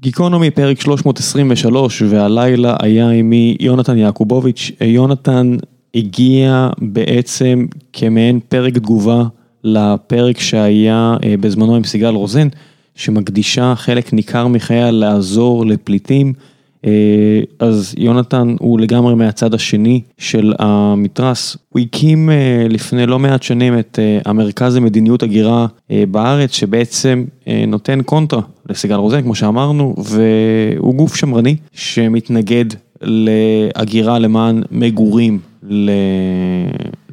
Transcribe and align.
גיקונומי 0.00 0.50
פרק 0.50 0.80
323 0.80 2.02
והלילה 2.02 2.76
היה 2.82 3.10
עימי 3.10 3.56
יונתן 3.60 3.98
יעקובוביץ', 3.98 4.70
יונתן 4.80 5.56
הגיע 5.94 6.68
בעצם 6.78 7.66
כמעין 7.92 8.40
פרק 8.48 8.74
תגובה 8.74 9.22
לפרק 9.64 10.40
שהיה 10.40 11.16
אה, 11.24 11.34
בזמנו 11.40 11.76
עם 11.76 11.84
סיגל 11.84 12.14
רוזן, 12.14 12.48
שמקדישה 12.94 13.74
חלק 13.76 14.12
ניכר 14.12 14.46
מחייה 14.46 14.90
לעזור 14.90 15.66
לפליטים. 15.66 16.32
אה, 16.86 17.40
אז 17.58 17.94
יונתן 17.98 18.54
הוא 18.60 18.80
לגמרי 18.80 19.14
מהצד 19.14 19.54
השני 19.54 20.00
של 20.18 20.52
המתרס, 20.58 21.56
הוא 21.68 21.80
הקים 21.80 22.30
אה, 22.30 22.66
לפני 22.68 23.06
לא 23.06 23.18
מעט 23.18 23.42
שנים 23.42 23.78
את 23.78 23.98
אה, 23.98 24.18
המרכז 24.24 24.76
למדיניות 24.76 25.22
הגירה 25.22 25.66
בארץ 26.10 26.50
שבעצם 26.50 27.24
נותן 27.66 28.02
קונטרה 28.02 28.40
לסיגל 28.70 28.94
רוזן 28.94 29.22
כמו 29.22 29.34
שאמרנו 29.34 29.94
והוא 29.98 30.94
גוף 30.94 31.16
שמרני 31.16 31.56
שמתנגד 31.72 32.64
להגירה 33.02 34.18
למען 34.18 34.62
מגורים 34.70 35.38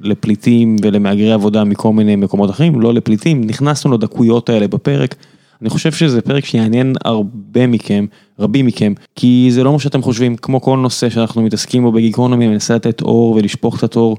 לפליטים 0.03 0.76
ולמהגרי 0.81 1.31
עבודה 1.31 1.64
מכל 1.64 1.94
מיני 1.94 2.16
מקומות 2.16 2.50
אחרים, 2.50 2.81
לא 2.81 2.94
לפליטים, 2.94 3.44
נכנסנו 3.44 3.94
לדקויות 3.94 4.50
האלה 4.50 4.67
בפרק. 4.67 5.16
אני 5.63 5.70
חושב 5.70 5.91
שזה 5.91 6.22
פרק 6.22 6.45
שיעניין 6.45 6.95
הרבה 7.05 7.67
מכם, 7.67 8.05
רבים 8.40 8.66
מכם, 8.66 8.94
כי 9.16 9.48
זה 9.52 9.63
לא 9.63 9.72
מה 9.72 9.80
שאתם 9.80 10.02
חושבים, 10.02 10.36
כמו 10.36 10.62
כל 10.62 10.77
נושא 10.77 11.09
שאנחנו 11.09 11.41
מתעסקים 11.41 11.84
בו 11.84 11.91
בגיקונומי, 11.91 12.48
מנסה 12.48 12.76
לתת 12.76 13.02
אור 13.02 13.36
ולשפוך 13.36 13.77
את 13.77 13.84
התור 13.84 14.17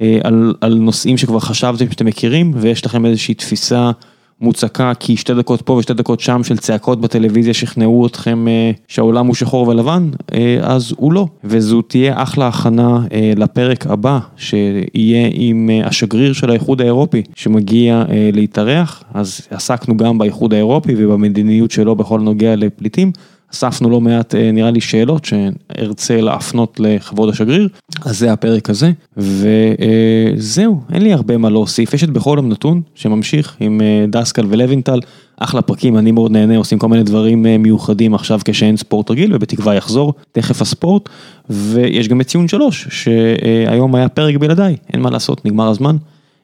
אה, 0.00 0.18
על, 0.24 0.54
על 0.60 0.74
נושאים 0.74 1.18
שכבר 1.18 1.40
חשבתם 1.40 1.90
שאתם 1.90 2.06
מכירים, 2.06 2.52
ויש 2.54 2.86
לכם 2.86 3.06
איזושהי 3.06 3.34
תפיסה 3.34 3.90
מוצקה, 4.40 4.92
כי 5.00 5.16
שתי 5.16 5.34
דקות 5.34 5.62
פה 5.62 5.72
ושתי 5.72 5.94
דקות 5.94 6.20
שם 6.20 6.44
של 6.44 6.56
צעקות 6.56 7.00
בטלוויזיה 7.00 7.54
שכנעו 7.54 8.06
אתכם 8.06 8.48
אה, 8.48 8.70
שהעולם 8.88 9.26
הוא 9.26 9.34
שחור 9.34 9.68
ולבן, 9.68 10.10
אה, 10.32 10.58
אז 10.62 10.92
הוא 10.96 11.12
לא. 11.12 11.26
וזו 11.44 11.82
תהיה 11.82 12.22
אחלה 12.22 12.48
הכנה 12.48 13.00
אה, 13.12 13.32
לפרק 13.36 13.86
הבא, 13.86 14.18
שיהיה 14.36 15.28
עם 15.32 15.70
אה, 15.72 15.86
השגריר 15.86 16.32
של 16.32 16.50
האיחוד 16.50 16.80
האירופי, 16.80 17.22
שמגיע 17.34 18.04
אה, 18.08 18.30
להתארח, 18.32 19.02
אז 19.14 19.40
עסקנו 19.50 19.96
גם 19.96 20.18
באיחוד 20.18 20.54
האירופי 20.54 20.94
ובמדיניות 20.98 21.70
שלו 21.70 21.96
בכל 21.96 22.20
נוגע 22.20 22.56
לפליטים. 22.56 23.12
אספנו 23.56 23.90
לא 23.90 24.00
מעט 24.00 24.34
אה, 24.34 24.52
נראה 24.52 24.70
לי 24.70 24.80
שאלות 24.80 25.24
שארצה 25.24 26.20
להפנות 26.20 26.80
לכבוד 26.80 27.28
השגריר, 27.28 27.68
אז 28.04 28.18
זה 28.18 28.32
הפרק 28.32 28.70
הזה, 28.70 28.92
וזהו, 29.16 30.80
אין 30.92 31.02
לי 31.02 31.12
הרבה 31.12 31.36
מה 31.36 31.50
להוסיף, 31.50 31.94
יש 31.94 32.04
את 32.04 32.10
בכל 32.10 32.34
יום 32.38 32.48
נתון 32.48 32.82
שממשיך 32.94 33.56
עם 33.60 33.80
אה, 33.80 34.04
דסקל 34.08 34.46
ולוינטל, 34.48 35.00
אחלה 35.36 35.62
פרקים, 35.62 35.98
אני 35.98 36.12
מאוד 36.12 36.30
נהנה, 36.30 36.56
עושים 36.56 36.78
כל 36.78 36.88
מיני 36.88 37.02
דברים 37.02 37.46
אה, 37.46 37.58
מיוחדים 37.58 38.14
עכשיו 38.14 38.40
כשאין 38.44 38.76
ספורט 38.76 39.10
רגיל 39.10 39.34
ובתקווה 39.34 39.74
יחזור, 39.74 40.14
תכף 40.32 40.62
הספורט, 40.62 41.08
ויש 41.50 42.08
גם 42.08 42.20
את 42.20 42.26
ציון 42.26 42.48
שלוש, 42.48 42.88
שהיום 42.90 43.94
היה 43.94 44.08
פרק 44.08 44.36
בלעדיי, 44.36 44.76
אין 44.92 45.00
מה 45.00 45.10
לעשות, 45.10 45.44
נגמר 45.44 45.68
הזמן. 45.68 45.96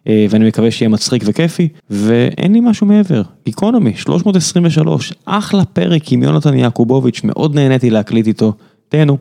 אה, 0.09 0.27
ואני 0.31 0.49
מקווה 0.49 0.71
שיהיה 0.71 0.89
מצחיק 0.89 1.23
וכיפי, 1.27 1.69
ואין 1.91 2.53
לי 2.53 2.61
משהו 2.61 2.87
מעבר. 2.87 3.23
גיקונומי, 3.45 3.95
323, 3.97 5.13
אחלה 5.25 5.65
פרק 5.65 6.13
עם 6.13 6.23
יונתן 6.23 6.55
יעקובוביץ', 6.55 7.21
מאוד 7.25 7.55
נהניתי 7.55 7.91
להקליט 7.91 8.27
איתו, 8.27 8.53
תהנו. 8.89 9.19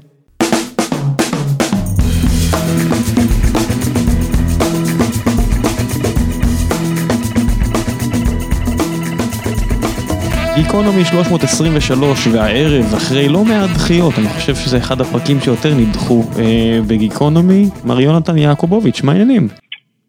גיקונומי 10.55 11.05
323 11.05 12.27
והערב 12.27 12.93
אחרי 12.93 13.29
לא 13.29 13.45
מעט 13.45 13.69
דחיות, 13.69 14.13
אני 14.19 14.29
חושב 14.29 14.55
שזה 14.55 14.77
אחד 14.77 15.01
הפרקים 15.01 15.39
שיותר 15.39 15.75
נדחו 15.75 16.23
אה, 16.39 16.79
בגיקונומי, 16.87 17.69
מר 17.85 18.01
יונתן 18.01 18.37
יעקובוביץ', 18.37 19.01
מה 19.03 19.11
העניינים? 19.11 19.47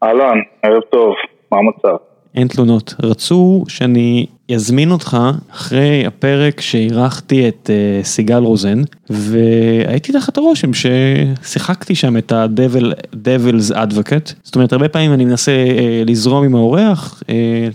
אהלן, 0.03 0.39
ערב 0.63 0.83
טוב, 0.91 1.15
מה 1.53 1.59
המצב? 1.59 1.97
אין 2.35 2.49
תלונות. 2.49 2.95
רצו 3.03 3.65
שאני 3.69 4.27
אזמין 4.55 4.91
אותך 4.91 5.19
אחרי 5.53 6.07
הפרק 6.07 6.61
שאירחתי 6.61 7.49
את 7.49 7.71
uh, 8.03 8.07
סיגל 8.07 8.37
רוזן, 8.39 8.83
והייתי 9.11 10.13
תחת 10.13 10.39
הרושם 10.39 10.71
ששיחקתי 10.75 11.95
שם 11.95 12.17
את 12.17 12.33
ה-Devil's 12.33 13.75
Advocate, 13.75 14.33
זאת 14.43 14.55
אומרת 14.55 14.73
הרבה 14.73 14.89
פעמים 14.89 15.13
אני 15.13 15.25
מנסה 15.25 15.53
uh, 15.53 16.11
לזרום 16.11 16.45
עם 16.45 16.55
האורח, 16.55 17.23
uh, 17.23 17.27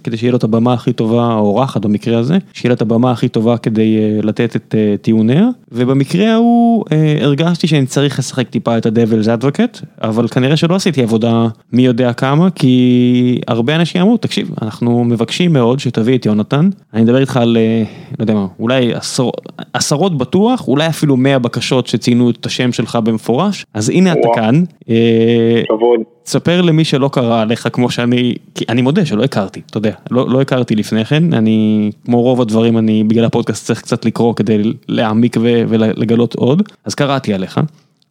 כדי 0.04 0.18
שיהיה 0.18 0.32
לו 0.32 0.38
את 0.38 0.44
הבמה 0.44 0.74
הכי 0.74 0.94
טובה, 0.94 1.24
האורחת 1.26 1.82
במקרה 1.82 2.20
הזה, 2.20 2.38
שיהיה 2.54 2.70
לו 2.70 2.76
את 2.76 2.82
הבמה 2.82 3.12
הכי 3.12 3.28
טובה 3.28 3.58
כדי 3.58 3.98
uh, 3.98 4.26
לתת 4.26 4.56
את 4.56 4.76
uh, 4.78 5.04
טיעוניה, 5.04 5.48
ובמקרה 5.72 6.34
ההוא 6.34 6.86
uh, 6.86 7.24
הרגשתי 7.24 7.68
שאני 7.68 7.86
צריך 7.86 8.20
לשחק 8.20 8.50
טיפה 8.50 8.78
את 8.78 8.86
ה-Devil's 8.86 9.42
Advocate, 9.42 9.86
אבל 10.02 10.28
כנראה 10.28 10.58
שלא 10.58 10.76
עשיתי 10.76 11.04
עבודה 11.04 11.48
מי 11.74 11.86
יודע 11.86 12.14
כמה, 12.14 12.50
כי 12.50 13.42
הרבה 13.48 13.76
אנשים 13.76 14.02
אמרו, 14.02 14.18
תקשיב, 14.18 14.52
אנחנו 14.62 15.04
מבקשים 15.04 15.54
מאוד 15.54 15.80
שתביא 15.80 16.18
את 16.18 16.26
יונתן. 16.26 16.67
אני 16.94 17.02
מדבר 17.02 17.18
איתך 17.18 17.38
על, 17.38 17.58
אה, 17.58 17.84
לא 18.20 18.24
יודע 18.24 18.34
מה, 18.34 18.48
אולי 18.60 18.94
עשר, 18.94 19.30
עשרות 19.74 20.18
בטוח, 20.18 20.68
אולי 20.68 20.88
אפילו 20.88 21.18
100 21.18 21.40
בקשות 21.40 21.88
שציינו 21.88 22.30
את 22.30 22.46
השם 22.46 22.72
שלך 22.72 22.96
במפורש, 22.96 23.66
אז 23.74 23.90
הנה 23.90 24.12
אתה 24.12 24.28
כאן. 24.36 24.64
אה, 24.90 25.62
כבוד. 25.68 26.00
תספר 26.24 26.62
למי 26.62 26.84
שלא 26.84 27.10
קרא 27.14 27.42
עליך 27.42 27.68
כמו 27.74 27.90
שאני, 27.90 28.36
כי 28.56 28.66
אני 28.70 28.82
מודה 28.82 29.06
שלא 29.06 29.24
הכרתי, 29.24 29.62
אתה 29.70 29.78
יודע, 29.78 29.92
לא, 30.12 30.30
לא 30.30 30.42
הכרתי 30.42 30.76
לפני 30.76 31.06
כן, 31.06 31.34
אני, 31.34 31.92
כמו 32.06 32.22
רוב 32.22 32.42
הדברים, 32.42 32.78
אני 32.78 33.04
בגלל 33.04 33.26
הפודקאסט 33.26 33.66
צריך 33.66 33.82
קצת 33.82 34.06
לקרוא 34.06 34.34
כדי 34.34 34.74
להעמיק 34.88 35.38
ו, 35.42 35.64
ולגלות 35.68 36.36
עוד, 36.36 36.64
אז 36.86 36.96
קראתי 36.96 37.34
עליך. 37.34 37.60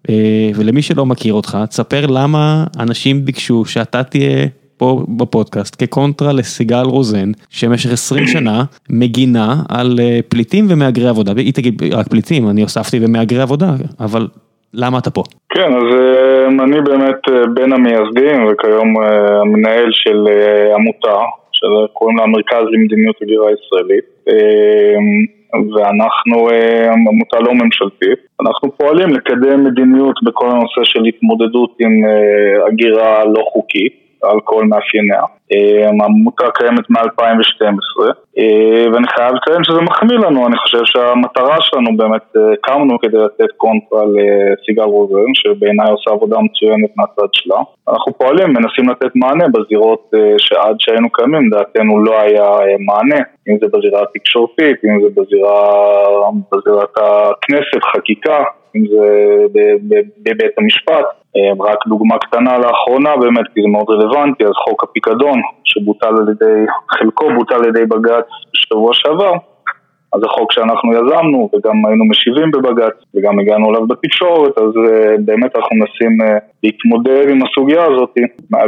אה, 0.08 0.50
ולמי 0.54 0.82
שלא 0.82 1.06
מכיר 1.06 1.34
אותך, 1.34 1.58
תספר 1.68 2.06
למה 2.06 2.64
אנשים 2.78 3.24
ביקשו 3.24 3.64
שאתה 3.64 4.02
תהיה 4.02 4.46
פה 4.78 5.04
בפודקאסט 5.19 5.82
כקונטרה 5.82 6.32
לסיגל 6.32 6.82
רוזן, 6.84 7.31
שבמשך 7.50 7.92
20 7.92 8.26
שנה 8.26 8.64
מגינה 8.91 9.54
על 9.69 9.98
אה, 10.00 10.19
פליטים 10.28 10.64
ומהגרי 10.69 11.09
עבודה, 11.09 11.32
היא 11.37 11.53
תגיד 11.53 11.82
רק 11.92 12.09
פליטים, 12.09 12.50
אני 12.50 12.62
הוספתי 12.62 12.98
ומהגרי 13.03 13.42
עבודה, 13.42 13.70
אבל 14.00 14.26
למה 14.75 14.98
אתה 14.98 15.10
פה? 15.10 15.22
כן, 15.48 15.75
אז 15.75 15.94
אה, 15.98 16.65
אני 16.65 16.81
באמת 16.81 17.20
אה, 17.28 17.47
בין 17.54 17.72
המייסדים 17.72 18.47
וכיום 18.47 18.94
המנהל 19.00 19.88
של 19.92 20.25
עמותה, 20.75 21.19
שקוראים 21.53 22.16
לה 22.16 22.25
המרכז 22.25 22.65
למדיניות 22.72 23.16
הגירה 23.22 23.47
ישראלית. 23.53 24.04
ואנחנו 25.76 26.48
עמותה 27.09 27.38
לא 27.41 27.54
ממשלתית, 27.54 28.19
אנחנו 28.41 28.76
פועלים 28.76 29.09
לקדם 29.09 29.65
מדיניות 29.65 30.16
בכל 30.25 30.50
הנושא 30.50 30.81
של 30.84 31.04
התמודדות 31.04 31.76
עם 31.81 31.92
הגירה 32.69 33.25
לא 33.25 33.44
חוקית. 33.53 34.05
על 34.31 34.41
כל 34.44 34.64
מאפייניה. 34.64 35.22
אה, 35.53 35.88
העמותה 36.00 36.44
קיימת 36.54 36.91
מ-2012 36.91 38.12
אה, 38.38 38.84
ואני 38.92 39.09
חייב 39.09 39.34
לציין 39.34 39.64
שזה 39.64 39.81
מחמיא 39.81 40.19
לנו, 40.19 40.47
אני 40.47 40.56
חושב 40.56 40.81
שהמטרה 40.84 41.56
שלנו 41.60 41.97
באמת 41.97 42.36
אה, 42.36 42.56
קמנו 42.62 42.98
כדי 42.98 43.19
לתת 43.19 43.53
קונטרה 43.56 44.03
לסיגל 44.04 44.82
רוזן 44.82 45.34
שבעיניי 45.34 45.91
עושה 45.91 46.10
עבודה 46.10 46.36
מצוינת 46.41 46.91
מהצד 46.97 47.28
שלה. 47.32 47.60
אנחנו 47.88 48.12
פועלים, 48.12 48.48
מנסים 48.48 48.88
לתת 48.88 49.10
מענה 49.15 49.44
בזירות 49.48 50.10
שעד 50.38 50.76
שהיינו 50.78 51.10
קיימים 51.10 51.50
דעתנו 51.50 52.04
לא 52.04 52.20
היה 52.20 52.50
מענה, 52.78 53.20
אם 53.48 53.56
זה 53.60 53.66
בזירה 53.72 54.03
התקשורתית, 54.03 54.76
אם 54.84 55.00
זה 55.03 55.20
בזירה, 55.20 56.31
בזירת 56.53 56.94
הכנסת, 56.97 57.82
חקיקה, 57.94 58.44
אם 58.76 58.84
זה 58.91 59.06
בבית 60.22 60.59
המשפט. 60.59 61.04
אה, 61.36 61.70
רק 61.70 61.78
דוגמה 61.88 62.19
קטנה 62.19 62.58
לאחרונה 62.58 63.16
באמת, 63.16 63.47
כי 63.54 63.60
זה 63.62 63.69
מאוד 63.69 63.86
רלוונטי, 63.91 64.44
אז 64.44 64.52
חוק 64.69 64.84
הפיקדון, 64.84 65.41
שבוטל 65.64 66.06
על 66.06 66.28
ידי, 66.30 66.64
חלקו 66.91 67.26
בוטל 67.34 67.54
על 67.54 67.64
ידי 67.64 67.84
בג"ץ 67.86 68.28
בשבוע 68.54 68.91
שעבר, 68.94 69.32
אז 70.12 70.20
זה 70.20 70.28
חוק 70.28 70.52
שאנחנו 70.52 70.92
יזמנו 70.92 71.50
וגם 71.52 71.86
היינו 71.86 72.04
משיבים 72.04 72.50
בבג"ץ 72.50 72.97
וגם 73.15 73.38
הגענו 73.38 73.71
אליו 73.71 73.86
בתקשורת, 73.86 74.59
אז 74.59 74.72
uh, 74.86 75.21
באמת 75.24 75.56
אנחנו 75.56 75.77
מנסים 75.77 76.21
uh, 76.21 76.24
להתמודד 76.62 77.27
עם 77.30 77.38
הסוגיה 77.44 77.84
הזאת 77.84 78.15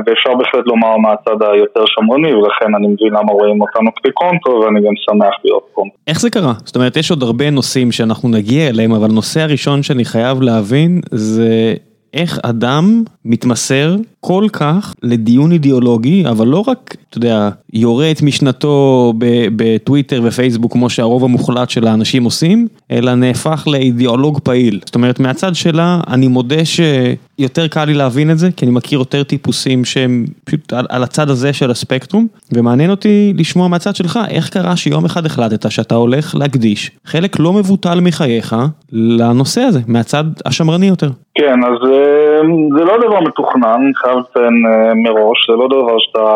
ואפשר 0.06 0.34
בהחלט 0.38 0.66
לומר 0.66 0.96
מהצד 0.96 1.42
היותר 1.42 1.84
שמרני 1.86 2.34
ולכן 2.34 2.74
אני 2.74 2.86
מבין 2.86 3.08
למה 3.08 3.32
רואים 3.32 3.60
אותנו 3.60 3.90
כקונטרו 4.04 4.60
ואני 4.60 4.80
גם 4.80 4.94
שמח 4.96 5.34
להיות 5.44 5.66
קונטרו. 5.72 5.98
איך 6.06 6.20
זה 6.20 6.30
קרה? 6.30 6.52
זאת 6.64 6.76
אומרת 6.76 6.96
יש 6.96 7.10
עוד 7.10 7.22
הרבה 7.22 7.50
נושאים 7.50 7.92
שאנחנו 7.92 8.28
נגיע 8.28 8.68
אליהם 8.68 8.92
אבל 8.92 9.08
הנושא 9.10 9.40
הראשון 9.40 9.82
שאני 9.82 10.04
חייב 10.04 10.42
להבין 10.42 11.00
זה 11.10 11.74
איך 12.14 12.38
אדם 12.42 13.04
מתמסר 13.24 13.96
כל 14.20 14.44
כך 14.52 14.94
לדיון 15.02 15.52
אידיאולוגי, 15.52 16.24
אבל 16.28 16.46
לא 16.46 16.64
רק, 16.68 16.96
אתה 17.10 17.18
יודע, 17.18 17.48
יורה 17.72 18.10
את 18.10 18.22
משנתו 18.22 19.12
בטוויטר 19.56 20.20
ופייסבוק 20.24 20.72
כמו 20.72 20.90
שהרוב 20.90 21.24
המוחלט 21.24 21.70
של 21.70 21.86
האנשים 21.86 22.24
עושים, 22.24 22.68
אלא 22.90 23.14
נהפך 23.14 23.64
לאידיאולוג 23.66 24.40
פעיל. 24.40 24.80
זאת 24.84 24.94
אומרת, 24.94 25.20
מהצד 25.20 25.54
שלה, 25.54 26.00
אני 26.08 26.28
מודה 26.28 26.64
שיותר 26.64 27.68
קל 27.68 27.84
לי 27.84 27.94
להבין 27.94 28.30
את 28.30 28.38
זה, 28.38 28.48
כי 28.56 28.64
אני 28.64 28.72
מכיר 28.74 28.98
יותר 28.98 29.22
טיפוסים 29.22 29.84
שהם 29.84 30.24
פשוט 30.44 30.72
על, 30.72 30.86
על 30.88 31.02
הצד 31.02 31.30
הזה 31.30 31.52
של 31.52 31.70
הספקטרום, 31.70 32.26
ומעניין 32.52 32.90
אותי 32.90 33.32
לשמוע 33.36 33.68
מהצד 33.68 33.96
שלך, 33.96 34.18
איך 34.30 34.48
קרה 34.48 34.76
שיום 34.76 35.04
אחד 35.04 35.26
החלטת 35.26 35.70
שאתה 35.70 35.94
הולך 35.94 36.34
להקדיש 36.34 36.90
חלק 37.04 37.40
לא 37.40 37.52
מבוטל 37.52 38.00
מחייך 38.00 38.56
לנושא 38.92 39.60
הזה, 39.60 39.80
מהצד 39.86 40.24
השמרני 40.46 40.86
יותר. 40.86 41.10
כן, 41.34 41.64
אז 41.64 41.90
אה, 41.90 42.40
זה 42.78 42.84
לא 42.84 42.96
דבר 43.06 43.20
מתוכנן, 43.20 43.80
לציין 44.14 44.66
אה, 44.66 44.94
מראש, 44.94 45.50
זה 45.50 45.56
לא 45.56 45.68
דבר 45.68 45.98
שאתה, 45.98 46.28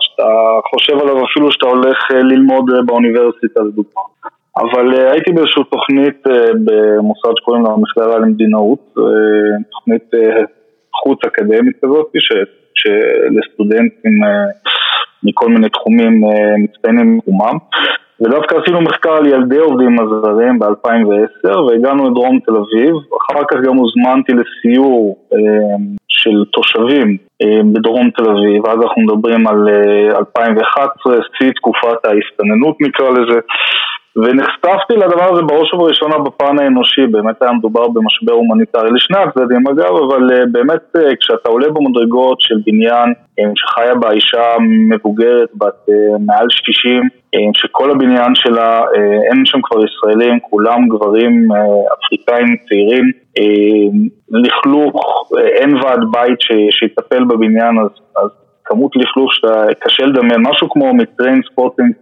שאתה 0.00 0.28
חושב 0.70 0.98
עליו 0.98 1.24
אפילו 1.24 1.52
שאתה 1.52 1.66
הולך 1.66 1.98
אה, 2.10 2.22
ללמוד 2.22 2.64
באוניברסיטה 2.86 3.60
לדוגמה. 3.60 4.02
אבל 4.56 4.94
הייתי 4.94 5.32
באיזושהי 5.32 5.64
תוכנית 5.64 6.22
במוסד 6.64 7.32
שקוראים 7.40 7.64
לה 7.64 7.70
מכללה 7.76 8.18
למדינאות, 8.18 8.94
תוכנית 9.70 10.10
חוץ 11.02 11.18
אקדמית 11.26 11.76
כזאת, 11.84 12.12
שלסטודנטים 12.74 14.12
מכל 15.22 15.48
מיני 15.48 15.68
תחומים 15.68 16.20
מצטיינים 16.58 17.18
בתחומם. 17.18 17.56
ודווקא 18.20 18.54
עשינו 18.62 18.80
מחקר 18.80 19.12
על 19.12 19.26
ילדי 19.26 19.58
עובדים 19.58 19.96
הזרים 20.00 20.58
ב-2010 20.58 21.58
והגענו 21.58 22.10
לדרום 22.10 22.38
תל 22.46 22.56
אביב, 22.56 22.94
אחר 23.22 23.42
כך 23.50 23.56
גם 23.64 23.76
הוזמנתי 23.76 24.32
לסיור 24.32 25.16
אה, 25.32 25.76
של 26.22 26.44
תושבים 26.52 27.16
אה, 27.42 27.60
בדרום 27.72 28.10
תל 28.10 28.30
אביב, 28.30 28.66
אז 28.66 28.78
אנחנו 28.82 29.02
מדברים 29.02 29.46
על 29.46 29.68
אה, 29.68 30.18
2011, 30.18 31.16
שיא 31.38 31.50
תקופת 31.50 32.00
ההסתננות 32.04 32.76
נקרא 32.80 33.08
לזה, 33.10 33.38
ונחשפתי 34.16 34.94
לדבר 34.96 35.32
הזה 35.32 35.42
בראש 35.42 35.74
ובראשונה 35.74 36.18
בפן 36.18 36.58
האנושי, 36.58 37.06
באמת 37.06 37.42
היה 37.42 37.52
מדובר 37.52 37.88
במשבר 37.88 38.32
הומניטרי 38.32 38.90
לשני 38.90 39.18
הצדדים 39.18 39.68
אגב, 39.68 39.96
אבל 39.96 40.22
uh, 40.30 40.46
באמת 40.52 40.96
כשאתה 41.20 41.48
עולה 41.48 41.68
במדרגות 41.70 42.40
של 42.40 42.54
בניין 42.66 43.12
שחיה 43.54 43.94
בה 43.94 44.10
אישה 44.10 44.56
מבוגרת 44.90 45.48
בת 45.54 45.86
מעל 46.26 46.46
60, 46.50 47.02
um, 47.02 47.17
שכל 47.54 47.90
הבניין 47.90 48.34
שלה, 48.34 48.80
uh, 48.80 49.32
אין 49.32 49.46
שם 49.46 49.58
כבר 49.62 49.84
ישראלים, 49.84 50.40
כולם 50.40 50.88
גברים 50.88 51.48
uh, 51.52 51.56
אפריקאים 51.94 52.56
צעירים, 52.68 53.04
לכלוך, 54.30 55.28
אין 55.56 55.76
ועד 55.76 56.00
בית 56.10 56.38
שיטפל 56.70 57.24
בבניין, 57.24 57.78
אז, 57.78 57.90
אז 58.16 58.30
כמות 58.64 58.96
לכלוך 58.96 59.30
שקשה 59.34 60.06
לדמיין, 60.06 60.42
משהו 60.46 60.70
כמו 60.70 60.94
מ 60.94 61.40
Trainspotting 61.52 61.92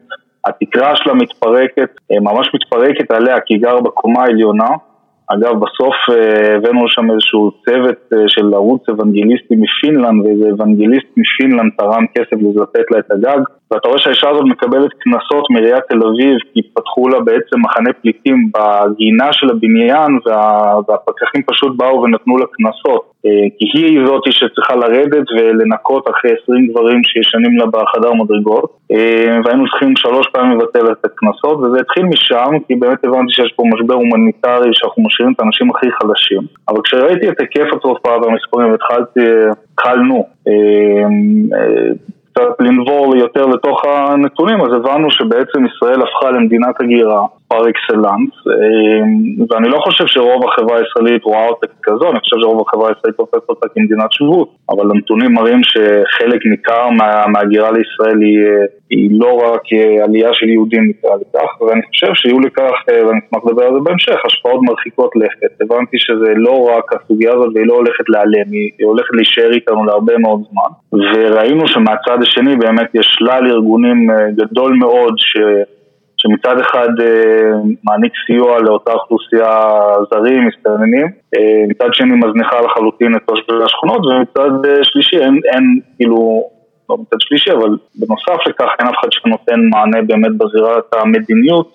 התקרה 0.47 0.97
שלה 0.97 1.15
מתפרקת, 1.15 1.91
אה, 2.13 2.21
ממש 2.21 2.51
מתפרקת 2.55 3.11
עליה 3.11 3.41
כי 3.41 3.55
היא 3.55 3.63
גר 3.63 3.81
בקומה 3.81 4.23
העליונה. 4.23 4.69
אגב, 5.29 5.55
בסוף 5.61 5.95
אה, 6.11 6.57
הבאנו 6.57 6.85
לשם 6.85 7.11
איזשהו 7.11 7.51
צוות 7.65 8.13
אה, 8.13 8.19
של 8.27 8.55
ערוץ 8.55 8.89
אוונגליסטי 8.89 9.55
מפינלנד, 9.57 10.27
ואיזה 10.27 10.51
אוונגליסט 10.51 11.09
מפינלנד 11.17 11.73
תרם 11.79 12.05
כסף 12.15 12.37
לזה 12.43 12.61
לתת 12.61 12.91
לה 12.91 12.99
את 12.99 13.11
הגג. 13.11 13.41
ואתה 13.71 13.89
רואה 13.89 13.99
שהאישה 13.99 14.29
הזאת 14.31 14.45
מקבלת 14.45 14.91
קנסות 14.99 15.51
מעיריית 15.51 15.85
תל 15.89 15.97
אביב, 16.07 16.37
כי 16.55 16.61
פתחו 16.75 17.09
לה 17.09 17.21
בעצם 17.21 17.61
מחנה 17.65 17.93
פליטים 17.93 18.51
בגינה 18.55 19.33
של 19.33 19.51
הבניין, 19.51 20.19
וה... 20.27 20.75
והפקחים 20.89 21.43
פשוט 21.47 21.77
באו 21.77 22.03
ונתנו 22.03 22.39
לה 22.39 22.45
קנסות. 22.53 23.13
כי 23.59 23.79
היא 23.79 24.07
זאת 24.07 24.23
שצריכה 24.31 24.77
לרדת 24.77 25.27
ולנקות 25.39 26.11
אחרי 26.11 26.31
20 26.43 26.69
דברים 26.71 27.01
שישנים 27.05 27.59
לה 27.59 27.67
בחדר 27.67 28.13
מדרגות. 28.13 28.71
והיינו 29.45 29.65
צריכים 29.71 29.97
שלוש 29.97 30.27
פעמים 30.33 30.59
לבטל 30.59 30.93
את 30.93 31.05
הקנסות, 31.05 31.59
וזה 31.59 31.81
התחיל 31.81 32.05
משם, 32.05 32.51
כי 32.69 32.75
באמת 32.75 33.05
הבנתי 33.05 33.33
שיש 33.33 33.53
פה 33.57 33.63
משבר 33.75 33.95
הומניטרי 33.95 34.71
שאנחנו 34.73 35.03
משאירים 35.03 35.33
את 35.33 35.41
האנשים 35.41 35.71
הכי 35.71 35.87
חלשים. 35.91 36.43
אבל 36.69 36.81
כשראיתי 36.85 37.29
את 37.29 37.41
היקף 37.41 37.73
התופעה 37.73 38.19
והמספרים 38.21 38.71
והתחלתי, 38.71 39.21
התחלנו 39.73 40.25
קצת 42.37 42.61
לנבור 42.61 43.17
יותר 43.17 43.47
לתוך 43.47 43.85
הנתונים, 43.85 44.61
אז 44.61 44.73
הבנו 44.73 45.11
שבעצם 45.11 45.67
ישראל 45.67 46.03
הפכה 46.03 46.31
למדינת 46.31 46.81
הגירה 46.81 47.27
פר 47.49 47.63
אקסלנס, 47.71 48.35
ואני 49.51 49.69
לא 49.69 49.79
חושב 49.79 50.05
שרוב 50.07 50.45
החברה 50.49 50.79
הישראלית 50.79 51.25
רואה 51.25 51.49
אותה 51.49 51.67
כזו, 51.83 52.11
אני 52.11 52.21
חושב 52.21 52.37
שרוב 52.41 52.65
החברה 52.69 52.89
הישראלית 52.89 53.17
תופסת 53.17 53.49
אותה 53.49 53.69
כמדינת 53.75 54.13
שבות, 54.13 54.49
אבל 54.71 54.91
הנתונים 54.91 55.33
מראים 55.35 55.61
שחלק 55.65 56.47
ניכר 56.47 56.91
מה, 56.91 57.27
מהגירה 57.27 57.71
לישראל 57.71 58.21
היא, 58.23 58.39
היא 58.91 59.11
לא 59.21 59.33
רק 59.33 59.63
עלייה 60.05 60.31
של 60.33 60.49
יהודים 60.49 60.89
נקרא 60.89 61.11
לכך, 61.17 61.61
ואני 61.61 61.83
חושב 61.89 62.15
שיהיו 62.15 62.41
לכך, 62.41 62.73
ואני 62.89 63.21
אשמח 63.27 63.43
לדבר 63.47 63.63
על 63.63 63.75
זה 63.75 63.81
בהמשך, 63.85 64.17
השפעות 64.27 64.61
מרחיקות 64.63 65.11
לכת. 65.17 65.61
הבנתי 65.61 65.97
שזה 65.99 66.33
לא 66.37 66.71
רק 66.77 66.85
הסוגיה 66.93 67.33
הזאת 67.33 67.51
והיא 67.55 67.67
לא 67.67 67.75
הולכת 67.75 68.09
להיעלם, 68.09 68.53
היא 68.53 68.87
הולכת 68.87 69.15
להישאר 69.15 69.53
איתנו 69.53 69.85
להרבה 69.85 70.19
מאוד 70.19 70.41
זמן, 70.51 70.71
וראינו 70.93 71.69
שמהצד 71.69 72.19
השני 72.23 72.57
באמת 72.57 72.95
יש 72.95 73.07
שלל 73.19 73.47
ארגונים 73.47 74.07
גדול 74.37 74.73
מאוד 74.73 75.15
ש... 75.19 75.37
שמצד 76.19 76.61
אחד 76.61 76.89
אה, 77.01 77.53
מעניק 77.85 78.13
סיוע 78.27 78.59
לאותה 78.59 78.93
אוכלוסייה 78.93 79.61
זרים, 80.11 80.47
מסתננים, 80.47 81.07
אה, 81.37 81.65
מצד 81.69 81.89
שני 81.93 82.15
מזניחה 82.15 82.61
לחלוטין 82.61 83.17
את 83.17 83.23
תושבי 83.27 83.65
השכונות, 83.65 84.01
ומצד 84.07 84.67
אה, 84.67 84.85
שלישי 84.85 85.17
אין, 85.17 85.41
אין 85.53 85.81
כאילו, 85.97 86.43
לא 86.91 86.97
מצד 86.97 87.17
שלישי, 87.21 87.53
אבל 87.53 87.69
בנוסף 87.95 88.47
לכך 88.47 88.69
אין 88.79 88.89
אף 88.89 88.95
אחד 89.01 89.09
שנותן 89.11 89.61
מענה 89.71 90.03
באמת 90.03 90.33
בזירת 90.39 90.95
המדיניות, 90.95 91.75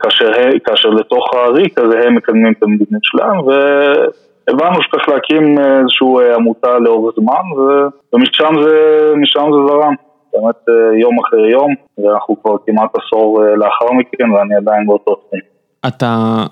כאשר, 0.00 0.32
כאשר 0.64 0.88
לתוך 0.88 1.34
הריק 1.34 1.78
הזה 1.78 2.06
הם 2.06 2.14
מקדמים 2.14 2.52
את 2.52 2.62
המדיניות 2.62 3.04
שלהם, 3.04 3.38
ו... 3.38 3.50
הבנו 4.48 4.82
שצריך 4.82 5.08
להקים 5.08 5.58
איזושהי 5.58 6.34
עמותה 6.34 6.78
לאורך 6.78 7.14
זמן 7.16 7.42
ומשם 8.12 8.62
זה, 8.62 9.12
זה 9.34 9.68
זרם. 9.68 9.94
באמת 10.34 10.68
אה, 10.68 11.00
יום 11.00 11.18
אחרי 11.18 11.50
יום, 11.50 11.74
ואנחנו 11.98 12.42
כבר 12.42 12.56
כמעט 12.66 12.90
עשור 12.94 13.44
אה, 13.44 13.56
לאחר 13.56 13.92
מכן 13.92 14.30
ואני 14.30 14.54
עדיין 14.54 14.86
באותו 14.86 15.14
תחום. 15.14 15.40
אתה 15.86 16.44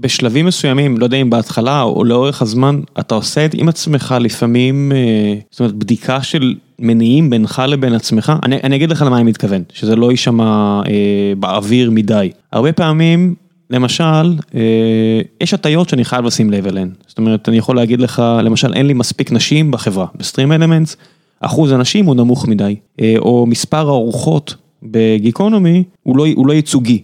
בשלבים 0.00 0.46
מסוימים, 0.46 0.98
לא 0.98 1.04
יודע 1.04 1.16
אם 1.16 1.30
בהתחלה 1.30 1.82
או 1.82 2.04
לאורך 2.04 2.42
הזמן, 2.42 2.80
אתה 3.00 3.14
עושה 3.14 3.44
את 3.44 3.54
עם 3.54 3.68
עצמך 3.68 4.14
לפעמים, 4.20 4.92
אה, 4.94 5.34
זאת 5.50 5.60
אומרת 5.60 5.74
בדיקה 5.74 6.22
של 6.22 6.54
מניעים 6.78 7.30
בינך 7.30 7.62
לבין 7.68 7.94
עצמך, 7.94 8.32
אני, 8.42 8.56
אני 8.64 8.76
אגיד 8.76 8.90
לך 8.90 9.02
למה 9.02 9.16
אני 9.16 9.24
מתכוון, 9.24 9.62
שזה 9.72 9.96
לא 9.96 10.10
יישמע 10.10 10.80
אה, 10.86 11.32
באוויר 11.38 11.90
מדי. 11.90 12.30
הרבה 12.52 12.72
פעמים, 12.72 13.34
למשל, 13.70 14.36
אה, 14.54 15.20
יש 15.40 15.54
הטיות 15.54 15.88
שאני 15.88 16.04
חייב 16.04 16.24
לשים 16.24 16.50
לב 16.50 16.66
אליהן. 16.66 16.88
זאת 17.06 17.18
אומרת, 17.18 17.48
אני 17.48 17.56
יכול 17.56 17.76
להגיד 17.76 18.00
לך, 18.00 18.22
למשל, 18.42 18.74
אין 18.74 18.86
לי 18.86 18.94
מספיק 18.94 19.32
נשים 19.32 19.70
בחברה, 19.70 20.06
בסטרים 20.14 20.52
אלמנטס. 20.52 20.96
אחוז 21.42 21.72
הנשים 21.72 22.06
הוא 22.06 22.14
נמוך 22.14 22.48
מדי, 22.48 22.76
אה, 23.00 23.14
או 23.18 23.46
מספר 23.46 23.88
הארוחות 23.88 24.54
בגיקונומי 24.82 25.84
הוא 26.02 26.16
לא, 26.16 26.26
הוא 26.34 26.46
לא 26.46 26.52
ייצוגי 26.52 27.02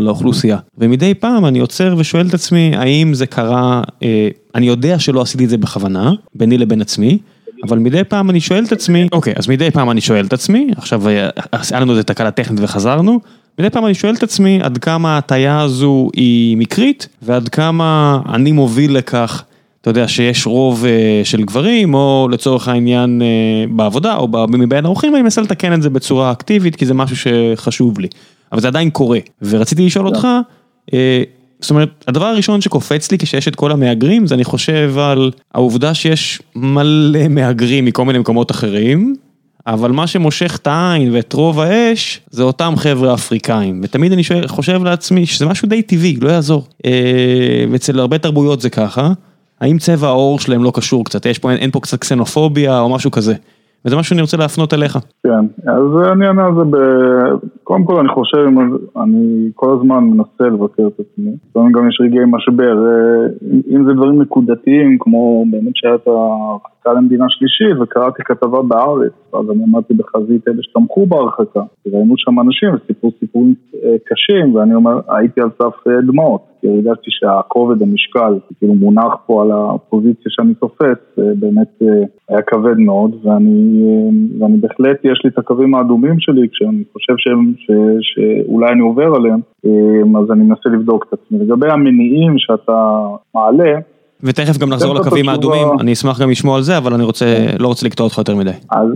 לאוכלוסייה. 0.00 0.58
ומדי 0.78 1.14
פעם 1.14 1.46
אני 1.46 1.58
עוצר 1.58 1.94
ושואל 1.98 2.26
את 2.26 2.34
עצמי, 2.34 2.72
האם 2.76 3.14
זה 3.14 3.26
קרה, 3.26 3.82
אה, 4.02 4.28
אני 4.54 4.66
יודע 4.66 4.98
שלא 4.98 5.22
עשיתי 5.22 5.44
את 5.44 5.50
זה 5.50 5.58
בכוונה, 5.58 6.12
ביני 6.34 6.58
לבין 6.58 6.80
עצמי, 6.80 7.18
אבל 7.64 7.78
מדי 7.78 8.04
פעם 8.04 8.30
אני 8.30 8.40
שואל 8.40 8.64
את 8.64 8.72
עצמי, 8.72 9.08
אוקיי, 9.12 9.32
אז 9.36 9.48
מדי 9.48 9.70
פעם 9.70 9.90
אני 9.90 10.00
שואל 10.00 10.26
את 10.26 10.32
עצמי, 10.32 10.70
עכשיו 10.76 11.08
אה, 11.08 11.28
היה 11.70 11.80
לנו 11.80 11.92
איזה 11.92 12.02
תקלה 12.02 12.30
טכנית 12.30 12.60
וחזרנו, 12.62 13.20
מדי 13.58 13.70
פעם 13.70 13.86
אני 13.86 13.94
שואל 13.94 14.14
את 14.14 14.22
עצמי 14.22 14.60
עד 14.62 14.78
כמה 14.78 15.14
ההטייה 15.14 15.60
הזו 15.60 16.10
היא 16.14 16.56
מקרית, 16.56 17.08
ועד 17.22 17.48
כמה 17.48 18.20
אני 18.34 18.52
מוביל 18.52 18.96
לכך 18.96 19.44
אתה 19.86 19.90
יודע 19.90 20.08
שיש 20.08 20.46
רוב 20.46 20.84
אה, 20.84 21.20
של 21.24 21.42
גברים, 21.42 21.94
או 21.94 22.28
לצורך 22.30 22.68
העניין 22.68 23.22
אה, 23.22 23.64
בעבודה, 23.70 24.16
או 24.16 24.28
מבין 24.48 24.84
האורחים, 24.84 25.12
ואני 25.12 25.22
מנסה 25.22 25.40
לתקן 25.40 25.72
את 25.72 25.82
זה 25.82 25.90
בצורה 25.90 26.32
אקטיבית, 26.32 26.76
כי 26.76 26.86
זה 26.86 26.94
משהו 26.94 27.16
שחשוב 27.16 28.00
לי. 28.00 28.08
אבל 28.52 28.60
זה 28.60 28.68
עדיין 28.68 28.90
קורה. 28.90 29.18
ורציתי 29.42 29.86
לשאול 29.86 30.06
אותך, 30.06 30.28
אה, 30.94 31.22
זאת 31.60 31.70
אומרת, 31.70 32.04
הדבר 32.08 32.24
הראשון 32.24 32.60
שקופץ 32.60 33.12
לי 33.12 33.18
כשיש 33.18 33.48
את 33.48 33.56
כל 33.56 33.72
המהגרים, 33.72 34.26
זה 34.26 34.34
אני 34.34 34.44
חושב 34.44 34.98
על 34.98 35.30
העובדה 35.54 35.94
שיש 35.94 36.42
מלא 36.56 37.28
מהגרים 37.28 37.84
מכל 37.84 38.04
מיני 38.04 38.18
מקומות 38.18 38.50
אחרים, 38.50 39.14
אבל 39.66 39.90
מה 39.90 40.06
שמושך 40.06 40.58
את 40.62 40.66
העין 40.66 41.14
ואת 41.14 41.32
רוב 41.32 41.60
האש, 41.60 42.20
זה 42.30 42.42
אותם 42.42 42.74
חבר'ה 42.76 43.14
אפריקאים. 43.14 43.80
ותמיד 43.84 44.12
אני 44.12 44.22
חושב 44.46 44.84
לעצמי 44.84 45.26
שזה 45.26 45.46
משהו 45.46 45.68
די 45.68 45.82
טבעי, 45.82 46.16
לא 46.20 46.30
יעזור. 46.30 46.66
ואצל 47.70 48.00
הרבה 48.00 48.18
תרבויות 48.18 48.60
זה 48.60 48.70
ככה. 48.70 49.12
האם 49.60 49.78
צבע 49.78 50.08
העור 50.08 50.38
שלהם 50.38 50.64
לא 50.64 50.72
קשור 50.74 51.04
קצת, 51.04 51.26
יש 51.26 51.38
פה, 51.38 51.50
אין, 51.50 51.58
אין 51.58 51.70
פה 51.70 51.80
קצת 51.80 52.00
קסנופוביה 52.00 52.80
או 52.80 52.94
משהו 52.94 53.10
כזה. 53.10 53.34
וזה 53.84 53.96
משהו 53.96 54.08
שאני 54.10 54.20
רוצה 54.20 54.36
להפנות 54.36 54.74
אליך. 54.74 54.98
כן, 55.22 55.70
אז 55.70 56.12
אני 56.12 56.26
אענה 56.26 56.46
על 56.46 56.54
זה 56.54 56.64
ב... 56.70 56.76
קודם 57.64 57.84
כל 57.84 57.98
אני 58.00 58.08
חושב, 58.08 58.46
אני 59.02 59.50
כל 59.54 59.76
הזמן 59.80 60.04
מנסה 60.04 60.44
לבקר 60.44 60.86
את 60.86 61.00
עצמי. 61.00 61.30
לפעמים 61.50 61.72
גם 61.72 61.88
יש 61.88 62.00
רגעי 62.00 62.24
משבר, 62.26 62.76
אם 63.70 63.84
זה 63.86 63.92
דברים 63.92 64.22
נקודתיים, 64.22 64.96
כמו 65.00 65.44
באמת 65.50 65.72
שהיה 65.74 65.94
את 65.94 66.08
הרחקה 66.86 67.00
למדינה 67.00 67.24
שלישית 67.28 67.80
וקראתי 67.80 68.22
כתבה 68.24 68.62
בארץ, 68.62 69.12
אז 69.32 69.50
אני 69.50 69.62
עמדתי 69.62 69.94
בחזית 69.94 70.48
אלה 70.48 70.62
שתמכו 70.62 71.06
בהרחקה, 71.06 71.60
ראינו 71.86 72.14
שם 72.16 72.40
אנשים 72.40 72.68
וסיפרו 72.74 73.10
סיפורים 73.20 73.54
אה, 73.74 73.96
קשים 74.04 74.54
ואני 74.54 74.74
אומר, 74.74 75.00
הייתי 75.08 75.40
על 75.40 75.48
סף 75.58 75.88
אה, 75.88 76.00
דמעות, 76.00 76.40
כי 76.60 76.68
הרגשתי 76.68 77.10
שהכובד, 77.10 77.82
המשקל, 77.82 78.38
כאילו 78.58 78.74
מונח 78.74 79.14
פה 79.26 79.42
על 79.42 79.50
הפוזיציה 79.52 80.26
שאני 80.28 80.54
תופס, 80.54 81.00
אה, 81.18 81.24
באמת 81.36 81.82
היה 82.28 82.42
כבד 82.42 82.78
מאוד 82.78 83.10
ואני, 83.22 83.84
ואני 84.40 84.56
בהחלט, 84.56 85.04
יש 85.04 85.20
לי 85.24 85.30
את 85.30 85.38
הקווים 85.38 85.74
האדומים 85.74 86.20
שלי 86.20 86.48
כשאני 86.52 86.82
חושב 86.92 87.14
שהם, 87.16 87.52
ש, 87.58 87.70
שאולי 88.00 88.72
אני 88.72 88.80
עובר 88.80 89.14
עליהם, 89.16 89.40
אז 90.18 90.30
אני 90.30 90.42
מנסה 90.42 90.68
לבדוק 90.68 91.04
את 91.08 91.12
עצמי. 91.12 91.38
לגבי 91.38 91.68
המניעים 91.70 92.34
שאתה 92.38 93.06
מעלה, 93.34 93.78
ותכף 94.22 94.58
גם 94.58 94.68
נחזור 94.68 94.94
לקווים 94.94 95.28
האדומים, 95.28 95.68
אני 95.80 95.92
אשמח 95.92 96.20
גם 96.20 96.30
לשמוע 96.30 96.56
על 96.56 96.62
זה, 96.62 96.78
אבל 96.78 96.94
אני 96.94 97.04
רוצה, 97.04 97.26
לא 97.58 97.68
רוצה 97.68 97.86
לקטוע 97.86 98.04
אותך 98.06 98.18
יותר 98.18 98.36
מדי. 98.36 98.50
אז, 98.50 98.88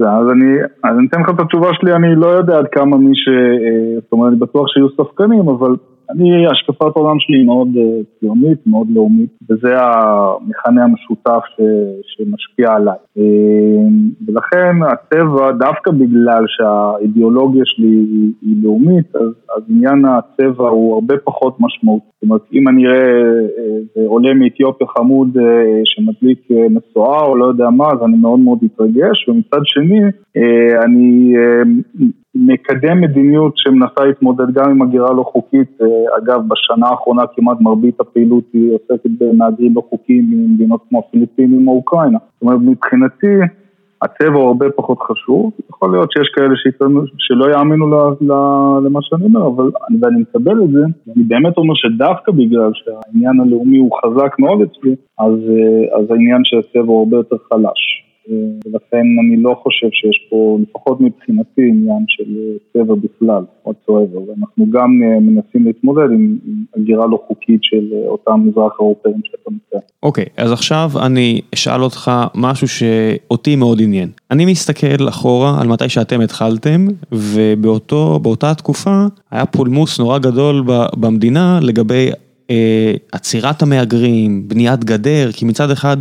אז 0.00 0.26
אני, 0.32 0.46
אז 0.84 0.98
אני 0.98 1.06
אתן 1.06 1.20
לך 1.20 1.30
את 1.34 1.40
התשובה 1.40 1.68
שלי, 1.74 1.92
אני 1.92 2.14
לא 2.16 2.26
יודע 2.26 2.58
עד 2.58 2.66
כמה 2.72 2.96
מי 2.96 3.14
ש... 3.14 3.28
אה, 3.28 4.00
זאת 4.00 4.12
אומרת, 4.12 4.28
אני 4.28 4.38
בטוח 4.38 4.66
שיהיו 4.68 4.88
ספקנים, 4.90 5.48
אבל 5.48 5.76
אני, 6.10 6.46
השקפת 6.46 6.96
העולם 6.96 7.20
שלי 7.20 7.36
היא 7.36 7.46
מאוד 7.46 7.68
אה, 7.76 7.82
ציונית, 8.20 8.66
מאוד 8.66 8.86
לאומית, 8.90 9.30
וזה 9.50 9.74
המכנה 9.80 10.84
המשותף 10.84 11.40
ש, 11.56 11.60
שמשפיע 12.02 12.72
עליי. 12.72 12.98
אה, 13.18 13.88
ולכן 14.26 14.76
הצבע, 14.82 15.52
דווקא 15.52 15.90
בגלל 15.90 16.44
שהאידיאולוגיה 16.46 17.62
שלי 17.64 17.86
היא, 17.86 18.32
היא 18.42 18.56
לאומית, 18.62 19.16
אז, 19.16 19.30
אז 19.56 19.62
עניין 19.68 20.04
הצבע 20.04 20.68
הוא 20.68 20.94
הרבה 20.94 21.14
פחות 21.24 21.56
משמעות. 21.60 22.02
זאת 22.14 22.22
אומרת, 22.22 22.42
אם 22.52 22.68
אני 22.68 22.86
אראה 22.86 22.98
אה, 23.96 24.06
עולה 24.06 24.34
מאתיופיה 24.34 24.86
חמוד 24.86 25.36
שמדליק 25.84 26.48
משואה 26.70 27.20
או 27.24 27.36
לא 27.36 27.44
יודע 27.44 27.70
מה, 27.70 27.86
אז 27.86 27.98
אני 28.04 28.16
מאוד 28.16 28.40
מאוד 28.40 28.58
אתרגש, 28.64 29.28
ומצד 29.28 29.60
שני, 29.64 30.00
אני 30.84 31.34
מקדם 32.38 33.00
מדיניות 33.00 33.52
שמנסה 33.56 34.04
להתמודד 34.04 34.50
גם 34.52 34.70
עם 34.70 34.82
הגירה 34.82 35.12
לא 35.12 35.22
חוקית, 35.22 35.80
אה, 35.82 35.86
אגב 36.18 36.40
בשנה 36.48 36.88
האחרונה 36.88 37.22
כמעט 37.36 37.60
מרבית 37.60 38.00
הפעילות 38.00 38.44
היא 38.52 38.72
עוסקת 38.74 39.10
במהגרים 39.18 39.72
לא 39.76 39.82
חוקיים 39.90 40.24
ממדינות 40.30 40.80
כמו 40.88 40.98
הפיליפינים 40.98 41.68
או 41.68 41.72
אוקראינה. 41.72 42.18
זאת 42.18 42.42
אומרת 42.42 42.58
מבחינתי 42.60 43.36
הצבע 44.02 44.38
הוא 44.38 44.46
הרבה 44.46 44.66
פחות 44.76 44.98
חשוב, 45.00 45.50
יכול 45.70 45.90
להיות 45.92 46.12
שיש 46.12 46.28
כאלה 46.34 46.56
שיתנו, 46.56 47.00
שלא 47.18 47.52
יאמינו 47.52 47.86
למה 48.84 49.00
שאני 49.02 49.24
אומר, 49.24 49.46
אבל 49.46 49.70
אני, 49.90 49.98
ואני 50.02 50.20
מקבל 50.20 50.62
את 50.64 50.70
זה, 50.70 50.84
אני 51.16 51.24
באמת 51.24 51.56
אומר 51.56 51.74
שדווקא 51.74 52.32
בגלל 52.32 52.70
שהעניין 52.74 53.40
הלאומי 53.40 53.78
הוא 53.78 53.90
חזק 54.04 54.36
מאוד 54.38 54.60
אצלי, 54.62 54.94
אז, 55.18 55.32
אה, 55.32 55.98
אז 55.98 56.10
העניין 56.10 56.40
של 56.44 56.58
הצבע 56.58 56.92
הוא 56.92 56.98
הרבה 56.98 57.16
יותר 57.16 57.36
חלש. 57.48 58.05
ולכן 58.28 59.06
אני 59.20 59.42
לא 59.42 59.60
חושב 59.62 59.86
שיש 59.92 60.26
פה, 60.30 60.58
לפחות 60.62 61.00
מבחינתי, 61.00 61.62
עניין 61.68 62.04
של 62.08 62.24
צבע 62.72 62.94
בכלל, 62.94 63.44
או 63.66 63.72
צועבר, 63.86 64.18
ואנחנו 64.28 64.70
גם 64.70 65.00
אה, 65.02 65.20
מנסים 65.20 65.64
להתמודד 65.66 66.10
עם 66.12 66.36
הגירה 66.76 67.06
לא 67.06 67.22
חוקית 67.26 67.60
של 67.62 67.92
אה, 67.92 68.08
אותם 68.08 68.40
מזרח 68.46 68.72
אירופאים 68.80 69.20
שאתה 69.24 69.50
מציע. 69.50 69.80
אוקיי, 70.02 70.24
אז 70.36 70.52
עכשיו 70.52 70.90
אני 71.06 71.40
אשאל 71.54 71.82
אותך 71.82 72.10
משהו 72.34 72.68
שאותי 72.68 73.56
מאוד 73.56 73.80
עניין. 73.82 74.08
אני 74.30 74.46
מסתכל 74.46 75.08
אחורה 75.08 75.60
על 75.60 75.68
מתי 75.68 75.88
שאתם 75.88 76.20
התחלתם, 76.20 76.86
ובאותה 77.12 78.54
תקופה 78.54 79.06
היה 79.30 79.46
פולמוס 79.46 80.00
נורא 80.00 80.18
גדול 80.18 80.64
במדינה 81.00 81.58
לגבי 81.62 82.10
אה, 82.50 82.94
עצירת 83.12 83.62
המהגרים, 83.62 84.48
בניית 84.48 84.84
גדר, 84.84 85.32
כי 85.32 85.44
מצד 85.44 85.70
אחד 85.70 85.96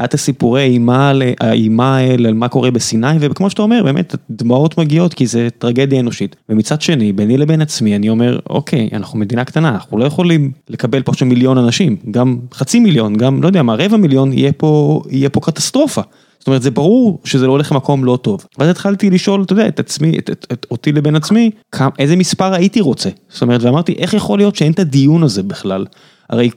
היה 0.00 0.04
את 0.04 0.14
הסיפורי 0.14 0.78
האלה 0.88 2.28
על 2.28 2.34
מה 2.34 2.48
קורה 2.48 2.70
בסיני, 2.70 3.16
וכמו 3.20 3.50
שאתה 3.50 3.62
אומר, 3.62 3.82
באמת, 3.84 4.14
דמעות 4.30 4.78
מגיעות 4.78 5.14
כי 5.14 5.26
זה 5.26 5.48
טרגדיה 5.58 6.00
אנושית. 6.00 6.36
ומצד 6.48 6.80
שני, 6.80 7.12
ביני 7.12 7.36
לבין 7.36 7.60
עצמי, 7.60 7.96
אני 7.96 8.08
אומר, 8.08 8.38
אוקיי, 8.50 8.88
אנחנו 8.92 9.18
מדינה 9.18 9.44
קטנה, 9.44 9.68
אנחנו 9.68 9.98
לא 9.98 10.04
יכולים 10.04 10.52
לקבל 10.68 11.02
פה 11.02 11.12
עכשיו 11.12 11.28
מיליון 11.28 11.58
אנשים, 11.58 11.96
גם 12.10 12.38
חצי 12.54 12.80
מיליון, 12.80 13.16
גם, 13.16 13.42
לא 13.42 13.46
יודע 13.46 13.62
מה, 13.62 13.74
רבע 13.74 13.96
מיליון, 13.96 14.32
יהיה 14.32 14.52
פה, 14.52 15.02
יהיה 15.10 15.28
פה 15.28 15.40
קטסטרופה. 15.40 16.02
זאת 16.38 16.46
אומרת, 16.46 16.62
זה 16.62 16.70
ברור 16.70 17.20
שזה 17.24 17.46
לא 17.46 17.52
הולך 17.52 17.72
למקום 17.72 18.04
לא 18.04 18.18
טוב. 18.22 18.46
ואז 18.58 18.68
התחלתי 18.68 19.10
לשאול, 19.10 19.42
אתה 19.42 19.52
יודע, 19.52 19.68
את 19.68 19.80
עצמי, 19.80 20.18
את, 20.18 20.30
את, 20.30 20.46
את, 20.52 20.66
אותי 20.70 20.92
לבין 20.92 21.16
עצמי, 21.16 21.50
כמה, 21.72 21.90
איזה 21.98 22.16
מספר 22.16 22.54
הייתי 22.54 22.80
רוצה. 22.80 23.10
זאת 23.28 23.42
אומרת, 23.42 23.62
ואמרתי, 23.62 23.92
איך 23.92 24.14
יכול 24.14 24.38
להיות 24.38 24.56
שאין 24.56 24.72
את 24.72 24.78
הדיון 24.78 25.22
הזה 25.22 25.42
בכלל? 25.42 25.86
הרי 26.30 26.50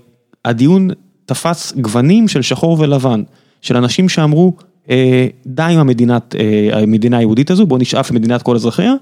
הדיון 0.45 0.89
תפס 1.25 1.73
גוונים 1.77 2.27
של 2.27 2.41
שחור 2.41 2.77
ולבן, 2.79 3.23
של 3.61 3.77
אנשים 3.77 4.09
שאמרו, 4.09 4.53
אה, 4.89 5.27
די 5.45 5.63
עם 5.63 5.79
המדינת, 5.79 6.35
אה, 6.39 6.81
המדינה 6.81 7.17
היהודית 7.17 7.51
הזו, 7.51 7.65
בוא 7.65 7.79
נשאף 7.79 8.11
למדינת 8.11 8.41
כל 8.41 8.55
אזרחיה, 8.55 8.93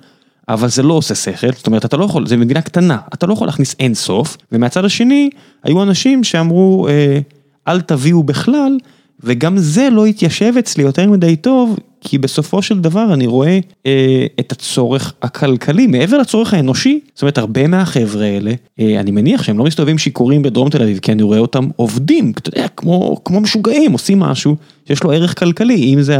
אבל 0.50 0.68
זה 0.68 0.84
לא 0.84 0.94
עושה 0.94 1.16
שכל, 1.16 1.51
זאת 1.51 1.68
אומרת, 1.68 1.86
אתה 1.86 1.98
לא 1.98 2.06
יכול, 2.06 2.28
זה 2.28 2.38
מדינה 2.38 2.62
קטנה, 2.62 2.98
אתה 3.13 3.25
לא 3.28 3.34
יכול 3.34 3.48
להכניס 3.48 3.75
אין 3.80 3.94
סוף, 3.94 4.38
ומהצד 4.51 4.86
השני, 4.86 5.30
היו 5.63 5.84
אנשים 5.84 6.24
שאמרו, 6.24 6.88
אה, 6.88 7.20
אל 7.68 7.82
תביאו 7.82 8.24
בכלל, 8.24 8.78
וגם 9.24 9.58
זה 9.58 9.90
לא 9.90 10.06
התיישב 10.06 10.54
אצלי 10.60 10.84
יותר 10.84 11.10
מדי 11.10 11.36
טוב, 11.36 11.80
כי 12.01 12.17
בסופו 12.17 12.62
של 12.62 12.79
דבר 12.79 13.13
אני 13.13 13.27
רואה 13.27 13.60
אה, 13.86 14.25
את 14.39 14.51
הצורך 14.51 15.13
הכלכלי, 15.22 15.88
מעבר 15.88 16.17
לצורך 16.17 16.53
האנושי, 16.53 17.00
זאת 17.13 17.22
אומרת 17.22 17.38
הרבה 17.38 17.67
מהחבר'ה 17.67 18.25
האלה, 18.25 18.53
אה, 18.79 19.00
אני 19.00 19.12
מניח 19.12 19.43
שהם 19.43 19.58
לא 19.58 19.63
מסתובבים 19.63 19.98
שיכורים 19.98 20.41
בדרום 20.41 20.70
תל 20.70 20.81
אביב, 20.81 21.00
כי 21.00 21.12
אני 21.12 21.24
רואה 21.24 21.39
אותם 21.39 21.67
עובדים, 21.75 22.31
אתה 22.38 22.50
יודע, 22.50 22.67
כמו, 22.67 23.17
כמו 23.25 23.41
משוגעים, 23.41 23.91
עושים 23.91 24.20
משהו 24.20 24.55
שיש 24.88 25.03
לו 25.03 25.12
ערך 25.12 25.39
כלכלי, 25.39 25.93
אם 25.93 26.01
זה 26.01 26.17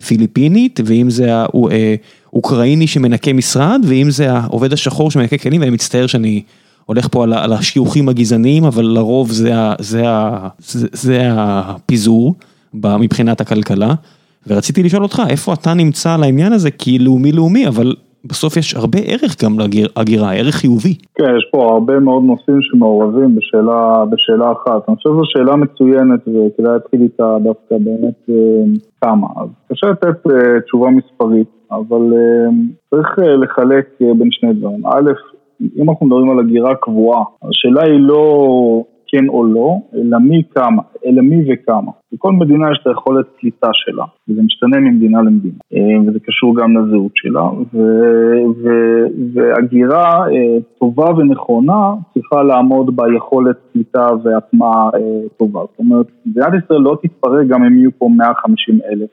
הפיליפינית, 0.00 0.80
ואם 0.84 1.10
זה 1.10 1.30
האוקראיני 1.34 2.86
שמנקה 2.86 3.32
משרד, 3.32 3.80
ואם 3.86 4.10
זה 4.10 4.32
העובד 4.32 4.72
השחור 4.72 5.10
שמנקה 5.10 5.38
כלים, 5.38 5.60
ואני 5.60 5.70
מצטער 5.70 6.06
שאני... 6.06 6.42
הולך 6.86 7.08
פה 7.10 7.24
על, 7.24 7.32
על 7.32 7.52
השיוכים 7.52 8.08
הגזעניים, 8.08 8.64
אבל 8.64 8.84
לרוב 8.84 9.32
זה, 9.32 9.52
זה, 9.78 10.02
זה, 10.58 10.86
זה 10.92 11.28
הפיזור 11.32 12.34
מבחינת 12.74 13.40
הכלכלה. 13.40 13.94
ורציתי 14.46 14.82
לשאול 14.82 15.02
אותך, 15.02 15.22
איפה 15.28 15.52
אתה 15.52 15.74
נמצא 15.74 16.14
על 16.14 16.22
העניין 16.22 16.52
הזה, 16.52 16.70
כי 16.70 16.98
לאומי-לאומי, 16.98 17.68
אבל 17.68 17.94
בסוף 18.24 18.56
יש 18.56 18.74
הרבה 18.74 18.98
ערך 18.98 19.44
גם 19.44 19.58
להגירה, 19.58 20.34
ערך 20.34 20.54
חיובי. 20.54 20.94
כן, 21.14 21.24
יש 21.38 21.48
פה 21.52 21.72
הרבה 21.72 22.00
מאוד 22.00 22.22
נושאים 22.22 22.58
שמעורבים 22.60 23.36
בשאלה, 23.36 24.04
בשאלה 24.10 24.52
אחת. 24.52 24.88
אני 24.88 24.96
חושב 24.96 25.10
שזו 25.10 25.22
שאלה 25.24 25.56
מצוינת 25.56 26.20
וכדאי 26.20 26.72
להתחיל 26.72 27.02
איתה 27.02 27.36
דווקא 27.44 27.76
באמת 27.78 28.30
אה, 28.30 28.34
כמה. 29.00 29.26
אז 29.36 29.48
קשה 29.72 29.86
לתת 29.86 30.26
אה, 30.26 30.60
תשובה 30.60 30.88
מספרית, 30.90 31.48
אבל 31.70 32.12
אה, 32.14 32.50
צריך 32.90 33.18
לחלק 33.42 33.86
בין 34.18 34.28
שני 34.30 34.52
דברים. 34.52 34.86
א', 34.86 35.10
אם 35.76 35.90
אנחנו 35.90 36.06
מדברים 36.06 36.30
על 36.30 36.38
הגירה 36.38 36.74
קבועה, 36.74 37.24
השאלה 37.42 37.82
היא 37.82 38.00
לא 38.00 38.84
כן 39.06 39.28
או 39.28 39.44
לא, 39.44 39.76
אלא 39.94 40.18
מי 40.18 40.42
כמה, 40.54 40.82
אלא 41.06 41.22
מי 41.22 41.52
וכמה. 41.52 41.92
לכל 42.12 42.32
מדינה 42.32 42.72
יש 42.72 42.78
את 42.82 42.86
היכולת 42.86 43.26
קליטה 43.40 43.68
שלה, 43.72 44.04
וזה 44.28 44.42
משתנה 44.42 44.80
ממדינה 44.80 45.22
למדינה, 45.22 45.58
אה, 45.74 46.00
וזה 46.06 46.20
קשור 46.20 46.56
גם 46.56 46.76
לזהות 46.76 47.12
שלה, 47.14 47.48
והגירה 49.34 50.26
אה, 50.30 50.58
טובה 50.78 51.10
ונכונה 51.16 51.92
צריכה 52.14 52.42
לעמוד 52.42 52.96
ביכולת 52.96 53.56
קליטה 53.72 54.08
והטמעה 54.22 54.90
אה, 54.94 55.28
טובה. 55.36 55.60
זאת 55.60 55.78
אומרת, 55.78 56.06
מדינת 56.26 56.64
ישראל 56.64 56.80
לא 56.80 56.98
תתפרק 57.02 57.46
גם 57.46 57.64
אם 57.64 57.78
יהיו 57.78 57.90
פה 57.98 58.08
150 58.16 58.78
אלף 58.90 59.10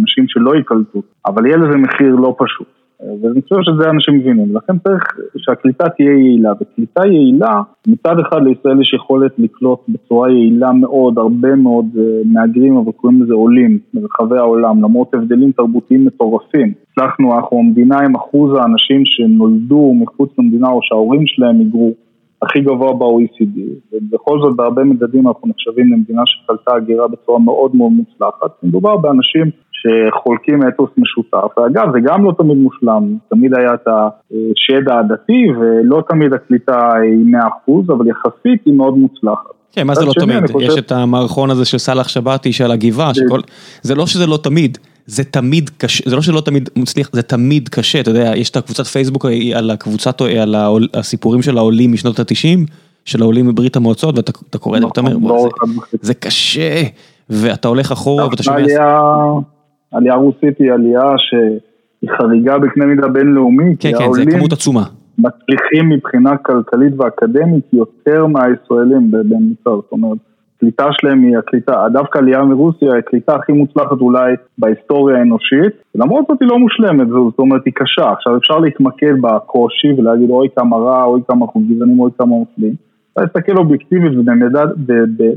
אנשים 0.00 0.24
שלא 0.28 0.54
ייקלטו, 0.56 1.02
אבל 1.26 1.46
יהיה 1.46 1.56
לזה 1.56 1.76
מחיר 1.76 2.14
לא 2.14 2.34
פשוט. 2.38 2.77
ואני 3.00 3.42
חושב 3.42 3.56
שזה 3.62 3.90
אנשים 3.90 4.14
מבינים, 4.14 4.56
לכן 4.56 4.78
צריך 4.78 5.02
שהקליטה 5.36 5.88
תהיה 5.88 6.10
יעילה, 6.10 6.52
וקליטה 6.60 7.06
יעילה, 7.06 7.62
מצד 7.86 8.18
אחד 8.18 8.42
לישראל 8.42 8.80
יש 8.80 8.94
יכולת 8.94 9.32
לקלוט 9.38 9.80
בצורה 9.88 10.30
יעילה 10.30 10.72
מאוד 10.72 11.18
הרבה 11.18 11.56
מאוד 11.56 11.86
אה, 11.98 12.02
מהגרים, 12.24 12.76
אבל 12.76 12.92
קוראים 12.92 13.22
לזה 13.22 13.34
עולים 13.34 13.78
מרחבי 13.94 14.38
העולם, 14.38 14.82
למרות 14.82 15.14
הבדלים 15.14 15.52
תרבותיים 15.52 16.04
מטורפים. 16.04 16.72
הצלחנו, 16.90 17.36
אנחנו 17.36 17.58
המדינה 17.58 17.98
עם 17.98 18.16
אחוז 18.16 18.56
האנשים 18.58 19.02
שנולדו 19.04 19.94
מחוץ 19.94 20.30
למדינה 20.38 20.68
או 20.68 20.80
שההורים 20.82 21.26
שלהם 21.26 21.58
היגרו 21.58 21.94
הכי 22.42 22.60
גבוה 22.60 22.92
ב-OECD, 22.92 23.58
ובכל 23.92 24.38
זאת 24.40 24.56
בהרבה 24.56 24.84
מדדים 24.84 25.28
אנחנו 25.28 25.48
נחשבים 25.48 25.92
למדינה 25.92 26.22
שקלטה 26.26 26.74
הגירה 26.76 27.08
בצורה 27.08 27.38
מאוד 27.38 27.76
מאוד 27.76 27.92
מוצלחת. 27.92 28.50
מדובר 28.62 28.96
באנשים 28.96 29.50
שחולקים 29.80 30.68
אתוס 30.68 30.90
משותף, 30.96 31.58
ואגב 31.58 31.92
זה 31.92 31.98
גם 32.04 32.24
לא 32.24 32.32
תמיד 32.38 32.56
מושלם, 32.56 33.16
תמיד 33.30 33.54
היה 33.54 33.74
את 33.74 33.88
השד 33.88 34.88
העדתי 34.88 35.46
ולא 35.60 36.02
תמיד 36.08 36.32
הקליטה 36.32 36.90
היא 37.02 37.36
100% 37.88 37.92
אבל 37.92 38.06
יחסית 38.06 38.62
היא 38.66 38.74
מאוד 38.74 38.98
מוצלחת. 38.98 39.50
כן, 39.72 39.86
מה 39.86 39.94
זה 39.94 40.04
לא 40.04 40.12
תמיד? 40.12 40.42
יש 40.60 40.78
את 40.78 40.92
המערכון 40.92 41.50
הזה 41.50 41.64
של 41.64 41.78
סאלח 41.78 42.08
שבתי 42.08 42.52
של 42.52 42.70
הגבעה, 42.70 43.12
זה 43.82 43.94
לא 43.94 44.06
שזה 44.06 44.26
לא 44.26 44.38
תמיד, 44.42 44.78
זה 45.06 45.24
תמיד 45.24 45.70
קשה, 45.78 46.10
זה 46.10 46.16
לא 46.16 46.22
שלא 46.22 46.40
תמיד 46.40 46.70
מצליח, 46.76 47.10
זה 47.12 47.22
תמיד 47.22 47.68
קשה, 47.68 48.00
אתה 48.00 48.10
יודע, 48.10 48.32
יש 48.36 48.50
את 48.50 48.56
הקבוצת 48.56 48.86
פייסבוק 48.86 49.26
על 49.54 49.70
הקבוצת, 49.70 50.20
על 50.20 50.54
הסיפורים 50.94 51.42
של 51.42 51.58
העולים 51.58 51.92
משנות 51.92 52.18
התשעים, 52.18 52.66
של 53.04 53.22
העולים 53.22 53.48
מברית 53.48 53.76
המועצות, 53.76 54.16
ואתה 54.16 54.58
קורא 54.58 54.76
את 54.76 54.82
זה 54.82 54.86
ואתה 54.86 55.00
אומר, 55.00 55.10
נכון, 55.10 55.28
לא 55.30 55.48
זה 56.00 56.14
קשה. 56.14 56.82
ואתה 57.30 57.68
הולך 57.68 57.92
אחורה 57.92 58.28
ואתה 58.28 58.42
שומע... 58.42 58.56
עלייה 59.92 60.14
רוסית 60.14 60.58
היא 60.58 60.72
עלייה 60.72 61.14
שהיא 61.16 62.10
חריגה 62.16 62.58
בקנה 62.58 62.86
מידה 62.86 63.08
בינלאומי. 63.08 63.76
כן, 63.80 63.90
כן, 63.98 64.12
זה 64.12 64.24
כמות 64.30 64.52
עצומה. 64.52 64.82
מצליחים 65.18 65.88
מבחינה 65.88 66.36
כלכלית 66.36 66.92
ואקדמית 66.96 67.64
יותר 67.72 68.26
מהישראלים 68.26 69.10
בממוצע, 69.10 69.70
זאת 69.70 69.92
אומרת, 69.92 70.18
הקליטה 70.56 70.86
שלהם 70.92 71.22
היא 71.22 71.38
הקליטה, 71.38 71.86
דווקא 71.92 72.18
עלייה 72.18 72.44
מרוסיה 72.44 72.92
היא 72.92 72.98
הקליטה 72.98 73.34
הכי 73.34 73.52
מוצלחת 73.52 74.00
אולי 74.00 74.34
בהיסטוריה 74.58 75.18
האנושית, 75.18 75.72
למרות 75.94 76.24
זאת 76.28 76.38
היא 76.40 76.48
לא 76.48 76.58
מושלמת, 76.58 77.08
זאת 77.08 77.38
אומרת 77.38 77.62
היא 77.64 77.72
קשה, 77.76 78.12
עכשיו 78.12 78.36
אפשר 78.36 78.58
להתמקד 78.58 79.12
בקושי 79.20 79.88
ולהגיד 79.98 80.30
אוי 80.30 80.48
כמה 80.56 80.76
רע, 80.76 81.04
אוי 81.04 81.20
כמה 81.28 81.46
גזענים, 81.56 82.00
אוי 82.00 82.10
כמה 82.18 82.26
מופלים, 82.26 82.74
להסתכל 83.20 83.58
אובייקטיבית 83.58 84.12
ובמדד, 84.12 84.66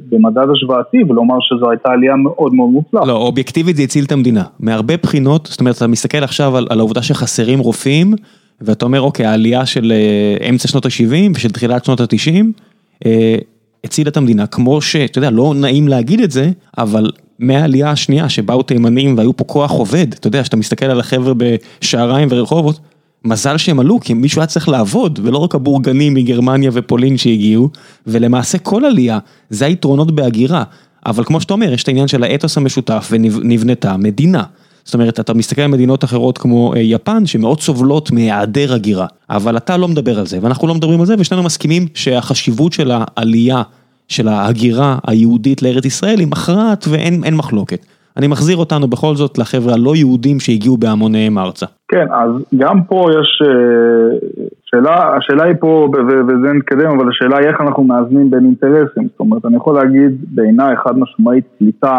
במדד 0.10 0.46
השוואתי 0.54 1.04
ולומר 1.10 1.36
שזו 1.42 1.70
הייתה 1.70 1.92
עלייה 1.92 2.16
מאוד 2.16 2.54
מאוד 2.54 2.70
מוצלחת. 2.70 3.08
לא, 3.08 3.14
אובייקטיבית 3.14 3.76
זה 3.76 3.84
הציל 3.84 4.06
את 4.06 4.12
המדינה, 4.12 4.44
מהרבה 4.60 4.98
בחינות, 4.98 5.46
זאת 5.52 5.60
אומרת 5.60 5.78
אתה 5.78 5.88
מסתכל 5.88 6.24
עכשיו 6.24 6.58
על, 6.58 6.68
על 6.70 6.80
העובדה 6.80 7.02
שחסרים 7.02 7.60
רופאים, 7.60 8.14
ואתה 8.62 8.86
אומר 8.86 9.02
אוקיי 9.02 9.26
העלייה 9.26 9.66
של 9.66 9.92
אה, 9.92 10.50
אמצע 10.50 10.68
שנות 10.68 10.86
ה-70 10.86 11.32
ושל 11.36 11.50
תחילת 11.50 11.86
שנות 11.86 12.00
ה-90, 12.00 12.46
אה, 13.06 13.36
הציל 13.84 14.08
את 14.08 14.18
המדינה, 14.18 14.48
כמו 14.48 14.82
שאתה 14.82 15.18
יודע, 15.18 15.30
לא 15.30 15.54
נעים 15.56 15.88
להגיד 15.88 16.20
את 16.20 16.32
זה, 16.32 16.50
אבל 16.78 17.12
מהעלייה 17.40 17.92
השנייה 17.92 18.30
שבאו 18.30 18.64
תימנים 18.64 19.18
והיו 19.18 19.38
פה 19.38 19.44
כוח 19.44 19.72
עובד, 19.72 20.14
אתה 20.14 20.28
יודע, 20.28 20.44
שאתה 20.44 20.58
מסתכל 20.58 20.86
על 20.86 21.00
החבר'ה 21.00 21.34
בשעריים 21.38 22.28
ורחובות, 22.32 22.80
מזל 23.26 23.58
שהם 23.58 23.80
עלו, 23.80 24.00
כי 24.00 24.14
מישהו 24.14 24.42
היה 24.42 24.48
צריך 24.48 24.70
לעבוד, 24.70 25.20
ולא 25.24 25.38
רק 25.38 25.56
הבורגנים 25.56 26.14
מגרמניה 26.14 26.72
ופולין 26.74 27.18
שהגיעו, 27.18 27.70
ולמעשה 28.08 28.58
כל 28.58 28.86
עלייה, 28.86 29.20
זה 29.50 29.66
היתרונות 29.66 30.12
בהגירה. 30.12 30.64
אבל 31.06 31.24
כמו 31.24 31.42
שאתה 31.42 31.54
אומר, 31.54 31.74
יש 31.74 31.84
את 31.84 31.88
העניין 31.88 32.08
של 32.08 32.24
האתוס 32.24 32.58
המשותף 32.58 33.08
ונבנתה 33.12 33.98
מדינה. 33.98 34.44
זאת 34.84 34.94
אומרת, 34.94 35.20
אתה 35.20 35.34
מסתכל 35.34 35.62
על 35.62 35.68
מדינות 35.68 36.04
אחרות 36.04 36.38
כמו 36.38 36.74
אה, 36.74 36.80
יפן, 36.80 37.26
שמאוד 37.26 37.62
סובלות 37.62 38.12
מהיעדר 38.12 38.74
הגירה. 38.74 39.08
אבל 39.30 39.58
אתה 39.58 39.78
לא 39.78 39.88
מדבר 39.88 40.20
על 40.20 40.28
זה, 40.28 40.40
ואנחנו 40.42 40.68
לא 40.68 40.76
מדברים 40.76 41.00
על 41.00 41.06
זה, 41.06 41.16
ושנינו 41.20 41.44
מסכימים 41.44 41.88
שהחשיבות 41.94 42.74
של 42.74 42.92
העלייה, 42.94 43.62
של 44.08 44.28
ההגירה 44.28 44.98
היהודית 45.08 45.62
לארץ 45.62 45.86
ישראל 45.86 46.20
היא 46.20 46.28
מכרעת 46.28 46.86
ואין 46.90 47.36
מחלוקת. 47.36 47.86
אני 48.18 48.28
מחזיר 48.28 48.58
אותנו 48.58 48.88
בכל 48.88 49.16
זאת 49.16 49.38
לחבר'ה 49.38 49.74
הלא 49.74 49.96
יהודים 49.96 50.40
שהגיעו 50.40 50.78
בהמוניהם 50.78 51.38
ארצה. 51.38 51.66
כן, 51.88 52.06
אז 52.12 52.32
גם 52.58 52.84
פה 52.84 53.06
יש 53.10 53.42
אה, 53.48 54.18
שאלה, 54.66 55.16
השאלה 55.18 55.44
היא 55.44 55.56
פה, 55.60 55.90
וזה 56.28 56.54
נתקדם, 56.54 57.00
אבל 57.00 57.10
השאלה 57.10 57.38
היא 57.38 57.48
איך 57.48 57.62
אנחנו 57.62 57.84
מאזנים 57.84 58.32
בין 58.32 58.46
אינטרסים. 58.46 59.08
זאת 59.12 59.20
אומרת, 59.20 59.46
אני 59.46 59.56
יכול 59.56 59.76
להגיד 59.76 60.12
בעיניי 60.28 60.76
חד 60.76 60.98
משמעית 60.98 61.46
קליטה 61.58 61.98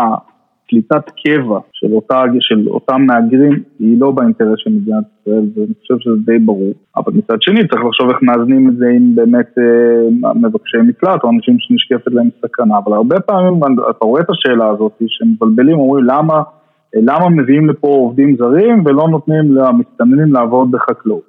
קליטת 0.72 1.10
קבע 1.24 1.58
של, 1.72 1.92
אותה, 1.92 2.22
של 2.40 2.68
אותם 2.68 3.02
מהגרים 3.06 3.62
היא 3.78 4.00
לא 4.00 4.10
באינטרס 4.10 4.54
של 4.56 4.70
מדינת 4.70 5.04
ישראל 5.20 5.44
ואני 5.54 5.74
חושב 5.80 5.94
שזה 5.98 6.14
די 6.26 6.38
ברור. 6.38 6.72
אבל 6.96 7.12
מצד 7.12 7.36
שני 7.40 7.68
צריך 7.68 7.84
לחשוב 7.84 8.08
איך 8.08 8.18
מאזנים 8.22 8.68
את 8.68 8.76
זה 8.76 8.86
עם 8.96 9.14
באמת 9.14 9.58
אה, 9.58 10.34
מבקשי 10.34 10.76
מקלט 10.88 11.24
או 11.24 11.30
אנשים 11.30 11.56
שנשקפת 11.58 12.12
להם 12.12 12.28
סכנה. 12.42 12.78
אבל 12.78 12.92
הרבה 12.92 13.20
פעמים 13.20 13.60
אתה 13.90 14.04
רואה 14.04 14.20
את 14.20 14.30
השאלה 14.30 14.68
הזאת 14.68 14.92
שמבלבלים, 15.06 15.78
אומרים 15.78 16.04
למה 16.04 16.42
למה 16.94 17.28
מביאים 17.28 17.68
לפה 17.68 17.88
עובדים 17.88 18.36
זרים 18.36 18.82
ולא 18.84 19.08
נותנים 19.08 19.56
למסתננים 19.56 20.32
לעבוד 20.32 20.70
בחקלאות. 20.70 21.28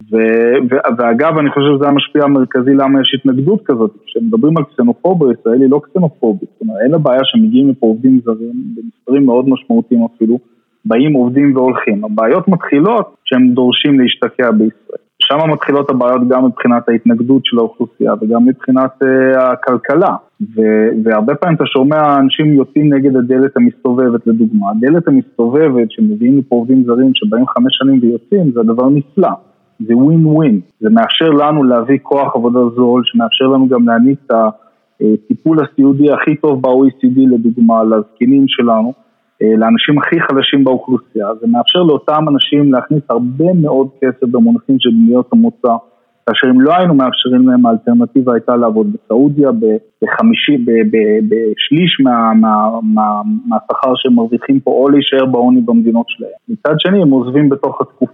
ואגב, 0.97 1.37
אני 1.37 1.49
חושב 1.49 1.67
שזה 1.75 1.87
המשפיע 1.87 2.23
המרכזי 2.23 2.73
למה 2.73 3.01
יש 3.01 3.15
התנגדות 3.19 3.61
כזאת. 3.65 3.91
כשמדברים 4.05 4.57
על 4.57 4.63
קסנופוביה, 4.63 5.33
ישראל 5.39 5.61
היא 5.61 5.69
לא 5.69 5.81
קסנופובית. 5.83 6.49
זאת 6.53 6.61
אומרת, 6.61 6.77
אין 6.83 6.91
לה 6.91 6.97
בעיה 6.97 7.21
שמגיעים 7.23 7.69
לפה 7.69 7.87
עובדים 7.87 8.19
זרים, 8.25 8.53
במספרים 8.75 9.25
מאוד 9.25 9.49
משמעותיים 9.49 10.01
אפילו, 10.15 10.39
באים 10.85 11.13
עובדים 11.13 11.55
והולכים. 11.55 12.05
הבעיות 12.05 12.47
מתחילות 12.47 13.15
כשהם 13.25 13.47
דורשים 13.53 13.99
להשתקע 13.99 14.51
בישראל. 14.51 14.82
שם 15.27 15.51
מתחילות 15.51 15.89
הבעיות 15.89 16.27
גם 16.27 16.45
מבחינת 16.45 16.89
ההתנגדות 16.89 17.41
של 17.45 17.57
האוכלוסייה 17.59 18.13
וגם 18.21 18.45
מבחינת 18.45 18.91
uh, 19.03 19.39
הכלכלה. 19.39 20.15
ו- 20.55 20.89
והרבה 21.03 21.35
פעמים 21.35 21.55
אתה 21.55 21.65
שומע 21.65 22.19
אנשים 22.19 22.53
יוצאים 22.53 22.93
נגד 22.93 23.15
הדלת 23.15 23.57
המסתובבת 23.57 24.27
לדוגמה. 24.27 24.71
הדלת 24.71 25.07
המסתובבת 25.07 25.91
שמביאים 25.91 26.37
לפה 26.37 26.55
עובדים 26.55 26.83
זרים 26.83 27.11
שבאים 27.13 27.47
חמש 27.47 27.73
שנים 27.79 27.99
ויוצאים 28.01 28.51
זה 28.51 28.59
הדבר 28.59 28.89
נפלא. 28.89 29.29
זה 29.79 29.97
ווין 29.97 30.25
ווין. 30.25 30.59
זה 30.79 30.89
מאפשר 30.89 31.29
לנו 31.29 31.63
להביא 31.63 31.97
כוח 32.03 32.35
עבודה 32.35 32.59
זול, 32.75 33.01
שמאפשר 33.05 33.45
לנו 33.45 33.67
גם 33.67 33.87
להעניק 33.87 34.19
את 34.25 34.31
הטיפול 35.01 35.57
הסיעודי 35.63 36.11
הכי 36.11 36.35
טוב 36.35 36.61
ב-OECD 36.61 37.19
לדוגמה, 37.33 37.83
לזקנים 37.83 38.45
שלנו. 38.47 38.93
אה, 39.43 39.55
לאנשים 39.57 39.97
הכי 39.99 40.15
חלשים 40.21 40.63
באוכלוסייה, 40.63 41.27
זה 41.41 41.47
מאפשר 41.47 41.79
לאותם 41.79 42.25
אנשים 42.29 42.73
להכניס 42.73 43.03
הרבה 43.09 43.53
מאוד 43.61 43.87
כסף 44.01 44.23
במונחים 44.23 44.75
של 44.79 44.89
בניות 44.89 45.29
המוצא, 45.33 45.75
כאשר 46.25 46.47
אם 46.49 46.61
לא 46.61 46.73
היינו 46.77 46.93
מאפשרים 46.93 47.49
להם, 47.49 47.65
האלטרנטיבה 47.65 48.33
הייתה 48.33 48.55
לעבוד 48.55 48.87
בסעודיה 48.93 49.49
בחמישי, 50.01 50.57
בשליש 51.29 51.99
מה, 52.03 52.33
מה, 52.33 52.79
מה, 52.83 53.21
מהשכר 53.45 53.93
שהם 53.95 54.13
מרוויחים 54.13 54.59
פה, 54.59 54.71
או 54.71 54.89
להישאר 54.89 55.25
בעוני 55.25 55.61
במדינות 55.61 56.05
שלהם. 56.09 56.31
מצד 56.49 56.75
שני, 56.79 57.01
הם 57.01 57.09
עוזבים 57.09 57.49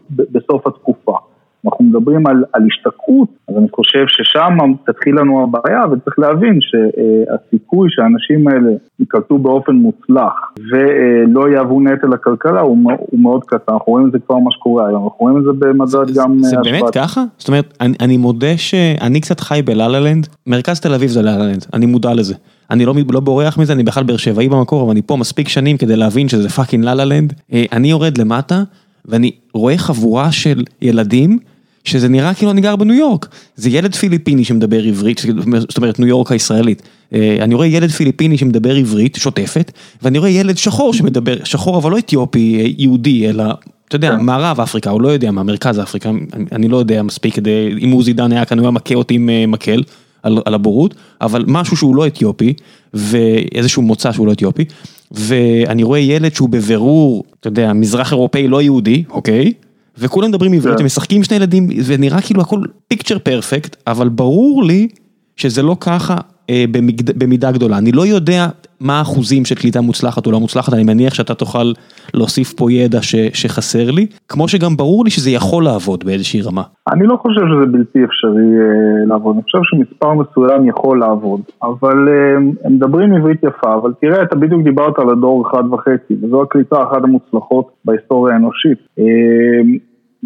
בסוף 0.09 0.67
התקופה. 0.67 1.17
אנחנו 1.65 1.86
מדברים 1.86 2.28
על, 2.28 2.43
על 2.54 2.62
השתקעות, 2.67 3.30
אז 3.48 3.58
אני 3.58 3.67
חושב 3.72 4.06
ששם 4.08 4.58
תתחיל 4.86 5.19
לנו 5.19 5.43
הבעיה 5.43 5.86
וצריך 5.91 6.19
להבין 6.19 6.60
שהסיכוי 6.62 7.88
שהאנשים 7.91 8.48
האלה 8.48 8.72
ייקלטו 9.00 9.38
באופן 9.38 9.72
מוצלח 9.72 10.34
ולא 10.72 11.50
יהוו 11.50 11.82
נטל 11.82 12.08
לכלכלה 12.08 12.62
הוא, 12.62 12.91
הוא 12.98 13.19
מאוד 13.19 13.43
קטן, 13.43 13.74
אנחנו 13.74 13.93
רואים 13.93 14.08
את 14.08 14.12
זה 14.12 14.19
כבר 14.19 14.38
מה 14.38 14.52
שקורה 14.52 14.88
היום, 14.88 15.04
אנחנו 15.04 15.17
רואים 15.19 15.38
את 15.38 15.43
זה 15.43 15.50
במדד 15.60 16.15
גם... 16.15 16.39
זה 16.39 16.48
השפעת. 16.48 16.74
באמת 16.74 16.93
ככה? 16.93 17.24
זאת 17.38 17.48
אומרת, 17.48 17.74
אני, 17.82 17.93
אני 18.02 18.17
מודה 18.17 18.58
שאני 18.58 19.22
קצת 19.22 19.39
חי 19.39 19.62
ב 19.65 19.71
la-la 19.71 19.99
land, 19.99 20.27
מרכז 20.48 20.80
תל 20.80 20.93
אביב 20.93 21.10
זה 21.10 21.22
la-la 21.21 21.43
land, 21.43 21.65
אני 21.74 21.86
מודע 21.86 22.13
לזה. 22.13 22.36
אני 22.72 22.86
לא, 22.86 22.93
לא 23.12 23.19
בורח 23.19 23.58
מזה, 23.58 23.74
אני 23.74 23.84
בכלל 23.84 24.04
באר 24.04 24.17
שבעי 24.17 24.50
במקור, 24.50 24.84
אבל 24.84 24.91
אני 24.91 25.02
פה 25.02 25.15
מספיק 25.15 25.48
שנים 25.48 25.78
כדי 25.78 25.95
להבין 25.95 26.28
שזה 26.28 26.50
fucking 26.49 26.84
la-la 26.84 27.09
land. 27.09 27.34
אני 27.72 27.89
יורד 27.89 28.17
למטה. 28.17 28.63
ואני 29.05 29.31
רואה 29.53 29.77
חבורה 29.77 30.31
של 30.31 30.63
ילדים 30.81 31.39
שזה 31.83 32.09
נראה 32.09 32.33
כאילו 32.33 32.51
אני 32.51 32.62
גר 32.62 32.75
בניו 32.75 32.95
יורק, 32.95 33.27
זה 33.55 33.69
ילד 33.69 33.95
פיליפיני 33.95 34.43
שמדבר 34.43 34.83
עברית, 34.83 35.21
זאת 35.57 35.77
אומרת 35.77 35.99
ניו 35.99 36.07
יורק 36.07 36.31
הישראלית, 36.31 36.81
אה, 37.13 37.38
אני 37.41 37.55
רואה 37.55 37.67
ילד 37.67 37.89
פיליפיני 37.89 38.38
שמדבר 38.38 38.75
עברית 38.75 39.15
שוטפת, 39.15 39.71
ואני 40.01 40.17
רואה 40.17 40.29
ילד 40.29 40.57
שחור 40.57 40.93
שמדבר, 40.93 41.38
שחור 41.43 41.77
אבל 41.77 41.91
לא 41.91 41.97
אתיופי, 41.97 42.59
אה, 42.59 42.65
יהודי, 42.77 43.29
אלא, 43.29 43.43
אתה 43.88 43.95
יודע, 43.95 44.09
כן. 44.12 44.25
מערב 44.25 44.59
אפריקה, 44.59 44.89
הוא 44.89 45.01
לא 45.01 45.07
יודע 45.07 45.31
מה, 45.31 45.43
מרכז 45.43 45.79
אפריקה, 45.79 46.09
אני, 46.09 46.45
אני 46.51 46.67
לא 46.67 46.77
יודע 46.77 47.03
מספיק 47.03 47.35
כדי, 47.35 47.69
אם 47.83 47.91
עוזי 47.91 48.13
דן 48.13 48.31
היה 48.31 48.45
כאן, 48.45 48.59
הוא 48.59 48.65
היה 48.65 48.71
מכה 48.71 48.95
אותי 48.95 49.13
עם 49.13 49.29
אה, 49.29 49.45
מקל. 49.47 49.83
על, 50.23 50.38
על 50.45 50.53
הבורות, 50.53 50.95
אבל 51.21 51.45
משהו 51.47 51.77
שהוא 51.77 51.95
לא 51.95 52.07
אתיופי, 52.07 52.53
ואיזשהו 52.93 53.81
מוצא 53.81 54.12
שהוא 54.12 54.27
לא 54.27 54.31
אתיופי, 54.31 54.65
ואני 55.12 55.84
רואה 55.84 56.00
ילד 56.00 56.34
שהוא 56.34 56.50
בבירור, 56.50 57.24
אתה 57.39 57.48
יודע, 57.48 57.74
מזרח 57.74 58.12
אירופאי 58.12 58.48
לא 58.48 58.62
יהודי, 58.62 59.04
אוקיי? 59.10 59.54
וכולם 59.98 60.30
מדברים 60.30 60.54
עברית, 60.54 60.76
כן. 60.76 60.80
הם 60.80 60.86
משחקים 60.86 61.24
שני 61.24 61.38
ילדים, 61.38 61.69
ונראה 61.86 62.22
כאילו 62.22 62.41
הכל 62.41 62.62
פיקצ'ר 62.88 63.19
פרפקט, 63.19 63.76
אבל 63.88 64.10
ברור 64.10 64.63
לי 64.63 64.88
שזה 65.36 65.62
לא 65.63 65.78
ככה 65.80 66.17
אה, 66.50 66.65
במגד, 66.72 67.19
במידה 67.19 67.52
גדולה. 67.52 67.78
אני 67.78 67.91
לא 67.91 68.08
יודע 68.08 68.48
מה 68.81 68.99
האחוזים 68.99 69.45
של 69.45 69.55
קליטה 69.55 69.81
מוצלחת 69.81 70.25
או 70.27 70.31
לא 70.31 70.39
מוצלחת, 70.39 70.73
אני 70.73 70.83
מניח 70.83 71.13
שאתה 71.13 71.35
תוכל 71.35 71.71
להוסיף 72.13 72.53
פה 72.53 72.71
ידע 72.71 73.01
ש, 73.01 73.15
שחסר 73.33 73.91
לי, 73.91 74.07
כמו 74.27 74.47
שגם 74.47 74.77
ברור 74.77 75.03
לי 75.03 75.09
שזה 75.09 75.31
יכול 75.31 75.63
לעבוד 75.63 76.03
באיזושהי 76.05 76.41
רמה. 76.41 76.63
אני 76.93 77.07
לא 77.07 77.15
חושב 77.21 77.41
שזה 77.41 77.71
בלתי 77.71 77.99
אפשרי 78.03 78.49
אה, 78.59 79.05
לעבוד, 79.07 79.35
אני 79.35 79.43
חושב 79.43 79.59
שמספר 79.63 80.13
מסוים 80.13 80.69
יכול 80.69 80.99
לעבוד, 80.99 81.41
אבל 81.63 82.07
אה, 82.09 82.37
הם 82.65 82.73
מדברים 82.73 83.13
עברית 83.13 83.43
יפה, 83.43 83.75
אבל 83.75 83.93
תראה, 84.01 84.23
אתה 84.23 84.35
בדיוק 84.35 84.63
דיברת 84.63 84.99
על 84.99 85.09
הדור 85.09 85.47
אחד 85.47 85.63
וחצי, 85.73 86.15
וזו 86.21 86.41
הקליטה 86.41 86.83
אחת 86.83 87.03
המוצלחות 87.03 87.65
בהיסטוריה 87.85 88.35
האנושית. 88.35 88.77
אה, 88.99 89.03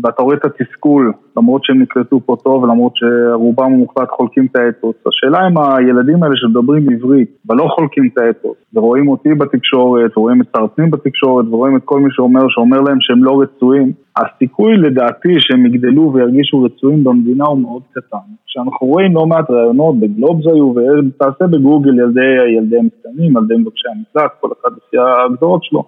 ואתה 0.04 0.24
רואה 0.24 0.36
את 0.36 0.46
התסכול, 0.46 1.14
למרות 1.38 1.64
שהם 1.66 1.82
נקלטו 1.82 2.20
פה 2.26 2.36
טוב, 2.44 2.66
למרות 2.66 2.94
שרובם 2.96 3.66
המוחלט 3.66 4.10
חולקים 4.12 4.48
את 4.52 4.56
האתוס. 4.56 4.96
השאלה 5.08 5.48
אם 5.48 5.58
הילדים 5.58 6.24
האלה 6.24 6.36
שמדברים 6.36 6.90
עברית 6.90 7.30
ולא 7.50 7.68
חולקים 7.76 8.10
את 8.14 8.18
האתוס, 8.18 8.58
ורואים 8.74 9.08
אותי 9.08 9.34
בתקשורת, 9.34 10.18
ורואים 10.18 10.42
את 10.42 10.48
שר 10.58 10.64
הפנים 10.64 10.92
בתקשורת, 10.92 11.46
ורואים 11.52 11.78
את 11.78 11.82
כל 11.86 12.00
מי 12.00 12.10
שאומר, 12.12 12.42
שאומר 12.50 12.82
להם 12.82 12.98
שהם 13.02 13.24
לא 13.24 13.42
רצויים, 13.42 13.92
הסיכוי 14.18 14.78
לדעתי 14.78 15.36
שהם 15.40 15.66
יגדלו 15.66 16.14
וירגישו 16.14 16.64
רצויים 16.64 17.04
במדינה 17.04 17.46
הוא 17.46 17.60
מאוד 17.60 17.82
קטן. 17.92 18.28
כשאנחנו 18.48 18.88
רואים 18.88 19.16
לא 19.16 19.26
מעט 19.26 19.50
ראיונות, 19.50 20.00
בגלובס 20.00 20.46
היו, 20.46 20.74
ותעשה 20.76 21.48
בגוגל 21.48 22.00
ילדי, 22.00 22.56
ילדי 22.58 22.78
המסתננים, 22.78 23.38
ילדי 23.38 23.56
מבקשי 23.58 23.88
המקלט, 23.96 24.32
כל 24.42 24.48
אחד 24.62 24.70
לפי 24.78 24.98
ההגדרות 24.98 25.64
שלו. 25.64 25.84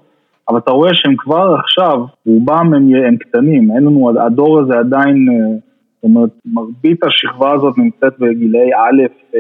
אבל 0.50 0.58
אתה 0.58 0.72
רואה 0.72 0.90
שהם 0.94 1.16
כבר 1.18 1.56
עכשיו, 1.60 2.06
רובם 2.28 2.74
הם, 2.74 2.96
הם 3.08 3.18
קטנים, 3.18 3.72
אין 3.72 3.84
לנו, 3.84 4.12
הדור 4.26 4.60
הזה 4.60 4.74
עדיין 4.80 5.28
אה, 5.30 5.58
אומרת, 6.06 6.30
מרבית 6.46 7.04
השכבה 7.04 7.54
הזאת 7.54 7.78
נמצאת 7.78 8.14
בגילי 8.20 8.70
א', 8.74 9.02
אה, 9.36 9.40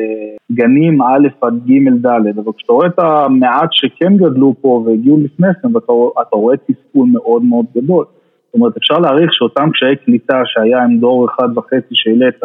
גנים 0.52 1.02
א' 1.02 1.28
עד 1.41 1.54
ג' 1.65 2.08
ד', 2.08 2.38
אבל 2.38 2.52
כשאתה 2.58 2.74
רואה 2.74 2.88
את 2.88 3.00
המעט 3.00 3.70
שכן 3.72 4.18
גדלו 4.18 4.56
פה 4.62 4.84
והגיעו 4.86 5.18
לפני 5.24 5.48
כן, 5.62 5.76
ואתה 5.76 6.36
רואה 6.36 6.58
תסכול 6.58 7.08
מאוד 7.12 7.44
מאוד 7.44 7.65
גדול. 7.78 8.06
זאת 8.46 8.54
אומרת, 8.54 8.78
אפשר 8.78 9.00
להעריך 9.00 9.34
שאותם 9.34 9.70
קשיי 9.74 9.96
קליטה 9.96 10.41
שהיה 10.46 10.84
עם 10.84 10.98
דור 11.00 11.26
אחד 11.26 11.58
וחצי 11.58 11.94
שהעלית, 11.94 12.44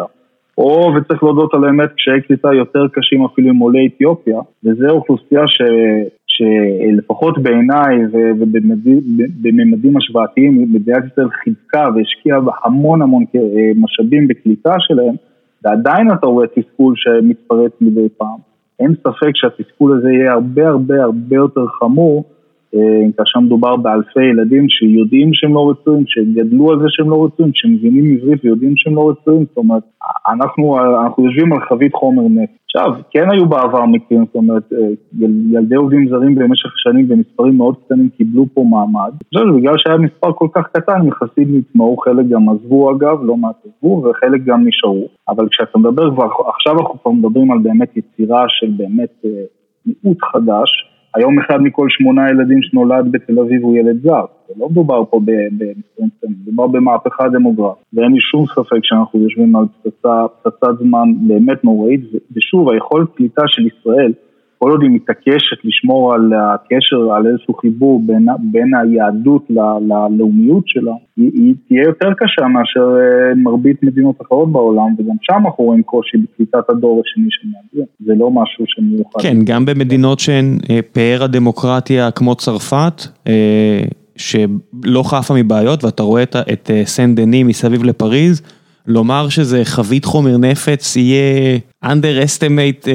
או, 0.57 0.93
וצריך 0.95 1.23
להודות 1.23 1.53
על 1.53 1.65
האמת, 1.65 1.89
קשיי 1.91 2.21
קליטה 2.21 2.53
יותר 2.53 2.87
קשים 2.93 3.25
אפילו 3.25 3.49
עם 3.49 3.57
עולי 3.57 3.87
אתיופיה, 3.87 4.39
וזו 4.63 4.89
אוכלוסייה 4.89 5.47
ש... 5.47 5.61
שלפחות 6.41 7.43
בעיניי 7.43 8.05
ובממדים 8.39 9.97
השוואתיים 9.97 10.73
מדינת 10.73 11.03
ישראל 11.11 11.29
חיזקה 11.29 11.85
והשקיעה 11.95 12.39
המון 12.63 13.01
המון 13.01 13.23
משאבים 13.75 14.27
בקליטה 14.27 14.73
שלהם 14.79 15.15
ועדיין 15.63 16.11
אתה 16.13 16.27
רואה 16.27 16.47
תסכול 16.47 16.93
שמתפרץ 16.97 17.71
מדי 17.81 18.09
פעם. 18.17 18.37
אין 18.79 18.95
ספק 18.95 19.31
שהתסכול 19.33 19.97
הזה 19.97 20.11
יהיה 20.11 20.31
הרבה 20.31 20.67
הרבה 20.67 21.03
הרבה 21.03 21.35
יותר 21.35 21.65
חמור 21.79 22.23
אה, 22.23 22.40
כאשר 23.17 23.39
מדובר 23.39 23.75
באלפי 23.75 24.23
ילדים 24.23 24.69
שיודעים 24.69 25.29
שהם 25.33 25.53
לא 25.53 25.69
רצויים, 25.69 26.03
שגדלו 26.07 26.71
על 26.71 26.79
זה 26.79 26.85
שהם 26.89 27.09
לא 27.09 27.25
רצויים, 27.25 27.51
שמבינים 27.55 28.17
עברית 28.17 28.45
ויודעים 28.45 28.73
שהם 28.77 28.95
לא 28.95 29.09
רצויים, 29.09 29.45
זאת 29.49 29.57
אומרת, 29.57 29.83
אנחנו, 30.31 30.77
אנחנו 31.05 31.25
יושבים 31.25 31.53
על 31.53 31.59
חבית 31.69 31.93
חומר 31.93 32.23
נפט. 32.23 32.61
עכשיו, 32.75 33.01
כן 33.11 33.31
היו 33.31 33.45
בעבר 33.45 33.85
מקרים, 33.85 34.25
זאת 34.25 34.35
אומרת, 34.35 34.73
אה, 34.73 34.87
ילדי 35.51 35.75
עובדים 35.75 36.09
זרים 36.09 36.35
במשך 36.35 36.69
שנים 36.75 37.07
במספרים 37.07 37.57
מאוד 37.57 37.75
קטנים 37.85 38.09
קיבלו 38.09 38.45
פה 38.53 38.63
מעמד. 38.69 39.11
אני 39.11 39.27
חושב 39.33 39.53
שבגלל 39.53 39.73
שהיה 39.77 39.97
מספר 39.97 40.31
כל 40.33 40.47
כך 40.53 40.67
קטן, 40.73 41.07
יחסית 41.07 41.47
נטמעו, 41.51 41.97
חלק 41.97 42.25
גם 42.29 42.49
עזבו 42.49 42.91
אגב, 42.91 43.23
לא 43.23 43.37
מעט 43.37 43.55
עזבו, 43.65 44.03
וחלק 44.03 44.43
גם 44.45 44.67
נשארו. 44.67 45.07
אבל 45.29 45.47
כשאתה 45.49 45.79
מדבר 45.79 46.11
כבר, 46.15 46.27
עכשיו 46.55 46.79
אנחנו 46.79 46.99
כבר 47.01 47.11
מדברים 47.11 47.51
על 47.51 47.57
באמת 47.57 47.97
יצירה 47.97 48.45
של 48.47 48.71
באמת 48.77 49.13
אה, 49.25 49.29
מיעוט 49.85 50.17
חדש. 50.21 50.90
היום 51.15 51.39
אחד 51.39 51.61
מכל 51.61 51.87
שמונה 51.89 52.29
ילדים 52.29 52.61
שנולד 52.61 53.11
בתל 53.11 53.39
אביב 53.39 53.63
הוא 53.63 53.77
ילד 53.77 54.01
זר. 54.03 54.25
זה 54.47 54.53
לא 54.57 54.69
מדובר 54.69 55.05
פה 55.09 55.19
במספרים 55.25 56.09
מדובר 56.41 56.67
במהפכה 56.67 57.29
דמוגרפית. 57.29 57.83
ואין 57.93 58.11
לי 58.11 58.19
שום 58.19 58.45
ספק 58.45 58.79
שאנחנו 58.83 59.19
יושבים 59.19 59.55
על 59.55 59.65
פצצת 60.43 60.79
זמן 60.79 61.27
באמת 61.27 61.63
נוראית, 61.63 62.01
ושוב, 62.35 62.69
היכולת 62.69 63.07
קליטה 63.15 63.41
של 63.47 63.67
ישראל 63.67 64.13
כל 64.63 64.71
עוד 64.71 64.81
היא 64.81 64.91
מתעקשת 64.91 65.57
לשמור 65.63 66.13
על 66.13 66.33
הקשר, 66.33 67.13
על 67.15 67.27
איזשהו 67.27 67.53
חיבור 67.53 68.01
בין, 68.05 68.25
בין 68.51 68.71
היהדות 68.75 69.47
ללאומיות 69.49 70.63
שלה, 70.67 70.91
היא, 71.17 71.31
היא 71.33 71.53
תהיה 71.67 71.83
יותר 71.83 72.09
קשה 72.17 72.47
מאשר 72.47 72.97
אה, 72.99 73.35
מרבית 73.35 73.83
מדינות 73.83 74.21
אחרות 74.21 74.51
בעולם, 74.51 74.95
וגם 74.97 75.15
שם 75.21 75.45
אנחנו 75.45 75.63
רואים 75.63 75.83
קושי 75.83 76.17
בקליטת 76.17 76.69
הדור 76.69 77.01
השני 77.05 77.27
של 77.29 77.47
מהגרים, 77.47 77.87
זה 78.05 78.13
לא 78.15 78.31
משהו 78.31 78.65
שמיוחד. 78.67 79.21
כן, 79.21 79.37
גם 79.45 79.65
במדינות 79.65 80.19
שהן 80.19 80.57
אה, 80.69 80.79
פאר 80.91 81.23
הדמוקרטיה 81.23 82.11
כמו 82.11 82.35
צרפת, 82.35 83.01
אה, 83.27 83.83
שלא 84.15 85.03
חפה 85.03 85.33
מבעיות, 85.33 85.83
ואתה 85.83 86.03
רואה 86.03 86.23
את 86.23 86.71
סן 86.83 87.15
דני 87.15 87.43
מסביב 87.43 87.83
לפריז, 87.83 88.41
לומר 88.87 89.29
שזה 89.29 89.65
חבית 89.65 90.05
חומר 90.05 90.37
נפץ 90.37 90.95
יהיה 90.95 91.57
underestimate 91.85 92.87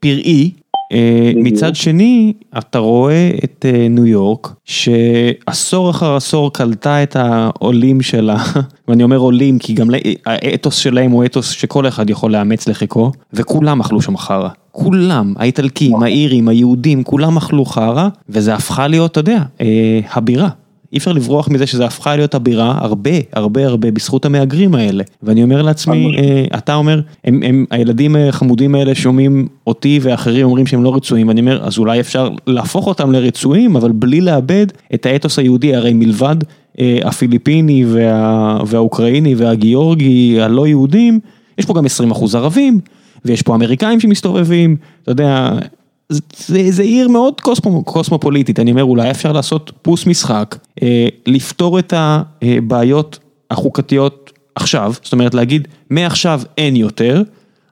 פראי. 0.00 0.59
אה, 0.92 1.32
מצד 1.36 1.76
שני, 1.76 2.32
אתה 2.58 2.78
רואה 2.78 3.30
את 3.44 3.66
אה, 3.68 3.88
ניו 3.90 4.06
יורק, 4.06 4.52
שעשור 4.64 5.90
אחר 5.90 6.16
עשור 6.16 6.52
קלטה 6.52 7.02
את 7.02 7.16
העולים 7.16 8.02
שלה, 8.02 8.36
ואני 8.88 9.02
אומר 9.02 9.16
עולים 9.16 9.58
כי 9.58 9.72
גם 9.72 9.88
האתוס 10.26 10.76
שלהם 10.76 11.10
הוא 11.10 11.24
אתוס 11.24 11.50
שכל 11.50 11.88
אחד 11.88 12.10
יכול 12.10 12.32
לאמץ 12.32 12.68
לחיקו, 12.68 13.12
וכולם 13.32 13.80
אכלו 13.80 14.02
שם 14.02 14.16
חרא. 14.16 14.48
כולם, 14.72 15.34
האיטלקים, 15.36 15.90
נכון. 15.90 16.02
האירים, 16.02 16.48
היהודים, 16.48 17.02
כולם 17.02 17.36
אכלו 17.36 17.64
חרא, 17.64 18.08
וזה 18.28 18.54
הפכה 18.54 18.88
להיות, 18.88 19.10
אתה 19.10 19.20
יודע, 19.20 19.42
אה, 19.60 20.00
הבירה. 20.12 20.48
אי 20.92 20.98
אפשר 20.98 21.12
לברוח 21.12 21.48
מזה 21.48 21.66
שזה 21.66 21.86
הפכה 21.86 22.16
להיות 22.16 22.34
הבירה 22.34 22.78
הרבה, 22.80 23.10
הרבה 23.32 23.66
הרבה 23.66 23.90
בזכות 23.90 24.24
המהגרים 24.24 24.74
האלה. 24.74 25.04
ואני 25.22 25.42
אומר 25.42 25.62
לעצמי, 25.62 26.16
אה, 26.18 26.44
אתה 26.58 26.74
אומר, 26.74 27.00
הם, 27.24 27.42
הם, 27.42 27.64
הילדים 27.70 28.16
החמודים 28.16 28.74
האלה 28.74 28.94
שומעים 28.94 29.48
אותי 29.66 29.98
ואחרים 30.02 30.46
אומרים 30.46 30.66
שהם 30.66 30.84
לא 30.84 30.94
רצויים, 30.94 31.28
ואני 31.28 31.40
אומר, 31.40 31.64
אז 31.66 31.78
אולי 31.78 32.00
אפשר 32.00 32.28
להפוך 32.46 32.86
אותם 32.86 33.12
לרצויים, 33.12 33.76
אבל 33.76 33.92
בלי 33.92 34.20
לאבד 34.20 34.66
את 34.94 35.06
האתוס 35.06 35.38
היהודי, 35.38 35.74
הרי 35.74 35.92
מלבד 35.92 36.36
אה, 36.80 36.98
הפיליפיני 37.04 37.84
וה, 37.88 38.58
והאוקראיני 38.66 39.34
והגיאורגי 39.34 40.40
הלא 40.40 40.66
יהודים, 40.66 41.20
יש 41.58 41.66
פה 41.66 41.74
גם 41.74 41.84
20% 42.12 42.36
ערבים, 42.36 42.80
ויש 43.24 43.42
פה 43.42 43.54
אמריקאים 43.54 44.00
שמסתובבים, 44.00 44.76
אתה 45.02 45.10
יודע, 45.10 45.50
זה, 46.10 46.58
זה 46.70 46.82
עיר 46.82 47.08
מאוד 47.08 47.40
קוסמו, 47.40 47.84
קוסמופוליטית, 47.84 48.60
אני 48.60 48.70
אומר 48.70 48.84
אולי 48.84 49.10
אפשר 49.10 49.32
לעשות 49.32 49.72
פוס 49.82 50.06
משחק, 50.06 50.56
אה, 50.82 51.08
לפתור 51.26 51.78
את 51.78 51.92
הבעיות 51.96 53.18
החוקתיות 53.50 54.32
עכשיו, 54.54 54.92
זאת 55.02 55.12
אומרת 55.12 55.34
להגיד 55.34 55.68
מעכשיו 55.90 56.40
אין 56.58 56.76
יותר, 56.76 57.22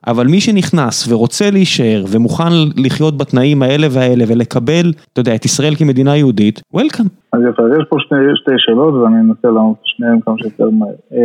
אבל 0.07 0.27
מי 0.27 0.41
שנכנס 0.41 1.07
ורוצה 1.11 1.51
להישאר 1.51 2.03
ומוכן 2.07 2.49
לחיות 2.77 3.17
בתנאים 3.17 3.63
האלה 3.63 3.87
והאלה 3.91 4.23
ולקבל, 4.27 4.93
אתה 5.13 5.21
יודע, 5.21 5.35
את 5.35 5.45
ישראל 5.45 5.75
כמדינה 5.75 6.17
יהודית, 6.17 6.61
וולקאם. 6.73 7.05
אז 7.33 7.39
יפה, 7.49 7.63
יש 7.79 7.85
פה 7.89 7.97
שני, 7.99 8.17
שתי 8.35 8.51
שאלות 8.57 8.93
ואני 8.93 9.15
אנסה 9.15 9.47
לענות 9.47 9.75
שניהם 9.83 10.19
כמה 10.25 10.35
שיותר 10.37 10.69
מהר. 10.69 10.89
אה, 11.13 11.19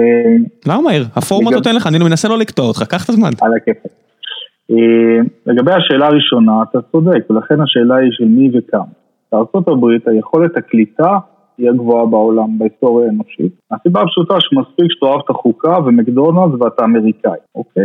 למה 0.67 0.83
מהר? 0.83 1.05
הפורמט 1.17 1.53
נותן 1.53 1.77
לך, 1.77 1.87
אני 1.87 1.99
מנסה 1.99 2.29
לא 2.29 2.39
לקטוע 2.39 2.67
אותך, 2.67 2.83
קח 2.83 3.05
את 3.05 3.09
הזמן. 3.09 3.31
על 3.41 3.51
הכיפק. 3.57 4.04
אה, 4.71 5.21
לגבי 5.47 5.73
השאלה 5.73 6.07
הראשונה, 6.07 6.63
אתה 6.63 6.79
צודק, 6.93 7.31
ולכן 7.31 7.61
השאלה 7.61 7.97
היא 7.97 8.11
של 8.13 8.25
מי 8.25 8.51
וכמה. 8.59 8.85
בארה"ב 9.33 9.85
היכולת 10.07 10.57
הקליטה 10.57 11.19
היא 11.59 11.71
הגבוהה 11.71 12.07
בעולם, 12.07 12.59
בהיסטוריה 12.59 13.07
האנושית. 13.07 13.53
הסיבה 13.71 14.01
הפשוטה 14.01 14.35
שמספיק 14.41 14.87
שתאהב 14.93 15.21
את 15.25 15.31
החוקה 15.31 15.79
ומקדונלדס 15.87 16.61
ואתה 16.61 16.85
אמריקאי, 16.85 17.39
אוקיי? 17.55 17.85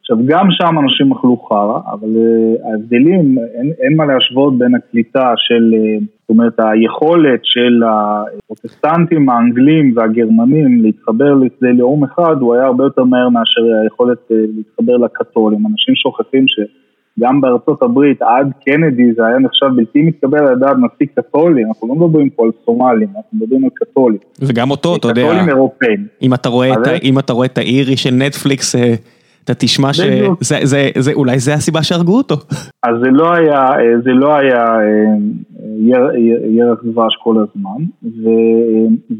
עכשיו 0.00 0.16
גם 0.26 0.46
שם 0.50 0.78
אנשים 0.78 1.12
אכלו 1.12 1.36
חרא, 1.48 1.78
אבל 1.92 2.08
uh, 2.08 2.68
ההבדלים, 2.68 3.38
אין, 3.54 3.72
אין 3.80 3.96
מה 3.96 4.06
להשוות 4.06 4.58
בין 4.58 4.74
הקליטה 4.74 5.32
של, 5.36 5.74
uh, 5.74 6.04
זאת 6.20 6.30
אומרת 6.30 6.52
היכולת 6.58 7.40
של 7.42 7.82
הפרוטסטנטים 7.86 9.28
האנגלים 9.28 9.92
והגרמנים 9.96 10.82
להתחבר 10.82 11.34
לכדי 11.34 11.72
לאום 11.72 12.04
אחד, 12.04 12.36
הוא 12.40 12.54
היה 12.54 12.64
הרבה 12.66 12.84
יותר 12.84 13.04
מהר 13.04 13.28
מאשר 13.28 13.60
היכולת 13.82 14.18
uh, 14.18 14.34
להתחבר 14.56 14.96
לקתולים. 14.96 15.66
אנשים 15.66 15.94
שוכחים 15.94 16.44
שגם 16.48 17.40
בארצות 17.40 17.82
הברית 17.82 18.22
עד 18.22 18.52
קנדי 18.64 19.12
זה 19.16 19.26
היה 19.26 19.38
נחשב 19.38 19.66
בלתי 19.76 20.02
מתקבל 20.02 20.38
על 20.38 20.52
הדעת 20.52 20.76
נשיא 20.76 21.06
קתולי, 21.14 21.64
אנחנו 21.64 21.88
לא 21.88 21.94
מדברים 21.94 22.30
פה 22.30 22.44
על 22.44 22.50
סומלים, 22.64 23.08
אנחנו 23.16 23.38
מדברים 23.38 23.64
על 23.64 23.70
קתולים. 23.74 24.18
וגם 24.40 24.70
אותו, 24.70 24.96
אתה 24.96 25.08
יודע, 25.08 25.22
קתולים 25.22 25.48
אירופאים. 25.48 26.06
אם 26.22 26.34
אתה 26.34 26.48
רואה, 26.48 26.72
את, 26.72 27.02
אם 27.02 27.18
אתה 27.18 27.32
רואה 27.32 27.46
את 27.46 27.58
האירי 27.58 27.96
של 27.96 28.14
נטפליקס, 28.14 28.74
אתה 29.50 29.58
תשמע 29.58 29.92
שאולי 29.92 31.38
זה 31.38 31.54
הסיבה 31.54 31.82
שהרגו 31.82 32.16
אותו. 32.16 32.34
אז 32.82 32.94
זה 33.02 33.10
לא 33.10 33.32
היה, 33.34 33.70
זה 34.04 34.10
לא 34.10 34.36
היה 34.36 34.64
אה, 34.64 36.18
ירח 36.48 36.78
דבש 36.84 37.16
כל 37.22 37.34
הזמן, 37.36 37.84
ו, 38.02 38.28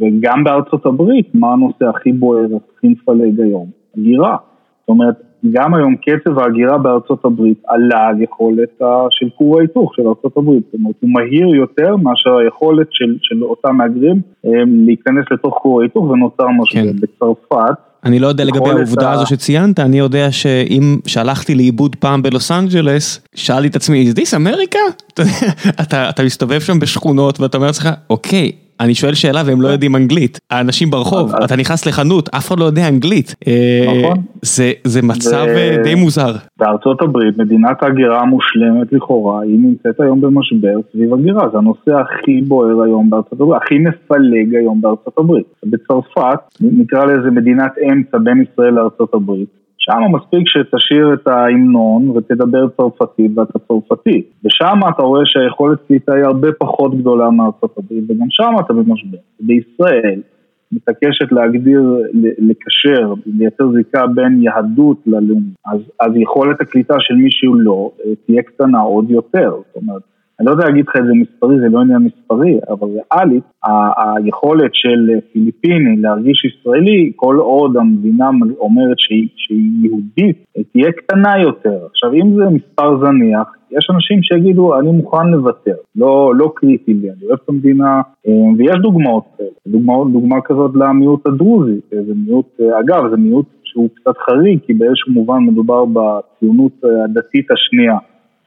וגם 0.00 0.44
בארצות 0.44 0.86
הברית, 0.86 1.34
מה 1.34 1.52
הנושא 1.52 1.84
הכי 1.84 2.12
בוער, 2.12 2.46
הכי 2.76 2.88
מפלג 2.88 3.40
היום? 3.40 3.66
הגירה. 3.96 4.36
זאת 4.80 4.88
אומרת, 4.88 5.14
גם 5.52 5.74
היום 5.74 5.96
קצב 5.96 6.38
ההגירה 6.38 6.78
בארצות 6.78 7.24
הברית 7.24 7.62
עלה 7.66 8.06
על 8.06 8.22
יכולת 8.22 8.80
של 9.10 9.28
כור 9.38 9.58
ההיתוך 9.58 9.94
של 9.94 10.08
ארצות 10.08 10.36
הברית, 10.36 10.62
זאת 10.64 10.74
אומרת 10.74 10.94
הוא 11.00 11.10
מהיר 11.10 11.46
יותר 11.54 11.96
מאשר 11.96 12.36
היכולת 12.36 12.86
של, 12.90 13.16
של 13.20 13.44
אותם 13.44 13.76
מהגרים 13.76 14.20
אה, 14.46 14.50
להיכנס 14.66 15.24
לתוך 15.30 15.58
כור 15.62 15.80
ההיתוך 15.80 16.04
ונוצר 16.04 16.48
משבר. 16.48 16.80
כן. 16.82 16.96
בצרפת 17.00 17.89
אני 18.04 18.18
לא 18.18 18.28
יודע 18.28 18.44
לגבי 18.44 18.70
העובדה 18.70 19.12
הזו 19.12 19.26
שציינת, 19.26 19.80
אני 19.80 19.98
יודע 19.98 20.32
שאם 20.32 20.98
שהלכתי 21.06 21.54
לאיבוד 21.54 21.96
פעם 21.96 22.22
בלוס 22.22 22.50
אנג'לס, 22.50 23.20
שאלתי 23.34 23.68
את 23.68 23.76
עצמי, 23.76 24.12
is 24.12 24.18
this 24.18 24.34
America? 24.34 25.22
אתה 26.10 26.22
מסתובב 26.24 26.60
שם 26.60 26.78
בשכונות 26.78 27.40
ואתה 27.40 27.56
אומר 27.56 27.66
לעצמך, 27.66 27.88
אוקיי. 28.10 28.52
אני 28.80 28.94
שואל 28.94 29.14
שאלה 29.14 29.42
והם 29.46 29.60
לא 29.62 29.68
יודעים 29.68 29.96
אנגלית, 29.96 30.40
האנשים 30.50 30.90
ברחוב, 30.90 31.32
אתה 31.44 31.56
נכנס 31.56 31.86
לחנות, 31.86 32.28
אף 32.28 32.48
אחד 32.48 32.60
לא 32.60 32.64
יודע 32.64 32.88
אנגלית, 32.88 33.34
אה, 33.48 34.02
נכון. 34.02 34.18
זה 34.84 35.02
מצב 35.02 35.46
אה, 35.48 35.76
די 35.84 35.94
מוזר. 35.94 36.32
בארצות 36.58 37.02
הברית, 37.02 37.38
מדינת 37.38 37.82
ההגירה 37.82 38.20
המושלמת 38.20 38.92
לכאורה, 38.92 39.42
היא 39.42 39.58
נמצאת 39.58 40.00
היום 40.00 40.20
במשבר 40.20 40.74
סביב 40.92 41.14
הגירה, 41.14 41.48
זה 41.52 41.58
הנושא 41.58 41.92
הכי 42.00 42.40
בוער 42.40 42.82
היום 42.82 43.10
בארצות 43.10 43.40
הברית, 43.40 43.62
הכי 43.62 43.78
מפלג 43.78 44.54
היום 44.54 44.80
בארצות 44.80 45.18
הברית. 45.18 45.46
בצרפת, 45.66 46.40
נקרא 46.60 47.04
לזה 47.04 47.30
מדינת 47.30 47.72
אמצע 47.92 48.18
בין 48.18 48.44
ישראל 48.52 48.74
לארצות 48.74 49.14
הברית. 49.14 49.59
שם 49.80 50.00
מספיק 50.12 50.42
שתשאיר 50.46 51.14
את 51.14 51.26
ההמנון 51.26 52.10
ותדבר 52.10 52.68
צרפתית 52.76 53.30
ואתה 53.38 53.58
צרפתי. 53.58 54.22
ושם 54.44 54.78
אתה 54.88 55.02
רואה 55.02 55.22
שהיכולת 55.24 55.78
קליטה 55.86 56.14
היא 56.14 56.24
הרבה 56.24 56.48
פחות 56.58 56.98
גדולה 56.98 57.30
מארצות 57.30 57.78
הברית, 57.78 58.04
וגם 58.08 58.26
שם 58.30 58.52
אתה 58.60 58.72
במשבר. 58.72 59.18
בישראל, 59.40 60.20
מתעקשת 60.72 61.32
להגדיר, 61.32 61.82
לקשר, 62.38 63.14
לייצר 63.26 63.72
זיקה 63.72 64.06
בין 64.06 64.42
יהדות 64.42 64.96
ללאום, 65.06 65.42
אז, 65.66 65.80
אז 66.00 66.12
יכולת 66.16 66.60
הקליטה 66.60 66.94
של 66.98 67.14
מישהו 67.14 67.54
לא 67.54 67.90
תהיה 68.26 68.42
קטנה 68.42 68.80
עוד 68.80 69.10
יותר, 69.10 69.50
זאת 69.50 69.76
אומרת 69.76 70.02
אני 70.40 70.46
לא 70.46 70.50
יודע 70.50 70.64
להגיד 70.64 70.84
לך 70.88 70.96
איזה 70.96 71.12
מספרי, 71.14 71.58
זה 71.60 71.68
לא 71.68 71.80
עניין 71.80 71.98
מספרי, 71.98 72.58
אבל 72.68 72.88
ריאלית, 72.88 73.44
היכולת 73.96 74.70
של 74.72 75.10
פיליפיני 75.32 75.96
להרגיש 75.96 76.44
ישראלי, 76.44 77.12
כל 77.16 77.36
עוד 77.36 77.76
המדינה 77.76 78.30
אומרת 78.58 78.98
שהיא, 78.98 79.28
שהיא 79.36 79.70
יהודית, 79.82 80.44
תהיה 80.72 80.92
קטנה 80.92 81.38
יותר. 81.42 81.78
עכשיו, 81.90 82.12
אם 82.12 82.36
זה 82.36 82.44
מספר 82.50 82.98
זניח, 82.98 83.48
יש 83.70 83.86
אנשים 83.94 84.22
שיגידו, 84.22 84.78
אני 84.78 84.90
מוכן 84.90 85.26
לוותר, 85.28 85.76
לא, 85.96 86.32
לא 86.36 86.52
קריטי 86.56 86.94
לי, 86.94 87.10
אני 87.10 87.26
אוהב 87.28 87.38
את 87.44 87.48
המדינה, 87.48 88.00
אה, 88.28 88.32
ויש 88.58 88.76
דוגמאות 88.82 89.24
כאלה. 89.38 89.48
דוגמה, 89.66 89.92
דוגמה 90.12 90.36
כזאת 90.44 90.70
למיעוט 90.74 91.26
הדרוזי, 91.26 91.80
זה 91.90 92.12
מיעוט, 92.26 92.60
אגב, 92.80 93.10
זה 93.10 93.16
מיעוט 93.16 93.46
שהוא 93.64 93.88
קצת 93.94 94.16
חריג, 94.18 94.58
כי 94.66 94.74
באיזשהו 94.74 95.12
מובן 95.12 95.38
מדובר 95.46 95.84
בציונות 95.84 96.72
הדתית 97.04 97.50
השנייה. 97.50 97.96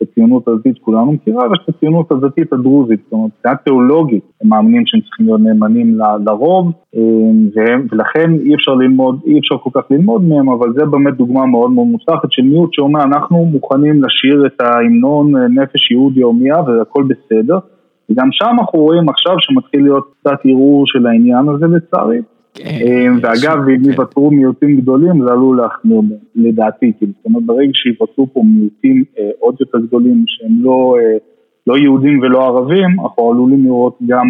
הציונות 0.03 0.47
הדתית 0.47 0.77
כולנו 0.81 1.11
מכירה, 1.11 1.49
ויש 1.49 1.59
את 1.63 1.75
הציונות 1.75 2.11
הדתית 2.11 2.53
הדרוזית, 2.53 2.99
זאת 3.03 3.13
אומרת, 3.13 3.31
מבחינה 3.37 3.55
תיאולוגית, 3.55 4.23
הם 4.41 4.49
מאמינים 4.49 4.83
שהם 4.85 5.01
צריכים 5.01 5.25
להיות 5.25 5.41
נאמנים 5.41 5.97
לרוב, 6.25 6.71
אמ, 6.95 7.49
ולכן 7.91 8.33
אי 8.45 8.55
אפשר 8.55 8.71
ללמוד, 8.71 9.19
אי 9.25 9.39
אפשר 9.39 9.57
כל 9.57 9.69
כך 9.73 9.91
ללמוד 9.91 10.23
מהם, 10.23 10.49
אבל 10.49 10.73
זה 10.73 10.85
באמת 10.85 11.13
דוגמה 11.13 11.45
מאוד 11.45 11.71
מאוד 11.71 11.87
מוצלחת 11.87 12.31
של 12.31 12.41
מיעוט 12.41 12.73
שאומר, 12.73 13.03
אנחנו 13.03 13.45
מוכנים 13.45 14.03
לשיר 14.03 14.45
את 14.45 14.61
ההמנון 14.61 15.35
אה, 15.35 15.47
נפש 15.47 15.91
יהודי 15.91 16.21
הומייה 16.21 16.61
והכל 16.61 17.03
בסדר, 17.03 17.57
וגם 18.09 18.27
שם 18.31 18.55
אנחנו 18.59 18.79
רואים 18.79 19.09
עכשיו 19.09 19.35
שמתחיל 19.39 19.83
להיות 19.83 20.13
קצת 20.19 20.39
ערעור 20.45 20.83
של 20.87 21.07
העניין 21.07 21.49
הזה 21.49 21.65
לצערי. 21.67 22.19
כן, 22.53 22.65
אה, 22.65 23.07
ואגב, 23.21 23.57
אם 23.69 23.83
כן. 23.83 23.91
יוותרו 23.91 24.31
מיעוטים 24.31 24.81
גדולים, 24.81 25.23
זה 25.23 25.31
עלול 25.31 25.57
להחמיר 25.57 26.01
לדעתי, 26.35 26.91
כאילו, 26.97 27.11
זאת 27.17 27.25
אומרת, 27.25 27.43
ברגע 27.43 27.71
שיוותרו 27.73 28.27
פה 28.33 28.43
מיעוטים 28.45 29.03
אה, 29.19 29.29
עוד 29.39 29.55
יותר 29.59 29.77
גדולים 29.79 30.23
שהם 30.27 30.63
לא... 30.63 30.95
אה, 31.69 31.73
לא 31.73 31.77
יהודים 31.77 32.19
ולא 32.19 32.45
ערבים, 32.47 32.99
אנחנו 32.99 33.31
עלולים 33.31 33.65
לראות 33.65 33.97
גם 34.07 34.27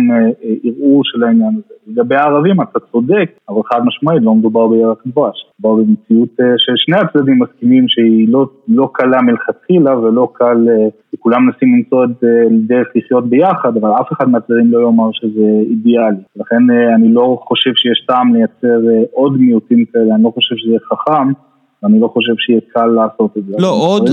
ערעור 0.63 1.01
של 1.03 1.23
העניין 1.23 1.49
הזה. 1.49 1.73
לגבי 1.87 2.15
הערבים 2.15 2.61
אתה 2.61 2.79
צודק, 2.91 3.31
אבל 3.49 3.61
חד 3.63 3.81
משמעית 3.85 4.23
לא 4.23 4.35
מדובר 4.35 4.67
בירח 4.67 4.97
דבש, 5.05 5.45
מדובר 5.59 5.83
במציאות 5.83 6.29
ששני 6.57 6.97
הצדדים 6.97 7.39
מסכימים 7.39 7.85
שהיא 7.87 8.27
לא, 8.29 8.45
לא 8.67 8.89
קלה 8.93 9.21
מלכתחילה 9.21 9.99
ולא 9.99 10.31
קל, 10.33 10.67
וכולם 11.13 11.45
מנסים 11.45 11.75
למצוא 11.75 12.05
את 12.05 12.23
דרך 12.67 12.87
לחיות 12.95 13.29
ביחד, 13.29 13.77
אבל 13.77 13.89
אף 14.01 14.11
אחד 14.13 14.29
מהצדדים 14.29 14.71
לא 14.71 14.79
יאמר 14.79 15.09
שזה 15.13 15.47
אידיאלי. 15.69 16.23
לכן 16.35 16.63
אני 16.95 17.13
לא 17.13 17.37
חושב 17.47 17.71
שיש 17.75 18.05
טעם 18.07 18.35
לייצר 18.35 18.79
עוד 19.11 19.37
מיעוטים 19.37 19.85
כאלה, 19.85 20.15
אני 20.15 20.23
לא 20.23 20.31
חושב 20.35 20.55
שזה 20.55 20.77
חכם. 20.89 21.52
אני 21.85 21.99
לא 21.99 22.09
חושב 22.13 22.33
שיהיה 22.37 22.59
קל 22.73 22.85
לעשות 22.85 23.37
את 23.37 23.43
זה. 23.47 23.53
לא, 23.59 23.69
עוד, 23.69 24.09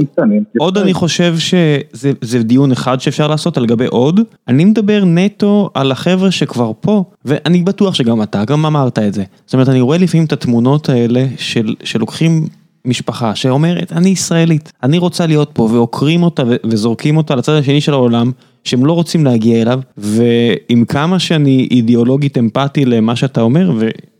עוד 0.59 0.79
אני 0.79 0.95
חושב 0.95 1.35
שזה 1.39 2.43
דיון 2.43 2.73
אחד 2.73 3.01
שאפשר 3.01 3.29
לעשות 3.29 3.57
על 3.57 3.67
גבי 3.67 3.87
עוד. 3.87 4.21
אני 4.49 4.65
מדבר 4.65 5.05
נטו 5.05 5.71
על 5.75 5.93
החבר'ה 5.93 6.31
שכבר 6.31 6.73
פה, 6.81 7.05
ואני 7.25 7.63
בטוח 7.63 7.95
שגם 7.95 8.23
אתה, 8.23 8.45
גם 8.45 8.67
אמרת 8.67 8.99
את 8.99 9.15
זה. 9.15 9.25
זאת 9.47 9.55
אומרת, 9.55 9.69
אני 9.69 9.81
רואה 9.81 9.99
לפעמים 9.99 10.27
את 10.27 10.33
התמונות 10.33 10.89
האלה 10.89 11.25
של, 11.37 11.75
שלוקחים 11.85 12.47
משפחה 12.85 13.35
שאומרת, 13.35 13.93
אני 13.93 14.09
ישראלית, 14.09 14.73
אני 14.83 14.99
רוצה 14.99 15.27
להיות 15.27 15.51
פה, 15.53 15.63
ועוקרים 15.63 16.23
אותה 16.23 16.43
וזורקים 16.65 17.17
אותה 17.17 17.35
לצד 17.35 17.53
השני 17.53 17.81
של 17.81 17.93
העולם. 17.93 18.31
שהם 18.65 18.87
לא 18.87 18.93
רוצים 18.93 19.25
להגיע 19.25 19.63
אליו, 19.63 19.81
ועם 19.97 20.85
כמה 20.85 21.19
שאני 21.19 21.69
אידיאולוגית 21.71 22.39
אמפתי 22.39 22.85
למה 22.85 23.17
שאתה 23.17 23.41
אומר, 23.41 23.73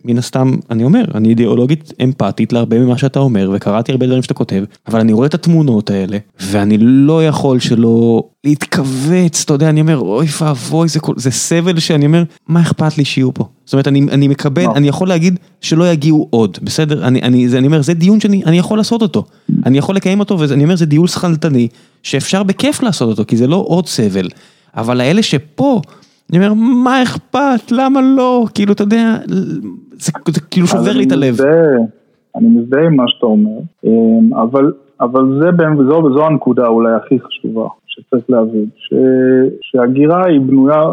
ומן 0.05 0.17
הסתם 0.17 0.55
אני 0.69 0.83
אומר, 0.83 1.03
אני 1.15 1.29
אידיאולוגית 1.29 1.93
אמפתית 2.03 2.53
להרבה 2.53 2.79
ממה 2.79 2.97
שאתה 2.97 3.19
אומר, 3.19 3.51
וקראתי 3.53 3.91
הרבה 3.91 4.05
דברים 4.05 4.23
שאתה 4.23 4.33
כותב, 4.33 4.63
אבל 4.87 4.99
אני 4.99 5.13
רואה 5.13 5.27
את 5.27 5.33
התמונות 5.33 5.89
האלה, 5.89 6.17
ואני 6.39 6.77
לא 6.79 7.27
יכול 7.27 7.59
שלא 7.59 8.23
להתכווץ, 8.43 9.41
אתה 9.45 9.53
יודע, 9.53 9.69
אני 9.69 9.81
אומר, 9.81 9.97
אוי 9.97 10.27
ואבוי, 10.41 10.87
זה, 10.87 10.99
זה 11.15 11.31
סבל 11.31 11.79
שאני 11.79 12.05
אומר, 12.05 12.23
מה 12.47 12.61
אכפת 12.61 12.97
לי 12.97 13.05
שיהיו 13.05 13.33
פה? 13.33 13.45
זאת 13.65 13.73
אומרת, 13.73 13.87
אני, 13.87 14.01
אני 14.11 14.27
מקבל, 14.27 14.63
לא. 14.63 14.75
אני 14.75 14.87
יכול 14.87 15.07
להגיד 15.07 15.39
שלא 15.61 15.91
יגיעו 15.91 16.27
עוד, 16.29 16.57
בסדר? 16.61 17.07
אני, 17.07 17.21
אני, 17.21 17.49
זה, 17.49 17.57
אני 17.57 17.67
אומר, 17.67 17.81
זה 17.81 17.93
דיון 17.93 18.19
שאני 18.19 18.57
יכול 18.57 18.77
לעשות 18.77 19.01
אותו. 19.01 19.25
אני 19.65 19.77
יכול 19.77 19.95
לקיים 19.95 20.19
אותו, 20.19 20.39
ואני 20.39 20.63
אומר, 20.63 20.75
זה 20.75 20.85
דיון 20.85 21.07
שכלתני, 21.07 21.67
שאפשר 22.03 22.43
בכיף 22.43 22.83
לעשות 22.83 23.09
אותו, 23.09 23.23
כי 23.27 23.37
זה 23.37 23.47
לא 23.47 23.65
עוד 23.67 23.87
סבל. 23.87 24.27
אבל 24.77 25.01
האלה 25.01 25.23
שפה, 25.23 25.81
אני 26.31 26.39
אומר, 26.39 26.53
מה 26.83 27.03
אכפת, 27.03 27.71
למה 27.71 28.01
לא? 28.01 28.45
כאילו, 28.55 28.73
אתה 28.73 28.83
יודע, 28.83 29.17
זה, 29.91 30.11
זה 30.27 30.41
כאילו 30.51 30.67
שובר 30.67 30.93
לי 30.93 31.03
את 31.03 31.11
הלב. 31.11 31.35
אני 32.35 32.47
מזדהה 32.47 32.85
עם 32.85 32.95
מה 32.95 33.03
שאתה 33.07 33.25
אומר, 33.25 33.59
אמ, 33.85 34.33
אבל, 34.33 34.71
אבל 35.01 35.39
זה, 35.41 35.49
וזו, 35.79 35.93
וזו 35.93 36.25
הנקודה 36.25 36.67
אולי 36.67 36.93
הכי 36.93 37.19
חשובה. 37.19 37.67
שצריך 37.91 38.23
להבין, 38.29 38.65
ש, 38.75 38.93
שהגירה 39.61 40.25
היא 40.25 40.39
בנויה 40.41 40.83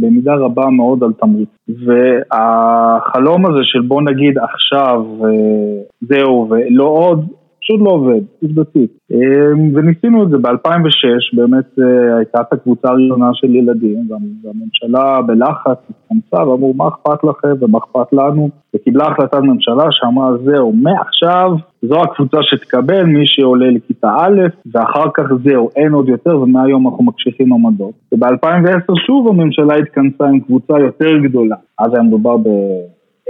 במידה 0.00 0.34
רבה 0.34 0.70
מאוד 0.70 1.04
על 1.04 1.12
תמריץ. 1.12 1.48
והחלום 1.68 3.46
הזה 3.46 3.58
של 3.62 3.80
בוא 3.80 4.02
נגיד 4.02 4.38
עכשיו 4.38 5.04
אה, 5.24 5.82
זהו 6.00 6.48
ולא 6.50 6.84
עוד, 6.84 7.26
פשוט 7.60 7.80
לא 7.80 7.90
עובד, 7.90 8.20
עובדתית. 8.42 8.90
אמ, 9.10 9.74
וניסינו 9.74 10.22
את 10.24 10.30
זה 10.30 10.38
ב-2006, 10.38 11.36
באמת 11.36 11.78
אה, 11.78 12.16
הייתה 12.16 12.40
את 12.40 12.52
הקבוצה 12.52 12.88
הראשונה 12.88 13.30
של 13.34 13.54
ילדים, 13.54 14.08
והממשלה 14.44 15.22
בלחץ 15.22 15.78
התכנסה 15.90 16.48
ואמרו 16.48 16.74
מה 16.74 16.88
אכפת 16.88 17.24
לכם 17.24 17.54
ומה 17.60 17.78
אכפת 17.78 18.12
לנו, 18.12 18.48
וקיבלה 18.74 19.04
החלטת 19.06 19.40
ממשלה 19.42 19.84
שאמרה 19.90 20.36
זהו, 20.44 20.72
מעכשיו 20.72 21.50
זו 21.82 22.00
הקבוצה 22.00 22.38
שתקבל 22.42 23.02
מי 23.02 23.22
שעולה 23.26 23.70
לכיתה 23.70 24.08
א', 24.18 24.40
ואחר 24.74 25.10
כך 25.14 25.24
זהו, 25.44 25.68
אין 25.76 25.92
עוד 25.92 26.08
יותר, 26.08 26.40
ומהיום 26.40 26.88
אנחנו 26.88 27.04
מקשיחים 27.04 27.52
עמדות. 27.52 27.94
וב-2010 28.12 29.06
שוב 29.06 29.28
הממשלה 29.28 29.74
התכנסה 29.74 30.24
עם 30.24 30.40
קבוצה 30.40 30.74
יותר 30.80 31.18
גדולה, 31.18 31.56
אז 31.78 31.94
היה 31.94 32.02
מדובר 32.02 32.36
ב... 32.36 32.48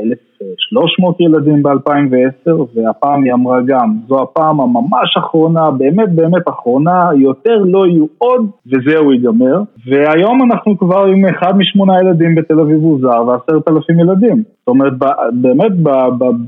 1,300 0.00 1.20
ילדים 1.20 1.62
ב-2010, 1.62 2.52
והפעם 2.74 3.22
היא 3.22 3.32
אמרה 3.32 3.58
גם, 3.66 3.94
זו 4.08 4.22
הפעם 4.22 4.60
הממש 4.60 5.16
אחרונה, 5.18 5.70
באמת 5.70 6.14
באמת 6.14 6.48
אחרונה, 6.48 7.08
יותר 7.16 7.56
לא 7.64 7.86
יהיו 7.86 8.06
עוד, 8.18 8.46
וזהו 8.66 9.12
ייגמר. 9.12 9.62
והיום 9.86 10.42
אנחנו 10.42 10.78
כבר 10.78 11.04
עם 11.04 11.26
אחד 11.26 11.56
משמונה 11.56 12.00
ילדים 12.00 12.34
בתל 12.34 12.60
אביב 12.60 12.82
הוא 12.82 13.00
זר 13.00 13.22
ועשרת 13.26 13.68
אלפים 13.68 14.00
ילדים. 14.00 14.36
זאת 14.36 14.68
אומרת, 14.68 14.92
באמת, 15.32 15.72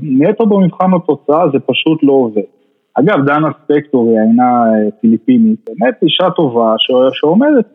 נטו 0.01 0.45
במבחן 0.45 0.93
התוצאה 0.95 1.49
זה 1.53 1.59
פשוט 1.59 2.03
לא 2.03 2.13
עובד. 2.13 2.41
אגב, 2.99 3.25
דנה 3.25 3.49
ספקטור 3.63 4.09
היא 4.09 4.19
אינה 4.19 4.63
פיליפינית, 5.01 5.59
באמת 5.67 5.93
אישה 6.03 6.29
טובה 6.29 6.73
שאומרת, 7.13 7.65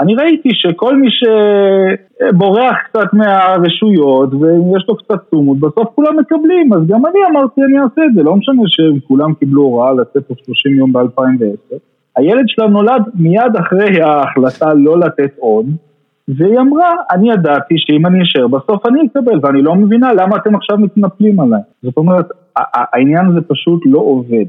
אני 0.00 0.14
ראיתי 0.14 0.48
שכל 0.52 0.96
מי 0.96 1.08
שבורח 1.10 2.76
קצת 2.84 3.12
מהרשויות 3.12 4.34
ויש 4.34 4.84
לו 4.88 4.96
קצת 4.96 5.18
תומות, 5.30 5.58
בסוף 5.58 5.88
כולם 5.94 6.18
מקבלים, 6.18 6.72
אז 6.72 6.86
גם 6.86 7.06
אני 7.06 7.18
אמרתי 7.30 7.60
אני 7.62 7.78
אעשה 7.78 8.04
את 8.04 8.14
זה, 8.14 8.22
לא 8.22 8.36
משנה 8.36 8.62
שכולם 8.66 9.34
קיבלו 9.34 9.62
הוראה 9.62 9.92
לצאת 9.92 10.26
פה 10.28 10.34
30 10.44 10.78
יום 10.78 10.92
ב-2010. 10.92 11.76
הילד 12.16 12.44
שלה 12.46 12.66
נולד 12.66 13.02
מיד 13.14 13.56
אחרי 13.60 14.02
ההחלטה 14.02 14.74
לא 14.74 14.98
לתת 14.98 15.38
עוד, 15.38 15.66
והיא 16.28 16.58
אמרה, 16.58 16.92
אני 17.10 17.32
ידעתי 17.32 17.74
שאם 17.78 18.06
אני 18.06 18.22
אשאר 18.22 18.46
בסוף 18.46 18.86
אני 18.86 19.00
אקבל, 19.06 19.38
ואני 19.42 19.62
לא 19.62 19.74
מבינה 19.74 20.12
למה 20.12 20.36
אתם 20.36 20.54
עכשיו 20.54 20.78
מתנפלים 20.78 21.40
עליי. 21.40 21.60
זאת 21.82 21.96
אומרת, 21.96 22.26
העניין 22.56 23.26
הזה 23.26 23.40
פשוט 23.40 23.82
לא 23.86 23.98
עובד. 23.98 24.44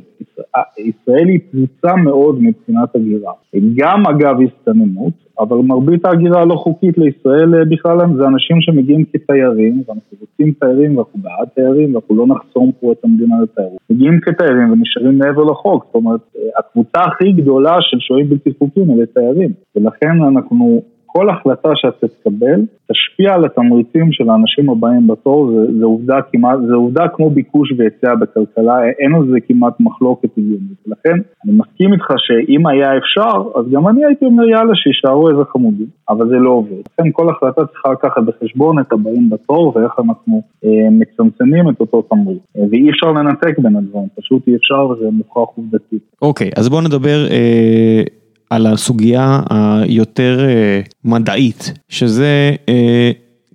ישראל 0.78 1.28
היא 1.28 1.40
פרוצה 1.52 1.96
מאוד 1.96 2.36
מבחינת 2.42 2.96
הגירה. 2.96 3.32
גם 3.76 4.04
אגב 4.08 4.36
הסתננות, 4.42 5.14
אבל 5.40 5.58
מרבית 5.58 6.06
ההגירה 6.06 6.42
הלא 6.42 6.56
חוקית 6.56 6.98
לישראל 6.98 7.56
אה, 7.56 7.66
בכלל 7.66 7.98
זה 8.18 8.28
אנשים 8.28 8.62
שמגיעים 8.62 9.04
כתיירים, 9.14 9.84
ואנחנו 9.88 10.18
רוצים 10.22 10.54
תיירים 10.60 10.98
ואנחנו 10.98 11.20
בעד 11.22 11.48
תיירים 11.56 11.96
ואנחנו 11.96 12.16
לא 12.16 12.28
נחסום 12.28 12.72
פה 12.80 12.92
את 12.92 12.98
המדינה 13.04 13.36
לתיירות. 13.44 13.80
מגיעים 13.90 14.20
כתיירים 14.22 14.72
ונשארים 14.72 15.18
מעבר 15.20 15.44
לחוק, 15.44 15.86
זאת 15.86 15.96
אומרת, 15.96 16.22
אה, 16.38 16.60
הקבוצה 16.60 17.02
הכי 17.02 17.32
גדולה 17.32 17.76
של 17.82 17.98
שוהים 18.00 18.30
בלתי 18.30 18.50
חוקיים 18.60 18.92
אלה 18.92 19.06
תיירים, 19.06 19.52
ולכן 19.76 20.22
אנחנו 20.28 20.82
כל 21.18 21.30
החלטה 21.30 21.70
שאתה 21.76 22.08
תקבל 22.08 22.60
תשפיע 22.92 23.34
על 23.34 23.46
התמריצים 23.46 24.12
של 24.12 24.30
האנשים 24.30 24.70
הבאים 24.70 25.08
בתור, 25.08 25.52
זה, 25.52 25.80
זה, 25.80 25.86
עובדה, 25.86 26.16
כמעט, 26.32 26.60
זה 26.68 26.74
עובדה 26.74 27.08
כמו 27.08 27.30
ביקוש 27.30 27.74
והיצע 27.78 28.16
בכלכלה, 28.16 28.76
אין 29.00 29.16
על 29.16 29.28
זה 29.32 29.38
כמעט 29.48 29.80
מחלוקת 29.80 30.30
הגיונית. 30.38 30.80
ולכן 30.88 31.18
אני 31.46 31.54
מסכים 31.62 31.94
איתך 31.94 32.08
שאם 32.18 32.68
היה 32.68 32.98
אפשר, 32.98 33.60
אז 33.60 33.66
גם 33.72 33.88
אני 33.88 34.06
הייתי 34.06 34.26
אומר 34.26 34.44
יאללה 34.44 34.76
שישארו 34.76 35.30
איזה 35.30 35.42
חמודים, 35.54 35.88
אבל 36.10 36.30
זה 36.30 36.36
לא 36.36 36.50
עובד. 36.50 36.84
לכן 37.00 37.12
כל 37.12 37.30
החלטה 37.30 37.62
צריכה 37.66 37.92
לקחת 37.92 38.22
בחשבון 38.24 38.80
את 38.80 38.92
הבאים 38.92 39.30
בתור 39.30 39.74
ואיך 39.76 39.94
אנחנו 40.00 40.42
אה, 40.66 40.70
מצמצמים 40.92 41.70
את 41.70 41.80
אותו 41.80 42.02
תמריץ. 42.02 42.44
אה, 42.58 42.64
ואי 42.72 42.90
אפשר 42.90 43.12
לנתק 43.12 43.60
בין 43.60 43.76
הדברים, 43.76 44.08
פשוט 44.20 44.48
אי 44.48 44.56
אפשר 44.56 44.88
וזה 44.90 45.10
מוכרח 45.12 45.50
עובדתית. 45.56 46.04
אוקיי, 46.22 46.50
אז 46.58 46.70
בואו 46.70 46.82
נדבר... 46.82 47.26
אה... 47.32 48.25
על 48.56 48.68
הסוגיה 48.68 49.42
היותר 49.50 50.46
אה, 50.50 50.82
מדעית, 51.04 51.74
שזה 51.90 52.56
אה, 52.70 53.12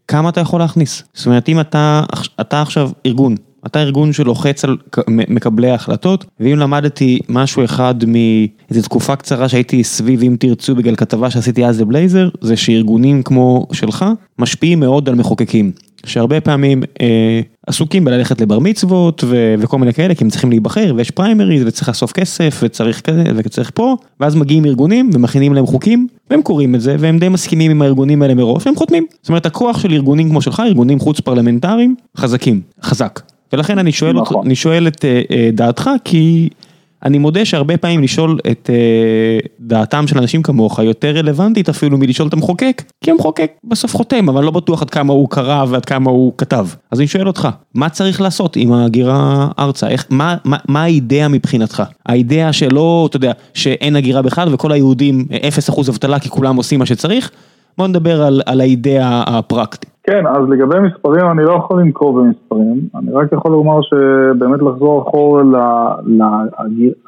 כמה 0.09 0.29
אתה 0.29 0.41
יכול 0.41 0.61
להכניס? 0.61 1.03
זאת 1.15 1.27
אומרת, 1.27 1.49
אם 1.49 1.61
אתה, 1.61 2.03
אתה 2.41 2.63
עכשיו 2.63 2.91
ארגון, 3.07 3.35
אתה 3.67 3.83
ארגון 3.83 4.13
שלוחץ 4.13 4.65
על 4.65 4.77
מקבלי 5.09 5.71
ההחלטות, 5.71 6.25
ואם 6.41 6.59
למדתי 6.59 7.19
משהו 7.29 7.65
אחד 7.65 7.95
מאיזו 8.07 8.83
תקופה 8.83 9.17
קצרה 9.17 9.49
שהייתי 9.49 9.85
סביב 9.85 10.23
אם 10.23 10.37
תרצו 10.39 10.75
בגלל 10.75 10.97
כתבה 10.97 11.31
שעשיתי 11.31 11.67
אז 11.67 11.81
לבלייזר, 11.81 12.29
זה 12.41 12.57
שארגונים 12.57 13.23
כמו 13.23 13.67
שלך 13.73 14.05
משפיעים 14.39 14.81
מאוד 14.81 15.09
על 15.09 15.15
מחוקקים. 15.15 15.73
שהרבה 16.07 16.41
פעמים 16.41 16.83
אה, 17.01 17.41
עסוקים 17.67 18.05
בללכת 18.05 18.41
לבר 18.41 18.59
מצוות 18.59 19.25
ו- 19.27 19.55
וכל 19.59 19.79
מיני 19.79 19.93
כאלה, 19.93 20.15
כי 20.15 20.25
הם 20.25 20.31
צריכים 20.31 20.51
להיבחר 20.51 20.93
ויש 20.97 21.11
פריימריז 21.11 21.63
וצריך 21.67 21.89
לאסוף 21.89 22.13
כסף 22.13 22.61
וצריך 22.63 23.01
כזה 23.01 23.25
וצריך 23.37 23.71
פה, 23.75 23.97
ואז 24.21 24.35
מגיעים 24.35 24.65
ארגונים 24.65 25.11
ומכינים 25.13 25.55
להם 25.55 25.67
חוקים, 25.67 26.07
והם 26.31 26.43
קוראים 26.43 26.75
את 26.75 26.81
זה 26.81 26.97
והם 26.99 27.19
די 27.19 27.29
מסכימים 27.29 27.71
עם 27.71 27.83
הארגונים 27.83 28.23
האלה 28.23 28.35
מראש 28.35 28.67
והם 28.67 28.77
חותמים. 28.77 29.07
זאת 29.23 29.29
אומרת 29.29 29.47
הכוח 29.47 29.79
של 29.79 29.93
ארגונים 29.93 30.29
כמו 30.29 30.43
שלך, 30.43 30.63
ארגונים 30.67 30.99
חוץ 30.99 31.21
פרלמנטריים, 31.21 31.95
חזקים, 32.17 32.61
חזק. 32.83 33.21
ולכן 33.53 33.79
אני 33.79 33.93
שואל, 33.93 34.13
נכון. 34.13 34.47
אני 34.47 34.55
שואל 34.55 34.89
את 34.89 35.05
אה, 35.05 35.23
אה, 35.31 35.51
דעתך 35.53 35.91
כי 36.05 36.49
אני 37.05 37.19
מודה 37.19 37.45
שהרבה 37.45 37.77
פעמים 37.77 38.03
לשאול 38.03 38.39
את 38.51 38.71
אה, 38.73 39.49
דעתם 39.61 40.07
של 40.07 40.19
אנשים 40.19 40.43
כמוך 40.43 40.79
יותר 40.79 41.17
רלוונטית 41.17 41.69
אפילו 41.69 41.99
מלשאול 41.99 42.29
את 42.29 42.33
המחוקק, 42.33 42.83
כי 43.05 43.11
המחוקק 43.11 43.53
בסוף 43.65 43.97
חותם, 43.97 44.29
אבל 44.29 44.45
לא 44.45 44.51
בטוח 44.51 44.83
עד 44.83 44.91
כמה 44.91 45.13
הוא 45.13 45.29
קרא 45.31 45.65
ועד 45.69 45.85
כמה 45.85 46.11
הוא 46.11 46.33
כתב. 46.39 46.67
אז 46.91 47.01
אני 47.01 47.07
שואל 47.09 47.27
אותך, 47.27 47.49
מה 47.75 47.89
צריך 47.89 48.21
לעשות 48.21 48.57
עם 48.57 48.73
ההגירה 48.73 49.49
ארצה? 49.59 49.89
איך, 49.89 50.07
מה, 50.11 50.37
מה, 50.45 50.57
מה 50.69 50.83
האידאה 50.83 51.29
מבחינתך? 51.29 51.83
האידאה 52.07 52.53
שלא, 52.53 53.07
אתה 53.11 53.17
יודע, 53.17 53.33
שאין 53.55 53.97
הגירה 53.97 54.23
בכלל 54.23 54.55
וכל 54.55 54.73
היהודים 54.73 55.27
0% 55.69 55.81
אבטלה 55.91 56.19
כי 56.19 56.29
כולם 56.29 56.57
עושים 56.57 56.79
מה 56.79 56.87
שצריך? 56.87 57.31
בוא 57.79 57.89
נדבר 57.89 58.23
על, 58.23 58.41
על 58.47 58.61
האידאה 58.61 59.23
הפרקטית. 59.27 59.91
כן, 60.03 60.27
אז 60.27 60.49
לגבי 60.49 60.81
מספרים 60.81 61.31
אני 61.31 61.43
לא 61.43 61.53
יכול 61.53 61.81
לנקוב 61.81 62.21
במספרים, 62.21 62.81
אני 62.95 63.13
רק 63.13 63.33
יכול 63.33 63.53
לומר 63.53 63.81
שבאמת 63.83 64.61
לחזור 64.63 65.03
אחורה 65.03 65.43
ל... 65.43 65.57
ל 66.07 66.23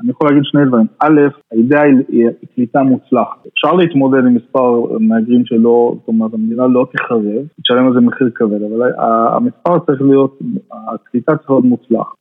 אני 0.01 0.11
יכול 0.11 0.29
להגיד 0.29 0.43
שני 0.45 0.65
דברים. 0.65 0.87
א', 0.99 1.21
האידאה 1.53 1.83
היא 1.83 2.29
קליטה 2.55 2.83
מוצלחת. 2.83 3.47
אפשר 3.55 3.73
להתמודד 3.73 4.19
עם 4.19 4.35
מספר 4.35 4.81
מהגרים 5.01 5.43
שלא, 5.45 5.95
זאת 5.99 6.09
אומרת 6.09 6.35
המדינה 6.35 6.67
לא 6.67 6.87
תחרב, 6.93 7.21
תשלם 7.63 7.87
על 7.87 7.93
זה 7.95 8.01
מחיר 8.01 8.31
כבד, 8.35 8.63
אבל 8.63 8.91
המספר 9.37 9.79
צריך 9.79 10.03
להיות, 10.03 10.39
הקליטה 10.73 11.37
צריך 11.37 11.51
להיות 11.51 11.65
מוצלח. 11.65 12.15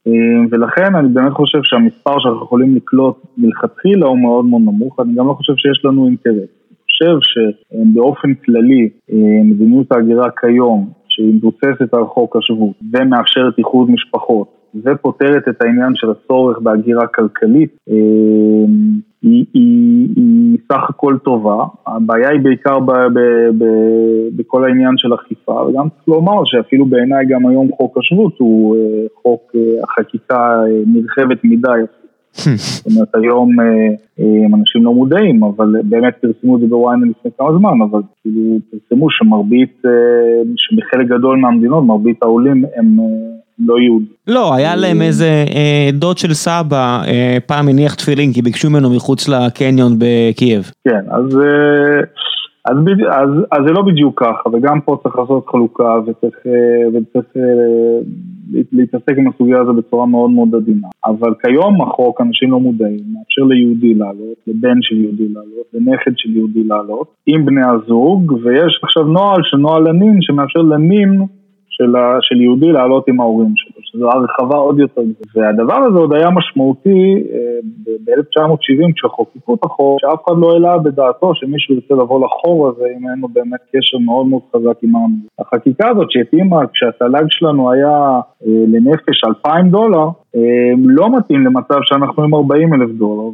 ולכן 0.51 0.95
אני 0.95 1.07
באמת 1.07 1.33
חושב 1.33 1.59
שהמספר 1.63 2.19
שאנחנו 2.19 2.43
יכולים 2.43 2.75
לקלוט 2.75 3.15
מלכתחילה 3.37 4.07
הוא 4.07 4.19
מאוד 4.19 4.45
מאוד 4.45 4.61
נמוך, 4.61 4.99
אני 4.99 5.13
גם 5.15 5.27
לא 5.27 5.33
חושב 5.33 5.53
שיש 5.55 5.85
לנו 5.85 6.05
אינטרס. 6.05 6.60
חושב 6.91 7.17
שבאופן 7.21 8.33
כללי 8.33 8.89
אה, 9.11 9.43
מדיניות 9.43 9.91
ההגירה 9.91 10.29
כיום, 10.41 10.89
שהיא 11.07 11.33
מבוססת 11.33 11.93
על 11.93 12.05
חוק 12.05 12.35
השבות 12.35 12.75
ומאפשרת 12.93 13.57
איחוד 13.57 13.91
משפחות 13.91 14.47
ופותרת 14.83 15.47
את 15.49 15.61
העניין 15.61 15.95
של 15.95 16.07
הצורך 16.11 16.59
בהגירה 16.59 17.07
כלכלית, 17.07 17.77
אה, 17.89 17.95
היא, 19.21 19.45
היא, 19.53 20.07
היא 20.15 20.57
סך 20.71 20.89
הכל 20.89 21.17
טובה, 21.23 21.65
הבעיה 21.87 22.29
היא 22.29 22.39
בעיקר 22.41 22.79
ב, 22.79 22.91
ב, 22.91 23.19
ב, 23.57 23.65
בכל 24.35 24.65
העניין 24.65 24.97
של 24.97 25.13
אכיפה, 25.13 25.51
וגם 25.51 25.89
צריך 25.89 26.07
לומר 26.07 26.41
שאפילו 26.45 26.85
בעיניי 26.85 27.25
גם 27.25 27.47
היום 27.47 27.71
חוק 27.77 27.97
השבות 27.97 28.33
הוא 28.39 28.75
אה, 28.75 28.81
חוק, 29.21 29.55
החקיקה 29.83 30.61
נרחבת 30.85 31.37
מדי 31.43 31.81
זאת 32.75 32.85
אומרת 32.85 33.07
היום 33.13 33.59
אה, 33.59 33.65
אה, 34.19 34.45
אנשים 34.59 34.83
לא 34.83 34.93
מודעים, 34.93 35.43
אבל 35.43 35.73
באמת 35.83 36.13
פרסמו 36.21 36.55
את 36.55 36.61
זה 36.61 36.67
בוויינל 36.67 37.09
לפני 37.09 37.31
כמה 37.37 37.57
זמן, 37.57 37.81
אבל 37.89 38.01
כאילו 38.21 38.57
פרסמו 38.71 39.07
שמרבית, 39.09 39.81
אה, 39.85 39.91
שבחלק 40.55 41.07
גדול 41.07 41.37
מהמדינות, 41.37 41.83
מרבית 41.83 42.23
העולים 42.23 42.65
הם 42.75 42.97
לא 43.59 43.79
יהודים. 43.79 44.07
לא, 44.27 44.55
היה 44.55 44.75
להם 44.75 45.01
איזה 45.01 45.45
דוד 45.93 46.17
של 46.17 46.33
סבא, 46.33 47.01
פעם 47.45 47.67
הניח 47.67 47.95
תפילין 47.95 48.33
כי 48.33 48.41
ביקשו 48.41 48.69
ממנו 48.69 48.89
מחוץ 48.89 49.29
לקניון 49.29 49.93
בקייב. 49.99 50.71
כן, 50.83 51.01
אז... 51.09 51.39
אז, 52.65 52.77
אז, 53.11 53.29
אז 53.51 53.59
זה 53.67 53.73
לא 53.73 53.81
בדיוק 53.81 54.23
ככה, 54.23 54.49
וגם 54.53 54.81
פה 54.81 54.97
צריך 55.03 55.15
לעשות 55.15 55.47
חלוקה 55.47 55.95
וצריך, 56.05 56.35
וצריך 56.93 57.25
להתעסק 58.71 59.13
עם 59.17 59.27
הסוגיה 59.27 59.59
הזו 59.61 59.73
בצורה 59.73 60.05
מאוד 60.05 60.29
מאוד 60.31 60.55
עדינה. 60.55 60.87
אבל 61.05 61.33
כיום 61.41 61.81
החוק, 61.81 62.21
אנשים 62.21 62.51
לא 62.51 62.59
מודעים, 62.59 62.99
מאפשר 63.13 63.43
ליהודי 63.43 63.93
לעלות, 63.93 64.37
לבן 64.47 64.77
של 64.81 64.95
יהודי 64.95 65.27
לעלות, 65.27 65.65
לנכד 65.73 66.11
של 66.15 66.35
יהודי 66.35 66.63
לעלות, 66.63 67.07
עם 67.27 67.45
בני 67.45 67.61
הזוג, 67.65 68.31
ויש 68.43 68.79
עכשיו 68.83 69.03
נוהל 69.03 69.41
של 69.43 69.57
נוהל 69.57 69.87
הנין 69.87 70.17
שמאפשר 70.21 70.59
לנין 70.59 71.21
של, 71.69 71.95
ה, 71.95 72.17
של 72.21 72.41
יהודי 72.41 72.71
לעלות 72.71 73.07
עם 73.07 73.19
ההורים 73.19 73.53
שלו, 73.55 73.80
שזו 73.91 74.09
הרחבה 74.09 74.57
עוד 74.57 74.79
יותר. 74.79 75.01
והדבר 75.35 75.73
הזה 75.73 75.97
עוד 75.99 76.13
היה 76.13 76.29
משמעותי 76.29 77.23
אה, 77.31 77.59
ב-1970 77.85 78.93
כשחוקקו 78.95 79.53
את 79.53 79.59
החוק, 79.63 79.99
שאף 80.01 80.19
אחד 80.25 80.37
לא 80.37 80.51
העלה 80.53 80.77
בדעתו 80.77 81.31
שמישהו 81.35 81.75
ירצה 81.75 81.93
לבוא 81.93 82.25
לחור 82.25 82.69
הזה 82.69 82.85
אם 82.97 83.09
אין 83.09 83.19
לו 83.21 83.27
באמת 83.27 83.59
קשר 83.75 83.97
מאוד 83.97 84.25
מאוד 84.27 84.41
חזק 84.55 84.77
עם 84.83 84.95
העם. 84.95 85.11
החקיקה 85.39 85.89
הזאת 85.89 86.11
שהתאימה 86.11 86.67
כשהתל"ג 86.73 87.25
שלנו 87.29 87.71
היה 87.71 88.19
אה, 88.47 88.63
לנפש 88.67 89.23
2,000 89.45 89.69
דולר, 89.69 90.07
אה, 90.35 90.71
לא 90.77 91.17
מתאים 91.17 91.45
למצב 91.45 91.79
שאנחנו 91.83 92.23
עם 92.23 92.35
40 92.35 92.73
אלף 92.73 92.89
דולר, 92.89 93.29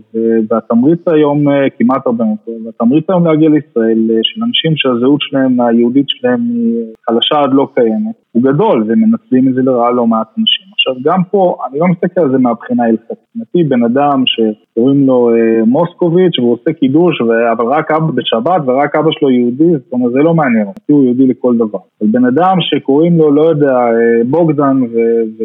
והתמריץ 0.49 0.99
היום 1.07 1.45
כמעט 1.77 2.07
40 2.07 2.29
אלף, 2.29 2.65
והתמריץ 2.65 3.05
היום 3.09 3.27
להגיע 3.27 3.49
לישראל 3.49 4.07
של 4.23 4.43
אנשים 4.43 4.71
שהזהות 4.75 5.21
שלהם, 5.21 5.61
היהודית 5.61 6.05
שלהם 6.07 6.39
היא 6.41 6.83
חלשה 7.09 7.35
עד 7.43 7.53
לא 7.53 7.67
קיימת, 7.75 8.15
הוא 8.31 8.43
גדול 8.43 8.83
ומנצלים 8.87 9.47
את 9.47 9.53
זה 9.53 9.61
לרעה 9.61 9.91
לא 9.91 10.07
מעט 10.07 10.27
אנשים. 10.39 10.46
עכשיו 10.73 10.93
גם 11.03 11.23
פה, 11.31 11.57
אני 11.69 11.79
לא 11.79 11.87
מסתכל 11.87 12.21
על 12.21 12.31
זה 12.31 12.37
מהבחינה 12.37 12.83
ההלכתית. 12.83 13.17
מבחינתי 13.35 13.69
בן 13.69 13.83
אדם 13.83 14.23
שקוראים 14.25 15.07
לו 15.07 15.29
אה, 15.29 15.65
מוסקוביץ' 15.65 16.39
והוא 16.39 16.53
עושה 16.53 16.73
קידוש, 16.73 17.21
ו... 17.21 17.51
אבל 17.51 17.65
רק 17.65 17.91
אבא 17.91 18.11
בשבת 18.15 18.61
ורק 18.65 18.95
אבא 18.95 19.09
שלו 19.11 19.29
יהודי, 19.29 19.71
זאת 19.71 19.93
אומרת 19.93 20.11
זה 20.11 20.19
לא 20.19 20.33
מעניין, 20.33 20.67
הוא 20.87 21.05
יהודי 21.05 21.27
לכל 21.27 21.55
דבר. 21.55 21.79
אבל 22.01 22.09
בן 22.11 22.25
אדם 22.25 22.57
שקוראים 22.59 23.17
לו, 23.17 23.31
לא 23.31 23.41
יודע, 23.41 23.73
אה, 23.73 24.23
בוגדן 24.29 24.77
ו... 24.83 24.95
ו... 25.39 25.43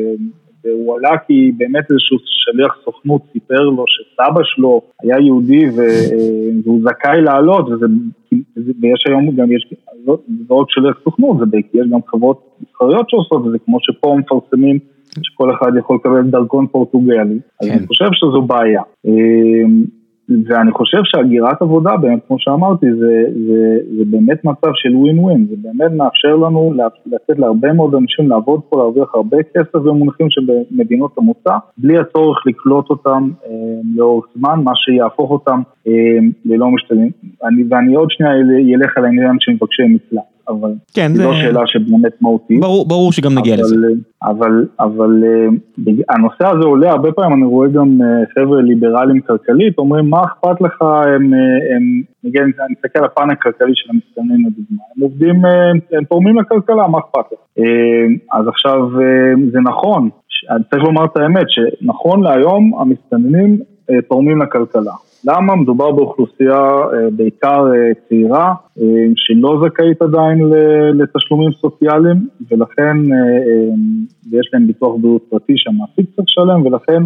והוא 0.64 0.96
עלה 0.96 1.18
כי 1.26 1.52
באמת 1.56 1.90
איזשהו 1.90 2.18
שליח 2.24 2.76
סוכנות 2.84 3.22
סיפר 3.32 3.60
לו 3.60 3.84
שסבא 3.86 4.40
שלו 4.44 4.82
היה 5.02 5.18
יהודי 5.18 5.64
והוא 6.64 6.80
זכאי 6.82 7.20
לעלות, 7.20 7.68
וזה... 7.68 7.86
ויש 8.80 9.04
היום 9.06 9.30
גם, 9.36 9.52
יש, 9.52 9.74
לא 10.50 10.54
רק 10.54 10.66
שליח 10.70 11.00
סוכנות, 11.04 11.38
זה 11.38 11.46
בעיקר, 11.46 11.78
יש 11.78 11.86
גם 11.90 12.00
חברות 12.06 12.58
מסחריות 12.60 13.10
שעושות 13.10 13.46
את 13.46 13.52
זה, 13.52 13.58
כמו 13.58 13.78
שפה 13.80 14.16
מפרסמים 14.18 14.78
שכל 15.22 15.54
אחד 15.54 15.72
יכול 15.78 15.96
לקבל 15.96 16.30
דרכון 16.30 16.66
פורטוגלי, 16.66 17.38
אז 17.60 17.68
כן. 17.68 17.74
אני 17.74 17.86
חושב 17.86 18.08
שזו 18.12 18.42
בעיה. 18.42 18.82
ואני 20.28 20.72
חושב 20.72 20.98
שהגירת 21.04 21.62
עבודה, 21.62 21.96
באמת, 21.96 22.20
כמו 22.28 22.36
שאמרתי, 22.38 22.86
זה, 22.92 23.24
זה, 23.46 23.78
זה 23.96 24.04
באמת 24.10 24.44
מצב 24.44 24.70
של 24.74 24.96
ווין 24.96 25.18
ווין, 25.18 25.46
זה 25.50 25.56
באמת 25.62 25.92
מאפשר 25.96 26.36
לנו 26.36 26.74
לתת 27.06 27.38
להרבה 27.38 27.72
מאוד 27.72 27.94
אנשים 27.94 28.28
לעבוד 28.28 28.60
פה, 28.68 28.76
להרוויח 28.76 29.14
הרבה 29.14 29.36
כסף 29.54 29.74
במונחים 29.74 30.26
שבמדינות 30.30 31.18
המוצא, 31.18 31.54
בלי 31.78 31.98
הצורך 31.98 32.38
לקלוט 32.46 32.90
אותם 32.90 33.30
אה, 33.46 33.50
לאורך 33.96 34.26
זמן, 34.34 34.60
מה 34.64 34.72
שיהפוך 34.74 35.30
אותם 35.30 35.60
אה, 35.86 35.92
ללא 36.44 36.70
משתלמים. 36.70 37.10
ואני 37.70 37.94
עוד 37.94 38.10
שנייה 38.10 38.32
אלך 38.74 38.98
על 38.98 39.04
העניין 39.04 39.36
של 39.40 39.52
מבקשי 39.52 39.82
מקלט. 39.82 40.31
אבל 40.48 40.70
כן, 40.94 41.14
זה 41.14 41.24
לא 41.24 41.34
שאלה 41.34 41.60
שבאמת 41.66 42.12
מהותית. 42.20 42.60
ברור, 42.60 42.88
ברור 42.88 43.12
שגם 43.12 43.38
נגיע 43.38 43.54
אבל, 43.54 43.62
לזה. 43.62 43.86
אבל, 44.22 44.66
אבל 44.80 45.22
אה, 45.24 46.14
הנושא 46.14 46.46
הזה 46.46 46.66
עולה, 46.66 46.90
הרבה 46.90 47.12
פעמים 47.12 47.38
אני 47.38 47.46
רואה 47.46 47.68
גם 47.68 47.98
אה, 48.02 48.06
חבר'ה 48.34 48.62
ליברליים 48.62 49.20
כלכלית, 49.20 49.78
אומרים 49.78 50.10
מה 50.10 50.22
אכפת 50.24 50.60
לך, 50.60 50.82
הם, 50.82 51.34
אה, 51.34 51.76
הם, 51.76 52.02
נגיד, 52.24 52.40
אני 52.42 52.74
מסתכל 52.76 52.98
על 52.98 53.04
הפן 53.04 53.30
הכלכלי 53.30 53.72
של 53.74 53.90
המסתננים 53.90 54.46
לדוגמה, 54.46 54.82
הם 54.96 55.02
עובדים, 55.02 55.44
הם 55.92 56.04
תורמים 56.04 56.40
לכלכלה, 56.40 56.88
מה 56.88 56.98
אכפת 56.98 57.32
לך? 57.32 57.64
אז 58.32 58.48
עכשיו 58.48 58.88
זה 59.52 59.60
נכון, 59.60 60.08
צריך 60.70 60.82
לומר 60.84 61.04
את 61.04 61.16
האמת, 61.16 61.46
שנכון 61.48 62.22
להיום 62.22 62.72
המסתננים 62.78 63.58
תורמים 64.08 64.42
לכלכלה. 64.42 64.92
למה? 65.24 65.56
מדובר 65.56 65.92
באוכלוסייה 65.92 66.60
אה, 66.60 67.10
בעיקר 67.10 67.66
אה, 67.74 67.94
צעירה 68.08 68.54
אה, 68.80 68.84
שלא 69.16 69.62
זכאית 69.64 70.02
עדיין 70.02 70.38
לתשלומים 70.94 71.52
סוציאליים 71.52 72.28
ולכן 72.50 72.96
יש 74.32 74.50
להם 74.52 74.66
ביטוח 74.66 74.96
בריאות 75.00 75.22
פרטי 75.28 75.52
שהמעסיק 75.56 76.06
צריך 76.16 76.28
לשלם 76.28 76.66
ולכן 76.66 77.02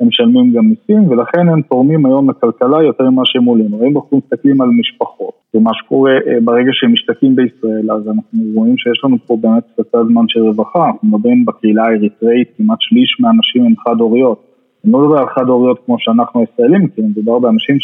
הם 0.00 0.08
משלמים 0.08 0.52
גם 0.52 0.64
מיסים 0.64 1.08
ולכן 1.08 1.48
הם 1.48 1.62
תורמים 1.62 2.06
היום 2.06 2.30
לכלכלה 2.30 2.82
יותר 2.82 3.10
ממה 3.10 3.22
שהם 3.24 3.44
עולים. 3.44 3.74
הרי 3.74 3.88
אם 3.88 3.96
אנחנו 3.96 4.16
מסתכלים 4.18 4.60
על 4.60 4.68
משפחות 4.68 5.34
ומה 5.54 5.70
שקורה 5.74 6.12
ברגע 6.44 6.70
שהם 6.72 6.92
משתקים 6.92 7.36
בישראל 7.36 7.92
אז 7.92 8.08
אנחנו 8.08 8.40
רואים 8.54 8.78
שיש 8.78 9.04
לנו 9.04 9.16
פה 9.26 9.36
באמת 9.40 9.62
קצת 9.72 9.98
זמן 10.08 10.24
של 10.28 10.40
רווחה, 10.40 10.86
אנחנו 10.86 11.08
מדברים 11.08 11.44
בקהילה 11.44 11.82
האריתראית 11.84 12.48
כמעט 12.56 12.78
שליש 12.80 13.16
מהאנשים 13.20 13.64
הם 13.64 13.74
חד 13.76 14.00
הוריות 14.00 14.51
אני 14.84 14.92
לא 14.92 14.98
מדבר 14.98 15.18
על 15.18 15.26
חד 15.34 15.48
הוריות 15.48 15.78
כמו 15.86 15.96
שאנחנו 15.98 16.40
הישראלים, 16.40 16.88
כי 16.88 17.02
מדובר 17.02 17.38
באנשים 17.38 17.78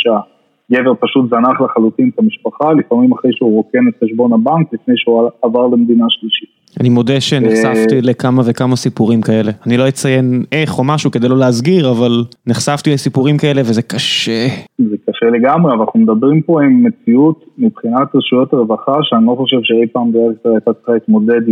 גבר 0.73 0.95
פשוט 1.01 1.31
זנח 1.31 1.61
לחלוטין 1.61 2.11
את 2.15 2.19
המשפחה, 2.19 2.73
לפעמים 2.73 3.13
אחרי 3.13 3.31
שהוא 3.35 3.55
רוקן 3.55 3.89
את 3.89 4.05
חשבון 4.05 4.33
הבנק, 4.33 4.67
לפני 4.73 4.95
שהוא 4.97 5.29
עבר 5.43 5.67
למדינה 5.67 6.05
שלישית. 6.09 6.49
אני 6.81 6.89
מודה 6.89 7.21
שנחשפתי 7.21 7.95
אה, 7.95 8.01
לכמה 8.03 8.43
וכמה 8.47 8.77
סיפורים 8.77 9.21
כאלה. 9.21 9.53
אני 9.67 9.77
לא 9.77 9.89
אציין 9.89 10.45
איך 10.53 10.79
או 10.79 10.85
משהו 10.85 11.11
כדי 11.11 11.29
לא 11.29 11.37
להסגיר, 11.37 11.91
אבל 11.91 12.25
נחשפתי 12.47 12.93
לסיפורים 12.93 13.39
כאלה 13.39 13.61
וזה 13.61 13.83
קשה. 13.83 14.47
זה 14.79 14.97
קשה 15.09 15.27
לגמרי, 15.27 15.73
אבל 15.73 15.81
אנחנו 15.81 16.01
מדברים 16.01 16.43
פה 16.43 16.63
עם 16.63 16.85
מציאות 16.85 17.45
מבחינת 17.59 18.09
רשויות 18.15 18.53
הרווחה, 18.53 18.93
שאני 19.03 19.27
לא 19.27 19.35
חושב 19.39 19.57
שאי 19.63 19.87
פעם 19.93 20.13
בארץ 20.13 20.37
הייתה 20.45 20.73
צריכה 20.73 20.93
להתמודד 20.93 21.49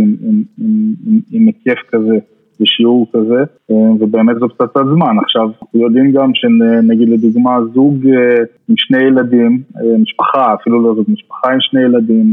עם 1.31 1.45
היקף 1.45 1.79
כזה. 1.91 2.17
בשיעור 2.59 3.07
כזה, 3.13 3.43
אה, 3.71 3.91
ובאמת 3.99 4.35
זו 4.39 4.49
פצצת 4.49 4.85
זמן. 4.93 5.15
עכשיו, 5.23 5.49
יודעים 5.73 6.11
גם 6.11 6.31
שנגיד 6.33 7.09
לדוגמה 7.09 7.57
זוג 7.73 8.07
אה, 8.07 8.43
עם 8.69 8.75
שני 8.77 9.03
ילדים, 9.03 9.61
אה, 9.77 9.97
משפחה, 9.97 10.53
אפילו 10.53 10.83
לא 10.83 10.95
זוג, 10.95 11.05
משפחה 11.07 11.51
עם 11.53 11.61
שני 11.61 11.81
ילדים, 11.81 12.25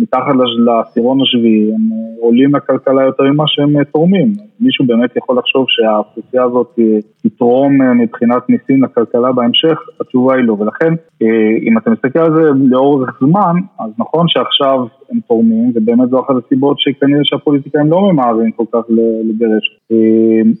מתחת 0.00 0.34
לעשירון 0.64 1.18
השביעי, 1.22 1.74
הם 1.74 1.80
עולים 2.20 2.54
לכלכלה 2.54 3.02
יותר 3.02 3.24
ממה 3.32 3.44
שהם 3.46 3.84
תורמים. 3.84 4.49
מישהו 4.60 4.86
באמת 4.86 5.16
יכול 5.16 5.38
לחשוב 5.38 5.64
שהאוכלוסייה 5.68 6.44
הזאת 6.44 6.78
תתרום 7.22 7.72
מבחינת 7.98 8.48
מיסים 8.48 8.84
לכלכלה 8.84 9.32
בהמשך? 9.32 9.78
התשובה 10.00 10.34
היא 10.34 10.44
לא. 10.44 10.56
ולכן, 10.58 10.94
אם 11.66 11.78
אתה 11.78 11.90
מסתכל 11.90 12.18
על 12.18 12.34
זה 12.34 12.50
לאורך 12.64 13.18
זמן, 13.20 13.54
אז 13.80 13.90
נכון 13.98 14.28
שעכשיו 14.28 14.86
הם 15.10 15.20
תורמים, 15.28 15.72
ובאמת 15.74 16.08
זו 16.10 16.20
אחת 16.20 16.34
הסיבות 16.44 16.76
שכנראה 16.78 17.20
שהפוליטיקאים 17.24 17.90
לא 17.90 18.12
ממהרים 18.12 18.50
כל 18.50 18.64
כך 18.72 18.82
לגרש. 19.24 19.78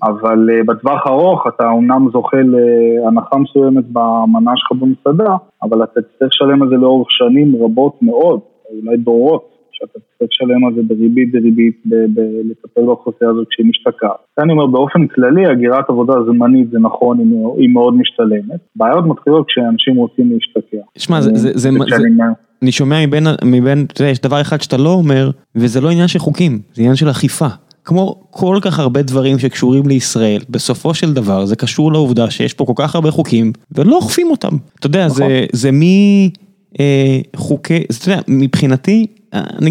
אבל 0.02 0.48
בטווח 0.66 1.06
הארוך 1.06 1.46
אתה 1.46 1.70
אומנם 1.70 2.08
זוכה 2.12 2.36
להנחה 2.36 3.36
מסוימת 3.38 3.84
במנה 3.92 4.52
שלך 4.56 4.72
במסעדה, 4.82 5.34
אבל 5.62 5.84
אתה 5.84 6.00
תצטרך 6.02 6.28
לשלם 6.32 6.62
על 6.62 6.68
זה 6.68 6.76
לאורך 6.76 7.08
שנים 7.10 7.64
רבות 7.64 8.02
מאוד, 8.02 8.40
אולי 8.70 8.96
דורות. 8.96 9.59
שאתה 9.80 9.92
צריך 9.92 10.30
לשלם 10.30 10.66
על 10.66 10.74
זה 10.74 10.82
בריבית 10.82 11.32
דריבית, 11.32 11.82
לטפל 12.50 12.82
באוכלוסייה 12.86 13.30
הזאת 13.30 13.46
כשהיא 13.50 13.66
משתקעת. 13.66 14.20
אני 14.38 14.52
אומר, 14.52 14.66
באופן 14.66 15.06
כללי, 15.06 15.46
הגירת 15.46 15.84
עבודה 15.88 16.12
זמנית 16.26 16.70
זה 16.70 16.78
נכון, 16.78 17.18
היא 17.58 17.68
מאוד 17.68 17.94
משתלמת. 17.94 18.60
בעיות 18.76 19.06
מתחילות 19.06 19.46
כשאנשים 19.48 19.96
רוצים 19.96 20.32
להשתקע. 20.32 20.82
שמע, 20.98 21.20
זה, 21.20 21.30
זה, 21.34 21.52
זה, 21.54 21.70
זה, 21.70 21.70
אני 22.62 22.72
שומע 22.72 23.06
מבין, 23.06 23.26
מבין, 23.44 23.86
אתה 23.92 24.02
יודע, 24.02 24.10
יש 24.10 24.20
דבר 24.20 24.40
אחד 24.40 24.60
שאתה 24.60 24.76
לא 24.76 24.92
אומר, 24.92 25.30
וזה 25.54 25.80
לא 25.80 25.90
עניין 25.90 26.08
של 26.08 26.18
חוקים, 26.18 26.58
זה 26.74 26.82
עניין 26.82 26.96
של 26.96 27.10
אכיפה. 27.10 27.46
כמו 27.84 28.20
כל 28.30 28.58
כך 28.62 28.78
הרבה 28.78 29.02
דברים 29.02 29.38
שקשורים 29.38 29.88
לישראל, 29.88 30.40
בסופו 30.50 30.94
של 30.94 31.14
דבר 31.14 31.44
זה 31.44 31.56
קשור 31.56 31.92
לעובדה 31.92 32.30
שיש 32.30 32.54
פה 32.54 32.64
כל 32.64 32.72
כך 32.76 32.94
הרבה 32.94 33.10
חוקים 33.10 33.52
ולא 33.72 33.96
אוכפים 33.96 34.30
אותם. 34.30 34.56
אתה 34.78 34.86
יודע, 34.86 35.06
נכון. 35.06 35.16
זה, 35.16 35.46
זה 35.52 35.72
מי... 35.72 36.30
אה, 36.80 37.20
חוקי, 37.36 37.82
אתה 37.98 38.10
יודע, 38.10 38.22
מבחינתי, 38.28 39.06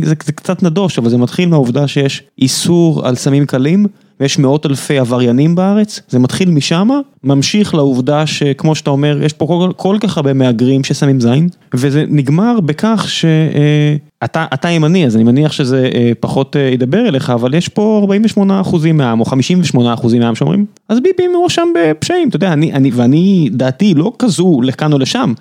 זה, 0.03 0.13
זה 0.23 0.31
קצת 0.31 0.63
נדוש, 0.63 0.99
אבל 0.99 1.09
זה 1.09 1.17
מתחיל 1.17 1.49
מהעובדה 1.49 1.87
שיש 1.87 2.23
איסור 2.41 3.07
על 3.07 3.15
סמים 3.15 3.45
קלים, 3.45 3.85
ויש 4.19 4.39
מאות 4.39 4.65
אלפי 4.65 4.99
עבריינים 4.99 5.55
בארץ, 5.55 5.99
זה 6.09 6.19
מתחיל 6.19 6.49
משם, 6.49 6.89
ממשיך 7.23 7.75
לעובדה 7.75 8.27
שכמו 8.27 8.75
שאתה 8.75 8.89
אומר, 8.89 9.23
יש 9.23 9.33
פה 9.33 9.47
כל, 9.47 9.71
כל 9.75 9.97
כך 9.99 10.17
הרבה 10.17 10.33
מהגרים 10.33 10.83
ששמים 10.83 11.21
זין, 11.21 11.49
וזה 11.73 12.05
נגמר 12.07 12.59
בכך 12.59 13.05
שאתה 13.07 14.45
אה, 14.65 14.71
ימני, 14.71 15.05
אז 15.05 15.15
אני 15.15 15.23
מניח 15.23 15.51
שזה 15.51 15.89
אה, 15.95 16.11
פחות 16.19 16.55
אה, 16.55 16.61
ידבר 16.61 17.07
אליך, 17.07 17.29
אבל 17.29 17.53
יש 17.53 17.67
פה 17.67 17.99
48 18.01 18.61
אחוזים 18.61 18.97
מהעם, 18.97 19.19
או 19.19 19.25
58 19.25 19.93
אחוזים 19.93 20.21
מהעם 20.21 20.35
שאומרים, 20.35 20.65
אז 20.89 20.99
ביבי 20.99 21.27
מואשם 21.27 21.67
בפשעים, 21.75 22.29
אתה 22.29 22.35
יודע, 22.35 22.53
אני, 22.53 22.73
אני, 22.73 22.91
ואני, 22.93 23.49
דעתי 23.51 23.93
לא 23.93 24.13
כזו 24.19 24.61
לכאן 24.63 24.93
או 24.93 24.97
לשם. 24.97 25.33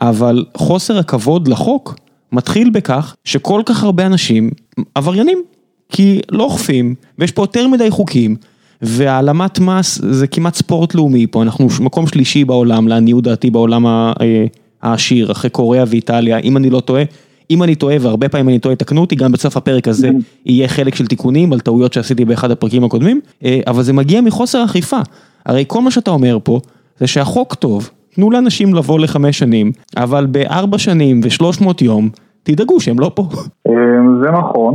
אבל 0.00 0.44
חוסר 0.56 0.98
הכבוד 0.98 1.48
לחוק 1.48 1.96
מתחיל 2.32 2.70
בכך 2.70 3.14
שכל 3.24 3.62
כך 3.66 3.82
הרבה 3.82 4.06
אנשים 4.06 4.50
עבריינים, 4.94 5.42
כי 5.88 6.20
לא 6.30 6.42
אוכפים, 6.42 6.94
ויש 7.18 7.32
פה 7.32 7.42
יותר 7.42 7.68
מדי 7.68 7.90
חוקים, 7.90 8.36
והעלמת 8.82 9.58
מס 9.58 10.00
זה 10.10 10.26
כמעט 10.26 10.54
ספורט 10.54 10.94
לאומי 10.94 11.26
פה, 11.26 11.42
אנחנו 11.42 11.68
מקום 11.80 12.06
שלישי 12.06 12.44
בעולם, 12.44 12.88
לעניות 12.88 13.24
דעתי 13.24 13.50
בעולם 13.50 13.86
אה, 13.86 14.12
העשיר, 14.82 15.32
אחרי 15.32 15.50
קוריאה 15.50 15.84
ואיטליה, 15.88 16.38
אם 16.38 16.56
אני 16.56 16.70
לא 16.70 16.80
טועה. 16.80 17.04
אם 17.50 17.62
אני 17.62 17.74
טועה, 17.74 17.96
והרבה 18.00 18.28
פעמים 18.28 18.48
אני 18.48 18.58
טועה, 18.58 18.76
תקנו 18.76 19.00
אותי, 19.00 19.16
גם 19.16 19.32
בסוף 19.32 19.56
הפרק 19.56 19.88
הזה 19.88 20.10
יהיה 20.46 20.68
חלק 20.68 20.94
של 20.94 21.06
תיקונים 21.06 21.52
על 21.52 21.60
טעויות 21.60 21.92
שעשיתי 21.92 22.24
באחד 22.24 22.50
הפרקים 22.50 22.84
הקודמים, 22.84 23.20
אה, 23.44 23.60
אבל 23.66 23.82
זה 23.82 23.92
מגיע 23.92 24.20
מחוסר 24.20 24.64
אכיפה. 24.64 24.98
הרי 25.46 25.64
כל 25.66 25.80
מה 25.80 25.90
שאתה 25.90 26.10
אומר 26.10 26.38
פה, 26.44 26.60
זה 27.00 27.06
שהחוק 27.06 27.54
טוב, 27.54 27.90
תנו 28.14 28.30
לאנשים 28.30 28.74
לבוא 28.74 28.98
לחמש 29.00 29.38
שנים, 29.38 29.72
אבל 29.96 30.26
בארבע 30.26 30.78
שנים 30.78 31.20
ושלוש 31.24 31.60
מאות 31.60 31.82
יום, 31.82 32.08
תדאגו 32.42 32.80
שהם 32.80 33.00
לא 33.00 33.10
פה. 33.14 33.22
אמ, 33.68 34.22
זה 34.22 34.30
נכון, 34.30 34.74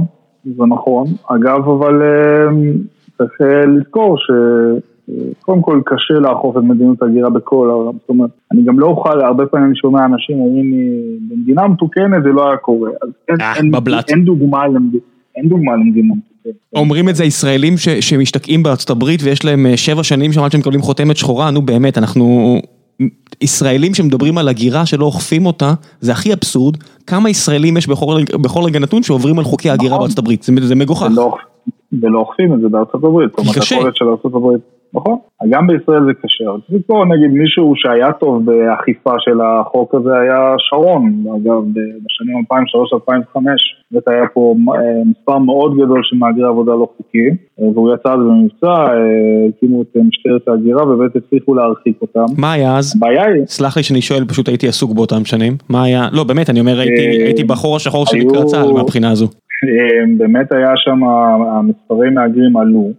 זה 0.58 0.64
נכון. 0.68 1.06
אגב, 1.28 1.70
אבל 1.70 2.02
אמ, 2.04 2.74
צריך 3.18 3.42
אה, 3.42 3.66
לזכור 3.66 4.18
ש... 4.18 4.32
קודם 5.42 5.62
כל 5.62 5.82
קשה 5.86 6.14
לאכוף 6.14 6.58
את 6.58 6.64
מדיניות 6.64 7.02
ההגירה 7.02 7.30
בכל 7.30 7.70
העולם, 7.70 7.92
זאת 8.02 8.10
אומרת, 8.10 8.30
אני 8.52 8.64
גם 8.64 8.80
לא 8.80 8.88
אוכל, 8.88 9.22
הרבה 9.22 9.46
פעמים 9.46 9.68
אני 9.68 9.76
שומע 9.76 10.06
אנשים 10.06 10.40
אומרים 10.40 10.72
לי, 10.72 11.00
במדינה 11.30 11.68
מתוקנת 11.68 12.24
זה 12.24 12.30
לא 12.30 12.48
היה 12.48 12.58
קורה, 12.58 12.90
אז 13.02 13.10
אין, 13.30 13.42
אה, 13.42 13.56
אין, 13.56 13.72
אין 14.08 14.26
דוגמה 14.26 14.68
למדינה, 14.68 15.04
אין 15.36 15.50
דוגמה 15.50 15.76
למדינה 15.76 16.14
מתוקנת. 16.14 16.56
אומרים 16.76 17.10
את 17.10 17.16
זה 17.16 17.24
ישראלים 17.24 17.74
שמשתקעים 18.00 18.64
בארצות 18.64 18.90
הברית 18.90 19.20
ויש 19.24 19.46
להם 19.46 19.66
אה, 19.66 19.78
שבע 19.78 20.04
שנים 20.04 20.32
שם 20.32 20.44
עד 20.44 20.52
שהם 20.52 20.62
מקבלים 20.62 20.82
חותמת 20.82 21.18
שחורה, 21.18 21.52
נו 21.52 21.62
באמת, 21.62 21.98
אנחנו 21.98 22.56
ישראלים 23.42 23.94
שמדברים 23.94 24.38
על 24.38 24.48
הגירה 24.48 24.86
שלא 24.86 25.06
אוכפים 25.06 25.46
אותה, 25.46 25.74
זה 26.02 26.12
הכי 26.12 26.34
אבסורד, 26.34 26.78
כמה 27.08 27.30
ישראלים 27.30 27.78
יש 27.78 27.88
בכל, 27.88 28.22
בכל 28.42 28.64
רגע 28.64 28.80
נתון 28.80 29.04
שעוברים 29.04 29.40
על 29.40 29.46
חוקי 29.46 29.70
הגירה 29.70 29.90
נכון. 29.90 30.00
בארצות 30.00 30.20
הברית, 30.20 30.44
זה, 30.44 30.54
זה 30.62 30.76
מגוחך. 30.76 31.08
ולא 32.02 32.20
אוכפים 32.20 32.54
את 32.54 32.62
זה 32.62 32.70
בארצות 32.70 33.04
הברית, 33.04 33.36
כי 33.36 33.60
קשה. 33.60 33.76
של 33.94 34.06
ארצות 34.06 34.36
הברית. 34.36 34.62
נכון, 34.96 35.18
גם 35.50 35.68
בישראל 35.68 36.04
זה 36.06 36.14
קשה. 36.22 36.44
צריך 36.68 36.82
לקרוא 36.84 37.06
נגיד 37.06 37.32
מישהו 37.32 37.74
שהיה 37.76 38.12
טוב 38.12 38.46
באכיפה 38.46 39.14
של 39.20 39.42
החוק 39.42 39.96
הזה 39.96 40.18
היה 40.18 40.54
שרון, 40.58 41.24
אגב, 41.36 41.62
בשנים 42.04 42.44
2003-2005, 43.34 43.40
באמת 43.92 44.08
היה 44.08 44.28
פה 44.34 44.56
אה, 44.76 45.04
מספר 45.06 45.38
מאוד 45.38 45.74
גדול 45.78 46.02
של 46.04 46.16
מהגרי 46.18 46.48
עבודה 46.48 46.72
לא 46.72 46.88
חוקיים, 46.98 47.36
אה, 47.62 47.68
והוא 47.74 47.94
יצא 47.94 48.10
אז 48.10 48.20
במבצע, 48.20 48.68
אה, 48.68 49.50
הקימו 49.50 49.82
את 49.82 49.98
משטרת 50.08 50.48
ההגירה 50.48 50.84
ובאמת 50.84 51.16
הצליחו 51.16 51.56
להרחיק 51.56 51.98
אותם. 52.02 52.26
מה 52.38 52.52
היה 52.52 52.78
אז? 52.78 52.94
הבעיה 52.98 53.26
היא... 53.26 53.46
סלח 53.46 53.78
לי 53.78 53.84
שאני 53.84 54.02
שואל, 54.02 54.26
פשוט 54.26 54.48
הייתי 54.48 54.68
עסוק 54.68 54.94
באותם 54.94 55.26
שנים. 55.26 55.54
מה 55.70 55.84
היה? 55.84 56.08
לא, 56.12 56.24
באמת, 56.24 56.50
אני 56.50 56.60
אומר, 56.60 56.80
הייתי 56.80 57.44
בחור 57.44 57.76
השחור 57.76 58.06
שנקרא 58.06 58.44
צה"ל 58.44 58.74
מהבחינה 58.74 59.12
הזו. 59.12 59.28
באמת 60.18 60.54
היה 60.54 60.72
שם, 60.76 61.04
המספרי 61.04 62.10
מהגרים 62.10 62.58
עלו. 62.58 62.90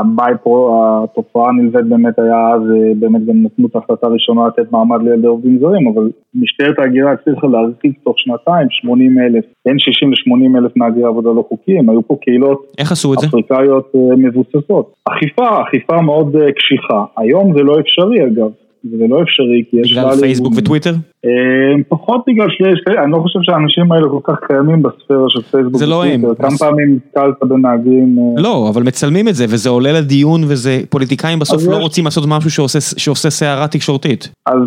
הביי 0.00 0.34
פרו, 0.42 0.82
התופעה 1.04 1.48
הנלווית 1.48 1.84
באמת 1.84 2.18
היה 2.18 2.50
אז, 2.54 2.62
באמת 2.96 3.26
גם 3.26 3.42
נתנו 3.42 3.66
את 3.66 3.76
ההחלטה 3.76 4.06
הראשונה 4.06 4.46
לתת 4.46 4.72
מעמד 4.72 5.02
לילדי 5.02 5.26
עובדים 5.26 5.58
זרים, 5.58 5.88
אבל 5.88 6.10
משטרת 6.34 6.78
ההגירה 6.78 7.12
הצליחה 7.12 7.46
להרחיק 7.46 7.98
תוך 8.04 8.14
שנתיים 8.18 8.66
80 8.70 9.18
אלף, 9.18 9.44
בין 9.66 9.78
60 9.78 10.10
ל-80 10.10 10.58
אלף 10.58 10.72
מהגרי 10.76 11.04
עבודה 11.04 11.30
לא 11.30 11.44
חוקיים, 11.48 11.90
היו 11.90 12.06
פה 12.06 12.16
קהילות 12.20 12.66
איך 12.78 12.92
עשו 12.92 13.14
את 13.14 13.18
זה? 13.18 13.26
אפריקאיות 13.26 13.92
אה, 13.94 14.16
מבוססות. 14.16 14.94
אכיפה, 15.08 15.62
אכיפה 15.62 16.02
מאוד 16.02 16.36
אה, 16.36 16.52
קשיחה. 16.52 17.04
היום 17.16 17.52
זה 17.56 17.62
לא 17.62 17.80
אפשרי 17.80 18.26
אגב. 18.26 18.50
זה 18.98 19.04
לא 19.08 19.22
אפשרי 19.22 19.64
כי 19.70 19.76
יש... 19.80 19.92
בגלל 19.92 20.16
פייסבוק 20.20 20.52
וטוויטר? 20.56 20.90
אה, 21.24 21.82
פחות 21.88 22.20
בגלל 22.26 22.50
שיש, 22.50 22.80
אני 23.04 23.12
לא 23.12 23.18
חושב 23.18 23.38
שהאנשים 23.42 23.92
האלה 23.92 24.08
כל 24.08 24.18
כך 24.22 24.38
קיימים 24.46 24.82
בספירה 24.82 25.24
של 25.28 25.42
פייסבוק 25.42 25.76
זה 25.76 25.86
לא 25.86 26.04
הם. 26.04 26.20
כמה 26.38 26.56
פעמים 26.58 26.94
נתקלת 26.96 27.34
בנהגים... 27.48 28.18
אה, 28.18 28.42
לא, 28.42 28.70
אבל 28.74 28.82
מצלמים 28.82 29.28
את 29.28 29.34
זה 29.34 29.44
וזה 29.44 29.70
עולה 29.70 29.92
לדיון 29.92 30.40
וזה, 30.44 30.80
פוליטיקאים 30.90 31.38
בסוף 31.38 31.62
לא 31.68 31.76
רוצים 31.76 32.04
לעשות 32.04 32.24
משהו 32.28 32.68
שעושה 32.96 33.30
סערה 33.30 33.68
תקשורתית. 33.68 34.28
אז 34.46 34.62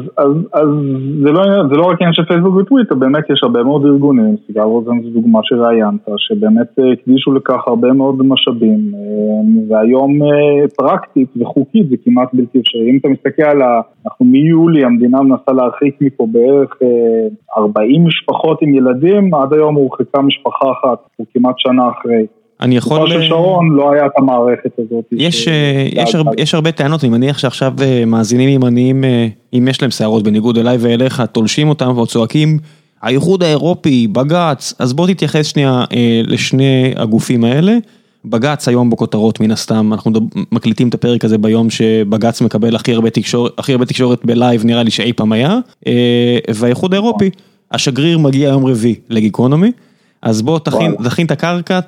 לא 1.20 1.44
זה 1.70 1.76
לא 1.76 1.86
רק 1.86 1.98
עניין 2.02 2.14
של 2.14 2.26
פייסבוק 2.26 2.56
וטוויטר, 2.56 2.96
באמת 2.96 3.24
יש 3.30 3.40
הרבה 3.44 3.64
מאוד 3.64 3.86
ארגונים, 3.86 4.36
סיגר 4.48 4.62
רוזן 4.62 5.02
זו 5.04 5.10
דוגמה 5.10 5.40
שראיינת, 5.44 6.10
שבאמת 6.18 6.68
אה, 6.80 6.92
הקדישו 6.92 7.34
לכך 7.34 7.68
הרבה 7.68 7.94
מאוד 7.94 8.26
משאבים, 8.26 8.92
והיום 9.70 10.20
פרקטית 10.78 11.30
וחוקית 11.42 11.90
זה 11.90 11.96
כמעט 12.06 12.30
בלתי 12.34 12.60
אפשרי. 12.60 12.90
אם 12.92 12.98
אתה 12.98 13.08
מסתכל 13.08 13.44
על 13.44 13.62
ה... 13.62 13.82
אנחנו 14.06 14.26
מיולי 14.26 14.86
המדינה 14.86 15.22
מנסה 15.22 15.52
להרחיק 15.52 15.96
מפה 16.02 16.28
בערך 16.46 16.70
40 17.58 18.02
אה, 18.02 18.08
משפחות 18.08 18.62
עם 18.62 18.76
ילדים, 18.76 19.34
עד 19.34 19.54
היום 19.54 19.76
הורחקה 19.76 20.22
משפחה 20.22 20.66
אחת, 20.72 20.98
הוא 21.16 21.26
כמעט 21.34 21.56
שנה 21.58 21.90
אחרי. 21.90 22.26
אני 22.62 22.78
יכול... 22.78 23.00
בתקופה 23.00 23.22
של 23.22 23.30
שרון 23.30 23.70
לא 23.70 23.92
היה 23.92 24.06
את 24.06 24.12
המערכת 24.18 24.80
הזאת. 24.80 25.06
יש, 25.12 25.48
אה, 25.48 25.88
יש, 25.92 26.16
הרבה, 26.16 26.32
יש 26.38 26.54
הרבה 26.56 26.72
טענות, 26.72 27.04
אני 27.04 27.12
מניח 27.12 27.38
שעכשיו 27.38 27.74
אה, 27.82 28.04
מאזינים 28.08 28.50
ימניים, 28.50 29.04
אם 29.54 29.68
יש 29.70 29.82
להם 29.82 29.92
שערות 29.92 30.24
בניגוד 30.24 30.58
אליי 30.58 30.78
ואליך, 30.80 31.22
תולשים 31.22 31.70
אותם 31.70 31.98
וצועקים, 31.98 32.58
האיחוד 33.02 33.44
האירופי, 33.44 34.08
בג"ץ, 34.08 34.74
אז 34.80 34.94
בוא 34.94 35.08
תתייחס 35.08 35.46
שנייה 35.46 35.84
לשני 36.28 36.94
הגופים 36.96 37.44
האלה. 37.44 37.78
בג"ץ 38.30 38.68
היום 38.68 38.90
בכותרות 38.90 39.40
מן 39.40 39.52
הסתם, 39.52 39.94
אנחנו 39.94 40.12
מקליטים 40.52 40.90
את 40.90 40.94
הפרק 40.94 41.26
הזה 41.26 41.38
ביום 41.38 41.70
שבג"ץ 41.70 42.42
מקבל 42.42 42.76
הכי 42.76 42.94
הרבה 42.94 43.10
תקשורת, 43.10 43.52
הכי 43.58 43.72
הרבה 43.72 43.86
תקשורת 43.86 44.26
ב 44.26 44.34
live 44.34 44.66
נראה 44.66 44.84
לי 44.84 44.92
שאי 44.92 45.14
פעם 45.14 45.32
היה, 45.32 45.60
אה, 45.88 46.38
והאיחוד 46.54 46.94
האירופי, 46.94 47.30
השגריר 47.72 48.18
מגיע 48.18 48.50
יום 48.50 48.66
רביעי 48.66 48.96
לגיקונומי, 49.10 49.72
אז 50.22 50.42
בוא 50.42 50.60
תכין, 50.60 50.96
תכין 51.04 51.26
את 51.26 51.32
הקרקע, 51.32 51.80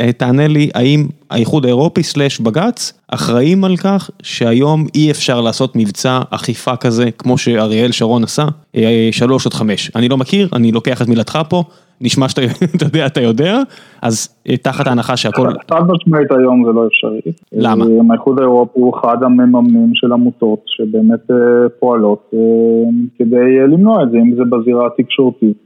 אה, 0.00 0.12
תענה 0.12 0.48
לי 0.48 0.70
האם 0.74 1.06
האיחוד 1.30 1.64
האירופי 1.64 2.02
slash 2.02 2.40
בג"ץ 2.40 2.92
אחראים 3.08 3.64
על 3.64 3.76
כך 3.76 4.10
שהיום 4.22 4.86
אי 4.94 5.10
אפשר 5.10 5.40
לעשות 5.40 5.76
מבצע 5.76 6.20
אכיפה 6.30 6.76
כזה 6.76 7.10
כמו 7.18 7.38
שאריאל 7.38 7.92
שרון 7.92 8.24
עשה, 8.24 8.46
אה, 8.76 9.08
שלוש 9.12 9.46
עד 9.46 9.54
חמש. 9.54 9.90
אני 9.96 10.08
לא 10.08 10.16
מכיר, 10.16 10.48
אני 10.52 10.72
לוקח 10.72 11.02
את 11.02 11.08
מילתך 11.08 11.38
פה, 11.48 11.64
נשמע 12.02 12.28
שאתה 12.28 12.42
יודע, 12.84 13.06
אתה 13.06 13.20
יודע, 13.20 13.58
אז 14.02 14.28
אה, 14.48 14.56
תחת 14.56 14.86
ההנחה 14.86 15.16
שהכל... 15.16 15.48
חד 15.70 15.82
משמעית 15.88 16.32
היום 16.32 16.64
זה 16.66 16.72
לא 16.72 16.86
אפשרי. 16.86 17.20
למה? 17.52 17.84
האיחוד 18.10 18.38
האירופי 18.38 18.80
הוא 18.80 18.98
אחד 18.98 19.16
המממנים 19.22 19.90
של 19.94 20.12
עמותות 20.12 20.62
שבאמת 20.66 21.20
פועלות 21.80 22.30
כדי 23.18 23.58
למנוע 23.68 24.02
את 24.02 24.10
זה, 24.10 24.16
אם 24.16 24.34
זה 24.34 24.42
בזירה 24.44 24.86
התקשורתית. 24.86 25.56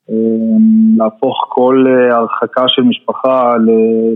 להפוך 0.96 1.46
כל 1.48 1.84
הרחקה 2.10 2.64
של 2.68 2.82
משפחה 2.82 3.54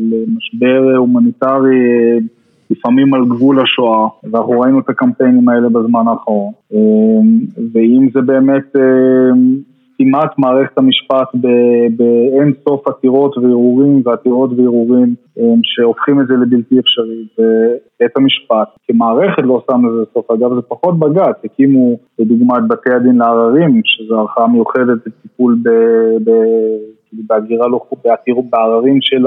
למשבר 0.01 0.97
הומניטרי 0.97 2.21
לפעמים 2.71 3.15
על 3.15 3.25
גבול 3.25 3.61
השואה, 3.61 4.09
ואנחנו 4.25 4.61
ראינו 4.61 4.81
את 4.81 4.89
הקמפיינים 4.89 5.49
האלה 5.49 5.69
בזמן 5.69 6.09
האחרון. 6.09 6.53
ואם 7.73 8.09
זה 8.15 8.21
באמת 8.21 8.77
סתימת 10.01 10.39
מערכת 10.39 10.79
המשפט 10.79 11.29
באין 11.97 12.53
סוף 12.69 12.89
עתירות 12.89 13.39
וערעורים 13.39 14.03
ועתירות 14.05 14.51
וערעורים 14.57 15.15
שהופכים 15.63 16.21
את 16.21 16.27
זה 16.27 16.35
לבלתי 16.35 16.79
אפשרי. 16.79 17.25
ובית 17.39 18.17
המשפט 18.17 18.69
כמערכת 18.89 19.43
לא 19.43 19.63
שם 19.71 19.87
לזה 19.87 20.05
סוף. 20.15 20.31
אגב 20.31 20.55
זה 20.55 20.63
פחות 20.63 20.99
בג"ץ, 20.99 21.37
הקימו 21.45 21.99
לדוגמה 22.19 22.59
את 22.59 22.69
בתי 22.69 22.91
הדין 22.95 23.17
לעררים, 23.17 23.81
שזו 23.85 24.21
ערכאה 24.21 24.49
מיוחדת 24.49 25.07
לטיפול 25.07 25.59
בהגירה 27.13 27.69
לא 27.69 27.81
חוקית, 27.89 28.51
בעררים 28.51 28.99
של 29.01 29.27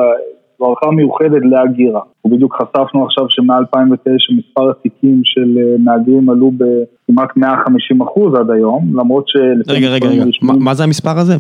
הערכה 0.66 0.92
מיוחדת 0.92 1.42
להגירה. 1.44 2.02
ובדיוק 2.26 2.56
חשפנו 2.56 3.06
עכשיו 3.06 3.26
שמ-2009 3.30 4.38
מספר 4.38 4.70
התיקים 4.70 5.22
של 5.24 5.58
אה, 5.58 5.76
מהגרים 5.80 6.30
עלו 6.30 6.52
בכמעט 6.52 7.30
150 7.38 8.02
אחוז 8.02 8.34
עד 8.36 8.50
היום, 8.52 9.00
למרות 9.00 9.28
ש... 9.28 9.36
רגע, 9.68 9.90
רגע, 9.90 10.08
רגע, 10.08 10.24
מה 10.42 10.74
זה 10.74 10.84
המספר 10.84 11.20
הזה? 11.20 11.36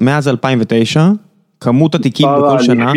מאז 0.00 0.28
2009? 0.28 1.00
כמות 1.62 1.94
התיקים 1.94 2.28
בכל 2.38 2.58
שנה? 2.58 2.92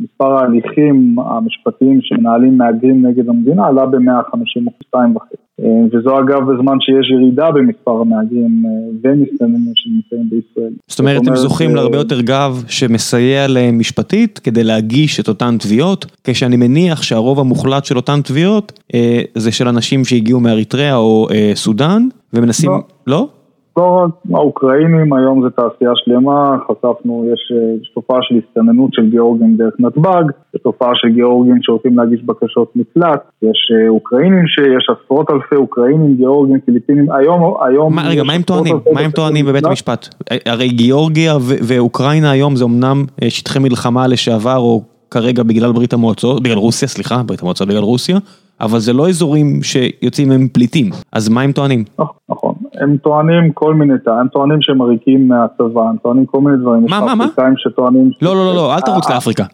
מספר 0.00 0.32
ההליכים 0.36 1.16
המשפטיים 1.18 1.98
שמנהלים 2.02 2.58
מהגרים 2.58 3.06
נגד 3.06 3.28
המדינה 3.28 3.66
עלה 3.66 3.86
ב-152 3.86 4.96
וחצי. 5.14 5.36
אה, 5.60 5.66
וזו 5.92 6.18
אגב 6.18 6.52
בזמן 6.52 6.76
שיש 6.80 7.10
ירידה 7.10 7.50
במספר 7.50 8.00
המהגרים 8.00 8.62
אה, 8.66 8.70
ומסתננים 9.02 9.72
שנמצאים 9.74 10.30
בישראל. 10.30 10.72
זאת 10.86 10.98
אומרת, 10.98 11.26
הם 11.26 11.36
זוכים 11.36 11.74
להרבה 11.74 11.96
יותר 11.96 12.20
גב 12.20 12.64
שמסייע 12.68 13.48
להם 13.48 13.78
משפטית 13.78 14.38
כדי 14.38 14.64
להגיש 14.64 15.20
את 15.20 15.28
אותן 15.28 15.56
תביעות, 15.58 16.06
כשאני 16.24 16.56
מניח 16.56 17.02
שהרוב 17.02 17.40
המוחלט 17.40 17.84
של 17.84 17.96
אותן 17.96 18.20
תביעות 18.24 18.80
אה, 18.94 19.22
זה 19.34 19.52
של 19.52 19.68
אנשים 19.68 20.04
שהגיעו 20.04 20.40
מאריתריאה 20.40 20.96
או 20.96 21.28
סודאן, 21.54 22.08
ומנסים... 22.32 22.70
לא? 23.06 23.28
לא? 23.76 24.06
האוקראינים, 24.34 25.12
היום 25.12 25.42
זה 25.42 25.50
תעשייה 25.50 25.90
שלמה, 25.94 26.56
חשפנו, 26.66 27.24
יש, 27.32 27.52
יש 27.82 27.90
תופעה 27.94 28.18
של 28.22 28.34
הסתננות 28.34 28.94
של 28.94 29.10
גיאורגים 29.10 29.56
דרך 29.56 29.74
נתב"ג, 29.78 30.24
יש 30.54 30.60
תופעה 30.62 30.90
של 30.94 31.08
גיאורגים 31.08 31.56
שרוצים 31.62 31.98
להגיש 31.98 32.22
בקשות 32.24 32.72
מקלט, 32.76 33.22
יש 33.42 33.72
אה, 33.74 33.88
אוקראינים 33.88 34.46
שיש 34.46 34.86
עשרות 34.90 35.30
אלפי 35.30 35.56
אוקראינים, 35.56 36.14
גיאורגים, 36.16 36.60
פיליפינים, 36.60 37.12
היום, 37.12 37.54
היום... 37.66 37.94
מה, 37.94 38.08
רגע, 38.08 38.22
מה 38.22 38.32
הם 38.32 38.42
טוענים? 38.42 38.76
מה 38.92 39.00
הם 39.00 39.10
טוענים 39.10 39.46
בבית 39.46 39.64
המשפט? 39.64 40.14
הרי 40.46 40.68
גיאורגיה 40.68 41.34
ואוקראינה 41.40 42.30
היום 42.30 42.56
זה 42.56 42.64
אמנם 42.64 43.04
אה, 43.22 43.30
שטחי 43.30 43.58
מלחמה 43.58 44.06
לשעבר, 44.06 44.56
או 44.56 44.82
כרגע 45.10 45.42
בגלל 45.42 45.72
ברית 45.72 45.92
המועצות, 45.92 46.42
בגלל 46.42 46.56
רוסיה, 46.56 46.88
סליחה, 46.88 47.22
ברית 47.26 47.42
המועצות 47.42 47.68
בגלל 47.68 47.82
רוסיה, 47.82 48.18
אבל 48.62 48.78
זה 48.78 48.92
לא 48.92 49.08
אזורים 49.08 49.62
שיוצאים 49.62 50.32
הם 50.32 50.48
פליטים, 50.48 50.90
אז 51.12 51.28
מה 51.28 51.42
הם 51.42 51.52
טוענים? 51.52 51.84
נכון, 52.28 52.54
הם 52.74 52.96
טוענים 52.96 53.52
כל 53.52 53.74
מיני, 53.74 53.94
הם 54.06 54.28
טוענים 54.28 54.58
שהם 54.60 54.82
עריקים 54.82 55.28
מהצבא, 55.28 55.80
הם 55.80 55.96
טוענים 56.02 56.26
כל 56.26 56.40
מיני 56.40 56.56
דברים. 56.56 56.86
מה, 56.88 57.00
מה, 57.00 57.14
מה? 57.14 57.26
שטוענים... 57.56 58.10
לא, 58.22 58.34
לא, 58.34 58.46
לא, 58.46 58.54
לא, 58.54 58.74
אל 58.74 58.80
תרוץ 58.80 59.10
לאפריקה. 59.10 59.44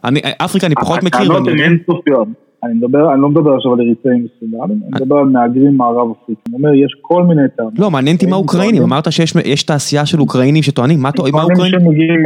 אפריקה 0.45 0.67
אני 0.67 0.75
פחות 0.75 1.03
מכיר. 1.03 1.21
הטענות 1.21 1.47
הן 1.47 1.59
אינסופיות. 1.59 2.27
אני 2.63 2.73
מדבר, 2.73 3.13
אני 3.13 3.21
לא 3.21 3.29
מדבר 3.29 3.55
עכשיו 3.55 3.73
על 3.73 3.79
אריתראים 3.81 4.25
וסודנים, 4.25 4.61
אני 4.63 4.91
מדבר 4.95 5.15
על 5.15 5.25
מהגרים 5.25 5.77
מערב 5.77 6.07
אפריקים. 6.11 6.43
אני 6.47 6.55
אומר, 6.55 6.73
יש 6.73 6.95
כל 7.01 7.23
מיני 7.23 7.41
טענות. 7.55 7.79
לא, 7.79 7.91
מעניין 7.91 8.15
אותי 8.15 8.25
מה 8.25 8.35
אוקראינים, 8.35 8.83
אמרת 8.83 9.11
שיש 9.11 9.63
תעשייה 9.63 10.05
של 10.05 10.19
אוקראינים 10.19 10.63
שטוענים, 10.63 11.01
מה 11.01 11.09
אוקראינים? 11.09 11.55
טוענים 11.55 11.79
שמגיעים 11.79 12.25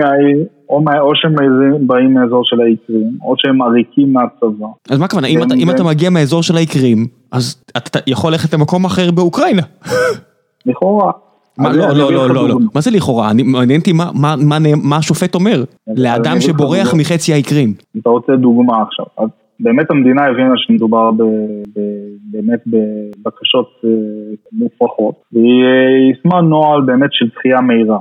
או 0.70 1.12
שהם 1.16 1.36
באים 1.88 2.14
מהאזור 2.14 2.42
של 2.44 2.62
האיקרים, 2.62 3.18
או 3.22 3.34
שהם 3.38 3.62
עריקים 3.62 4.14
מהצבא. 4.14 4.68
אז 4.90 5.00
מה 5.00 5.06
הכוונה, 5.06 5.28
אם 5.58 5.70
אתה 5.70 5.84
מגיע 5.84 6.10
מהאזור 6.10 6.44
של 6.44 6.56
האיקרים, 6.56 7.08
אז 7.32 7.64
אתה 7.78 8.00
יכול 8.08 8.32
ללכת 8.32 8.54
למקום 8.54 8.86
אחר 8.86 9.12
באוקראינה. 9.12 9.62
לכאורה. 10.66 11.12
מה, 11.58 11.74
לא, 11.74 11.88
לא, 11.88 12.12
לא, 12.12 12.30
לא, 12.30 12.50
לא, 12.50 12.58
מה 12.76 12.82
זה 12.82 12.92
לכאורה? 12.92 13.32
מעניין 13.46 13.80
אותי 13.80 13.94
מה 14.84 14.98
השופט 14.98 15.36
אומר, 15.36 15.64
לאדם 15.98 16.40
שבורח 16.40 16.94
מחצי 16.94 17.34
האיקרים. 17.34 17.74
אתה 18.02 18.10
רוצה 18.10 18.36
דוגמה 18.36 18.82
עכשיו, 18.82 19.06
אז 19.18 19.30
באמת 19.60 19.92
המדינה 19.92 20.26
הבינה 20.26 20.54
שמדובר 20.56 21.12
באמת 22.32 22.60
בבקשות 22.68 23.82
אה, 23.86 23.90
מופרכות, 24.52 25.16
והיא 25.34 25.64
יישמה 26.08 26.42
נוהל 26.42 26.82
באמת 26.82 27.10
של 27.14 27.26
דחייה 27.36 27.62
מהירה. 27.62 28.00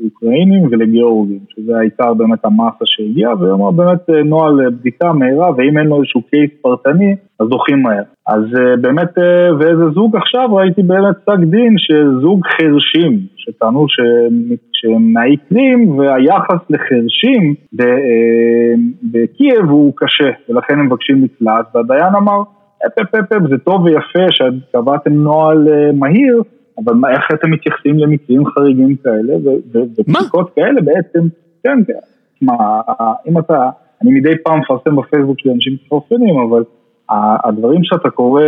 לאוקראינים 0.00 0.62
ולגיאורגים, 0.70 1.38
שזה 1.48 1.78
העיקר 1.78 2.14
באמת 2.14 2.44
המאסה 2.44 2.84
שהגיעה, 2.84 3.34
והיא 3.34 3.52
אמרה 3.52 3.72
באמת 3.72 4.10
אה, 4.10 4.22
נוהל 4.22 4.70
בדיקה 4.70 5.12
מהירה, 5.12 5.50
ואם 5.56 5.78
אין 5.78 5.86
לו 5.86 5.96
איזשהו 5.96 6.22
case 6.22 6.50
פרטני, 6.62 7.16
אז 7.40 7.48
דוחים 7.48 7.82
מהר. 7.82 8.02
אז 8.26 8.42
אה, 8.58 8.76
באמת, 8.76 9.18
אה, 9.18 9.54
ואיזה 9.58 9.90
זוג 9.94 10.16
עכשיו, 10.16 10.54
ראיתי 10.54 10.82
באמת 10.82 11.16
פסק 11.16 11.38
דין 11.38 11.74
שזוג 11.78 12.40
חרשים, 12.46 13.20
שטענו 13.36 13.86
שהם 14.72 15.12
מהעיקרים, 15.12 15.98
והיחס 15.98 16.60
לחרשים 16.70 17.54
בקייב 19.12 19.64
הוא 19.68 19.92
קשה, 19.96 20.30
ולכן 20.48 20.78
הם 20.78 20.86
מבקשים 20.86 21.22
מקלט, 21.22 21.66
והדיין 21.74 22.14
אמר, 22.14 22.42
אפ 22.86 22.98
אפ 23.02 23.14
אפ 23.14 23.32
אפ, 23.32 23.42
זה 23.50 23.58
טוב 23.58 23.84
ויפה 23.84 24.26
שקבעתם 24.30 25.12
נוהל 25.12 25.68
מהיר, 25.94 26.42
אבל 26.84 26.94
מה, 26.94 27.10
איך 27.10 27.24
אתם 27.34 27.50
מתייחסים 27.50 27.98
למקרים 27.98 28.46
חריגים 28.46 28.96
כאלה, 28.96 29.34
ובדיקות 29.72 30.50
כאלה 30.54 30.80
בעצם, 30.80 31.20
כן, 31.62 31.78
כן, 31.86 31.98
מה, 32.42 32.80
אם 33.28 33.38
אתה, 33.38 33.70
אני 34.02 34.10
מדי 34.10 34.32
פעם 34.44 34.60
מפרסם 34.60 34.96
בפייסבוק 34.96 35.40
של 35.40 35.50
אנשים 35.50 35.72
מתפרסמים, 35.72 36.36
אבל 36.48 36.62
הדברים 37.44 37.84
שאתה 37.84 38.10
קורא 38.10 38.42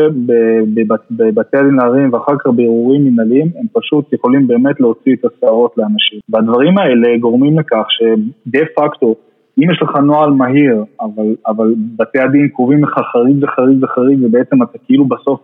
בבתי 1.11 1.57
הדין 1.57 1.75
לערים 1.75 2.13
ואחר 2.13 2.33
כך 2.39 2.47
בערעורים 2.47 3.05
מנהליים, 3.05 3.47
הם 3.57 3.67
פשוט 3.73 4.13
יכולים 4.13 4.47
באמת 4.47 4.81
להוציא 4.81 5.15
את 5.15 5.25
השערות 5.25 5.75
לאנשים. 5.77 6.19
והדברים 6.29 6.79
האלה 6.79 7.19
גורמים 7.19 7.59
לכך 7.59 7.87
שדה 7.89 8.61
פקטו, 8.77 9.15
אם 9.59 9.71
יש 9.71 9.83
לך 9.83 9.97
נוהל 9.97 10.31
מהיר, 10.31 10.85
אבל, 11.01 11.35
אבל 11.47 11.75
בתי 11.97 12.19
הדין 12.19 12.49
קובעים 12.49 12.85
לך 12.85 12.95
חריג 13.13 13.45
וחריג 13.45 13.85
וחריג, 13.85 14.19
ובעצם 14.23 14.63
אתה 14.63 14.79
כאילו 14.87 15.05
בסוף 15.05 15.41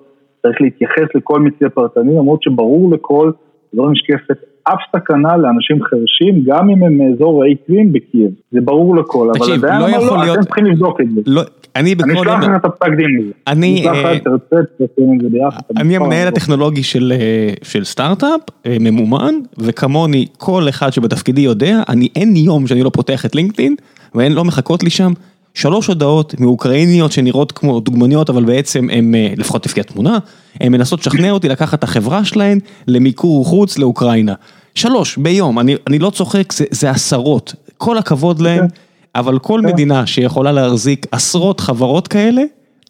צריך 0.46 0.60
להתייחס 0.60 1.14
לכל 1.14 1.40
מקרה 1.40 1.70
פרטני, 1.70 2.14
למרות 2.14 2.42
שברור 2.42 2.92
לכל, 2.92 3.30
לא 3.72 3.90
נשקפת 3.90 4.36
אף 4.64 4.78
סכנה 4.96 5.36
לאנשים 5.36 5.82
חרשים, 5.82 6.44
גם 6.46 6.70
אם 6.70 6.82
הם 6.82 6.98
מאזור 6.98 7.44
האי 7.44 7.54
קרים 7.66 7.92
בקייב. 7.92 8.30
זה 8.52 8.60
ברור 8.60 8.96
לכל, 8.96 9.30
אבל 9.38 9.52
עדיין 9.52 9.80
לא 9.80 9.86
יכול 9.88 10.16
לא, 10.16 10.22
להיות... 10.22 10.38
אתם 10.38 10.46
צריכים 10.46 10.66
לבדוק 10.66 11.00
את 11.00 11.06
זה. 11.14 11.20
לא, 11.26 11.42
אני 11.76 11.94
בכל... 11.94 12.10
אני 12.10 12.20
אשלח 12.20 12.44
לך 12.44 12.56
את 12.56 12.64
הפסק 12.64 12.88
דין 12.96 13.20
הזה. 13.20 13.30
אני... 13.46 13.86
אה, 13.88 15.48
אני 15.76 15.96
המנהל 15.96 16.28
הטכנולוגי 16.28 16.82
של 16.82 17.12
אה, 17.20 17.84
סטארט-אפ, 17.84 18.40
אה, 18.66 18.76
ממומן, 18.80 19.34
וכמוני 19.58 20.26
כל 20.38 20.68
אחד 20.68 20.90
שבתפקידי 20.90 21.40
יודע, 21.40 21.82
אני 21.88 22.08
אין 22.16 22.36
יום 22.36 22.66
שאני 22.66 22.82
לא 22.82 22.90
פותח 22.90 23.26
את 23.26 23.34
לינקדאין, 23.34 23.74
ואין 24.14 24.32
לא 24.32 24.44
מחכות 24.44 24.82
לי 24.82 24.90
שם. 24.90 25.12
שלוש 25.54 25.86
הודעות 25.86 26.34
מאוקראיניות 26.40 27.12
שנראות 27.12 27.52
כמו 27.52 27.80
דוגמניות, 27.80 28.30
אבל 28.30 28.44
בעצם 28.44 28.90
הן, 28.92 29.14
אה, 29.14 29.32
לפחות 29.36 29.66
לפי 29.66 29.80
התמונה, 29.80 30.18
הן 30.60 30.72
מנסות 30.72 31.00
לשכנע 31.00 31.30
אותי 31.30 31.48
לקחת 31.48 31.78
את 31.78 31.84
החברה 31.84 32.24
שלהן 32.24 32.58
למיקור 32.88 33.44
חוץ 33.44 33.78
לאוקראינה. 33.78 34.34
שלוש, 34.74 35.16
ביום, 35.16 35.58
אני, 35.58 35.76
אני 35.86 35.98
לא 35.98 36.10
צוחק, 36.10 36.52
זה, 36.52 36.64
זה 36.70 36.90
עשרות, 36.90 37.54
כל 37.78 37.98
הכבוד 37.98 38.40
להם, 38.40 38.68
כן. 38.68 38.74
אבל 39.14 39.38
כל 39.38 39.60
כן. 39.62 39.68
מדינה 39.68 40.06
שיכולה 40.06 40.52
להחזיק 40.52 41.06
עשרות 41.12 41.60
חברות 41.60 42.08
כאלה, 42.08 42.42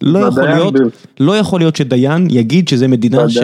לא 0.02 0.18
יכול 0.18 0.44
להיות, 0.44 0.74
לא 1.20 1.38
יכול 1.38 1.60
להיות 1.60 1.76
שדיין 1.76 2.26
יגיד 2.30 2.68
שזה 2.68 2.88
מדינה 2.88 3.28
ש... 3.28 3.38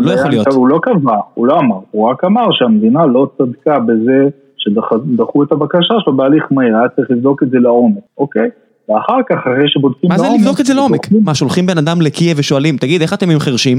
לא 0.00 0.12
יכול 0.12 0.30
להיות. 0.30 0.46
הוא 0.46 0.68
לא 0.68 0.78
קבע, 0.82 1.16
הוא 1.34 1.46
לא 1.46 1.58
אמר, 1.58 1.78
הוא 1.90 2.10
רק 2.10 2.24
אמר 2.24 2.46
שהמדינה 2.52 3.06
לא 3.06 3.28
צדקה 3.38 3.78
בזה 3.78 4.28
שדחו 4.58 5.42
את 5.42 5.52
הבקשה 5.52 5.94
שלו 5.98 6.16
בהליך 6.16 6.44
מהיר, 6.50 6.76
היה 6.76 6.88
צריך 6.88 7.10
לבדוק 7.10 7.42
את 7.42 7.50
זה 7.50 7.58
לעומק, 7.58 8.02
אוקיי? 8.18 8.48
ואחר 8.88 9.18
כך, 9.28 9.36
אחרי 9.36 9.68
שבודקים 9.68 10.10
לעומק... 10.10 10.22
מה 10.22 10.28
זה 10.28 10.38
לבדוק 10.38 10.60
את 10.60 10.66
זה 10.66 10.74
לעומק? 10.74 11.06
מה, 11.24 11.34
שולחים 11.34 11.66
בן 11.66 11.78
אדם 11.78 12.00
לקייב 12.00 12.38
ושואלים, 12.38 12.76
תגיד, 12.76 13.00
איך 13.02 13.12
אתם 13.12 13.30
עם 13.30 13.38
חרשים? 13.38 13.78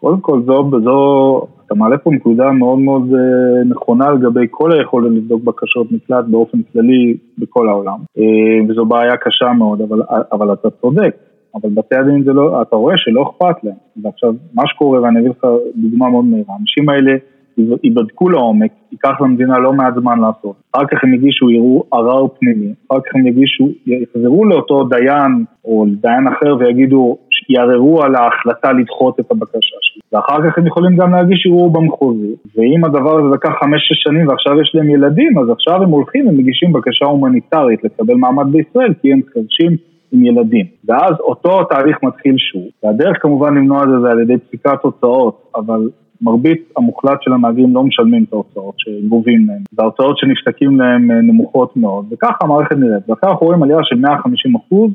קודם 0.00 0.20
כל, 0.20 0.42
זו, 0.46 0.70
זו, 0.84 1.46
אתה 1.66 1.74
מעלה 1.74 1.98
פה 1.98 2.10
נקודה 2.10 2.50
מאוד 2.50 2.78
מאוד 2.78 3.02
אה, 3.14 3.64
נכונה 3.64 4.10
לגבי 4.10 4.46
כל 4.50 4.72
היכולת 4.72 5.12
לבדוק 5.12 5.42
בקשות 5.44 5.92
מקלט 5.92 6.24
באופן 6.24 6.58
כללי 6.72 7.16
בכל 7.38 7.68
העולם, 7.68 7.98
אה, 8.18 8.68
וזו 8.68 8.84
בעיה 8.84 9.16
קשה 9.16 9.52
מאוד, 9.52 9.80
אבל, 9.80 10.02
אבל 10.32 10.52
אתה 10.52 10.68
צודק. 10.70 11.16
אבל 11.54 11.70
בתי 11.74 11.96
הדין 11.96 12.22
זה 12.24 12.32
לא, 12.32 12.62
אתה 12.62 12.76
רואה 12.76 12.94
שלא 12.96 13.22
אכפת 13.22 13.64
להם. 13.64 13.74
ועכשיו, 14.02 14.34
מה 14.54 14.62
שקורה, 14.66 15.02
ואני 15.02 15.20
אביא 15.20 15.30
לך 15.30 15.46
דוגמה 15.76 16.08
מאוד 16.08 16.24
מהירה, 16.24 16.54
האנשים 16.54 16.88
האלה 16.88 17.12
ייבדקו 17.58 18.28
לעומק, 18.28 18.70
ייקח 18.92 19.20
למדינה 19.20 19.58
לא 19.58 19.72
מעט 19.72 19.94
זמן 19.94 20.18
לעשות. 20.18 20.56
אחר 20.72 20.86
כך 20.86 21.04
הם 21.04 21.14
יגישו 21.14 21.46
ערר 21.92 22.26
פנימי, 22.28 22.72
אחר 22.90 23.00
כך 23.00 23.14
הם 23.14 23.26
יגישו, 23.26 23.68
יחזרו 23.86 24.44
לאותו 24.44 24.84
דיין 24.84 25.44
או 25.64 25.84
דיין 26.00 26.26
אחר 26.26 26.56
ויגידו, 26.58 27.16
יערערו 27.48 28.02
על 28.02 28.14
ההחלטה 28.14 28.72
לדחות 28.72 29.20
את 29.20 29.30
הבקשה 29.30 29.76
שלי. 29.80 30.02
ואחר 30.12 30.50
כך 30.50 30.58
הם 30.58 30.66
יכולים 30.66 30.96
גם 30.96 31.12
להגיש 31.12 31.46
ערעור 31.46 31.72
במחוזי, 31.72 32.34
ואם 32.56 32.84
הדבר 32.84 33.18
הזה 33.18 33.34
לקח 33.34 33.50
חמש-שש 33.60 34.02
שנים 34.02 34.28
ועכשיו 34.28 34.60
יש 34.60 34.74
להם 34.74 34.90
ילדים, 34.90 35.38
אז 35.38 35.50
עכשיו 35.50 35.82
הם 35.82 35.90
הולכים 35.90 36.28
ומגישים 36.28 36.72
בקשה 36.72 37.04
הומניטרית 37.04 37.84
לקבל 37.84 38.14
מעמד 38.14 38.52
בישראל, 38.52 38.94
כי 39.02 39.12
הם 39.12 39.20
חרשים 39.34 39.76
עם 40.12 40.24
ילדים. 40.24 40.66
ואז 40.84 41.20
אותו 41.20 41.64
תהליך 41.64 41.96
מתחיל 42.02 42.34
שוב, 42.38 42.62
והדרך 42.82 43.22
כמובן 43.22 43.54
למנוע 43.54 43.82
את 43.82 43.88
זה 43.88 44.00
זה 44.00 44.10
על 44.10 44.20
ידי 44.20 44.38
פסיקת 44.38 44.82
הוצאות, 44.82 45.52
אבל 45.56 45.88
מרבית 46.22 46.72
המוחלט 46.76 47.18
של 47.22 47.32
המהגרים 47.32 47.74
לא 47.74 47.84
משלמים 47.84 48.24
את 48.28 48.32
ההוצאות 48.32 48.74
שגובים 48.78 49.46
להם, 49.48 49.62
וההוצאות 49.72 50.18
שנפסקים 50.18 50.80
להם 50.80 51.10
אה, 51.10 51.16
נמוכות 51.16 51.76
מאוד, 51.76 52.04
וככה 52.10 52.34
המערכת 52.40 52.76
נראית. 52.76 53.08
ואחר 53.08 53.30
אנחנו 53.30 53.46
רואים 53.46 53.62
עלייה 53.62 53.78
של 53.82 53.96
150 53.96 54.54
אחוז 54.56 54.90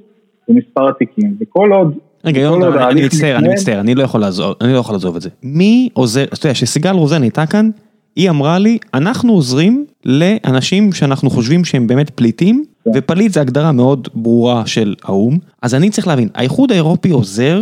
במספר 0.49 0.89
התיקים, 0.89 1.36
וכל 1.41 1.72
עוד... 1.72 1.97
רגע, 2.26 2.41
יונתן, 2.41 2.82
אני 2.82 3.05
מצטער, 3.05 3.38
אני 3.38 3.47
מצטער, 3.47 3.80
אני 3.80 3.95
לא 3.95 4.03
יכול 4.03 4.93
לעזוב 4.93 5.15
את 5.15 5.22
זה. 5.22 5.30
מי 5.43 5.89
עוזר, 5.93 6.24
אתה 6.24 6.45
יודע, 6.45 6.55
שסיגל 6.55 6.91
רוזן 6.91 7.22
הייתה 7.22 7.45
כאן, 7.45 7.69
היא 8.15 8.30
אמרה 8.30 8.59
לי, 8.59 8.78
אנחנו 8.93 9.34
עוזרים 9.34 9.86
לאנשים 10.05 10.91
שאנחנו 10.91 11.30
חושבים 11.30 11.65
שהם 11.65 11.88
באמת 11.88 12.09
פליטים, 12.09 12.63
כן. 12.84 12.91
ופליט 12.95 13.32
זה 13.32 13.41
הגדרה 13.41 13.72
מאוד 13.72 14.07
ברורה 14.15 14.65
של 14.65 14.95
האו"ם, 15.03 15.38
אז 15.61 15.76
אני 15.76 15.89
צריך 15.89 16.07
להבין, 16.07 16.28
האיחוד 16.36 16.72
האירופי 16.72 17.09
עוזר 17.09 17.61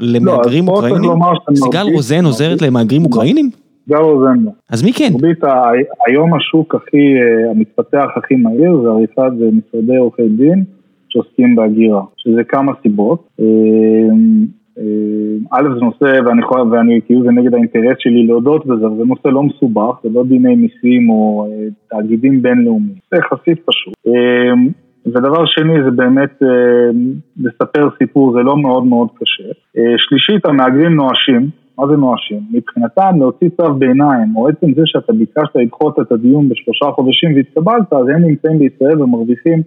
למהגרים 0.00 0.66
לא, 0.66 0.72
אוקראינים? 0.72 1.10
סיגל 1.54 1.86
רוזן 1.94 2.24
עוזרת 2.24 2.62
למהגרים. 2.62 3.04
אוקראינים? 3.04 3.50
סיגל 3.84 3.98
רוזן 3.98 4.44
לא. 4.44 4.50
אז 4.70 4.82
מי 4.82 4.92
כן? 4.92 5.12
היום 6.06 6.34
השוק 6.34 6.74
הכי, 6.74 6.96
אה, 6.96 7.50
המתפתח 7.50 8.06
הכי 8.16 8.36
מהיר 8.36 8.80
זה 8.82 8.88
עריפת 8.88 9.32
משרדי 9.52 9.96
עורכי 9.96 10.28
דין 10.28 10.64
שעוסקים 11.08 11.56
בהגירה, 11.56 12.02
שזה 12.16 12.44
כמה 12.44 12.72
סיבות. 12.82 13.28
אה, 13.40 13.44
אה, 14.78 14.84
א' 15.50 15.68
זה 15.74 15.80
נושא, 15.80 16.20
ואני 16.26 16.42
ואני 16.70 17.00
כאילו 17.06 17.22
זה 17.22 17.30
נגד 17.30 17.54
האינטרס 17.54 17.96
שלי 17.98 18.26
להודות 18.26 18.66
בזה, 18.66 18.88
זה 18.98 19.04
נושא 19.04 19.28
לא 19.28 19.42
מסובך, 19.42 19.94
זה 20.02 20.08
לא 20.12 20.24
דיני 20.24 20.54
מיסים 20.54 21.10
או 21.10 21.46
תאגידים 21.90 22.42
בינלאומיים, 22.42 22.94
זה 23.10 23.18
יחסית 23.18 23.58
פשוט. 23.64 23.94
אה, 25.06 25.12
ודבר 25.14 25.46
שני 25.46 25.82
זה 25.84 25.90
באמת 25.90 26.42
לספר 27.36 27.88
סיפור, 27.98 28.32
זה 28.32 28.38
לא 28.38 28.56
מאוד 28.56 28.84
מאוד 28.84 29.08
קשה. 29.20 29.48
שלישית, 29.96 30.46
המהגרים 30.46 30.94
נואשים, 30.94 31.50
מה 31.78 31.86
זה 31.86 31.96
נואשים? 31.96 32.40
מבחינתם 32.52 33.18
להוציא 33.18 33.48
צו 33.56 33.74
ביניים, 33.74 34.36
או 34.36 34.48
עצם 34.48 34.74
זה 34.74 34.82
שאתה 34.84 35.12
ביקשת 35.12 35.56
לדחות 35.56 36.00
את 36.00 36.12
הדיון 36.12 36.48
בשלושה 36.48 36.86
חודשים 36.94 37.34
והתקבלת, 37.34 37.92
אז 37.92 38.08
הם 38.08 38.22
נמצאים 38.28 38.58
בישראל 38.58 39.02
ומרוויחים 39.02 39.62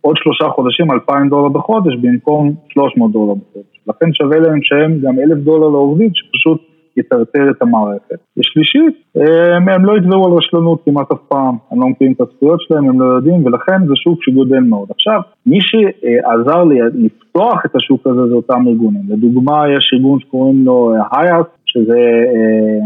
עוד 0.00 0.16
שלושה 0.16 0.48
חודשים 0.48 0.90
2,000 0.92 1.28
דולר 1.28 1.48
בחודש 1.48 1.94
במקום 2.02 2.54
300 2.68 3.12
דולר 3.12 3.34
בחודש. 3.34 3.80
לכן 3.86 4.12
שווה 4.12 4.38
להם 4.38 4.58
לשלם 4.58 5.00
גם 5.00 5.18
1,000 5.18 5.38
דולר 5.38 5.68
לעובדים 5.68 6.10
שפשוט 6.14 6.60
יטרטר 6.96 7.50
את 7.50 7.62
המערכת. 7.62 8.18
ושלישית, 8.36 8.94
הם, 9.16 9.68
הם 9.68 9.84
לא 9.84 9.96
יתבעו 9.96 10.26
על 10.26 10.32
רשלנות 10.32 10.82
כמעט 10.84 11.12
אף 11.12 11.18
פעם, 11.28 11.56
הם 11.70 11.80
לא 11.80 11.88
מכירים 11.88 12.12
את 12.12 12.20
הזכויות 12.20 12.60
שלהם, 12.60 12.88
הם 12.88 13.00
לא 13.00 13.04
יודעים, 13.04 13.46
ולכן 13.46 13.86
זה 13.86 13.92
שוק 13.96 14.18
שגודל 14.22 14.60
מאוד. 14.60 14.88
עכשיו, 14.90 15.20
מי 15.46 15.58
שעזר 15.60 16.64
לי 16.64 16.78
לפתוח 16.94 17.66
את 17.66 17.76
השוק 17.76 18.06
הזה 18.06 18.28
זה 18.28 18.34
אותם 18.34 18.64
ארגונים. 18.68 19.02
לדוגמה, 19.08 19.64
יש 19.76 19.90
ארגון 19.94 20.20
שקוראים 20.20 20.64
לו 20.64 20.94
HIAS, 21.12 21.48
שזה 21.66 21.98
אה, 22.34 22.84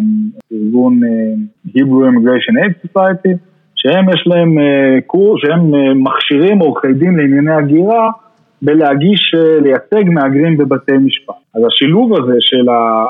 ארגון 0.53 1.01
אה, 1.05 1.35
Hebrew 1.67 2.03
Immigration 2.11 2.55
Aid 2.65 2.87
Society, 2.87 3.33
שהם 3.77 4.09
יש 4.09 4.25
להם 4.27 4.59
אה, 4.59 5.01
קורס, 5.07 5.41
שהם 5.43 5.75
אה, 5.75 5.95
מכשירים 5.95 6.59
עורכי 6.59 6.93
דין 6.93 7.17
לענייני 7.17 7.53
הגירה 7.53 8.11
בלהגיש, 8.63 9.35
אה, 9.35 9.61
לייצג 9.61 10.11
מהגרים 10.11 10.57
בבתי 10.57 10.93
משפט. 10.93 11.35
אז 11.55 11.63
השילוב 11.67 12.13
הזה 12.13 12.37
של 12.41 12.69
ה... 12.69 13.05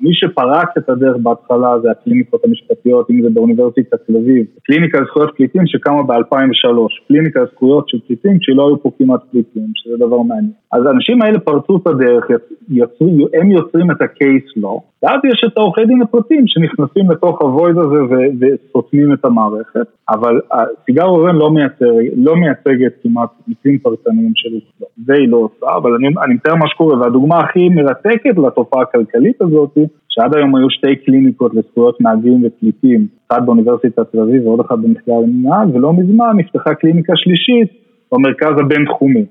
מי 0.00 0.10
שפרץ 0.12 0.68
את 0.78 0.88
הדרך 0.88 1.16
בהתחלה 1.22 1.78
זה 1.82 1.90
הקליניקות 1.90 2.44
המשפטיות, 2.44 3.10
אם 3.10 3.22
זה 3.22 3.30
באוניברסיטת 3.30 3.94
תל 4.06 4.16
אביב, 4.16 4.46
קליניקה 4.62 5.00
לזכויות 5.00 5.30
פליטים 5.36 5.66
שקמה 5.66 6.02
ב-2003, 6.02 7.08
קליניקה 7.08 7.40
לזכויות 7.42 7.88
של 7.88 7.98
פליטים 8.06 8.38
כשלא 8.38 8.68
היו 8.68 8.82
פה 8.82 8.90
כמעט 8.98 9.20
פליטים, 9.30 9.66
שזה 9.74 9.96
דבר 9.96 10.18
מעניין. 10.18 10.50
אז 10.72 10.86
האנשים 10.86 11.22
האלה 11.22 11.38
פרצו 11.38 11.76
את 11.76 11.86
הדרך, 11.86 12.24
יצרו, 12.70 13.26
הם 13.34 13.50
יוצרים 13.50 13.90
את 13.90 14.00
ה-case 14.00 14.62
law, 14.62 14.80
ואז 15.02 15.20
יש 15.24 15.44
את 15.46 15.58
העורכי 15.58 15.84
דין 15.84 16.02
הפרטיים 16.02 16.44
שנכנסים 16.46 17.10
לתוך 17.10 17.42
הוויד 17.42 17.76
הזה 17.78 17.98
וסותמים 18.40 19.12
את 19.12 19.24
המערכת, 19.24 19.86
אבל 20.08 20.40
סיגר 20.86 21.04
רוזן 21.04 21.36
לא, 21.36 21.50
מייצג, 21.50 22.16
לא 22.16 22.36
מייצגת 22.36 22.92
כמעט 23.02 23.30
מקרים 23.48 23.78
פרטניים 23.78 24.32
של 24.34 24.54
אוכלו, 24.54 24.86
זה 25.06 25.12
היא 25.14 25.28
לא 25.28 25.36
עושה, 25.36 25.76
אבל 25.76 25.94
אני, 25.94 26.06
אני 26.24 26.34
מתאר 26.34 26.54
מה 26.54 26.68
שקורה, 26.68 27.00
והדוגמה 27.00 27.38
הכי 27.38 27.68
מרתקת 27.68 28.38
לתופעה 28.46 28.82
הכלכלית 28.82 29.42
הזאת, 29.42 29.78
שעד 30.08 30.36
היום 30.36 30.56
היו 30.56 30.70
שתי 30.70 30.96
קליניקות 30.96 31.54
לזכויות 31.54 32.00
מהגרים 32.00 32.42
ופליטים, 32.46 33.06
אחת 33.28 33.42
באוניברסיטת 33.42 34.12
תל 34.12 34.20
אביב 34.20 34.46
ועוד 34.46 34.60
אחת 34.60 34.78
במחקר 34.78 35.12
למנהל, 35.12 35.68
ולא 35.74 35.92
מזמן 35.92 36.36
נפתחה 36.36 36.74
קליניקה 36.74 37.12
שלישית 37.16 37.68
במרכז 38.12 38.60
הבינתחומי. 38.60 39.24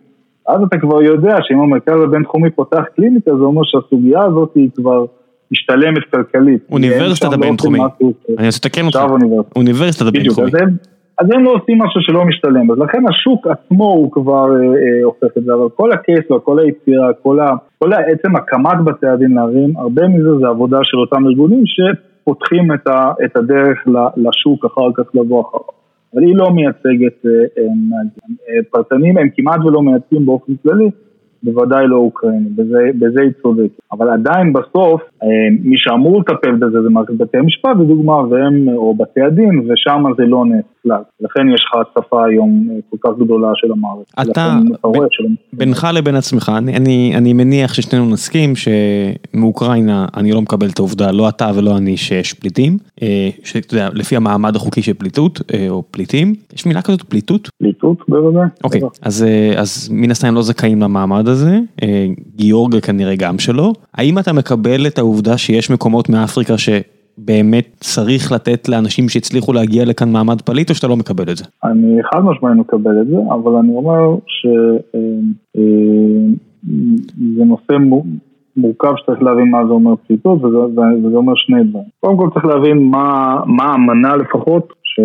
אז 0.47 0.61
אתה 0.67 0.77
כבר 0.77 1.01
יודע 1.01 1.35
שאם 1.41 1.59
המרכז 1.59 2.01
הבינתחומי 2.03 2.49
פותח 2.49 2.83
קליניקה, 2.95 3.31
זה 3.35 3.43
אומר 3.43 3.61
שהסוגיה 3.65 4.23
הזאת 4.23 4.51
היא 4.55 4.69
כבר 4.75 5.05
משתלמת 5.51 6.03
כלכלית. 6.13 6.61
אוניברסיטת 6.71 7.33
הבינתחומי, 7.33 7.79
אני 8.37 8.47
רוצה 8.47 8.67
לתקן 8.67 8.85
אותך, 8.85 8.99
אוניברסיטת 9.55 10.05
הבינתחומי. 10.05 10.47
אז 10.47 10.53
הם 11.33 11.43
לא 11.43 11.51
עושים 11.51 11.79
משהו 11.81 12.01
שלא 12.01 12.25
משתלם, 12.25 12.71
אז 12.71 12.77
לכן 12.77 13.03
השוק 13.09 13.47
עצמו 13.47 13.85
הוא 13.85 14.11
כבר 14.11 14.45
אה, 14.55 14.65
אה, 14.65 15.03
הופך 15.03 15.37
את 15.37 15.43
זה, 15.43 15.53
אבל 15.53 15.69
כל 15.75 15.91
הקייס, 15.91 16.25
כל 16.43 16.59
היצירה, 16.59 17.13
כל, 17.13 17.39
ה, 17.39 17.47
כל 17.79 17.93
עצם 17.93 18.35
הקמת 18.35 18.85
בתי 18.85 19.07
הדין 19.07 19.31
לערים, 19.31 19.77
הרבה 19.77 20.07
מזה 20.07 20.37
זה 20.41 20.47
עבודה 20.47 20.79
של 20.83 20.97
אותם 20.97 21.27
ארגונים 21.27 21.63
שפותחים 21.65 22.73
את, 22.73 22.87
ה, 22.87 23.11
את 23.25 23.37
הדרך 23.37 23.87
לשוק 24.17 24.65
אחר 24.65 24.91
כך 24.95 25.15
לבוא 25.15 25.41
אחריו. 25.41 25.81
אבל 26.13 26.23
היא 26.23 26.35
לא 26.35 26.49
מייצגת 26.51 27.25
אה, 27.25 27.31
אה, 27.31 27.63
אה, 28.49 28.63
פרטנים, 28.71 29.17
הם 29.17 29.29
כמעט 29.35 29.59
ולא 29.65 29.81
מייצגים 29.81 30.25
באופן 30.25 30.53
כללי 30.63 30.89
בוודאי 31.43 31.87
לא 31.87 31.95
אוקראיני, 31.95 32.49
בזה, 32.49 32.89
בזה 32.99 33.21
היא 33.21 33.31
צודקת. 33.41 33.81
אבל 33.91 34.09
עדיין 34.09 34.53
בסוף, 34.53 35.01
מי 35.63 35.75
שאמור 35.77 36.19
לטפל 36.19 36.55
בזה 36.55 36.81
זה 36.81 36.89
מערכת 36.89 37.13
בתי 37.13 37.37
המשפט 37.37 37.69
לדוגמה, 37.79 38.13
והם, 38.13 38.67
או 38.75 38.95
בתי 38.95 39.21
הדין, 39.21 39.69
ושם 39.69 40.03
זה 40.17 40.23
לא 40.23 40.45
נאצל. 40.45 41.03
לכן 41.21 41.49
יש 41.53 41.65
לך 41.65 41.81
הצפה 41.81 42.25
היום 42.25 42.67
אה, 42.71 42.75
כל 42.89 42.97
כך 43.01 43.17
גדולה 43.19 43.51
של 43.55 43.67
המערכת. 43.71 44.31
אתה, 44.31 44.57
בינך 45.53 45.87
לבין 45.93 46.15
עצמך, 46.15 46.51
אני, 46.57 46.77
אני, 46.77 47.13
אני 47.17 47.33
מניח 47.33 47.73
ששנינו 47.73 48.09
נסכים 48.09 48.53
שמאוקראינה 48.55 50.05
אני 50.17 50.31
לא 50.31 50.41
מקבל 50.41 50.67
את 50.69 50.79
העובדה, 50.79 51.11
לא 51.11 51.29
אתה 51.29 51.51
ולא 51.55 51.77
אני, 51.77 51.97
שיש 51.97 52.33
פליטים, 52.33 52.77
אה, 53.01 53.29
שאתה 53.43 53.73
יודע, 53.73 53.89
לפי 53.93 54.15
המעמד 54.15 54.55
החוקי 54.55 54.81
של 54.81 54.93
פליטות, 54.93 55.41
או 55.69 55.83
פליטים, 55.91 56.35
יש 56.53 56.65
מילה 56.65 56.81
כזאת 56.81 57.01
פליטות? 57.01 57.49
פליטות, 57.57 57.97
בוודאי. 58.07 58.47
אוקיי, 58.63 58.81
אז, 59.01 59.25
אז 59.55 59.89
מן 59.91 60.11
הסתם 60.11 60.35
לא 60.35 60.41
זכאים 60.41 60.81
למעמד 60.81 61.27
הזה, 61.27 61.59
אה, 61.83 62.07
גיאורגיה 62.35 62.81
כנראה 62.81 63.15
גם 63.15 63.39
שלא. 63.39 63.73
האם 63.93 64.19
אתה 64.19 64.33
מקבל 64.33 64.87
את 64.87 64.97
העובדה 64.97 65.10
שיש 65.37 65.71
מקומות 65.71 66.09
מאפריקה 66.09 66.53
שבאמת 66.57 67.67
צריך 67.79 68.31
לתת 68.31 68.69
לאנשים 68.69 69.09
שהצליחו 69.09 69.53
להגיע 69.53 69.85
לכאן 69.85 70.11
מעמד 70.11 70.41
פליט, 70.41 70.69
או 70.69 70.75
שאתה 70.75 70.87
לא 70.87 70.97
מקבל 70.97 71.23
את 71.31 71.37
זה? 71.37 71.45
אני 71.63 72.03
חד 72.03 72.19
משמעית 72.19 72.57
מקבל 72.57 73.01
את 73.01 73.07
זה, 73.07 73.17
אבל 73.33 73.55
אני 73.55 73.73
אומר 73.73 74.15
שזה 74.27 74.79
אה, 77.41 77.45
נושא 77.45 77.73
מורכב 78.57 78.93
שצריך 78.97 79.21
להבין 79.21 79.51
מה 79.51 79.65
זה 79.67 79.73
אומר 79.73 79.93
פליטות, 80.07 80.43
וזה, 80.43 80.57
וזה 81.03 81.17
אומר 81.17 81.33
שני 81.35 81.63
דברים. 81.63 81.85
קודם 81.99 82.17
כל 82.17 82.29
צריך 82.33 82.45
להבין 82.45 82.77
מה, 83.47 83.63
המנה 83.73 84.15
לפחות, 84.15 84.73
ש... 84.83 84.99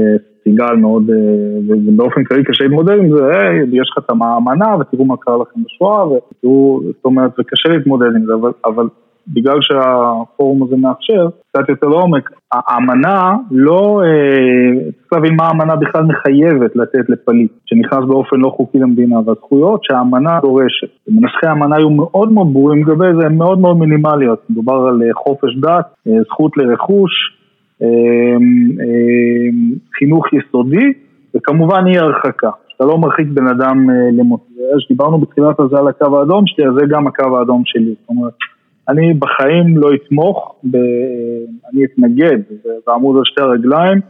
סיגל 0.48 0.76
מאוד, 0.76 1.10
אה, 1.10 1.76
ובאופן 1.86 2.24
כללי 2.24 2.44
קשה 2.44 2.64
להתמודד 2.64 2.98
עם 2.98 3.16
זה, 3.16 3.26
היי, 3.26 3.60
יש 3.72 3.90
לך 3.90 4.04
את 4.04 4.10
המאמנה 4.10 4.76
ותראו 4.80 5.04
מה 5.04 5.16
קרה 5.16 5.36
לכם 5.36 5.60
בשואה, 5.64 6.06
ותראו, 6.06 6.80
זאת 6.84 7.04
אומרת, 7.04 7.30
זה 7.36 7.42
קשה 7.46 7.68
להתמודד 7.68 8.16
עם 8.16 8.24
זה, 8.26 8.34
אבל, 8.34 8.50
אבל 8.64 8.88
בגלל 9.28 9.58
שהפורום 9.60 10.62
הזה 10.62 10.76
מאפשר, 10.76 11.28
קצת 11.48 11.68
יותר 11.68 11.86
לעומק, 11.86 12.30
האמנה 12.52 13.36
לא, 13.50 14.02
אה, 14.04 14.90
צריך 14.90 15.12
להבין 15.12 15.36
מה 15.36 15.44
האמנה 15.46 15.76
בכלל 15.76 16.02
מחייבת 16.02 16.76
לתת 16.76 17.08
לפליט 17.08 17.52
שנכנס 17.66 18.04
באופן 18.08 18.36
לא 18.36 18.48
חוקי 18.48 18.78
למדינה 18.78 19.16
והזכויות 19.26 19.84
שהאמנה 19.84 20.40
דורשת. 20.42 20.88
מנסחי 21.08 21.46
האמנה 21.46 21.76
היו 21.76 21.90
מאוד 21.90 22.32
מאוד 22.32 22.52
ברורים 22.52 22.82
לגבי 22.82 23.06
זה, 23.20 23.26
הן 23.26 23.36
מאוד 23.36 23.58
מאוד 23.58 23.76
מינימליות. 23.76 24.50
מדובר 24.50 24.86
על 24.88 25.02
חופש 25.14 25.56
דת, 25.56 26.12
זכות 26.24 26.56
לרכוש, 26.56 27.12
חינוך 29.98 30.26
יסודי 30.32 30.92
וכמובן 31.34 31.84
אי 31.86 31.98
הרחקה. 31.98 32.50
אתה 32.76 32.84
לא 32.84 32.98
מרחיק 32.98 33.26
בן 33.28 33.46
אדם 33.46 33.90
למות. 34.12 34.40
דיברנו 34.88 35.18
בתחילת 35.18 35.60
הזה 35.60 35.78
על 35.78 35.88
הקו 35.88 36.18
האדום 36.18 36.44
שלי, 36.46 36.66
אז 36.66 36.74
זה 36.78 36.86
גם 36.88 37.06
הקו 37.06 37.38
האדום 37.38 37.62
שלי. 37.64 37.94
זאת 38.00 38.08
אומרת, 38.08 38.32
אני 38.88 39.14
בחיים 39.14 39.78
לא 39.78 39.90
אתמוך, 39.94 40.54
ב... 40.70 40.76
אני 41.72 41.84
אתנגד, 41.84 42.38
ועמוד 42.86 43.16
על 43.16 43.22
שתי 43.24 43.42
הרגליים, 43.42 44.00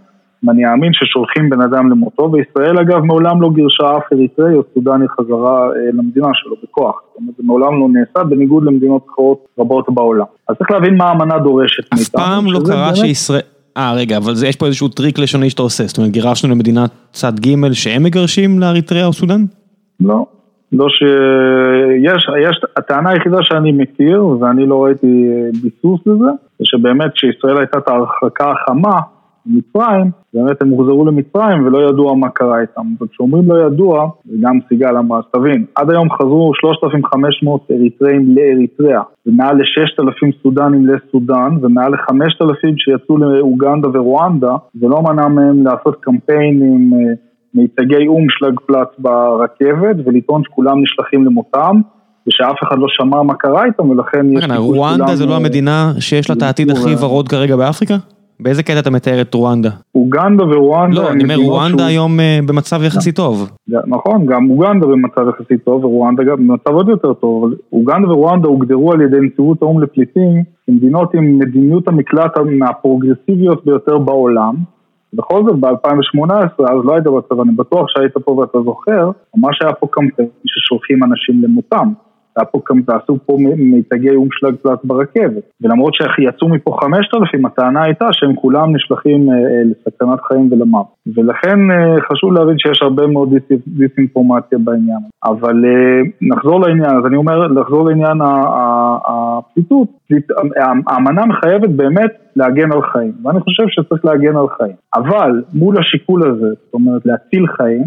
ואני 0.44 0.66
אאמין 0.66 0.92
ששולחים 0.92 1.50
בן 1.50 1.60
אדם 1.60 1.90
למותו, 1.90 2.32
וישראל 2.32 2.78
אגב 2.78 3.04
מעולם 3.04 3.42
לא 3.42 3.50
גירשה 3.54 3.96
אף 3.96 4.12
אריתראי 4.12 4.54
או 4.54 4.62
סודני 4.74 5.08
חזרה 5.08 5.66
אה, 5.66 5.90
למדינה 5.92 6.28
שלו 6.34 6.56
בכוח, 6.62 7.02
זאת 7.08 7.16
אומרת 7.16 7.34
זה 7.36 7.42
מעולם 7.46 7.80
לא 7.80 7.88
נעשה 7.92 8.24
בניגוד 8.24 8.64
למדינות 8.64 9.06
אחרות 9.10 9.46
רבות 9.58 9.86
בעולם. 9.88 10.24
אז 10.48 10.56
צריך 10.56 10.70
להבין 10.70 10.96
מה 10.96 11.04
האמנה 11.04 11.38
דורשת 11.38 11.82
מאיתנו. 11.94 12.22
אף 12.22 12.26
פעם 12.26 12.46
לא 12.46 12.60
קרה 12.66 12.84
באמת... 12.84 12.96
שישראל... 12.96 13.40
אה 13.76 13.94
רגע, 13.94 14.16
אבל 14.16 14.32
יש 14.46 14.56
פה 14.56 14.66
איזשהו 14.66 14.88
טריק 14.88 15.18
לשוני 15.18 15.50
שאתה 15.50 15.62
עושה, 15.62 15.84
זאת 15.84 15.98
אומרת 15.98 16.12
גירשנו 16.12 16.50
למדינת 16.50 16.90
צד 17.12 17.40
ג' 17.40 17.72
שהם 17.72 18.02
מגרשים 18.02 18.58
לאריתריאה 18.58 19.06
או 19.06 19.12
סודן? 19.12 19.44
לא, 20.00 20.26
לא 20.76 20.86
שיש, 20.88 22.28
יש, 22.48 22.60
הטענה 22.76 23.10
היחידה 23.10 23.38
שאני 23.42 23.72
מכיר, 23.72 24.26
ואני 24.26 24.66
לא 24.66 24.84
ראיתי 24.84 25.30
ביסוס 25.62 26.00
לזה, 26.06 26.30
זה 26.58 26.64
שבאמת 26.64 27.12
כשישראל 27.14 27.58
הייתה 27.58 27.78
את 27.78 27.88
ההרחקה 27.88 28.50
החמה 28.50 29.00
במצרים, 29.46 30.10
באמת 30.34 30.62
הם 30.62 30.68
הוחזרו 30.68 31.04
למצרים 31.04 31.66
ולא 31.66 31.88
ידוע 31.88 32.14
מה 32.14 32.28
קרה 32.28 32.60
איתם. 32.60 32.82
וכשאומרים 33.00 33.52
לא 33.52 33.66
ידוע, 33.66 34.08
וגם 34.26 34.58
סיגל 34.68 34.96
אמרה, 34.96 35.18
אז 35.18 35.24
תבין, 35.32 35.64
עד 35.74 35.90
היום 35.90 36.10
חזרו 36.10 36.52
3,500 36.54 37.70
אריתראים 37.70 38.34
לאריתריאה, 38.36 39.02
ומעל 39.26 39.56
ל-6,000 39.56 40.42
סודנים 40.42 40.86
לסודן, 40.86 41.50
ומעל 41.62 41.92
ל-5,000 41.92 42.74
שיצאו 42.76 43.18
לאוגנדה 43.18 43.88
ורואנדה, 43.92 44.56
זה 44.74 44.86
לא 44.88 45.02
מנע 45.02 45.28
מהם 45.28 45.64
לעשות 45.64 45.96
קמפיינים 46.00 46.90
מיצגי 47.56 48.06
אום 48.06 48.26
שלגפלץ 48.30 48.88
ברכבת 48.98 49.96
ולטעון 50.04 50.42
שכולם 50.44 50.82
נשלחים 50.82 51.24
למותם 51.24 51.80
ושאף 52.28 52.56
אחד 52.62 52.78
לא 52.78 52.86
שמע 52.88 53.22
מה 53.22 53.34
קרה 53.34 53.64
איתם 53.64 53.90
ולכן 53.90 54.26
יש... 54.32 54.44
רואנדה 54.56 55.16
זה 55.16 55.26
לא 55.26 55.36
המדינה 55.36 55.92
שיש 55.98 56.30
לה 56.30 56.36
את 56.36 56.42
העתיד 56.42 56.70
הכי 56.70 56.94
ורוד 57.04 57.28
כרגע 57.28 57.56
באפריקה? 57.56 57.94
באיזה 58.40 58.62
קטע 58.62 58.78
אתה 58.78 58.90
מתאר 58.90 59.20
את 59.20 59.34
רואנדה? 59.34 59.70
אוגנדה 59.94 60.44
ורואנדה... 60.44 61.02
לא, 61.02 61.10
אני 61.10 61.22
אומר 61.22 61.36
רואנדה 61.36 61.86
היום 61.86 62.20
אה, 62.20 62.38
במצב 62.46 62.82
יחסית 62.82 63.16
טוב. 63.16 63.50
נכון, 63.68 64.26
גם 64.26 64.50
אוגנדה 64.50 64.86
במצב 64.86 65.22
יחסית 65.28 65.64
טוב 65.64 65.84
ורואנדה 65.84 66.24
גם 66.24 66.36
במצב 66.36 66.70
עוד 66.70 66.88
יותר 66.88 67.14
טוב, 67.14 67.44
אבל 67.44 67.54
אוגנדה 67.72 68.12
ורואנדה 68.12 68.48
הוגדרו 68.48 68.92
על 68.92 69.00
ידי 69.00 69.16
נציבות 69.20 69.62
האו"ם 69.62 69.82
לפליטים 69.82 70.42
כמדינות 70.66 71.14
עם 71.14 71.38
מדיניות 71.38 71.88
המקלט 71.88 72.38
מהפרוגרסיביות 72.58 73.64
ביותר 73.64 73.98
בעולם. 73.98 74.54
בכל 75.14 75.42
זאת 75.46 75.60
ב-2018, 75.60 76.32
אז 76.58 76.84
לא 76.84 76.94
היית 76.94 77.04
בצבא, 77.04 77.42
אני 77.42 77.52
בטוח 77.52 77.86
שהיית 77.88 78.12
פה 78.24 78.32
ואתה 78.32 78.58
זוכר, 78.64 79.10
ממש 79.36 79.62
היה 79.62 79.72
פה 79.72 79.86
קמפיין 79.90 80.28
ששולחים 80.46 81.04
אנשים 81.04 81.42
למותם. 81.42 81.92
היה 82.36 82.44
פה 82.44 82.60
קמפיין, 82.64 82.98
עשו 83.02 83.18
פה 83.26 83.36
מיתגי 83.56 84.14
אום 84.14 84.28
שלג 84.30 84.54
ברכבת. 84.84 85.42
ולמרות 85.60 85.94
שיצאו 85.94 86.48
מפה 86.48 86.78
5,000, 86.80 87.46
הטענה 87.46 87.82
הייתה 87.82 88.06
שהם 88.12 88.34
כולם 88.34 88.76
נשלחים 88.76 89.28
אה, 89.30 89.34
אה, 89.34 89.62
לסכנת 89.64 90.20
חיים 90.20 90.52
ולמוות. 90.52 90.86
ולכן 91.16 91.70
אה, 91.70 92.00
חשוב 92.00 92.32
להבין 92.32 92.58
שיש 92.58 92.82
הרבה 92.82 93.06
מאוד 93.06 93.34
דיסאינפורמציה 93.66 94.58
בעניין. 94.58 95.00
אבל 95.24 95.64
נחזור 96.22 96.60
לעניין, 96.60 96.96
אז 96.98 97.06
אני 97.06 97.16
אומר, 97.16 97.46
לחזור 97.46 97.88
לעניין 97.88 98.18
הפליטות, 99.08 99.88
האמנה 100.86 101.26
מחייבת 101.26 101.68
באמת 101.68 102.25
להגן 102.36 102.72
על 102.72 102.82
חיים, 102.82 103.12
ואני 103.22 103.40
חושב 103.40 103.64
שצריך 103.68 104.04
להגן 104.04 104.36
על 104.36 104.48
חיים. 104.58 104.76
אבל 104.94 105.42
מול 105.54 105.78
השיקול 105.78 106.30
הזה, 106.30 106.48
זאת 106.48 106.74
אומרת 106.74 107.06
להציל 107.06 107.46
חיים, 107.46 107.84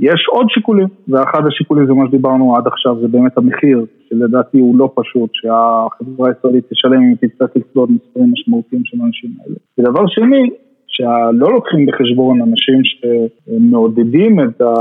יש 0.00 0.26
עוד 0.28 0.46
שיקולים, 0.48 0.86
ואחד 1.08 1.46
השיקולים 1.46 1.86
זה 1.86 1.92
מה 1.92 2.06
שדיברנו 2.08 2.56
עד 2.56 2.66
עכשיו, 2.66 3.00
זה 3.00 3.08
באמת 3.08 3.38
המחיר, 3.38 3.84
שלדעתי 4.08 4.58
הוא 4.58 4.78
לא 4.78 4.92
פשוט, 4.96 5.30
שהחברה 5.32 6.28
הישראלית 6.28 6.64
תשלם 6.70 7.00
אם 7.02 7.14
תצטרך 7.20 7.50
לצלוד 7.56 7.90
מספרים 7.92 8.32
משמעותיים 8.32 8.82
של 8.84 8.98
האנשים 9.00 9.30
האלה. 9.40 9.56
ודבר 9.78 10.06
שני, 10.06 10.50
שלא 10.86 11.52
לוקחים 11.52 11.86
בחשבון 11.86 12.42
אנשים 12.42 12.80
שמעודדים 12.84 14.40
את 14.40 14.60
ה... 14.60 14.74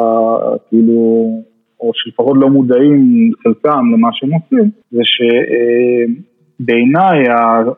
כאילו, 0.69 1.29
או 1.79 1.91
שלפחות 1.93 2.37
לא 2.41 2.49
מודעים 2.49 3.31
חלקם 3.43 3.83
למה 3.93 4.09
שהם 4.11 4.29
עושים, 4.33 4.69
זה 4.91 5.01
שבעיניי 6.61 7.23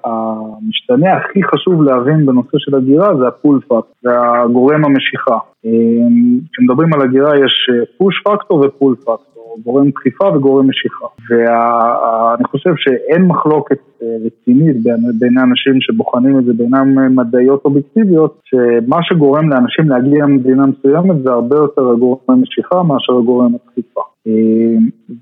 המשתנה 0.06 1.14
הכי 1.14 1.44
חשוב 1.44 1.84
להבין 1.84 2.26
בנושא 2.26 2.58
של 2.58 2.76
הגירה 2.76 3.16
זה 3.16 3.28
הפול 3.28 3.60
פאקט, 3.68 3.88
זה 4.02 4.10
הגורם 4.20 4.86
המשיכה. 4.86 5.38
כשמדברים 6.52 6.94
על 6.94 7.02
הגירה 7.02 7.32
יש 7.38 7.70
פוש 7.98 8.22
פקטור 8.26 8.66
ופול 8.66 8.96
פקטור. 8.96 9.32
גורם 9.64 9.90
דחיפה 9.90 10.28
וגורם 10.28 10.70
משיכה. 10.70 11.06
ואני 11.30 12.44
חושב 12.44 12.74
שאין 12.78 13.22
מחלוקת 13.22 13.80
אה, 14.02 14.08
רצינית 14.26 14.76
בין 15.20 15.38
האנשים 15.38 15.82
שבוחנים 15.82 16.40
את 16.40 16.46
זה 16.46 16.54
בעיניים 16.54 17.16
מדעיות 17.16 17.66
אובייקטיביות, 17.66 18.42
שמה 18.44 18.98
שגורם 19.02 19.50
לאנשים 19.50 19.90
להגיע 19.90 20.24
למדינה 20.26 20.66
מסוימת 20.66 21.24
זה 21.24 21.32
הרבה 21.32 21.56
יותר 21.56 21.90
הגורם 21.90 22.18
המשיכה 22.30 22.84
מאשר 22.84 23.14
הגורם 23.18 23.52
הדחיפה. 23.56 24.02
אה, 24.28 24.76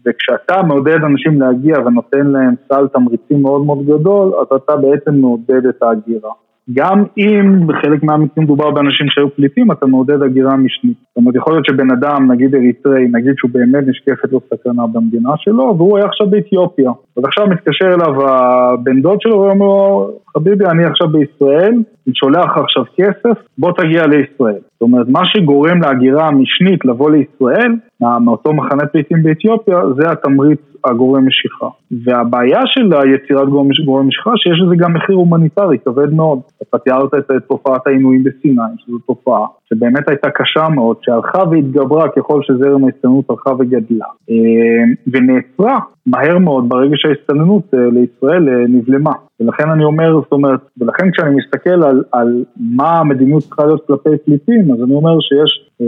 וכשאתה 0.05 0.63
מעודד 0.63 1.03
אנשים 1.03 1.41
להגיע 1.41 1.79
ונותן 1.79 2.27
להם 2.27 2.55
סל 2.67 2.87
תמריצים 2.87 3.41
מאוד 3.41 3.65
מאוד 3.65 3.85
גדול, 3.85 4.33
אז 4.41 4.47
אתה 4.55 4.77
בעצם 4.77 5.15
מעודד 5.15 5.65
את 5.65 5.83
ההגירה. 5.83 6.31
גם 6.73 7.03
אם 7.17 7.67
בחלק 7.67 8.03
מהמקרים 8.03 8.43
מדובר 8.43 8.71
באנשים 8.71 9.07
שהיו 9.09 9.29
פליטים, 9.29 9.71
אתה 9.71 9.85
מעודד 9.85 10.21
הגירה 10.23 10.57
משנית. 10.57 10.97
זאת 11.07 11.17
אומרת, 11.17 11.35
יכול 11.35 11.53
להיות 11.53 11.65
שבן 11.65 11.91
אדם, 11.91 12.31
נגיד 12.31 12.55
אריתראי, 12.55 13.07
נגיד 13.11 13.33
שהוא 13.37 13.51
באמת 13.53 13.83
נשקפת 13.87 14.31
לו 14.31 14.39
סכנה 14.53 14.87
במדינה 14.87 15.29
שלו, 15.37 15.75
והוא 15.77 15.97
היה 15.97 16.05
עכשיו 16.05 16.29
באתיופיה. 16.29 16.91
אז 17.17 17.23
עכשיו 17.23 17.47
מתקשר 17.47 17.85
אליו 17.85 18.29
הבן 18.29 19.01
דוד 19.01 19.21
שלו 19.21 19.39
ואומר 19.39 19.65
לו, 19.65 20.11
חביבי, 20.33 20.65
אני 20.65 20.85
עכשיו 20.85 21.07
בישראל, 21.07 21.73
אני 22.07 22.15
שולח 22.15 22.45
לך 22.45 22.57
עכשיו 22.57 22.83
כסף, 22.97 23.37
בוא 23.57 23.71
תגיע 23.71 24.07
לישראל. 24.07 24.61
זאת 24.73 24.81
אומרת, 24.81 25.07
מה 25.09 25.21
שגורם 25.23 25.81
להגירה 25.81 26.27
המשנית 26.27 26.85
לבוא 26.85 27.11
לישראל, 27.11 27.71
מאותו 28.01 28.53
מחנה 28.53 28.85
פליטים 28.85 29.23
באתיופיה, 29.23 29.77
זה 29.97 30.11
התמריץ 30.11 30.59
הגורם 30.85 31.27
משיכה. 31.27 31.67
והבעיה 32.03 32.61
של 32.65 32.93
היצירת 32.93 33.49
גורם, 33.49 34.07
משיכה, 34.07 34.31
שיש 34.35 34.61
לזה 34.65 34.75
גם 34.75 34.93
מחיר 34.93 35.15
הומניטרי 35.15 35.77
כבד 35.85 36.13
מאוד. 36.13 36.39
אתה 36.61 36.77
תיארת 36.77 37.13
את 37.13 37.31
תופעת 37.47 37.87
העינויים 37.87 38.23
בסיני, 38.23 38.61
שזו 38.77 38.97
תופעה 38.97 39.45
שבאמת 39.69 40.09
הייתה 40.09 40.29
קשה 40.29 40.69
מאוד, 40.69 40.97
שהלכה 41.01 41.43
והתגברה 41.51 42.09
ככל 42.09 42.41
שזרם 42.43 42.85
ההסתננות 42.85 43.29
הלכה 43.29 43.51
וגדלה. 43.59 44.05
אה, 44.29 44.83
ונעצרה 45.07 45.79
מהר 46.05 46.37
מאוד 46.37 46.69
ברגע 46.69 46.95
שההסתננות 46.95 47.63
אה, 47.73 47.79
לישראל 47.91 48.49
אה, 48.49 48.67
נבלמה. 48.67 49.13
ולכן 49.39 49.69
אני 49.69 49.83
אומר, 49.83 50.21
זאת 50.21 50.31
אומרת, 50.31 50.59
ולכן 50.77 51.11
כשאני 51.11 51.35
מסתכל 51.35 51.83
על, 51.83 52.03
על 52.11 52.43
מה 52.59 52.99
המדיניות 52.99 53.43
צריכה 53.43 53.65
להיות 53.65 53.87
כלפי 53.87 54.09
פליטים, 54.25 54.71
אז 54.71 54.83
אני 54.83 54.93
אומר 54.93 55.19
שיש 55.19 55.69
אה, 55.81 55.85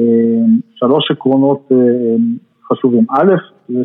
שלוש 0.75 1.11
עקרונות 1.11 1.71
אה, 1.71 1.77
חשובים. 2.67 3.05
א', 3.09 3.33
זה 3.69 3.79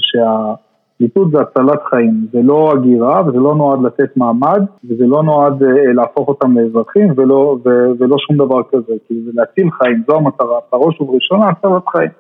שהפליטות 0.99 1.31
זה 1.31 1.39
הצלת 1.41 1.83
חיים, 1.91 2.27
זה 2.33 2.39
לא 2.43 2.73
הגירה 2.73 3.23
וזה 3.29 3.39
לא 3.39 3.55
נועד 3.55 3.83
לתת 3.83 4.17
מעמד 4.17 4.63
וזה 4.85 5.05
לא 5.07 5.23
נועד 5.23 5.63
אה, 5.63 5.93
להפוך 5.93 6.29
אותם 6.29 6.59
לאזרחים 6.59 7.13
ולא, 7.17 7.59
ו, 7.65 7.69
ולא 7.99 8.17
שום 8.19 8.37
דבר 8.37 8.63
כזה, 8.73 8.93
כי 9.09 9.15
זה 9.25 9.31
להציל 9.35 9.71
חיים, 9.71 10.03
זו 10.07 10.17
המטרה, 10.17 10.59
בראש 10.73 11.01
ובראשונה 11.01 11.49
הצלת 11.49 11.89
חיים. 11.89 12.11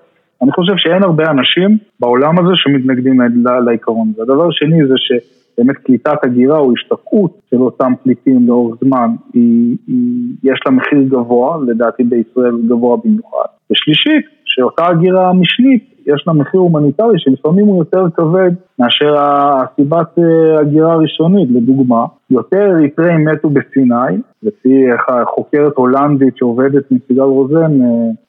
אני 0.42 0.52
חושב 0.52 0.72
שאין 0.76 1.02
הרבה 1.02 1.30
אנשים 1.30 1.78
בעולם 2.00 2.38
הזה 2.38 2.52
שמתנגדים 2.54 3.20
לעיקרון 3.66 4.12
הזה. 4.14 4.22
הדבר 4.22 4.48
השני 4.48 4.86
זה 4.86 4.94
ש... 4.96 5.36
באמת 5.58 5.76
קליטת 5.76 6.24
הגירה 6.24 6.58
או 6.58 6.72
השתקעות 6.72 7.40
של 7.50 7.56
אותם 7.56 7.92
פליטים 8.02 8.46
לאורך 8.48 8.76
זמן, 8.84 9.10
היא, 9.34 9.76
היא, 9.86 10.34
יש 10.42 10.60
לה 10.66 10.72
מחיר 10.72 11.02
גבוה, 11.08 11.58
לדעתי 11.66 12.04
בישראל 12.04 12.56
גבוה 12.68 12.96
במיוחד. 13.04 13.46
ושלישית, 13.70 14.26
שאותה 14.56 14.86
הגירה 14.86 15.28
המשנית 15.28 15.96
יש 16.06 16.24
לה 16.26 16.32
מחיר 16.32 16.60
הומניטרי 16.60 17.14
שלפעמים 17.18 17.66
הוא 17.66 17.78
יותר 17.78 18.04
כבד 18.16 18.50
מאשר 18.78 19.14
הסיבת 19.18 20.18
אה, 20.18 20.60
הגירה 20.60 20.92
הראשונית. 20.92 21.48
לדוגמה, 21.50 22.04
יותר 22.30 22.70
אריתראים 22.76 23.28
מתו 23.28 23.50
בסיני, 23.50 24.16
לפי 24.42 24.84
חוקרת 25.34 25.72
הולנדית 25.76 26.36
שעובדת 26.36 26.84
עם 26.90 26.98
סיגל 27.06 27.22
רוזן, 27.22 27.82
אה, 27.82 27.86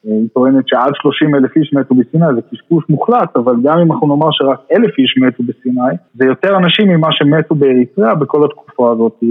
אה, 0.07 0.11
היא 0.11 0.28
טוענת 0.34 0.67
שעד 0.67 0.91
30 0.95 1.36
אלף 1.36 1.55
איש 1.55 1.73
מתו 1.73 1.95
בסיני, 1.95 2.25
זה 2.36 2.41
קשקוש 2.51 2.84
מוחלט, 2.89 3.36
אבל 3.36 3.55
גם 3.63 3.80
אם 3.80 3.91
אנחנו 3.91 4.07
נאמר 4.07 4.30
שרק 4.32 4.59
אלף 4.71 4.99
איש 4.99 5.17
מתו 5.17 5.43
בסיני, 5.43 5.95
זה 6.15 6.25
יותר 6.25 6.57
אנשים 6.57 6.88
ממה 6.88 7.07
שמתו 7.11 7.55
באריתריאה 7.55 8.15
בכל 8.15 8.45
התקופה 8.45 8.91
הזאת 8.91 9.23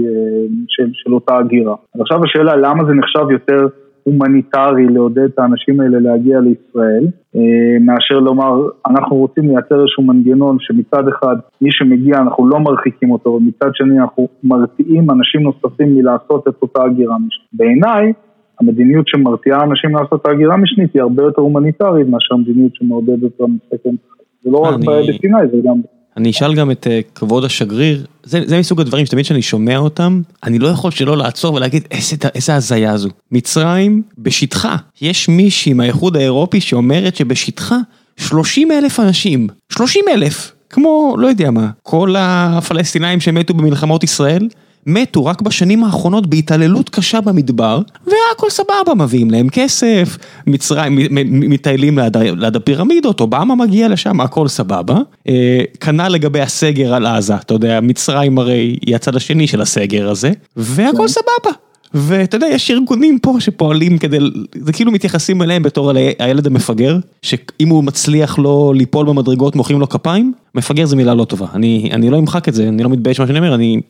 של, 0.67 0.89
של 0.93 1.13
אותה 1.13 1.37
הגירה. 1.37 1.75
אז 1.95 2.01
עכשיו 2.01 2.23
השאלה 2.23 2.55
למה 2.55 2.83
זה 2.85 2.93
נחשב 2.93 3.31
יותר 3.31 3.67
הומניטרי 4.07 4.85
לעודד 4.85 5.23
את 5.23 5.39
האנשים 5.39 5.79
האלה 5.79 5.99
להגיע 5.99 6.39
לישראל, 6.39 7.05
אה, 7.35 7.79
מאשר 7.81 8.19
לומר, 8.19 8.53
אנחנו 8.89 9.15
רוצים 9.15 9.43
לייצר 9.49 9.75
איזשהו 9.79 10.03
מנגנון 10.03 10.57
שמצד 10.59 11.07
אחד 11.07 11.35
מי 11.61 11.69
שמגיע 11.71 12.17
אנחנו 12.17 12.47
לא 12.47 12.59
מרחיקים 12.59 13.11
אותו, 13.11 13.29
ומצד 13.29 13.69
שני 13.73 13.99
אנחנו 13.99 14.27
מרתיעים 14.43 15.11
אנשים 15.11 15.41
נוספים 15.41 15.95
מלעשות 15.95 16.47
את 16.47 16.53
אותה 16.61 16.83
הגירה 16.83 17.15
משנית. 17.15 17.49
בעיניי, 17.53 18.13
המדיניות 18.59 19.07
שמרתיעה 19.07 19.63
אנשים 19.63 19.95
לעשות 19.95 20.21
את 20.21 20.27
ההגירה 20.27 20.53
המשנית 20.53 20.93
היא 20.93 21.01
הרבה 21.01 21.23
יותר 21.23 21.41
הומניטרית 21.41 22.07
מאשר 22.07 22.33
המדיניות 22.33 22.75
שמעודדת 22.75 23.23
אותם 23.23 23.53
לסכן. 23.53 23.95
זה 24.41 24.51
לא 24.51 24.57
רק 24.57 24.75
בסיני, 24.79 25.47
זה 25.51 25.57
גם... 25.63 25.96
אני 26.17 26.29
אשאל 26.29 26.55
גם 26.55 26.71
את 26.71 26.87
uh, 26.87 27.15
כבוד 27.15 27.43
השגריר, 27.45 28.05
זה, 28.23 28.41
זה 28.45 28.59
מסוג 28.59 28.81
הדברים 28.81 29.05
שתמיד 29.05 29.25
כשאני 29.25 29.41
שומע 29.41 29.77
אותם, 29.77 30.21
אני 30.43 30.59
לא 30.59 30.67
יכול 30.67 30.91
שלא 30.91 31.17
לעצור 31.17 31.53
ולהגיד 31.53 31.83
איזה, 31.91 32.15
איזה 32.35 32.55
הזיה 32.55 32.97
זו. 32.97 33.09
מצרים 33.31 34.01
בשטחה, 34.17 34.75
יש 35.01 35.29
מישהי 35.29 35.73
מהאיחוד 35.73 36.17
האירופי 36.17 36.61
שאומרת 36.61 37.15
שבשטחה 37.15 37.77
30 38.17 38.71
אלף 38.71 38.99
אנשים, 38.99 39.47
30 39.69 40.05
אלף, 40.13 40.51
כמו 40.69 41.15
לא 41.19 41.27
יודע 41.27 41.51
מה, 41.51 41.69
כל 41.83 42.15
הפלסטינאים 42.17 43.19
שמתו 43.19 43.53
במלחמות 43.53 44.03
ישראל, 44.03 44.47
מתו 44.85 45.25
רק 45.25 45.41
בשנים 45.41 45.83
האחרונות 45.83 46.27
בהתעללות 46.27 46.89
קשה 46.89 47.21
במדבר, 47.21 47.81
והכל 48.05 48.49
סבבה, 48.49 48.95
מביאים 48.97 49.31
להם 49.31 49.49
כסף, 49.49 50.17
מצרים, 50.47 50.97
מטיילים 51.25 51.99
ליד, 51.99 52.17
ליד 52.17 52.55
הפירמידות, 52.55 53.19
אובמה 53.19 53.55
מגיע 53.55 53.87
לשם, 53.87 54.21
הכל 54.21 54.47
סבבה. 54.47 54.97
אה, 55.27 55.63
כנ"ל 55.79 56.07
לגבי 56.07 56.41
הסגר 56.41 56.93
על 56.93 57.05
עזה, 57.05 57.35
אתה 57.35 57.53
יודע, 57.53 57.79
מצרים 57.81 58.39
הרי 58.39 58.77
היא 58.85 58.95
הצד 58.95 59.15
השני 59.15 59.47
של 59.47 59.61
הסגר 59.61 60.09
הזה, 60.09 60.31
והכל 60.57 60.97
כן. 60.97 61.07
סבבה. 61.07 61.57
ואתה 61.93 62.35
יודע, 62.35 62.47
יש 62.47 62.71
ארגונים 62.71 63.19
פה 63.19 63.35
שפועלים 63.39 63.97
כדי, 63.97 64.17
זה 64.61 64.73
כאילו 64.73 64.91
מתייחסים 64.91 65.41
אליהם 65.41 65.63
בתור 65.63 65.91
הילד 66.19 66.47
המפגר, 66.47 66.99
שאם 67.21 67.69
הוא 67.69 67.83
מצליח 67.83 68.39
לא 68.39 68.73
ליפול 68.75 69.05
במדרגות 69.05 69.55
מוחאים 69.55 69.79
לו 69.79 69.89
כפיים, 69.89 70.33
מפגר 70.55 70.85
זה 70.85 70.95
מילה 70.95 71.13
לא 71.13 71.25
טובה, 71.25 71.47
אני, 71.53 71.89
אני 71.93 72.09
לא 72.09 72.19
אמחק 72.19 72.49
את 72.49 72.53
זה, 72.53 72.67
אני 72.67 72.83
לא 72.83 72.89
מתבייש 72.89 73.19
מה 73.19 73.27
שאני 73.27 73.39
אומר, 73.39 73.55
אני 73.55 73.81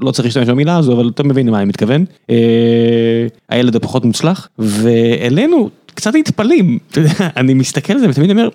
לא 0.00 0.10
צריך 0.10 0.26
להשתמש 0.26 0.48
במילה 0.48 0.76
הזו, 0.76 0.92
אבל 0.92 1.08
אתה 1.14 1.22
מבין 1.22 1.48
למה 1.48 1.58
אני 1.58 1.64
מתכוון. 1.64 2.04
אה, 2.30 3.26
הילד 3.48 3.76
הפחות 3.76 4.04
מוצלח, 4.04 4.48
ואלינו 4.58 5.70
קצת 5.94 6.14
נטפלים, 6.14 6.78
אתה 6.90 7.00
יודע, 7.00 7.10
אני 7.36 7.54
מסתכל 7.54 7.92
על 7.92 7.98
זה 7.98 8.08
ותמיד 8.08 8.30
אומר, 8.30 8.48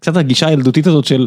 קצת 0.00 0.16
הגישה 0.16 0.46
הילדותית 0.46 0.86
הזאת 0.86 1.04
של, 1.04 1.26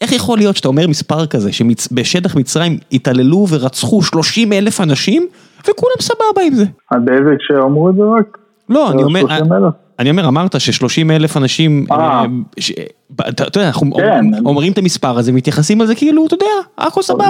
איך 0.00 0.12
יכול 0.12 0.38
להיות 0.38 0.56
שאתה 0.56 0.68
אומר 0.68 0.86
מספר 0.86 1.26
כזה, 1.26 1.52
שבשטח 1.52 2.36
מצרים 2.36 2.78
התעללו 2.92 3.46
ורצחו 3.50 4.02
30 4.02 4.52
אלף 4.52 4.80
אנשים, 4.80 5.26
וכולם 5.60 5.96
סבבה 6.00 6.42
עם 6.46 6.54
זה. 6.54 6.64
באיזה 6.92 7.30
הקשר 7.34 7.62
אמרו 7.64 7.90
את 7.90 7.94
זה 7.94 8.02
רק? 8.18 8.38
לא, 8.68 8.90
אני 8.90 9.02
אומר... 9.02 9.20
אני 10.00 10.10
אומר, 10.10 10.28
אמרת 10.28 10.60
ש-30 10.60 11.12
אלף 11.12 11.36
אנשים, 11.36 11.86
אה. 11.90 11.96
אה, 11.96 13.28
אתה 13.28 13.58
יודע, 13.58 13.68
אנחנו 13.68 13.92
כן. 13.92 14.24
אומרים 14.44 14.72
את 14.72 14.78
המספר 14.78 15.18
הזה, 15.18 15.32
מתייחסים 15.32 15.80
לזה 15.80 15.94
כאילו, 15.94 16.26
אתה 16.26 16.34
יודע, 16.34 16.46
הכל 16.78 17.02
סבבה. 17.02 17.26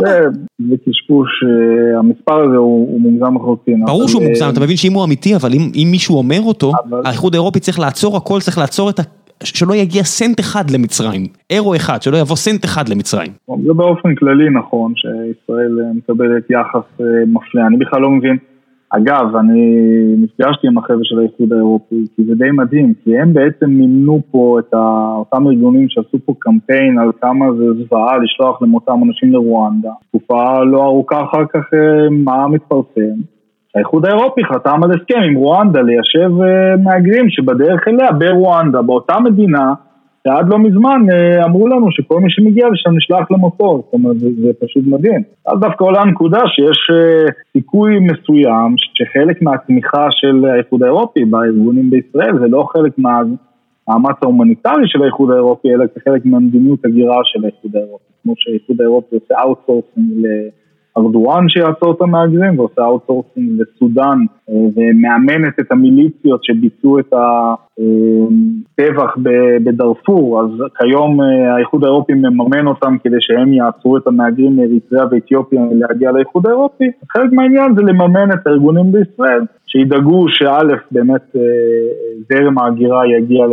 זה 0.59 0.77
קשקוש, 0.87 1.29
אה, 1.45 1.99
המספר 1.99 2.43
הזה 2.49 2.57
הוא 2.57 3.01
מוגזם 3.01 3.37
לחלוטין. 3.37 3.85
ברור 3.87 4.09
שהוא 4.09 4.23
מוגזם, 4.23 4.49
אתה 4.53 4.61
מבין 4.61 4.77
שאם 4.77 4.93
הוא 4.93 5.05
אמיתי, 5.05 5.37
אבל 5.37 5.51
אם 5.55 5.89
מישהו 5.91 6.17
אומר 6.19 6.41
אותו, 6.43 6.73
האיחוד 7.05 7.35
האירופי 7.35 7.61
צריך 7.61 7.79
לעצור 7.79 8.17
הכל, 8.17 8.41
צריך 8.41 8.59
לעצור 8.59 8.91
את 8.91 8.99
ה... 8.99 9.03
שלא 9.45 9.75
יגיע 9.75 10.03
סנט 10.03 10.41
אחד 10.41 10.71
למצרים, 10.71 11.27
אירו 11.51 11.77
אחד, 11.77 12.03
שלא 12.03 12.17
יבוא 12.17 12.37
סנט 12.37 12.65
אחד 12.65 12.89
למצרים. 12.89 13.33
זה 13.67 13.73
באופן 13.73 14.15
כללי 14.15 14.51
נכון, 14.51 14.93
שישראל 14.97 15.79
מקבלת 15.95 16.51
יחס 16.51 17.07
מפלה, 17.27 17.67
אני 17.67 17.77
בכלל 17.77 18.01
לא 18.01 18.11
מבין. 18.11 18.37
אגב, 18.93 19.37
אני 19.37 19.77
נפגשתי 20.19 20.67
עם 20.67 20.79
החבר'ה 20.79 21.01
של 21.03 21.19
האיחוד 21.19 21.53
האירופי, 21.53 22.05
כי 22.17 22.25
זה 22.25 22.35
די 22.35 22.51
מדהים, 22.51 22.95
כי 23.05 23.19
הם 23.19 23.33
בעצם 23.33 23.71
מימנו 23.71 24.21
פה 24.31 24.59
את 24.59 24.75
אותם 25.19 25.47
ארגונים 25.47 25.87
שעשו 25.89 26.19
פה 26.25 26.33
קמפיין 26.39 26.99
על 26.99 27.11
כמה 27.21 27.47
זה 27.53 27.65
זוועה 27.73 28.19
לשלוח 28.19 28.63
למותם 28.63 29.01
אנשים 29.09 29.33
לרואנדה. 29.33 29.91
תקופה 30.09 30.65
לא 30.65 30.85
ארוכה 30.85 31.23
אחר 31.23 31.45
כך, 31.53 31.75
אה, 31.75 32.11
מה 32.11 32.49
מתפרסם? 32.49 33.21
האיחוד 33.75 34.07
האירופי 34.07 34.45
חתם 34.45 34.85
על 34.85 34.91
הסכם 34.91 35.21
עם 35.29 35.35
רואנדה 35.35 35.81
ליישב 35.81 36.43
אה, 36.43 36.77
מהגרים 36.85 37.29
שבדרך 37.29 37.89
אליה 37.89 38.13
ברואנדה, 38.13 38.83
באותה 38.83 39.21
מדינה 39.21 39.75
שעד 40.25 40.49
לא 40.49 40.59
מזמן 40.59 41.01
אה, 41.13 41.45
אמרו 41.45 41.69
לנו 41.69 41.91
שכל 41.91 42.21
מי 42.21 42.31
שמגיע 42.31 42.69
לשם 42.69 42.97
נשלח 42.97 43.31
למותו, 43.31 43.83
זאת 43.85 43.93
אומרת 43.93 44.19
זה, 44.19 44.29
זה 44.43 44.51
פשוט 44.61 44.85
מדהים. 44.87 45.23
אז 45.47 45.61
דווקא 45.61 45.85
עולה 45.85 46.01
הנקודה 46.01 46.41
שיש 46.47 46.91
אה, 46.91 47.27
סיכוי 47.53 47.99
מסוים 47.99 48.75
שחלק 48.79 49.43
מהתמיכה 49.43 50.07
של 50.11 50.45
האיחוד 50.45 50.83
האירופי 50.83 51.25
בארגונים 51.25 51.91
בישראל 51.91 52.39
זה 52.39 52.49
לא 52.49 52.69
חלק 52.73 52.93
מהמאמץ 52.99 54.17
ההומניטרי 54.23 54.83
של 54.87 55.03
האיחוד 55.03 55.31
האירופי 55.31 55.69
אלא 55.75 55.85
כחלק 55.95 56.25
מהמדיניות 56.25 56.85
הגירה 56.85 57.21
של 57.25 57.45
האיחוד 57.45 57.77
האירופי, 57.77 58.13
כמו 58.23 58.35
שהאיחוד 58.37 58.81
האירופי 58.81 59.15
עושה 59.17 59.35
outsourcing 59.43 60.27
לארדואן 60.99 61.49
שיעצור 61.49 61.93
את 61.93 62.01
המהגרים 62.01 62.59
ועושה 62.59 62.85
outsourcing 62.85 63.61
לסודאן 63.61 64.19
אה, 64.51 64.55
ומאמנת 64.55 65.61
את 65.61 65.73
המיליציות 65.73 66.45
שביצעו 66.45 66.99
את 66.99 67.13
הטבח 67.13 69.17
בדארפור, 69.65 70.41
אז 70.41 70.51
כיום 70.79 71.21
אה, 71.21 71.55
האיחוד 71.55 71.85
האירופי 71.85 72.15
מממן 72.15 72.67
אותם 72.67 72.97
כדי 73.05 73.17
שהם 73.21 73.53
יעצרו 73.53 73.97
את 73.97 74.07
המהגרים 74.07 74.57
מאריתריאה 74.57 75.05
ואתיופיה 75.11 75.63
להגיע 75.73 76.13
לאיחוד 76.13 76.47
האירופי. 76.47 76.91
חלק 77.13 77.33
מהעניין 77.33 77.75
זה 77.75 77.83
לממן 77.83 78.29
את 78.35 78.47
הארגונים 78.47 78.93
בישראל, 78.93 79.43
שידאגו 79.67 80.27
שא' 80.29 80.77
באמת 80.91 81.37
אה, 81.37 81.41
זרם 82.29 82.59
ההגירה 82.59 83.07
יגיע 83.07 83.47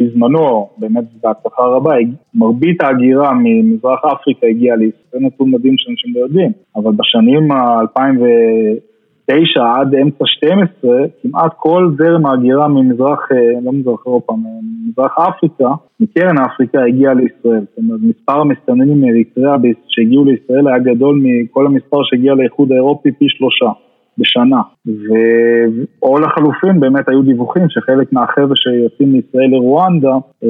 בזמנו, 0.00 0.68
באמת 0.78 1.04
בהצלחה 1.22 1.62
רבה, 1.62 1.94
מרבית 2.34 2.82
ההגירה 2.82 3.32
ממזרח 3.42 4.04
אפריקה 4.04 4.46
הגיעה 4.46 4.76
לישראל, 4.76 5.02
זה 5.12 5.18
נתון 5.20 5.50
מדהים 5.50 5.74
שאנשים 5.76 6.12
לא 6.14 6.20
יודעים, 6.20 6.52
אבל 6.76 6.92
בשנים 6.92 7.52
ה-2009 7.52 9.62
עד 9.76 9.94
אמצע 9.94 10.24
12, 10.26 10.90
כמעט 11.22 11.52
כל 11.56 11.90
זרם 11.98 12.26
ההגירה 12.26 12.68
ממזרח, 12.68 13.28
אה, 13.32 13.60
לא 13.64 13.72
מזרח 13.72 14.02
אירופה, 14.06 14.32
ממזרח 14.32 15.18
אפריקה, 15.18 15.70
מקרן 16.00 16.38
אפריקה 16.38 16.78
הגיע 16.88 17.14
לישראל, 17.14 17.60
זאת 17.60 17.78
אומרת 17.78 18.00
מספר 18.02 18.40
המסתננים 18.40 19.00
מאריתריאה 19.00 19.54
שהגיעו 19.88 20.24
לישראל 20.24 20.68
היה 20.68 20.78
גדול 20.78 21.20
מכל 21.22 21.66
המספר 21.66 22.00
שהגיע 22.04 22.34
לאיחוד 22.34 22.72
האירופי 22.72 23.12
פי 23.12 23.26
שלושה. 23.28 23.70
בשנה. 24.18 24.60
ו... 24.88 25.14
או 26.02 26.18
לחלופין 26.18 26.80
באמת 26.80 27.08
היו 27.08 27.22
דיווחים 27.22 27.68
שחלק 27.68 28.12
מהחבר'ה 28.12 28.56
שיוצאים 28.56 29.12
מישראל 29.12 29.50
לרואנדה 29.50 30.14
אה, 30.44 30.48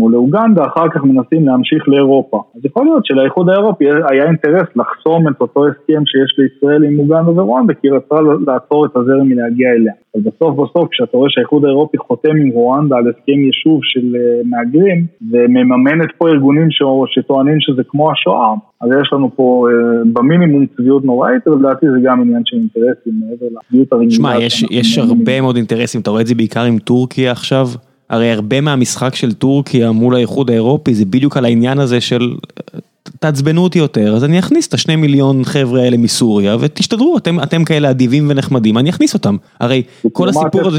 או 0.00 0.10
לאוגנדה 0.10 0.64
אחר 0.64 0.88
כך 0.88 1.04
מנסים 1.04 1.46
להמשיך 1.46 1.88
לאירופה. 1.88 2.42
אז 2.56 2.60
יכול 2.64 2.84
להיות 2.84 3.06
שלאיחוד 3.06 3.48
האירופי 3.48 3.84
היה 4.10 4.24
אינטרס 4.24 4.68
לחסום 4.76 5.28
את 5.28 5.40
אותו 5.40 5.66
הסכם 5.66 6.02
שיש 6.06 6.38
לישראל 6.38 6.84
עם 6.84 6.98
אוגנדה 6.98 7.30
ורואנדה 7.30 7.74
כי 7.74 7.88
היא 7.88 7.92
רצתה 7.92 8.16
לעצור 8.46 8.86
את 8.86 8.96
הזרם 8.96 9.28
מלהגיע 9.28 9.70
אליה. 9.70 9.92
אז 10.14 10.22
בסוף 10.22 10.54
בסוף 10.54 10.88
כשאתה 10.90 11.16
רואה 11.16 11.30
שהאיחוד 11.30 11.64
האירופי 11.64 11.98
חותם 11.98 12.36
עם 12.36 12.48
רואנדה 12.48 12.96
על 12.96 13.08
הסכם 13.08 13.38
יישוב 13.46 13.80
של 13.82 14.16
אה, 14.16 14.40
מהגרים 14.44 15.06
ומממנת 15.30 16.08
פה 16.18 16.28
ארגונים 16.28 16.70
ש... 16.70 16.82
שטוענים 17.06 17.60
שזה 17.60 17.82
כמו 17.88 18.12
השואה, 18.12 18.54
אז 18.80 18.90
יש 19.02 19.12
לנו 19.12 19.30
פה 19.36 19.68
אה, 19.70 20.02
במינימום 20.12 20.66
צביעות 20.66 21.04
נוראית, 21.04 21.48
אבל 21.48 21.56
לדעתי 21.56 21.86
זה 21.90 21.98
גם 22.02 22.20
עניין 22.20 22.42
של 22.44 22.56
אינטרסים 22.56 23.14
מעבר 23.20 23.46
לצביעות 23.74 23.92
הרגילה. 23.92 24.14
שמע, 24.14 24.38
יש, 24.38 24.64
יש 24.70 24.98
הרבה 24.98 25.40
מאוד 25.40 25.56
אינטרסים, 25.56 26.00
אתה 26.00 26.10
רואה 26.10 26.20
את 26.20 26.26
זה 26.26 26.34
בעיקר 26.34 26.62
עם 26.62 26.78
טורקיה 26.78 27.32
עכשיו. 27.32 27.70
הרי 28.10 28.30
הרבה 28.30 28.60
מהמשחק 28.60 29.14
של 29.14 29.32
טורקיה 29.32 29.92
מול 29.92 30.14
האיחוד 30.14 30.50
האירופי 30.50 30.94
זה 30.94 31.04
בדיוק 31.04 31.36
על 31.36 31.44
העניין 31.44 31.78
הזה 31.78 32.00
של 32.00 32.34
תעצבנו 33.18 33.62
אותי 33.62 33.78
יותר, 33.78 34.16
אז 34.16 34.24
אני 34.24 34.38
אכניס 34.38 34.68
את 34.68 34.74
השני 34.74 34.96
מיליון 34.96 35.44
חבר'ה 35.44 35.82
האלה 35.82 35.96
מסוריה 35.96 36.56
ותשתדרו, 36.60 37.16
אתם, 37.16 37.40
אתם 37.40 37.64
כאלה 37.64 37.90
אדיבים 37.90 38.26
ונחמדים, 38.30 38.78
אני 38.78 38.90
אכניס 38.90 39.14
אותם. 39.14 39.36
הרי 39.60 39.82
כל 40.12 40.28
הסיפור 40.28 40.66
הזה, 40.66 40.78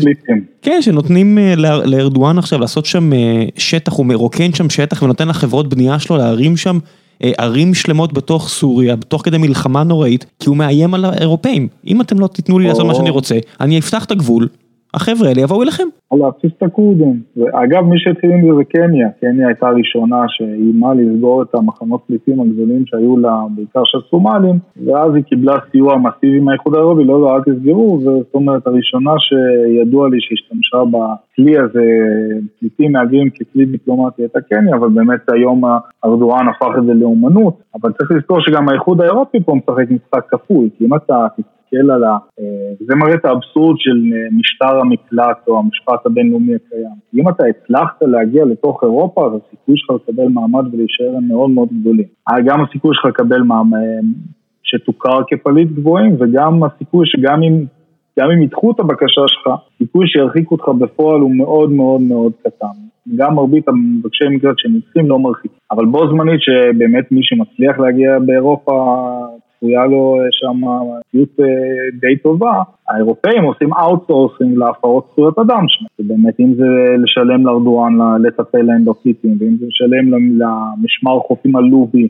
כן, 0.61 0.81
שנותנים 0.81 1.37
אה, 1.37 1.55
לארדואן 1.85 2.37
עכשיו 2.37 2.59
לעשות 2.59 2.85
שם 2.85 3.13
אה, 3.13 3.45
שטח, 3.57 3.93
הוא 3.93 4.05
מרוקן 4.05 4.53
שם 4.53 4.69
שטח 4.69 5.03
ונותן 5.03 5.27
לחברות 5.27 5.69
בנייה 5.69 5.99
שלו 5.99 6.17
להרים 6.17 6.57
שם 6.57 6.79
ערים 7.21 7.73
שלמות 7.73 8.13
בתוך 8.13 8.49
סוריה, 8.49 8.95
תוך 9.07 9.21
כדי 9.25 9.37
מלחמה 9.37 9.83
נוראית, 9.83 10.25
כי 10.39 10.49
הוא 10.49 10.57
מאיים 10.57 10.93
על 10.93 11.05
האירופאים. 11.05 11.67
אם 11.87 12.01
אתם 12.01 12.19
לא 12.19 12.27
תיתנו 12.27 12.59
לי 12.59 12.67
לעשות 12.67 12.85
מה 12.85 12.95
שאני 12.95 13.09
רוצה, 13.09 13.35
אני 13.61 13.79
אפתח 13.79 14.05
את 14.05 14.11
הגבול, 14.11 14.47
החבר'ה 14.95 15.27
האלה 15.27 15.41
יבואו 15.41 15.63
אליכם. 15.63 15.87
להפציץ 16.17 16.51
את 16.57 16.63
הכורדים. 16.63 17.21
אגב, 17.37 17.83
מי 17.83 17.99
שהתחיל 17.99 18.31
עם 18.31 18.41
זה 18.41 18.55
זה 18.57 18.63
קניה. 18.63 19.09
קניה 19.21 19.47
הייתה 19.47 19.67
הראשונה 19.67 20.21
שאיימה 20.27 20.93
לסגור 20.93 21.41
את 21.41 21.55
המחנות 21.55 22.01
פליטים 22.07 22.41
הגדולים 22.41 22.85
שהיו 22.85 23.17
לה, 23.17 23.41
בעיקר 23.55 23.81
של 23.85 23.97
סומלים, 24.09 24.59
ואז 24.85 25.15
היא 25.15 25.23
קיבלה 25.23 25.55
סיוע 25.71 25.97
מסיבי 25.97 26.39
מהאיחוד 26.39 26.75
האירופי, 26.75 27.03
לא, 27.03 27.21
לא, 27.21 27.35
אל 27.35 27.41
תסגרו, 27.41 27.99
זאת 28.01 28.33
אומרת, 28.33 28.67
הראשונה 28.67 29.11
שידוע 29.19 30.09
לי 30.09 30.17
שהשתמשה 30.19 30.77
בכלי 30.77 31.57
הזה, 31.57 31.83
פליטים 32.59 32.91
מהגרים 32.91 33.29
ככלי 33.29 33.65
דיפלומטי 33.65 34.21
הייתה 34.21 34.41
קניה, 34.41 34.75
אבל 34.75 34.89
באמת 34.89 35.29
היום 35.31 35.61
ארדואן 36.05 36.47
הפך 36.47 36.77
את 36.77 36.85
זה 36.85 36.93
לאומנות, 36.93 37.53
אבל 37.81 37.91
צריך 37.91 38.11
לזכור 38.11 38.41
שגם 38.41 38.69
האיחוד 38.69 39.01
האירופי 39.01 39.37
פה 39.45 39.55
משחק 39.55 39.91
משחק 39.91 40.25
כפוי, 40.29 40.69
כי 40.77 40.85
אם 40.85 40.95
אתה 40.95 41.27
להסתכל 41.73 41.91
על 41.91 42.03
ה... 42.03 42.17
זה 42.79 42.95
מראה 42.95 43.13
את 43.13 43.25
האבסורד 43.25 43.75
של 43.79 43.97
משטר 44.31 44.79
המקלט 44.79 45.47
או 45.47 45.59
המשפט 45.59 46.05
הבינלאומי 46.05 46.55
הקיים. 46.55 46.95
אם 47.15 47.29
אתה 47.29 47.43
הצלחת 47.47 48.01
להגיע 48.01 48.45
לתוך 48.45 48.83
אירופה, 48.83 49.25
אז 49.25 49.31
הסיכוי 49.33 49.75
שלך 49.77 49.89
לקבל 49.89 50.27
מעמד 50.27 50.73
ולהישאר 50.73 51.17
הם 51.17 51.27
מאוד 51.27 51.49
מאוד 51.49 51.69
גדולים. 51.81 52.05
גם 52.45 52.63
הסיכוי 52.63 52.91
שלך 52.95 53.05
לקבל 53.05 53.41
מעמד, 53.41 54.03
שתוכר 54.63 55.19
כפליט 55.27 55.71
גבוהים, 55.71 56.15
וגם 56.19 56.63
הסיכוי 56.63 57.05
שגם 57.05 57.43
אם 57.43 57.65
גם 58.19 58.31
אם 58.31 58.41
ידחו 58.41 58.71
את 58.71 58.79
הבקשה 58.79 59.21
שלך, 59.27 59.53
סיכוי 59.77 60.07
שירחיקו 60.07 60.55
אותך 60.55 60.67
בפועל 60.67 61.21
הוא 61.21 61.35
מאוד 61.35 61.71
מאוד 61.71 62.01
מאוד 62.01 62.31
קטן. 62.43 62.75
גם 63.15 63.35
מרבית 63.35 63.67
המבקשי 63.67 64.23
מקלט 64.29 64.55
שנדחים 64.57 65.09
לא 65.09 65.19
מרחיקים. 65.19 65.57
אבל 65.71 65.85
בו 65.85 66.07
זמנית 66.07 66.41
שבאמת 66.41 67.11
מי 67.11 67.19
שמצליח 67.23 67.79
להגיע 67.79 68.19
באירופה, 68.19 68.71
צפויה 69.55 69.85
לו 69.85 70.17
שם 70.31 70.61
מציאות 70.61 71.39
אה, 71.39 71.45
די 71.99 72.17
טובה, 72.17 72.63
האירופאים 72.89 73.43
עושים 73.43 73.73
outsourcing 73.73 74.57
להפרות 74.57 75.07
זכויות 75.11 75.39
אדם 75.39 75.65
שם. 75.67 75.85
באמת 75.99 76.39
אם 76.39 76.53
זה 76.53 76.65
לשלם 77.03 77.45
לארדואן 77.45 77.93
לטפל 78.23 78.61
להם 78.61 78.85
בפליטים, 78.85 79.37
ואם 79.39 79.55
זה 79.59 79.65
לשלם 79.65 80.11
למשמר 80.11 81.19
חופים 81.19 81.55
הלובי 81.55 82.07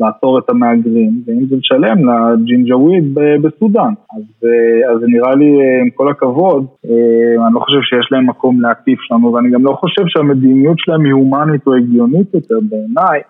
לעצור 0.00 0.38
את 0.38 0.50
המהגרים, 0.50 1.22
ואם 1.26 1.46
זה 1.46 1.56
לשלם 1.56 1.98
לג'נג'וויד 2.08 3.18
בסודאן. 3.42 3.92
אז, 4.16 4.24
אה, 4.44 4.92
אז 4.92 5.00
זה 5.00 5.06
נראה 5.06 5.34
לי, 5.34 5.50
אה, 5.60 5.82
עם 5.82 5.90
כל 5.90 6.10
הכבוד, 6.10 6.66
אה, 6.84 7.46
אני 7.46 7.54
לא 7.54 7.60
חושב 7.60 7.80
שיש 7.82 8.12
להם 8.12 8.26
מקום 8.28 8.60
להטיף 8.60 8.98
לנו, 9.10 9.32
ואני 9.32 9.50
גם 9.50 9.64
לא 9.64 9.72
חושב 9.72 10.02
שהמדיניות 10.06 10.78
שלהם 10.78 11.04
היא 11.04 11.12
הומנית 11.12 11.66
או 11.66 11.74
הגיונית 11.74 12.34
יותר 12.34 12.58
בעיניי. 12.68 13.20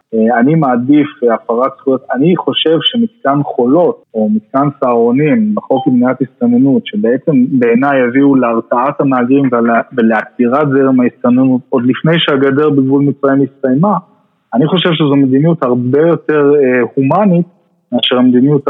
אני 0.41 0.55
מעדיף 0.55 1.09
הפרת 1.35 1.73
זכויות, 1.79 2.03
אני 2.15 2.37
חושב 2.37 2.79
שמתקן 2.83 3.43
חולות, 3.43 4.03
או 4.15 4.29
מתקן 4.31 4.69
סהרונים 4.81 5.55
בחוק 5.55 5.87
למניעת 5.87 6.17
הסתננות, 6.23 6.83
שבעצם 6.87 7.45
בעיניי 7.51 8.03
הביאו 8.03 8.35
להרתעת 8.35 9.01
המהגרים 9.01 9.45
ולעצירת 9.97 10.69
זרם 10.69 11.01
ההסתננות 11.01 11.61
עוד 11.69 11.83
לפני 11.87 12.13
שהגדר 12.19 12.71
בגבול 12.71 13.03
מצרים 13.03 13.43
הסתיימה, 13.43 13.95
אני 14.55 14.67
חושב 14.67 14.91
שזו 14.93 15.17
מדיניות 15.17 15.63
הרבה 15.63 16.01
יותר 16.01 16.53
אה, 16.55 16.81
הומנית 16.95 17.47
מאשר 17.93 18.17
המדיניות 18.17 18.69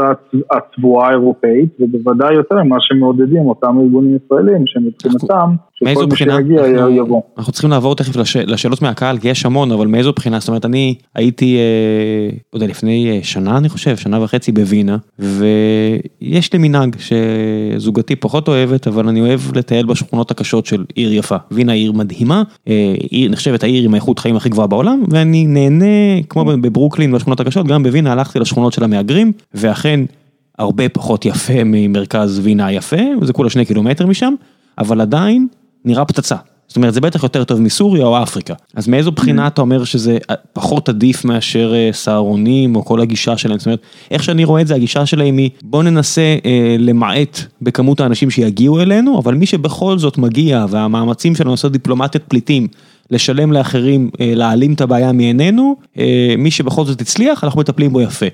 הצבועה 0.51 1.07
האירופאית, 1.07 1.69
ובוודאי 1.79 2.33
יותר 2.33 2.63
ממה 2.63 2.75
שמעודדים 2.79 3.45
אותם 3.45 3.79
ארגונים 3.79 4.15
ישראלים, 4.15 4.63
שמבחינתם, 4.67 5.49
שכל 5.79 6.05
מי 6.05 6.15
שיגיע 6.15 6.61
יבוא. 6.97 7.21
אנחנו 7.37 7.51
צריכים 7.51 7.69
לעבור 7.69 7.95
תכף 7.95 8.15
לש, 8.15 8.37
לשאלות 8.37 8.81
מהקהל, 8.81 9.17
כי 9.17 9.29
יש 9.29 9.45
המון, 9.45 9.71
אבל 9.71 9.87
מאיזו 9.87 10.13
בחינה? 10.13 10.39
זאת 10.39 10.47
אומרת, 10.47 10.65
אני 10.65 10.95
הייתי, 11.15 11.57
אה, 11.57 12.37
לא 12.53 12.57
יודע, 12.57 12.67
לפני 12.67 13.11
אה, 13.11 13.19
שנה 13.23 13.57
אני 13.57 13.69
חושב, 13.69 13.97
שנה 13.97 14.23
וחצי 14.23 14.51
בווינה, 14.51 14.97
ויש 15.19 16.53
לי 16.53 16.59
מנהג 16.59 16.95
שזוגתי 16.99 18.15
פחות 18.15 18.47
אוהבת, 18.47 18.87
אבל 18.87 19.07
אני 19.07 19.21
אוהב 19.21 19.39
לטייל 19.55 19.85
בשכונות 19.85 20.31
הקשות 20.31 20.65
של 20.65 20.85
עיר 20.95 21.13
יפה. 21.13 21.35
וינה 21.51 21.71
עיר 21.71 21.91
מדהימה, 21.91 22.43
אה, 22.67 22.95
עיר, 23.09 23.31
נחשבת 23.31 23.63
העיר 23.63 23.83
עם 23.83 23.93
האיכות 23.93 24.19
חיים 24.19 24.35
הכי 24.35 24.49
גבוהה 24.49 24.67
בעולם, 24.67 25.03
ואני 25.09 25.47
נהנה, 25.47 26.21
כמו 26.29 26.45
בברוקלין, 26.45 27.11
בשכונות 27.11 27.39
הקשות, 27.39 27.67
גם 27.67 27.83
בווינה 27.83 28.11
הלכתי 28.11 28.39
לשכונות 28.39 28.73
של 28.73 28.83
המהגרים, 28.83 29.31
ואכן, 29.53 29.99
הרבה 30.59 30.89
פחות 30.89 31.25
יפה 31.25 31.63
ממרכז 31.65 32.39
וינה 32.43 32.65
היפה, 32.65 33.01
וזה 33.21 33.33
כולה 33.33 33.49
שני 33.49 33.65
קילומטר 33.65 34.05
משם, 34.05 34.33
אבל 34.77 35.01
עדיין 35.01 35.47
נראה 35.85 36.05
פצצה. 36.05 36.35
זאת 36.67 36.75
אומרת, 36.75 36.93
זה 36.93 37.01
בטח 37.01 37.23
יותר 37.23 37.43
טוב 37.43 37.61
מסוריה 37.61 38.05
או 38.05 38.23
אפריקה. 38.23 38.53
אז 38.75 38.87
מאיזו 38.87 39.11
בחינה 39.11 39.47
אתה 39.47 39.61
אומר 39.61 39.83
שזה 39.83 40.17
פחות 40.53 40.89
עדיף 40.89 41.25
מאשר 41.25 41.73
אה, 41.75 41.89
סהרונים 41.93 42.75
או 42.75 42.85
כל 42.85 43.01
הגישה 43.01 43.37
שלהם? 43.37 43.59
זאת 43.59 43.65
אומרת, 43.65 43.79
איך 44.11 44.23
שאני 44.23 44.43
רואה 44.43 44.61
את 44.61 44.67
זה, 44.67 44.75
הגישה 44.75 45.05
שלהם 45.05 45.37
היא, 45.37 45.49
בוא 45.61 45.83
ננסה 45.83 46.35
אה, 46.45 46.75
למעט 46.79 47.39
בכמות 47.61 47.99
האנשים 47.99 48.31
שיגיעו 48.31 48.79
אלינו, 48.79 49.19
אבל 49.19 49.33
מי 49.33 49.45
שבכל 49.45 49.97
זאת 49.97 50.17
מגיע, 50.17 50.65
והמאמצים 50.69 51.35
שלנו 51.35 51.51
לעשות 51.51 51.71
דיפלומטיית 51.71 52.23
פליטים, 52.27 52.67
לשלם 53.11 53.51
לאחרים, 53.51 54.09
אה, 54.21 54.31
להעלים 54.35 54.73
את 54.73 54.81
הבעיה 54.81 55.11
מעינינו, 55.11 55.75
אה, 55.99 56.35
מי 56.37 56.51
שבכל 56.51 56.85
זאת 56.85 57.01
הצליח, 57.01 57.43
אנחנו 57.43 57.59
מטפלים 57.59 57.93
בו 57.93 58.01
יפה. 58.01 58.25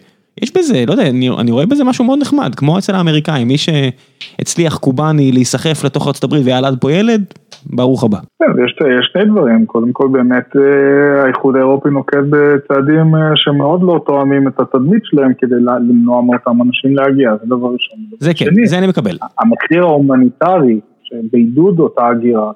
יש 0.41 0.57
בזה, 0.57 0.83
לא 0.87 0.91
יודע, 0.91 1.09
אני, 1.09 1.29
אני 1.39 1.51
רואה 1.51 1.65
בזה 1.65 1.83
משהו 1.83 2.05
מאוד 2.05 2.19
נחמד, 2.21 2.55
כמו 2.55 2.77
אצל 2.77 2.95
האמריקאים, 2.95 3.47
מי 3.47 3.55
שהצליח 3.57 4.77
קובני 4.77 5.31
להיסחף 5.31 5.83
לתוך 5.85 6.07
ארצות 6.07 6.23
הברית 6.23 6.45
וילד 6.45 6.77
פה 6.81 6.91
ילד, 6.91 7.23
ברוך 7.65 8.03
הבא. 8.03 8.17
כן, 8.17 8.63
יש, 8.65 8.75
יש 8.99 9.09
שני 9.13 9.25
דברים, 9.25 9.65
קודם 9.65 9.91
כל 9.93 10.07
באמת 10.11 10.55
אה, 10.55 11.23
האיחוד 11.23 11.55
האירופי 11.55 11.89
נוקט 11.89 12.17
בצעדים 12.29 13.15
אה, 13.15 13.31
שמאוד 13.35 13.83
לא 13.83 14.03
תואמים 14.05 14.47
את 14.47 14.59
התדמית 14.59 15.01
שלהם 15.05 15.31
כדי 15.37 15.55
למנוע 15.55 16.21
מאותם 16.21 16.61
אנשים 16.61 16.95
להגיע, 16.95 17.31
זה 17.41 17.45
דבר 17.45 17.67
ראשון. 17.67 17.99
זה 18.19 18.31
כן, 18.33 18.45
זה 18.65 18.77
אני 18.77 18.87
מקבל. 18.87 19.17
המחיר 19.39 19.83
ההומניטרי 19.83 20.79
בעידוד 21.31 21.79
אותה 21.79 22.07
הגירה, 22.07 22.51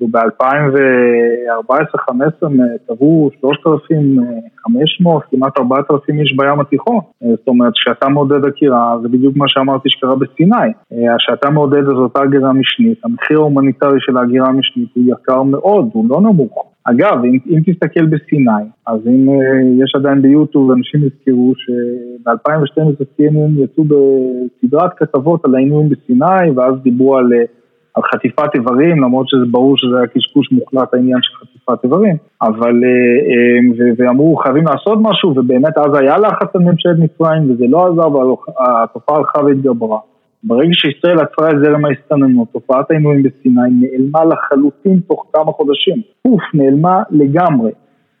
ב-2014-2015 0.00 2.46
טבעו 2.86 3.30
3,500, 3.40 5.22
כמעט 5.30 5.58
4,000 5.58 6.20
איש 6.20 6.36
בים 6.36 6.60
התיכון, 6.60 7.00
זאת 7.20 7.48
אומרת 7.48 7.72
כשאתה 7.72 8.08
מעודד 8.08 8.44
הגירה, 8.44 8.96
זה 9.02 9.08
בדיוק 9.08 9.36
מה 9.36 9.44
שאמרתי 9.48 9.90
שקרה 9.90 10.16
בסיני, 10.16 10.72
כשאתה 11.18 11.50
מעודד 11.50 11.88
את 11.88 11.94
אותה 11.94 12.22
הגירה 12.22 12.52
משנית, 12.52 13.04
המחיר 13.04 13.38
ההומניטרי 13.38 14.00
של 14.00 14.16
ההגירה 14.16 14.48
המשנית 14.48 14.88
הוא 14.94 15.04
יקר 15.06 15.42
מאוד, 15.42 15.90
הוא 15.92 16.08
לא 16.08 16.20
נמוך. 16.20 16.72
אגב, 16.84 17.24
אם, 17.24 17.38
אם 17.50 17.60
תסתכל 17.66 18.06
בסיני, 18.06 18.64
אז 18.86 19.00
אם 19.06 19.28
אה, 19.28 19.84
יש 19.84 19.94
עדיין 19.94 20.22
ביוטיוב, 20.22 20.70
אנשים 20.70 21.00
יזכרו 21.00 21.52
שב-2012 21.56 23.00
CNN 23.00 23.64
יצאו 23.64 23.84
בסדרת 23.84 24.90
כתבות 24.96 25.44
על 25.44 25.54
העינויים 25.54 25.88
בסיני, 25.88 26.50
ואז 26.56 26.74
דיברו 26.82 27.16
על, 27.16 27.32
אה, 27.32 27.61
על 27.94 28.02
חטיפת 28.02 28.54
איברים, 28.54 29.02
למרות 29.02 29.28
שזה 29.28 29.44
ברור 29.50 29.78
שזה 29.78 29.96
היה 29.98 30.06
קשקוש 30.06 30.52
מוחלט 30.52 30.94
העניין 30.94 31.18
של 31.22 31.34
חטיפת 31.34 31.84
איברים, 31.84 32.16
אבל, 32.42 32.70
uh, 32.70 33.80
uh, 33.80 33.94
ואמרו 33.98 34.36
חייבים 34.36 34.64
לעשות 34.66 34.98
משהו, 35.02 35.30
ובאמת 35.36 35.78
אז 35.78 35.94
היה 35.94 36.18
לחץ 36.18 36.56
על 36.56 36.62
ממשלת 36.62 36.98
מצרים, 36.98 37.50
וזה 37.50 37.64
לא 37.68 37.86
עזר, 37.86 38.06
אבל 38.06 38.26
התופעה 38.58 39.16
הלכה 39.16 39.38
והתגברה. 39.38 39.98
ברגע 40.44 40.70
שישראל 40.72 41.18
עצרה 41.18 41.50
את 41.50 41.56
זרם 41.64 41.84
ההסתננות, 41.84 42.48
תופעת 42.52 42.90
העינויים 42.90 43.22
בסיני 43.22 43.60
נעלמה 43.80 44.24
לחלוטין 44.24 45.00
תוך 45.08 45.26
כמה 45.32 45.52
חודשים. 45.52 45.96
פוף, 46.22 46.40
נעלמה 46.54 47.02
לגמרי. 47.10 47.70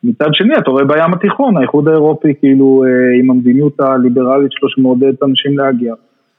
מצד 0.04 0.28
שני, 0.32 0.54
אתה 0.58 0.70
רואה 0.70 0.84
בים 0.84 1.12
התיכון, 1.14 1.56
האיחוד 1.56 1.88
האירופי 1.88 2.34
כאילו 2.40 2.84
אה, 2.84 3.20
עם 3.20 3.30
המדיניות 3.30 3.80
הליברלית 3.80 4.52
שלו 4.52 4.68
שמעודדת 4.68 5.22
אנשים 5.22 5.58
להגיע. 5.58 5.94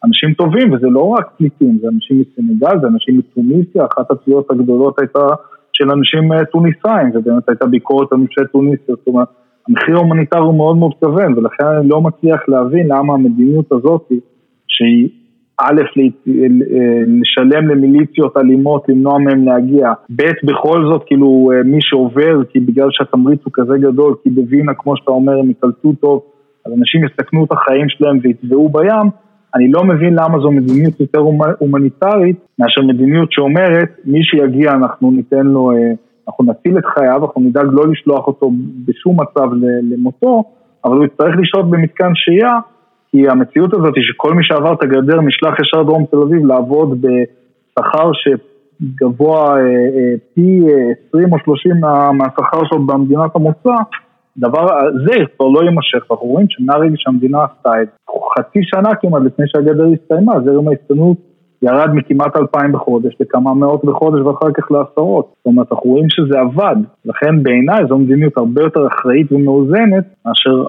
אנשים 0.06 0.34
טובים, 0.34 0.74
וזה 0.74 0.88
לא 0.88 1.04
רק 1.04 1.30
פליטים, 1.38 1.78
זה 1.82 1.88
אנשים 1.88 2.22
מסנגל, 2.22 2.80
זה 2.82 2.88
אנשים 2.88 3.18
מתוניסיה, 3.18 3.86
אחת 3.86 4.12
התביעות 4.12 4.52
הגדולות 4.52 5.00
הייתה 5.00 5.28
של 5.74 5.92
אנשים 5.92 6.34
אה, 6.34 6.46
טוניסאים, 6.46 7.10
ובאמת 7.14 7.50
הייתה 7.50 7.66
ביקורת 7.66 8.12
על 8.12 8.18
ממשלת 8.18 8.52
טוניסיה, 8.52 8.96
זאת 8.96 9.08
אומרת, 9.08 9.28
המחיר 9.68 9.96
ההומניטרי 9.96 10.42
הוא 10.42 10.56
מאוד 10.56 10.78
מאוד 10.78 10.94
כבד, 11.02 11.38
ולכן 11.38 11.66
אני 11.66 11.90
לא 11.90 12.02
מצליח 12.02 12.42
להבין 12.48 12.88
למה 12.88 13.14
המדיניות 13.14 13.72
הזאת, 13.72 14.12
שהיא 14.68 15.10
א', 15.62 15.82
לשלם 17.08 17.68
למיליציות 17.68 18.38
אלימות, 18.38 18.90
למנוע 18.90 19.18
מהם 19.18 19.46
להגיע, 19.46 19.94
ב', 20.16 20.32
בכל 20.44 20.86
זאת, 20.86 21.04
כאילו, 21.06 21.52
מי 21.66 21.78
שעובר, 21.82 22.44
כי 22.50 22.60
בגלל 22.60 22.88
שהתמריץ 22.92 23.40
הוא 23.44 23.52
כזה 23.54 23.78
גדול, 23.78 24.16
כי 24.24 24.30
בווינה, 24.30 24.74
כמו 24.74 24.98
שאתה 24.98 25.12
אומר, 25.12 25.40
הם 25.40 25.50
יקלטו 25.50 25.94
טוב, 25.94 26.24
אז 26.66 26.74
אנשים 26.80 27.06
יסכנו 27.06 27.46
את 27.46 27.52
החיים 27.52 27.90
שלהם 27.90 28.20
ויטבעו 28.24 28.70
בים, 28.70 29.10
אני 29.56 29.72
לא 29.72 29.84
מבין 29.84 30.14
למה 30.14 30.40
זו 30.40 30.52
מדיניות 30.52 31.00
יותר 31.00 31.20
הומניטרית, 31.60 32.38
מאשר 32.60 32.82
מדיניות 32.82 33.32
שאומרת, 33.32 33.90
מי 34.06 34.20
שיגיע 34.24 34.72
אנחנו 34.72 35.12
ניתן 35.12 35.46
לו, 35.46 35.72
אה, 35.72 35.92
אנחנו 36.28 36.44
נציל 36.44 36.78
את 36.78 36.86
חייו, 36.86 37.26
אנחנו 37.26 37.42
נדאג 37.42 37.68
לא 37.72 37.88
לשלוח 37.88 38.28
אותו 38.28 38.52
בשום 38.86 39.18
מצב 39.22 39.50
למותו, 39.92 40.44
אבל 40.86 40.98
הוא 40.98 41.06
יצטרך 41.06 41.36
לשהות 41.40 41.70
במתקן 41.70 42.12
שהייה, 42.16 42.60
כי 43.12 43.30
המציאות 43.30 43.74
הזאת 43.74 43.96
היא 43.96 44.04
שכל 44.04 44.34
מי 44.34 44.44
שעבר 44.44 44.74
את 44.74 44.84
הגדר 44.84 45.22
נשלח 45.22 45.60
ישר 45.60 45.84
דרום 45.84 46.06
תל 46.12 46.18
אביב 46.18 46.46
לעבוד 46.46 47.02
בשכר 47.02 48.12
שגבוה 48.14 49.58
אה, 49.58 49.60
אה, 49.60 50.14
פי 50.34 50.60
20 51.10 51.34
או 51.34 51.38
30 51.40 51.72
מהשכר 52.14 52.66
שלו 52.70 52.86
במדינת 52.86 53.36
המוצא, 53.36 53.76
דבר 54.38 54.68
זה 55.06 55.14
כבר 55.36 55.48
לא 55.48 55.64
יימשך, 55.64 56.12
אנחנו 56.12 56.28
רואים 56.28 56.48
שמהרגע 56.50 56.96
שהמדינה 56.98 57.38
עשתה 57.44 57.82
את 57.82 57.88
חצי 58.38 58.60
שנה 58.64 58.96
כמעט 59.02 59.22
לפני 59.26 59.46
שהגדר 59.48 59.86
הסתיימה, 59.94 60.34
זרם 60.46 60.68
ההסתנות 60.68 61.18
ירד 61.62 61.90
מכמעט 61.94 62.38
אלפיים 62.38 62.72
בחודש 62.72 63.14
לכמה 63.20 63.54
מאות 63.54 63.86
בחודש 63.86 64.22
ואחר 64.22 64.52
כך 64.54 64.72
לעשרות. 64.72 65.34
זאת 65.38 65.46
אומרת, 65.46 65.72
אנחנו 65.72 65.90
רואים 65.90 66.10
שזה 66.10 66.40
עבד. 66.40 66.76
לכן 67.06 67.44
בעיניי 67.44 67.86
זו 67.90 67.98
מדיניות 67.98 68.38
הרבה 68.38 68.62
יותר 68.62 68.88
אחראית 68.88 69.32
ומאוזנת 69.32 70.06
מאשר 70.26 70.66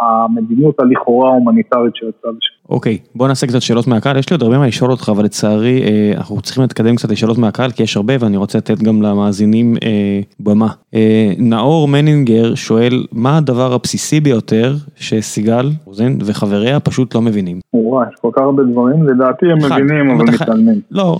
המדיניות 0.00 0.80
הלכאורה 0.80 1.28
ההומניטרית 1.28 1.96
שיצאה 1.96 2.30
לשם. 2.30 2.53
אוקיי, 2.68 2.98
בוא 3.14 3.28
נעשה 3.28 3.46
קצת 3.46 3.62
שאלות 3.62 3.86
מהקהל, 3.86 4.16
יש 4.16 4.30
לי 4.30 4.34
עוד 4.34 4.42
הרבה 4.42 4.58
מה 4.58 4.66
לשאול 4.66 4.90
אותך, 4.90 5.08
אבל 5.08 5.24
לצערי 5.24 5.82
אה, 5.82 6.12
אנחנו 6.16 6.40
צריכים 6.40 6.62
להתקדם 6.62 6.96
קצת 6.96 7.10
לשאלות 7.10 7.38
מהקהל, 7.38 7.70
כי 7.70 7.82
יש 7.82 7.96
הרבה 7.96 8.14
ואני 8.20 8.36
רוצה 8.36 8.58
לתת 8.58 8.78
גם 8.78 9.02
למאזינים 9.02 9.76
אה, 9.84 10.20
במה. 10.40 10.68
אה, 10.94 11.32
נאור 11.38 11.88
מנינגר 11.88 12.54
שואל, 12.54 13.04
מה 13.12 13.36
הדבר 13.36 13.72
הבסיסי 13.72 14.20
ביותר 14.20 14.74
שסיגל 14.96 15.70
רוזן 15.84 16.18
וחבריה 16.24 16.80
פשוט 16.80 17.14
לא 17.14 17.22
מבינים? 17.22 17.60
וואי, 17.74 18.06
יש 18.12 18.20
כל 18.20 18.30
כך 18.32 18.42
הרבה 18.42 18.62
דברים, 18.62 19.08
לדעתי 19.08 19.46
הם 19.46 19.58
אחד, 19.58 19.78
מבינים 19.80 20.10
אבל 20.10 20.24
מתעלמים. 20.24 20.80
לא, 20.90 21.18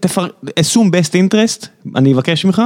תפר... 0.00 0.26
assume 0.44 0.90
best 0.90 1.12
interest, 1.12 1.66
אני 1.96 2.14
אבקש 2.14 2.44
ממך. 2.44 2.62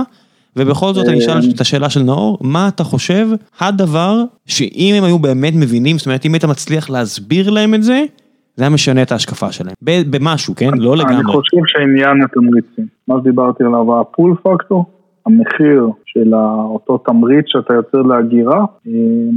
ובכל 0.57 0.93
זאת 0.95 1.09
אני 1.09 1.19
אשאל 1.19 1.39
את 1.55 1.61
השאלה 1.61 1.91
של 1.91 2.03
נאור, 2.03 2.39
מה 2.41 2.69
אתה 2.69 2.85
חושב 2.85 3.27
הדבר 3.61 4.25
שאם 4.47 4.95
הם 4.99 5.05
היו 5.05 5.19
באמת 5.19 5.53
מבינים, 5.57 5.99
זאת 5.99 6.07
אומרת 6.07 6.27
אם 6.27 6.33
היית 6.33 6.45
מצליח 6.45 6.91
להסביר 6.91 7.51
להם 7.51 7.75
את 7.75 7.83
זה, 7.83 8.05
זה 8.57 8.65
היה 8.65 8.71
משנה 8.71 9.03
את 9.03 9.13
ההשקפה 9.13 9.53
שלהם, 9.53 9.75
במשהו, 9.83 10.55
כן? 10.55 10.71
לא 10.79 10.97
לגמרי. 10.97 11.15
אני 11.15 11.25
חושב 11.25 11.57
שעניין 11.67 12.23
התמריצים, 12.23 12.87
מה 13.09 13.15
שדיברתי 13.21 13.65
עליו, 13.65 14.01
הפול 14.01 14.35
פקטור, 14.43 14.85
המחיר 15.27 15.89
של 16.05 16.35
אותו 16.35 16.99
תמריץ 16.99 17.45
שאתה 17.47 17.75
יוצר 17.75 18.03
להגירה, 18.03 18.65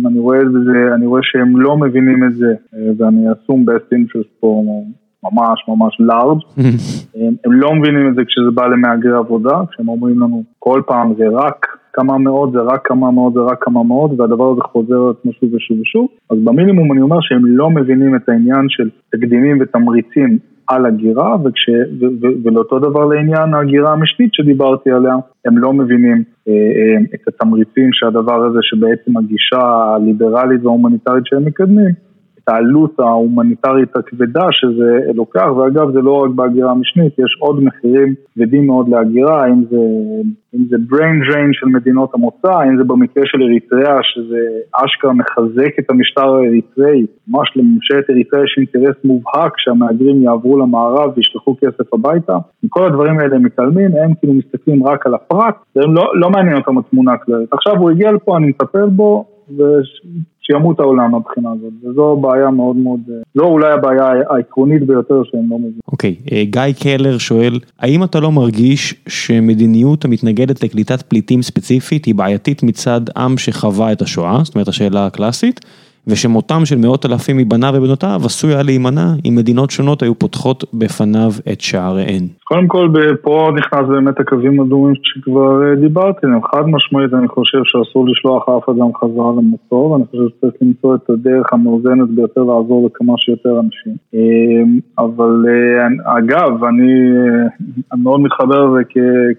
אני 0.05 0.19
רואה 0.19 0.39
זה, 0.39 0.95
אני 0.95 1.05
רואה 1.05 1.21
שהם 1.23 1.59
לא 1.59 1.77
מבינים 1.77 2.23
את 2.23 2.35
זה, 2.35 2.53
ואני 2.97 3.25
אסום 3.31 3.65
best 3.69 3.95
interest 3.95 4.29
פה 4.39 4.63
ממש 5.23 5.63
ממש 5.67 5.97
לארג', 5.99 6.39
הם, 7.15 7.33
הם 7.45 7.51
לא 7.51 7.75
מבינים 7.75 8.09
את 8.09 8.15
זה 8.15 8.21
כשזה 8.25 8.51
בא 8.53 8.67
למהגרי 8.67 9.17
עבודה, 9.17 9.61
כשהם 9.71 9.89
אומרים 9.89 10.19
לנו 10.19 10.43
כל 10.59 10.81
פעם 10.87 11.13
זה 11.17 11.25
רק 11.31 11.65
כמה 11.93 12.17
מאות, 12.17 12.51
זה 12.51 12.59
רק 12.59 12.87
כמה 12.87 13.11
מאות, 13.11 13.33
זה 13.33 13.39
רק 13.39 13.63
כמה 13.63 13.83
מאות, 13.83 14.11
והדבר 14.17 14.51
הזה 14.51 14.61
חוזר 14.61 14.95
על 14.95 15.09
עצמו 15.19 15.31
שוב 15.33 15.53
ושוב 15.53 15.79
ושוב, 15.79 16.07
אז 16.29 16.37
במינימום 16.43 16.91
אני 16.91 17.01
אומר 17.01 17.17
שהם 17.21 17.45
לא 17.45 17.69
מבינים 17.69 18.15
את 18.15 18.29
העניין 18.29 18.65
של 18.69 18.89
תקדימים 19.11 19.57
ותמריצים 19.61 20.37
על 20.67 20.85
הגירה, 20.85 21.35
וכש, 21.43 21.69
ו, 21.69 22.05
ו, 22.21 22.27
ולאותו 22.43 22.79
דבר 22.79 23.05
לעניין 23.05 23.53
ההגירה 23.53 23.93
המשנית 23.93 24.33
שדיברתי 24.33 24.91
עליה, 24.91 25.15
הם 25.45 25.57
לא 25.57 25.73
מבינים 25.73 26.23
אה, 26.47 26.53
אה, 26.53 27.03
את 27.15 27.27
התמריצים 27.27 27.89
שהדבר 27.93 28.45
הזה 28.45 28.59
שבעצם 28.61 29.17
הגישה 29.17 29.61
הליברלית 29.95 30.65
וההומניטרית 30.65 31.25
שהם 31.25 31.45
מקדמים, 31.45 31.91
העלות 32.49 32.99
ההומניטרית 32.99 33.95
הכבדה 33.95 34.47
שזה 34.51 34.99
לוקח, 35.13 35.47
ואגב 35.57 35.91
זה 35.91 36.01
לא 36.01 36.23
רק 36.23 36.31
בהגירה 36.31 36.71
המשנית, 36.71 37.13
יש 37.19 37.37
עוד 37.39 37.63
מחירים 37.63 38.13
כבדים 38.35 38.65
מאוד 38.67 38.89
להגירה, 38.89 39.43
האם 39.43 39.63
זה, 39.69 39.77
אם 40.55 40.63
זה 40.69 40.77
brain 40.91 41.29
drain 41.29 41.49
של 41.51 41.65
מדינות 41.65 42.09
המוצא, 42.13 42.51
האם 42.51 42.77
זה 42.77 42.83
במקרה 42.83 43.23
של 43.25 43.41
אריתריאה, 43.41 43.97
שזה 44.03 44.39
אשכרה 44.73 45.13
מחזק 45.13 45.79
את 45.79 45.91
המשטר 45.91 46.33
האריתראי, 46.35 47.05
ממש 47.27 47.47
לממשלת 47.55 48.09
אריתריאה 48.09 48.43
יש 48.43 48.55
אינטרס 48.57 48.95
מובהק 49.03 49.53
שהמהגרים 49.57 50.21
יעברו 50.21 50.57
למערב 50.57 51.11
וישלחו 51.15 51.55
כסף 51.61 51.93
הביתה, 51.93 52.37
מכל 52.63 52.85
הדברים 52.85 53.19
האלה 53.19 53.35
הם 53.35 53.45
מתעלמים, 53.45 53.91
הם 53.95 54.13
כאילו 54.19 54.33
מסתכלים 54.33 54.87
רק 54.87 55.05
על 55.05 55.13
הפרט, 55.13 55.55
והם 55.75 55.95
לא, 55.95 56.11
לא 56.15 56.29
מעניין 56.29 56.57
אותם 56.57 56.77
התמונה 56.77 57.13
הכללית. 57.13 57.53
עכשיו 57.53 57.77
הוא 57.77 57.91
הגיע 57.91 58.11
לפה, 58.11 58.37
אני 58.37 58.47
מטפל 58.47 58.89
בו, 58.89 59.25
שימות 60.41 60.79
העולם 60.79 61.11
מהבחינה 61.11 61.49
הזאת, 61.51 61.73
וזו 61.83 62.15
בעיה 62.15 62.49
מאוד 62.49 62.75
מאוד, 62.75 62.99
זו 63.35 63.43
אולי 63.43 63.71
הבעיה 63.71 64.05
העקרונית 64.29 64.87
ביותר 64.87 65.23
שהם 65.23 65.49
לא 65.49 65.57
מבינים. 65.57 65.79
אוקיי, 65.91 66.15
אה, 66.31 66.43
גיא 66.45 66.61
קלר 66.83 67.17
שואל, 67.17 67.59
האם 67.79 68.03
אתה 68.03 68.19
לא 68.19 68.31
מרגיש 68.31 68.95
שמדיניות 69.07 70.05
המתנגדת 70.05 70.63
לקליטת 70.63 71.01
פליטים 71.01 71.41
ספציפית 71.41 72.05
היא 72.05 72.15
בעייתית 72.15 72.63
מצד 72.63 73.01
עם 73.17 73.37
שחווה 73.37 73.91
את 73.91 74.01
השואה, 74.01 74.39
זאת 74.43 74.55
אומרת 74.55 74.67
השאלה 74.67 75.05
הקלאסית, 75.05 75.65
ושמותם 76.07 76.65
של 76.65 76.77
מאות 76.77 77.05
אלפים 77.05 77.37
מבניו 77.37 77.73
ובנותיו 77.75 78.21
עשוי 78.25 78.53
היה 78.53 78.63
להימנע 78.63 79.07
אם 79.25 79.35
מדינות 79.35 79.71
שונות 79.71 80.03
היו 80.03 80.15
פותחות 80.15 80.63
בפניו 80.73 81.31
את 81.51 81.61
שעריהן. 81.61 82.27
קודם 82.43 82.67
כל 82.67 82.87
פה 83.21 83.49
נכנס 83.57 83.87
באמת 83.87 84.19
הקווים 84.19 84.61
אדומים 84.61 84.93
שכבר 85.03 85.63
אה, 85.63 85.75
דיברתי 85.75 86.25
עליהם, 86.25 86.43
חד 86.43 86.63
משמעית 86.67 87.13
אני 87.13 87.27
חושב 87.27 87.57
שאסור 87.63 88.07
לשלוח 88.09 88.49
אף 88.49 88.69
אדם 88.69 88.91
חזרה 88.95 89.31
למוצור 89.37 89.91
ואני 89.91 90.03
חושב 90.05 90.23
שצריך 90.37 90.53
למצוא 90.61 90.95
את 90.95 91.09
הדרך 91.09 91.53
המאוזנת 91.53 92.09
ביותר 92.09 92.41
לעזור 92.41 92.89
לכמה 92.89 93.13
שיותר 93.17 93.59
אנשים. 93.59 93.95
אמ, 94.13 94.79
אבל 94.97 95.45
אה, 95.49 96.17
אגב, 96.17 96.63
אני, 96.63 96.91
אה, 97.17 97.47
אני 97.93 98.01
מאוד 98.03 98.19
מתחבר 98.19 98.65
לזה 98.65 98.83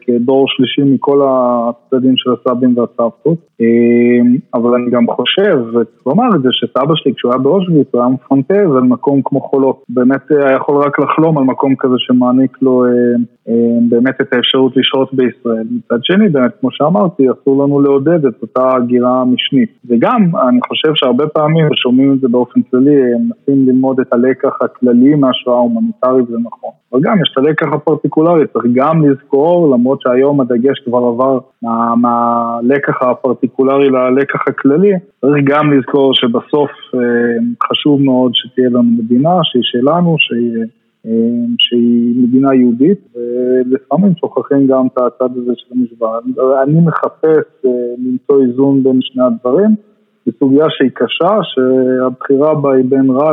כדור 0.01 0.45
שלישי 0.49 0.83
מכל 0.95 1.23
הצדדים 1.29 2.15
של 2.17 2.31
הסבים 2.33 2.79
והסבתות, 2.79 3.39
אמ, 3.61 4.37
אבל 4.55 4.75
אני 4.75 4.91
גם 4.91 5.07
חושב, 5.07 5.59
וצריך 5.69 6.07
לומר 6.07 6.29
את 6.37 6.43
זה, 6.43 6.49
שסבא 6.59 6.95
שלי 6.95 7.15
כשהוא 7.15 7.33
היה 7.33 7.39
באושוויץ 7.39 7.89
הוא 7.93 8.01
היה 8.01 8.11
מפנטז 8.11 8.71
על 8.77 8.83
מקום 8.83 9.21
כמו 9.25 9.41
חולות, 9.41 9.83
באמת 9.89 10.31
היה 10.31 10.57
יכול 10.57 10.77
רק 10.85 10.99
לחלום 10.99 11.39
על 11.39 11.45
מקום 11.45 11.75
כזה 11.79 11.95
שמעניק 11.99 12.57
לו 12.63 12.85
אה, 12.85 12.91
באמת 13.89 14.21
את 14.21 14.33
האפשרות 14.33 14.73
לשהות 14.77 15.15
בישראל. 15.15 15.67
מצד 15.77 15.99
שני, 16.03 16.29
באמת, 16.29 16.51
כמו 16.61 16.69
שאמרתי, 16.73 17.23
אסור 17.31 17.65
לנו 17.65 17.81
לעודד 17.81 18.27
את 18.27 18.43
אותה 18.43 18.77
הגירה 18.77 19.21
המשנית. 19.21 19.71
וגם, 19.89 20.23
אני 20.49 20.61
חושב 20.69 20.93
שהרבה 20.95 21.27
פעמים, 21.27 21.69
ושומעים 21.73 22.13
את 22.13 22.21
זה 22.21 22.29
באופן 22.29 22.61
כללי, 22.71 23.01
מנסים 23.15 23.69
ללמוד 23.69 24.01
את 24.01 24.13
הלקח 24.13 24.59
הכללי 24.61 25.15
מהשואה 25.15 25.57
ההומניטרית, 25.57 26.27
זה 26.29 26.37
נכון. 26.45 26.71
אבל 26.93 27.01
גם 27.03 27.17
יש 27.23 27.33
את 27.33 27.39
הלקח 27.39 27.67
הפרטיקולרי, 27.73 28.47
צריך 28.53 28.67
גם 28.75 29.11
לזכור, 29.11 29.75
למרות 29.75 30.01
שהיום 30.01 30.41
הדגש 30.41 30.79
כבר 30.85 30.99
עבר 30.99 31.39
מה, 31.63 31.95
מהלקח 31.97 33.03
הפרטיקולרי 33.03 33.89
ללקח 33.91 34.49
הכללי, 34.49 34.93
צריך 35.21 35.45
גם 35.45 35.73
לזכור 35.73 36.15
שבסוף 36.15 36.71
אה, 36.95 37.01
חשוב 37.71 38.03
מאוד 38.03 38.33
שתהיה 38.35 38.69
לנו 38.69 38.83
מדינה 38.83 39.31
שהיא 39.43 39.63
שלנו, 39.65 40.17
שהיא... 40.19 40.65
אה, 41.07 41.13
שהיא 41.59 42.15
מדינה 42.23 42.55
יהודית, 42.55 42.99
ולפעמים 43.15 44.13
שוכחים 44.21 44.67
גם 44.67 44.87
את 44.87 44.99
הצד 44.99 45.37
הזה 45.37 45.53
של 45.57 45.67
המשוואה. 45.75 46.19
אני 46.63 46.81
מחפש 46.81 47.47
אה, 47.65 47.71
למצוא 47.99 48.43
איזון 48.43 48.83
בין 48.83 48.99
שני 49.03 49.23
הדברים. 49.25 49.77
זו 50.29 50.33
סוגיה 50.39 50.65
שהיא 50.69 50.91
קשה, 50.95 51.39
שהבחירה 51.43 52.55
בה 52.55 52.75
היא 52.75 52.85
בין 52.89 53.11
רע 53.11 53.33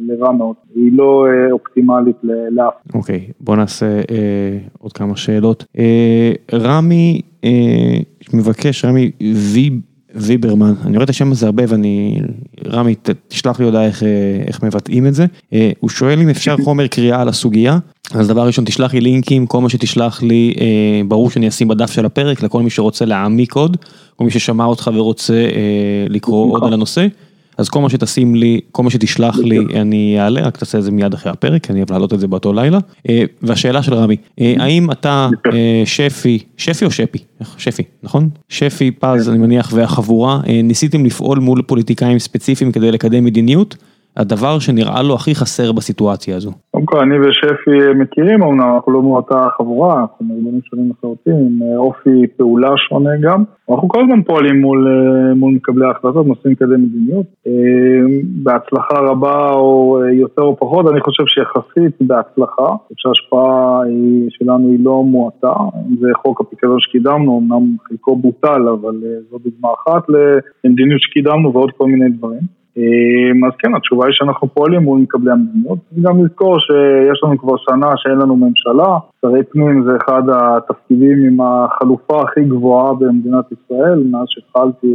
לרע 0.00 0.32
מאוד, 0.32 0.54
היא 0.74 0.92
לא 0.92 1.26
אה, 1.26 1.52
אופטימלית 1.52 2.16
לאף. 2.50 2.74
אוקיי, 2.94 3.26
okay, 3.28 3.32
בוא 3.40 3.56
נעשה 3.56 3.86
אה, 3.86 4.58
עוד 4.78 4.92
כמה 4.92 5.16
שאלות. 5.16 5.64
אה, 5.78 6.32
רמי 6.52 7.20
אה, 7.44 7.98
מבקש, 8.34 8.84
רמי 8.84 9.10
ויב. 9.54 9.93
ויברמן, 10.14 10.74
אני 10.84 10.96
רואה 10.96 11.04
את 11.04 11.10
השם 11.10 11.32
הזה 11.32 11.46
הרבה 11.46 11.62
ואני, 11.68 12.20
רמי 12.66 12.94
תשלח 13.28 13.60
לי 13.60 13.64
הודעה 13.64 13.86
איך, 13.86 14.02
אה, 14.02 14.08
איך 14.46 14.62
מבטאים 14.62 15.06
את 15.06 15.14
זה, 15.14 15.26
אה, 15.52 15.70
הוא 15.80 15.90
שואל 15.90 16.20
אם 16.20 16.28
אפשר 16.28 16.56
חומר 16.64 16.86
קריאה 16.86 17.20
על 17.20 17.28
הסוגיה, 17.28 17.78
אז 18.14 18.28
דבר 18.28 18.46
ראשון 18.46 18.64
תשלח 18.64 18.94
לי 18.94 19.00
לינקים, 19.00 19.46
כל 19.46 19.60
מה 19.60 19.68
שתשלח 19.68 20.22
לי, 20.22 20.54
אה, 20.60 21.00
ברור 21.08 21.30
שאני 21.30 21.48
אשים 21.48 21.68
בדף 21.68 21.92
של 21.92 22.06
הפרק 22.06 22.42
לכל 22.42 22.62
מי 22.62 22.70
שרוצה 22.70 23.04
להעמיק 23.04 23.54
עוד, 23.54 23.76
כל 24.16 24.24
מי 24.24 24.30
ששמע 24.30 24.64
אותך 24.64 24.90
ורוצה 24.94 25.46
לקרוא 26.08 26.52
עוד 26.52 26.64
על 26.64 26.72
הנושא. 26.72 27.06
אז 27.58 27.68
כל 27.68 27.80
מה 27.80 27.90
שתשים 27.90 28.34
לי, 28.34 28.60
כל 28.72 28.82
מה 28.82 28.90
שתשלח 28.90 29.38
לי, 29.38 29.58
אני 29.58 30.20
אעלה, 30.20 30.40
רק 30.40 30.56
תעשה 30.56 30.78
את 30.78 30.82
זה 30.82 30.90
מיד 30.90 31.14
אחרי 31.14 31.32
הפרק, 31.32 31.70
אני 31.70 31.78
אוהב 31.78 31.90
להעלות 31.90 32.12
את 32.12 32.20
זה 32.20 32.28
באותו 32.28 32.52
לילה. 32.52 32.78
אה, 33.08 33.24
והשאלה 33.42 33.82
של 33.82 33.94
רמי, 33.94 34.16
אה, 34.40 34.54
האם 34.58 34.90
אתה 34.90 35.28
אה, 35.52 35.82
שפי, 35.84 36.38
שפי 36.56 36.84
או 36.84 36.90
שפי? 36.90 37.18
שפי, 37.56 37.82
נכון? 38.02 38.28
שפי, 38.48 38.90
פז, 38.90 39.28
אני 39.28 39.38
מניח, 39.38 39.70
והחבורה, 39.74 40.40
ניסיתם 40.64 41.04
לפעול 41.04 41.38
מול 41.38 41.62
פוליטיקאים 41.62 42.18
ספציפיים 42.18 42.72
כדי 42.72 42.92
לקדם 42.92 43.24
מדיניות? 43.24 43.76
הדבר 44.16 44.58
שנראה 44.58 45.02
לו 45.02 45.14
הכי 45.14 45.34
חסר 45.34 45.72
בסיטואציה 45.72 46.36
הזו? 46.36 46.52
קודם 46.86 46.98
כל, 46.98 46.98
אני 46.98 47.28
ושפי 47.28 47.98
מכירים, 48.00 48.42
אמנם 48.42 48.74
אנחנו 48.74 48.92
לא 48.92 49.02
מאותה 49.02 49.46
חבורה, 49.58 50.00
אנחנו 50.00 50.26
מארגונים 50.26 50.60
שונים 50.64 50.90
לחלוטין, 50.90 51.34
עם 51.34 51.62
אה, 51.62 51.76
אופי 51.76 52.26
פעולה 52.36 52.70
שונה 52.88 53.10
גם. 53.22 53.44
אנחנו 53.70 53.88
כל 53.88 54.00
הזמן 54.00 54.22
פועלים 54.22 54.60
מול, 54.60 54.88
אה, 54.88 55.34
מול 55.34 55.54
מקבלי 55.54 55.86
ההחלטות, 55.86 56.26
נושאים 56.26 56.54
כדי 56.54 56.74
מדיניות. 56.78 57.26
אה, 57.46 57.52
בהצלחה 58.42 58.98
רבה 59.00 59.50
או 59.52 59.98
יותר 60.12 60.42
או 60.42 60.56
פחות, 60.56 60.86
אני 60.92 61.00
חושב 61.00 61.24
שיחסית 61.26 61.94
בהצלחה, 62.00 62.68
שההשפעה 62.96 63.80
שלנו 64.28 64.70
היא 64.70 64.84
לא 64.84 65.02
מועטה, 65.02 65.54
זה 66.00 66.08
חוק 66.14 66.40
הפיקדון 66.40 66.80
שקידמנו, 66.80 67.42
אמנם 67.42 67.76
חלקו 67.88 68.16
בוטל, 68.16 68.68
אבל 68.68 68.94
זו 69.30 69.38
דוגמה 69.38 69.68
אחת 69.78 70.02
למדיניות 70.64 71.00
שקידמנו 71.00 71.52
ועוד 71.52 71.70
כל 71.76 71.86
מיני 71.86 72.08
דברים. 72.08 72.64
אז 73.46 73.52
כן, 73.58 73.74
התשובה 73.74 74.06
היא 74.06 74.12
שאנחנו 74.12 74.48
פועלים 74.48 74.82
מול 74.82 75.00
מקבלי 75.00 75.32
המדיניות, 75.32 75.78
וגם 75.92 76.24
לזכור 76.24 76.56
שיש 76.74 77.24
לנו 77.24 77.38
כבר 77.38 77.56
שנה 77.56 77.92
שאין 77.96 78.18
לנו 78.18 78.36
ממשלה, 78.36 78.98
שרי 79.20 79.42
פנים 79.44 79.84
זה 79.84 79.96
אחד 79.96 80.22
התפקידים 80.28 81.18
עם 81.26 81.40
החלופה 81.40 82.22
הכי 82.22 82.40
גבוהה 82.44 82.94
במדינת 82.94 83.44
ישראל, 83.52 84.02
מאז 84.10 84.26
שהתחלתי 84.28 84.86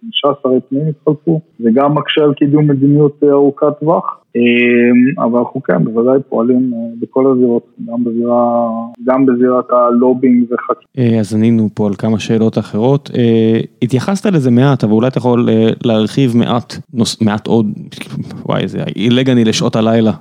חמישה 0.00 0.40
שרי 0.42 0.60
פנים 0.68 0.82
התחלפו, 0.88 1.40
זה 1.58 1.70
גם 1.74 1.94
מקשה 1.94 2.22
על 2.22 2.34
קידום 2.34 2.70
מדיניות 2.70 3.22
ארוכת 3.30 3.78
טווח. 3.80 4.20
אמ, 4.36 5.24
אבל 5.24 5.38
אנחנו 5.38 5.62
כן, 5.62 5.84
בוודאי 5.84 6.18
פועלים 6.28 6.72
אה, 6.74 6.78
בכל 7.00 7.32
הזירות, 7.32 7.66
גם, 7.86 8.04
בזירה, 8.04 8.68
גם 9.04 9.26
בזירת 9.26 9.64
הלובינג 9.70 10.44
וחקיקה. 10.52 10.86
אה, 10.98 11.20
אז 11.20 11.34
ענינו 11.34 11.68
פה 11.74 11.86
על 11.86 11.94
כמה 11.94 12.18
שאלות 12.18 12.58
אחרות. 12.58 13.10
אה, 13.18 13.60
התייחסת 13.82 14.26
לזה 14.26 14.50
מעט, 14.50 14.84
אבל 14.84 14.92
אולי 14.92 15.08
אתה 15.08 15.18
יכול 15.18 15.48
להרחיב 15.84 16.36
מעט, 16.36 16.74
מעט 17.20 17.46
עוד, 17.46 17.66
וואי, 18.46 18.68
זה 18.68 18.82
עילג 18.94 19.30
אני 19.30 19.44
לשעות 19.44 19.76
הלילה. 19.76 20.12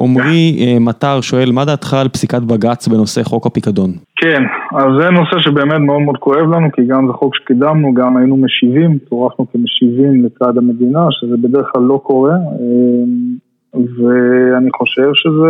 עמרי 0.00 0.56
אה, 0.60 0.78
מטר 0.80 1.20
שואל, 1.20 1.50
מה 1.52 1.64
דעתך 1.64 1.94
על 1.94 2.08
פסיקת 2.08 2.42
בג"ץ 2.42 2.88
בנושא 2.88 3.22
חוק 3.22 3.46
הפיקדון? 3.46 3.90
כן, 4.16 4.42
אז 4.74 4.86
זה 5.00 5.10
נושא 5.10 5.38
שבאמת 5.38 5.80
מאוד 5.80 6.00
מאוד 6.00 6.16
כואב 6.16 6.54
לנו, 6.54 6.72
כי 6.72 6.82
גם 6.86 7.06
זה 7.06 7.12
חוק 7.12 7.34
שקידמנו, 7.36 7.94
גם 7.94 8.16
היינו 8.16 8.36
משיבים, 8.36 8.98
צורפנו 9.08 9.46
כמשיבים 9.52 10.24
לצד 10.24 10.58
המדינה, 10.58 11.06
שזה 11.10 11.36
בדרך 11.36 11.66
כלל 11.72 11.82
לא 11.82 12.00
קורה, 12.02 12.34
אה, 12.34 13.04
ואני 13.74 14.70
חושב 14.76 15.10
שזו 15.14 15.46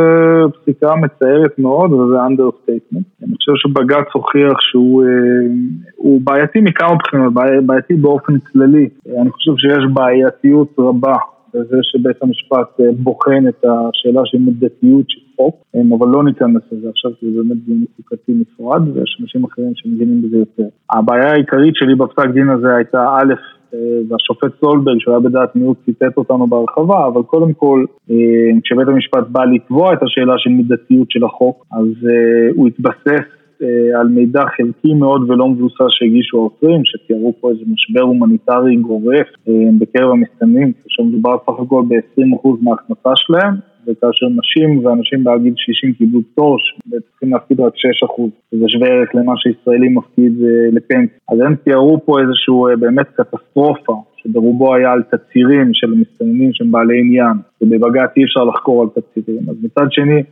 פסיקה 0.52 0.94
מצערת 0.96 1.58
מאוד, 1.58 1.92
וזה 1.92 2.16
understatement. 2.16 3.24
אני 3.24 3.34
חושב 3.36 3.52
שבג"ץ 3.56 4.06
הוכיח 4.12 4.60
שהוא 4.60 5.04
אה, 5.04 6.18
בעייתי 6.24 6.60
מכמה 6.60 6.94
בחינות, 6.94 7.32
בעייתי 7.66 7.94
באופן 7.94 8.38
כללי. 8.38 8.88
אני 9.20 9.30
חושב 9.30 9.52
שיש 9.56 9.84
בעייתיות 9.94 10.68
רבה 10.78 11.14
וזה 11.54 11.76
שבית 11.82 12.22
המשפט 12.22 12.80
אה, 12.80 12.86
בוחן 12.98 13.48
את 13.48 13.64
השאלה 13.64 14.20
של 14.24 14.38
מידתיות 14.38 15.04
של 15.08 15.20
חוק, 15.36 15.54
אבל 15.98 16.08
לא 16.08 16.24
ניכנס 16.24 16.62
לזה 16.72 16.88
עכשיו 16.88 17.10
כי 17.20 17.26
זה 17.26 17.42
באמת 17.42 17.64
דיון 17.66 17.84
חוקתי 17.96 18.32
נפרד 18.32 18.82
ויש 18.88 19.18
אנשים 19.20 19.44
אחרים 19.44 19.72
שמבינים 19.74 20.22
בזה 20.22 20.36
יותר. 20.36 20.68
הבעיה 20.90 21.32
העיקרית 21.32 21.74
שלי 21.76 21.94
בפסק 21.94 22.28
דין 22.34 22.48
הזה 22.48 22.76
הייתה 22.76 23.16
א', 23.18 23.34
אה, 23.74 23.78
והשופט 24.08 24.60
סולברג 24.60 24.98
שהוא 24.98 25.12
היה 25.14 25.20
בדעת 25.20 25.56
מיעוט 25.56 25.76
ציטט 25.84 26.16
אותנו 26.16 26.46
בהרחבה, 26.46 27.06
אבל 27.06 27.22
קודם 27.22 27.52
כל 27.52 27.84
אה, 28.10 28.16
כשבית 28.64 28.88
המשפט 28.88 29.26
בא 29.28 29.44
לתבוע 29.44 29.92
את 29.92 30.02
השאלה 30.02 30.34
של 30.38 30.50
מידתיות 30.50 31.10
של 31.10 31.24
החוק, 31.24 31.66
אז 31.72 32.08
הוא 32.56 32.68
התבסס 32.68 33.06
אה, 33.08 33.43
על 34.00 34.08
מידע 34.08 34.42
חלקי 34.56 34.94
מאוד 34.94 35.30
ולא 35.30 35.48
מבוסס 35.48 35.90
שהגישו 35.90 36.36
העותרים, 36.36 36.80
שתיארו 36.84 37.34
פה 37.40 37.50
איזה 37.50 37.62
משבר 37.72 38.00
הומניטרי 38.00 38.76
גורף 38.76 39.26
אה, 39.48 39.52
בקרב 39.78 40.10
המסתננים, 40.10 40.72
כאשר 40.72 41.02
מדובר 41.02 41.36
סך 41.46 41.60
הכל 41.60 41.82
ב-20% 41.88 42.48
מההכנסה 42.62 43.10
שלהם, 43.14 43.54
וכאשר 43.86 44.26
נשים 44.26 44.86
ואנשים 44.86 45.24
בעד 45.24 45.42
גיל 45.42 45.54
60 45.56 45.92
קיבלו 45.92 46.20
פטור, 46.32 46.56
צריכים 47.10 47.32
להפקיד 47.32 47.60
רק 47.60 47.72
6%, 47.74 47.76
שזה 48.50 48.64
שווה 48.68 48.88
ערך 48.88 49.14
למה 49.14 49.32
שישראלי 49.36 49.88
מפקיד 49.88 50.32
אה, 50.42 50.68
לפנסיה. 50.72 51.18
אז 51.32 51.40
הם 51.40 51.54
תיארו 51.64 52.00
פה 52.04 52.20
איזשהו 52.20 52.66
באמת 52.80 53.06
קטסטרופה, 53.14 54.02
שברובו 54.16 54.74
היה 54.74 54.92
על 54.92 55.02
תצהירים 55.02 55.70
של 55.72 55.90
מסתננים 55.90 56.50
שהם 56.52 56.72
בעלי 56.72 57.00
עניין, 57.00 57.36
ובבג"ץ 57.60 58.10
אי 58.16 58.24
אפשר 58.24 58.44
לחקור 58.44 58.82
על 58.82 58.88
תצהירים. 58.88 59.42
אז 59.50 59.56
מצד 59.62 59.86
שני, 59.90 60.22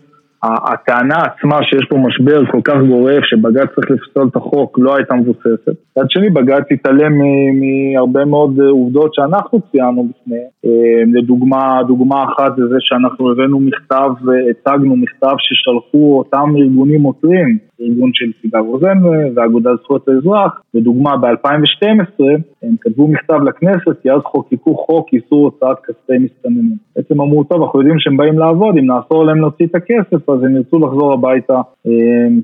הטענה 0.42 1.14
עצמה 1.14 1.58
שיש 1.62 1.86
פה 1.88 1.96
משבר 1.96 2.46
כל 2.50 2.60
כך 2.64 2.74
גורף 2.88 3.24
שבג"ץ 3.24 3.68
צריך 3.74 3.90
לפסול 3.90 4.28
את 4.30 4.36
החוק 4.36 4.78
לא 4.78 4.96
הייתה 4.96 5.14
מבוססת. 5.14 5.74
מצד 5.90 6.10
שני 6.10 6.30
בג"ץ 6.30 6.64
התעלם 6.70 7.12
מהרבה 7.60 8.24
מאוד 8.24 8.60
עובדות 8.60 9.14
שאנחנו 9.14 9.60
ציינו 9.70 10.08
בפני. 10.08 10.36
אה, 10.64 11.02
לדוגמה, 11.12 11.82
דוגמה 11.86 12.24
אחת 12.24 12.56
זה 12.56 12.66
זה 12.68 12.76
שאנחנו 12.80 13.32
הבאנו 13.32 13.60
מכתב, 13.60 14.10
הצגנו 14.50 14.96
מכתב 14.96 15.34
ששלחו 15.38 16.18
אותם 16.18 16.56
ארגונים 16.56 17.02
עותרים, 17.02 17.58
ארגון 17.88 18.10
של 18.14 18.26
סיגל 18.42 18.58
רוזן 18.58 18.98
והאגודה 19.34 19.70
לזכויות 19.70 20.08
האזרח, 20.08 20.60
לדוגמה 20.74 21.16
ב-2012 21.16 22.24
הם 22.62 22.74
כתבו 22.80 23.08
מכתב 23.08 23.42
לכנסת 23.42 24.02
כי 24.02 24.10
אז 24.10 24.20
חוקקו 24.24 24.74
חוק 24.74 25.08
איסור 25.12 25.44
הוצאת 25.44 25.76
כספי 25.86 26.18
מסתננים. 26.18 26.76
בעצם 26.96 27.20
אמרו 27.20 27.44
טוב 27.44 27.62
אנחנו 27.62 27.80
יודעים 27.80 27.98
שהם 27.98 28.16
באים 28.16 28.38
לעבוד 28.38 28.76
אם 28.78 28.86
נאסור 28.86 29.24
להם 29.24 29.38
להוציא 29.38 29.66
את 29.66 29.74
הכסף 29.74 30.28
אז 30.30 30.44
הם 30.44 30.56
ירצו 30.56 30.78
לחזור 30.78 31.12
הביתה 31.12 31.60
אה, 31.86 31.92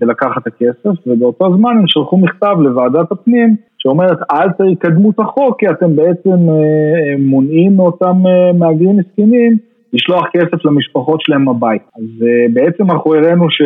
ולקחת 0.01 0.43
את 0.43 0.47
הכסף, 0.47 1.07
ובאותו 1.07 1.57
זמן 1.57 1.77
הם 1.79 1.87
שלחו 1.87 2.17
מכתב 2.19 2.57
לוועדת 2.61 3.13
הפנים 3.13 3.57
שאומרת 3.79 4.19
אל 4.33 4.75
תקדמו 4.75 5.11
את 5.11 5.21
החוק 5.21 5.61
כי 5.61 5.67
אתם 5.71 5.97
בעצם 5.97 6.49
אה, 6.49 7.15
מונעים 7.19 7.77
מאותם 7.77 8.27
אה, 8.27 8.53
מהגרים 8.59 8.97
מסכנים 8.97 9.68
לשלוח 9.93 10.27
כסף 10.33 10.65
למשפחות 10.65 11.21
שלהם 11.21 11.49
הביתה. 11.49 11.85
אז 11.97 12.05
uh, 12.05 12.53
בעצם 12.53 12.91
אנחנו 12.91 13.15
הראינו 13.15 13.51
ש, 13.51 13.61
uh, 13.61 13.65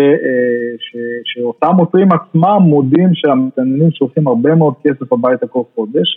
ש, 0.78 0.97
שאותם 1.24 1.77
עותרים 1.78 2.09
עצמם 2.12 2.59
מודים 2.61 3.09
שהמתעניינים 3.15 3.90
שולחים 3.90 4.27
הרבה 4.28 4.55
מאוד 4.55 4.74
כסף 4.85 5.12
הביתה 5.12 5.47
כל 5.47 5.62
חודש, 5.74 6.09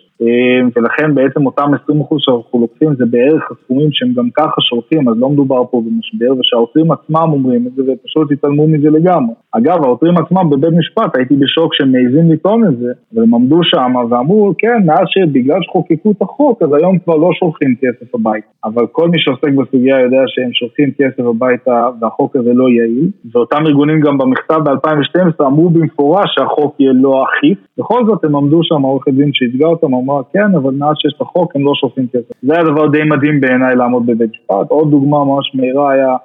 ולכן 0.75 1.15
בעצם 1.15 1.45
אותם 1.45 1.63
20% 1.63 2.15
שאנחנו 2.17 2.59
לוקחים 2.59 2.95
זה 2.95 3.05
בערך 3.05 3.51
הסכומים 3.51 3.89
שהם 3.91 4.13
גם 4.15 4.29
ככה 4.37 4.61
שולחים, 4.61 5.09
אז 5.09 5.15
לא 5.19 5.29
מדובר 5.29 5.63
פה 5.71 5.81
במשבר, 5.85 6.39
ושהעותרים 6.39 6.91
עצמם 6.91 7.29
אומרים 7.33 7.67
את 7.67 7.71
זה 7.75 7.81
ופשוט 7.81 8.31
התעלמו 8.31 8.67
מזה 8.67 8.89
לגמרי. 8.89 9.33
אגב, 9.51 9.83
העותרים 9.83 10.17
עצמם 10.17 10.49
בבית 10.49 10.73
משפט, 10.77 11.17
הייתי 11.17 11.35
בשוק 11.35 11.73
שהם 11.73 11.91
מעזים 11.91 12.31
לטעון 12.31 12.67
את 12.67 12.77
זה, 12.77 12.91
והם 13.13 13.35
עמדו 13.35 13.59
שם 13.63 13.93
ואמרו, 14.09 14.53
כן, 14.57 14.77
מאז 14.85 15.05
שבגלל 15.07 15.59
שחוקקו 15.61 16.11
את 16.11 16.21
החוק, 16.21 16.61
אז 16.63 16.73
היום 16.73 16.99
כבר 16.99 17.15
לא 17.15 17.29
שולחים 17.33 17.75
כסף 17.81 18.15
הביתה. 18.15 18.47
אבל 18.65 18.87
כל 18.91 19.09
מי 19.09 19.19
שעוסק 19.19 19.51
בסוגיה 19.51 19.99
יודע 19.99 20.21
שהם 20.27 20.49
שולחים 20.53 20.91
כסף 20.97 21.25
הביתה 21.25 21.89
והחוק 22.01 22.35
הזה 22.35 22.53
לא 22.53 22.69
יעיל, 22.69 23.09
ואותם 23.31 23.65
ארגונים 23.67 23.99
גם 23.99 24.17
במכתב 24.17 24.59
ב-2012 24.65 25.45
אמרו 25.45 25.69
במפורש 25.69 26.29
שהחוק 26.35 26.75
יהיה 26.79 26.93
לא 26.93 27.23
אכיף, 27.23 27.57
בכל 27.77 28.05
זאת 28.05 28.25
הם 28.25 28.35
עמדו 28.35 28.59
שם, 28.63 28.81
עורכת 28.81 29.11
דין 29.11 29.29
שייצגה 29.33 29.67
אותם, 29.67 29.93
אמרה 30.05 30.21
כן, 30.33 30.55
אבל 30.55 30.73
מאז 30.73 30.95
שיש 30.97 31.13
את 31.15 31.21
החוק 31.21 31.55
הם 31.55 31.65
לא 31.65 31.71
שולחים 31.75 32.07
כסף. 32.07 32.31
זה 32.41 32.53
היה 32.53 32.63
דבר 32.63 32.87
די 32.87 33.03
מדהים 33.03 33.41
בעיניי 33.41 33.75
לעמוד 33.75 34.05
בבית 34.05 34.29
משפט. 34.31 34.69
עוד 34.69 34.91
דוגמה 34.91 35.25
ממש 35.25 35.51
מהירה 35.55 35.91
היה 35.91 36.15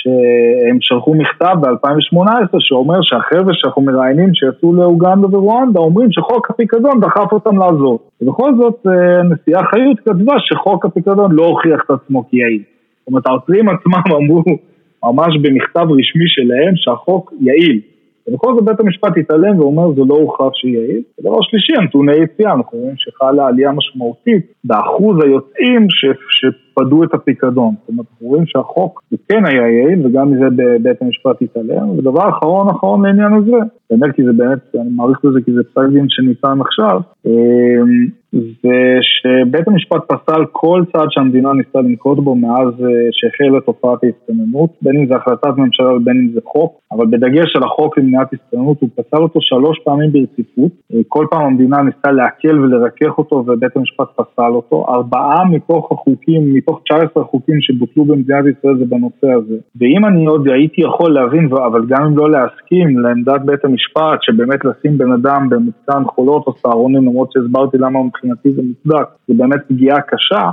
שהם 0.00 0.78
שלחו 0.80 1.14
מכתב 1.14 1.56
ב-2018 1.60 2.56
שאומר 2.58 2.98
שהחבר'ה 3.02 3.52
שאנחנו 3.52 3.82
מראיינים 3.82 4.34
שיצאו 4.34 4.74
לאוגנדה 4.74 5.26
ורואנדה 5.36 5.80
אומרים 5.80 6.12
שחוק 6.12 6.50
הפיקדון 6.50 7.00
דחף 7.00 7.32
אותם 7.32 7.58
לעזור. 7.58 7.98
ובכל 8.22 8.50
זאת 8.56 8.86
אה, 8.86 9.20
הנשיאה 9.20 9.64
חיות 9.64 10.00
כתבה 10.00 10.34
שחוק 10.38 10.84
הפיקדון 10.84 11.32
לא 11.32 11.44
הוכיח 11.46 11.80
את 11.84 11.90
עצמו 11.90 12.28
כיעיל. 12.28 12.62
זאת 12.98 13.08
אומרת, 13.08 13.26
העותרים 13.26 13.68
עצמם 13.68 14.14
אמרו 14.18 14.42
ממש 15.04 15.36
במכתב 15.42 15.86
רשמי 15.98 16.24
שלהם 16.26 16.72
שהחוק 16.76 17.32
יעיל. 17.40 17.80
ובכל 18.30 18.54
זאת 18.54 18.64
בית 18.64 18.80
המשפט 18.80 19.16
התעלם 19.16 19.60
ואומר 19.60 19.92
זה 19.94 20.00
לא 20.08 20.14
הוכח 20.14 20.54
שיעיל. 20.54 21.02
ודבר 21.20 21.40
שלישי, 21.42 21.72
הנתוני 21.76 22.16
יציאה, 22.16 22.52
אנחנו 22.52 22.78
רואים 22.78 22.94
שחלה 22.96 23.46
עלייה 23.46 23.72
משמעותית 23.72 24.46
באחוז 24.64 25.16
היוצאים 25.24 25.86
ש... 25.90 26.06
שפדו 26.30 27.04
את 27.04 27.14
הפיקדון. 27.14 27.74
זאת 27.80 27.88
אומרת, 27.88 28.06
אנחנו 28.12 28.26
רואים 28.26 28.46
שהחוק 28.46 29.02
הוא 29.10 29.18
כן 29.28 29.44
היה 29.46 29.62
יעיל 29.68 30.06
וגם 30.06 30.32
מזה 30.32 30.46
בית 30.82 31.02
המשפט 31.02 31.42
התעלם. 31.42 31.90
ודבר 31.98 32.28
אחרון 32.28 32.68
אחרון 32.68 33.06
לעניין 33.06 33.32
הזה, 33.32 33.56
באמת 33.90 34.14
כי 34.14 34.24
זה 34.24 34.32
באמת, 34.32 34.58
אני 34.74 34.90
מעריך 34.96 35.24
בזה 35.24 35.38
כי 35.44 35.52
זה 35.52 35.60
פסק 35.64 35.92
דין 35.92 36.06
שניתן 36.08 36.60
עכשיו, 36.60 37.00
אמ, 37.26 38.19
זה 38.32 38.98
שבית 39.02 39.68
המשפט 39.68 40.02
פסל 40.06 40.44
כל 40.52 40.82
צעד 40.92 41.08
שהמדינה 41.10 41.52
ניסתה 41.52 41.80
לנקוט 41.80 42.18
בו 42.18 42.34
מאז 42.34 42.68
אה, 42.84 42.88
שהחלה 43.12 43.60
תופעת 43.60 43.98
ההסתננות, 44.04 44.70
בין 44.82 44.96
אם 44.96 45.06
זה 45.06 45.16
החלטת 45.16 45.56
ממשלה 45.56 45.96
ובין 45.96 46.16
אם 46.16 46.28
זה 46.34 46.40
חוק, 46.44 46.72
אבל 46.92 47.06
בדגש 47.06 47.56
על 47.56 47.62
החוק 47.62 47.98
למניעת 47.98 48.32
הסתננות, 48.32 48.80
הוא 48.80 48.88
פסל 48.94 49.22
אותו 49.22 49.38
שלוש 49.42 49.78
פעמים 49.84 50.12
ברציפות, 50.12 50.72
אה, 50.94 51.00
כל 51.08 51.26
פעם 51.30 51.42
המדינה 51.46 51.82
ניסתה 51.82 52.10
להקל 52.10 52.58
ולרכך 52.60 53.18
אותו 53.18 53.36
ובית 53.36 53.76
המשפט 53.76 54.06
פסל 54.16 54.52
אותו, 54.52 54.86
ארבעה 54.88 55.44
מתוך 55.44 55.92
החוקים, 55.92 56.54
מתוך 56.54 56.80
19 56.84 57.22
החוקים 57.22 57.60
שבוטלו 57.60 58.04
במדינת 58.04 58.44
ישראל 58.58 58.76
זה 58.78 58.84
בנושא 58.84 59.30
הזה, 59.38 59.56
ואם 59.80 60.04
אני 60.06 60.26
עוד 60.26 60.48
הייתי 60.48 60.80
יכול 60.82 61.12
להבין, 61.12 61.48
אבל 61.52 61.82
גם 61.88 62.02
אם 62.06 62.18
לא 62.18 62.30
להסכים 62.30 62.98
לעמדת 62.98 63.40
בית 63.44 63.64
המשפט, 63.64 64.18
שבאמת 64.22 64.64
לשים 64.64 64.98
בן 64.98 65.12
אדם 65.12 65.48
במתקן 65.50 66.04
חולות 66.04 66.46
או 66.46 66.52
סהרונים, 66.52 67.02
למרות 67.02 67.32
שהסברתי 67.32 67.78
למה 67.78 67.98
מבחינתי 68.24 68.52
זה 68.52 68.62
מוצדק, 68.62 69.08
זה 69.28 69.34
באמת 69.34 69.60
פגיעה 69.68 70.00
קשה, 70.00 70.50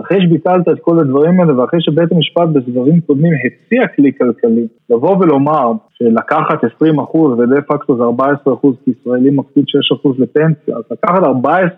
אחרי 0.00 0.18
שביטלת 0.22 0.68
את 0.68 0.80
כל 0.80 0.98
הדברים 0.98 1.40
האלה 1.40 1.60
ואחרי 1.60 1.80
שבית 1.82 2.12
המשפט 2.12 2.48
בסבבים 2.52 3.00
קודמים 3.00 3.32
הציע 3.46 3.88
כלי 3.96 4.12
כלכלי, 4.18 4.66
לבוא 4.90 5.16
ולומר 5.16 5.72
שלקחת 5.90 6.64
20% 6.64 7.18
ודה 7.18 7.62
פקטו 7.62 7.96
זה 7.96 8.02
14% 8.02 8.66
כי 8.84 8.90
ישראלי 8.90 9.30
מפקיד 9.30 9.64
6% 10.04 10.08
לפנסיה, 10.18 10.76
אז 10.76 10.82
לקחת 10.90 11.22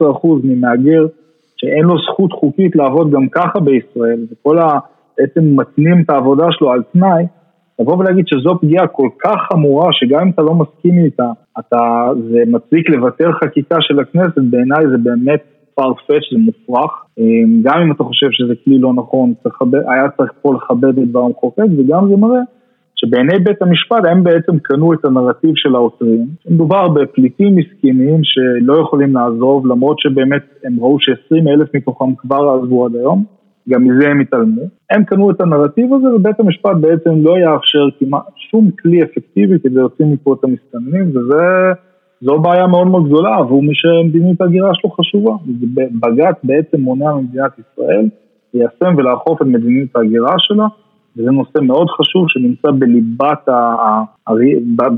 14% 0.00 0.26
ממהגר 0.44 1.06
שאין 1.56 1.84
לו 1.84 1.94
זכות 1.98 2.32
חוקית 2.32 2.76
לעבוד 2.76 3.10
גם 3.10 3.28
ככה 3.28 3.60
בישראל, 3.60 4.20
וכל 4.32 4.58
ה... 4.58 4.78
בעצם 5.18 5.40
מתנים 5.56 6.02
את 6.04 6.10
העבודה 6.10 6.46
שלו 6.50 6.72
על 6.72 6.82
תנאי, 6.92 7.26
לבוא 7.80 7.96
ולהגיד 7.96 8.24
שזו 8.28 8.58
פגיעה 8.60 8.86
כל 8.86 9.08
כך 9.24 9.36
חמורה, 9.52 9.88
שגם 9.92 10.20
אם 10.22 10.30
אתה 10.30 10.42
לא 10.42 10.54
מסכים 10.54 11.04
איתה, 11.04 11.30
אתה, 11.58 12.08
זה 12.30 12.38
מצדיק 12.46 12.90
לבטל 12.90 13.32
חקיקה 13.32 13.76
של 13.80 14.00
הכנסת, 14.00 14.38
בעיניי 14.50 14.88
זה 14.90 14.98
באמת 14.98 15.42
farfetch, 15.80 16.26
זה 16.32 16.38
מופרך. 16.38 16.92
אמ, 17.18 17.62
גם 17.62 17.80
אם 17.82 17.92
אתה 17.92 18.04
חושב 18.04 18.26
שזה 18.30 18.54
כלי 18.64 18.78
לא 18.78 18.92
נכון, 18.94 19.34
צריך, 19.42 19.62
היה 19.88 20.08
צריך 20.16 20.32
פה 20.42 20.54
לכבד 20.54 20.98
את 20.98 21.08
דבר 21.08 21.20
המחוקק, 21.20 21.64
וגם 21.78 22.08
זה 22.08 22.16
מראה 22.16 22.40
שבעיני 22.96 23.38
בית 23.38 23.62
המשפט 23.62 24.04
הם 24.10 24.24
בעצם 24.24 24.58
קנו 24.58 24.92
את 24.92 25.04
הנרטיב 25.04 25.52
של 25.54 25.74
העותרים. 25.74 26.26
מדובר 26.50 26.88
בפליטים 26.88 27.56
מסכנים 27.56 28.20
שלא 28.22 28.74
יכולים 28.80 29.14
לעזוב, 29.14 29.66
למרות 29.66 29.98
שבאמת 29.98 30.42
הם 30.64 30.76
ראו 30.80 30.96
ש-20 31.00 31.48
אלף 31.48 31.74
מתוכם 31.74 32.14
כבר 32.14 32.58
עזבו 32.62 32.86
עד 32.86 32.96
היום, 32.96 33.24
גם 33.68 33.84
מזה 33.84 34.08
הם 34.08 34.20
התעלמו. 34.20 34.62
הם 34.90 35.04
קנו 35.04 35.30
את 35.30 35.40
הנרטיב 35.40 35.94
הזה 35.94 36.14
ובית 36.14 36.40
המשפט 36.40 36.76
בעצם 36.80 37.10
לא 37.22 37.38
יאפשר 37.38 37.88
כמעט 37.98 38.22
שום 38.50 38.70
כלי 38.70 39.02
אפקטיבי 39.02 39.58
כדי 39.58 39.74
להוציא 39.74 40.04
מפה 40.06 40.34
את 40.34 40.44
המסתננים, 40.44 41.10
וזו 41.10 42.38
בעיה 42.38 42.66
מאוד 42.66 42.86
מאוד 42.86 43.06
גדולה 43.06 43.36
עבור 43.36 43.62
מי 43.62 43.72
שמדיניות 43.74 44.40
ההגירה 44.40 44.70
שלו 44.74 44.90
חשובה. 44.90 45.32
בג"ץ 45.74 46.36
בעצם 46.44 46.80
מונע 46.80 47.14
ממדינת 47.14 47.52
ישראל 47.58 48.08
ליישם 48.54 48.96
ולאכוף 48.96 49.42
את 49.42 49.46
מדיניות 49.46 49.96
ההגירה 49.96 50.34
שלה. 50.38 50.66
וזה 51.18 51.30
נושא 51.30 51.58
מאוד 51.62 51.88
חשוב 51.90 52.26
שנמצא 52.28 52.68
בליבת, 52.78 53.48
ה, 53.48 54.02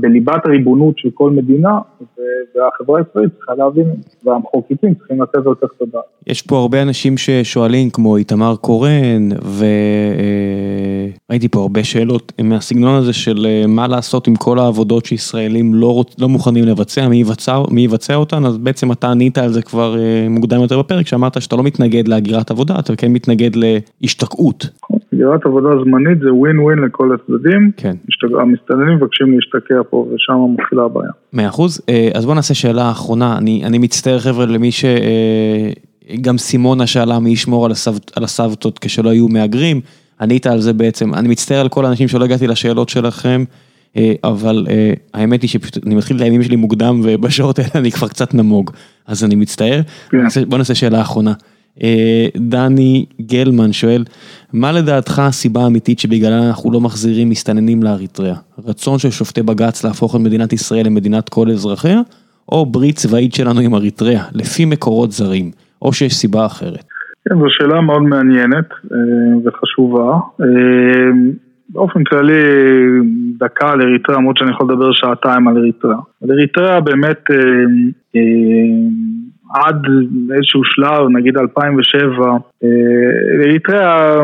בליבת 0.01 0.45
הריבונות 0.45 0.97
של 0.97 1.09
כל 1.13 1.31
מדינה, 1.31 1.79
והחברה 2.55 2.99
הישראלית 2.99 3.31
צריכה 3.37 3.53
להבין, 3.57 3.87
והמחוקקים 4.23 4.93
צריכים 4.93 5.21
לתת 5.21 5.35
על 5.35 5.55
כך 5.61 5.67
תודה. 5.79 5.99
יש 6.27 6.41
פה 6.41 6.57
הרבה 6.57 6.81
אנשים 6.81 7.17
ששואלים, 7.17 7.89
כמו 7.89 8.17
איתמר 8.17 8.55
קורן, 8.55 9.29
וראיתי 11.29 11.47
פה 11.47 11.59
הרבה 11.59 11.83
שאלות 11.83 12.33
מהסגנון 12.43 12.95
הזה 12.95 13.13
של 13.13 13.45
אה, 13.45 13.63
מה 13.67 13.87
לעשות 13.87 14.27
עם 14.27 14.35
כל 14.35 14.59
העבודות 14.59 15.05
שישראלים 15.05 15.73
לא, 15.73 15.93
רוצ... 15.93 16.15
לא 16.19 16.29
מוכנים 16.29 16.63
לבצע, 16.63 17.07
מי 17.07 17.15
יבצע, 17.15 17.59
מי 17.71 17.81
יבצע 17.81 18.15
אותן, 18.15 18.45
אז 18.45 18.57
בעצם 18.57 18.91
אתה 18.91 19.11
ענית 19.11 19.37
על 19.37 19.49
זה 19.49 19.61
כבר 19.61 19.97
אה, 19.99 20.27
מוקדם 20.29 20.61
יותר 20.61 20.79
בפרק, 20.79 21.07
שאמרת 21.07 21.41
שאתה 21.41 21.55
לא 21.55 21.63
מתנגד 21.63 22.07
להגירת 22.07 22.51
עבודה, 22.51 22.79
אתה 22.79 22.95
כן 22.95 23.11
מתנגד 23.11 23.51
להשתקעות. 24.01 24.65
הגירת 25.19 25.45
עבודה 25.45 25.69
זמנית 25.83 26.19
זה 26.19 26.33
ווין 26.33 26.59
ווין 26.59 26.79
לכל 26.79 27.15
הצדדים. 27.15 27.71
כן. 27.77 27.95
המסתננים 28.41 28.95
מבקשים 28.95 29.33
להשתקע 29.33 29.75
פה 29.89 30.07
ושם 30.13 30.33
מתחילה 30.57 30.83
הבעיה. 30.83 31.11
מאה 31.33 31.47
אחוז. 31.47 31.81
אה, 31.89 32.09
אז 32.13 32.25
בוא 32.25 32.35
נעשה 32.35 32.53
שאלה 32.53 32.91
אחרונה. 32.91 33.37
אני, 33.37 33.61
אני 33.65 33.77
מצטער 33.77 34.19
חבר'ה 34.19 34.45
למי 34.45 34.71
ש... 34.71 34.85
אה, 34.85 35.69
גם 36.21 36.37
סימונה 36.37 36.87
שאלה 36.87 37.19
מי 37.19 37.29
ישמור 37.29 37.65
על, 37.65 37.71
הסב... 37.71 37.91
על 38.15 38.23
הסבתות 38.23 38.79
כשלא 38.79 39.09
היו 39.09 39.27
מהגרים. 39.27 39.81
ענית 40.21 40.47
על 40.47 40.59
זה 40.59 40.73
בעצם. 40.73 41.13
אני 41.13 41.27
מצטער 41.27 41.59
על 41.59 41.69
כל 41.69 41.85
האנשים 41.85 42.07
שלא 42.07 42.25
הגעתי 42.25 42.47
לשאלות 42.47 42.89
שלכם. 42.89 43.43
אה, 43.97 44.13
אבל 44.23 44.67
האמת 45.13 45.41
היא 45.41 45.49
שפשוט 45.49 45.85
אני 45.85 45.95
מתחיל 45.95 46.17
את 46.17 46.21
הימים 46.21 46.43
שלי 46.43 46.55
מוקדם 46.55 47.01
ובשעות 47.03 47.59
האלה 47.59 47.69
אני 47.75 47.91
כבר 47.91 48.07
קצת 48.07 48.33
נמוג, 48.33 48.71
אז 49.07 49.23
אני 49.23 49.35
מצטער. 49.35 49.81
כן. 50.09 50.25
בוא 50.47 50.57
נעשה 50.57 50.75
שאלה 50.75 51.01
אחרונה. 51.01 51.33
אה, 51.83 52.27
דני 52.37 53.05
גלמן 53.21 53.71
שואל, 53.71 54.03
מה 54.53 54.71
לדעתך 54.71 55.19
הסיבה 55.19 55.61
האמיתית 55.61 55.99
שבגללה 55.99 56.47
אנחנו 56.47 56.71
לא 56.71 56.81
מחזירים 56.81 57.29
מסתננים 57.29 57.83
לאריתריאה? 57.83 58.35
רצון 58.65 58.99
של 58.99 59.09
שופטי 59.09 59.43
בג"ץ 59.43 59.83
להפוך 59.83 60.15
את 60.15 60.21
מדינת 60.21 60.53
ישראל 60.53 60.85
למדינת 60.85 61.29
כל 61.29 61.49
אזרחיה, 61.49 62.01
או 62.51 62.65
ברית 62.65 62.95
צבאית 62.95 63.33
שלנו 63.33 63.59
עם 63.59 63.75
אריתריאה, 63.75 64.23
לפי 64.33 64.65
מקורות 64.65 65.11
זרים, 65.11 65.51
או 65.81 65.93
שיש 65.93 66.15
סיבה 66.15 66.45
אחרת? 66.45 66.83
כן, 67.29 67.35
זו 67.39 67.45
שאלה 67.49 67.81
מאוד 67.81 68.01
מעניינת 68.01 68.69
אה, 68.91 68.97
וחשובה. 69.45 70.17
אה, 70.41 70.47
באופן 71.69 72.03
כללי, 72.03 72.33
דקה 73.37 73.71
על 73.71 73.81
אריתריאה, 73.81 74.19
למרות 74.19 74.37
שאני 74.37 74.51
יכול 74.51 74.71
לדבר 74.71 74.91
שעתיים 74.91 75.47
על 75.47 75.57
אריתריאה. 75.57 75.97
אריתריאה 76.31 76.79
באמת 76.79 77.19
עד 79.53 79.81
איזשהו 80.35 80.63
שלב, 80.63 81.09
נגיד 81.17 81.37
2007, 81.37 82.37
אריתריאה 83.43 84.19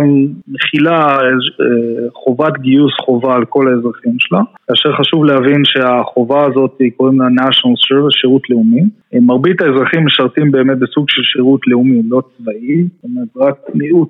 מכילה 0.48 1.18
אה, 1.18 2.10
חובת 2.14 2.58
גיוס 2.58 2.94
חובה 3.06 3.36
על 3.36 3.46
כל 3.46 3.68
האזרחים 3.68 4.16
שלה, 4.20 4.40
כאשר 4.68 4.92
חשוב 5.00 5.26
להבין 5.26 5.62
שהחובה 5.66 6.46
הזאת 6.46 6.78
קוראים 6.98 7.22
לה 7.22 7.28
national 7.28 7.78
service, 7.86 8.20
שירות 8.22 8.50
לאומי. 8.50 8.84
מרבית 9.22 9.62
האזרחים 9.62 10.06
משרתים 10.06 10.52
באמת 10.52 10.78
בסוג 10.80 11.06
של 11.10 11.22
שירות 11.24 11.62
לאומי, 11.68 12.02
לא 12.10 12.22
צבאי, 12.38 12.84
זאת 12.84 13.04
אומרת 13.04 13.28
רק 13.38 13.56
מיעוט 13.74 14.10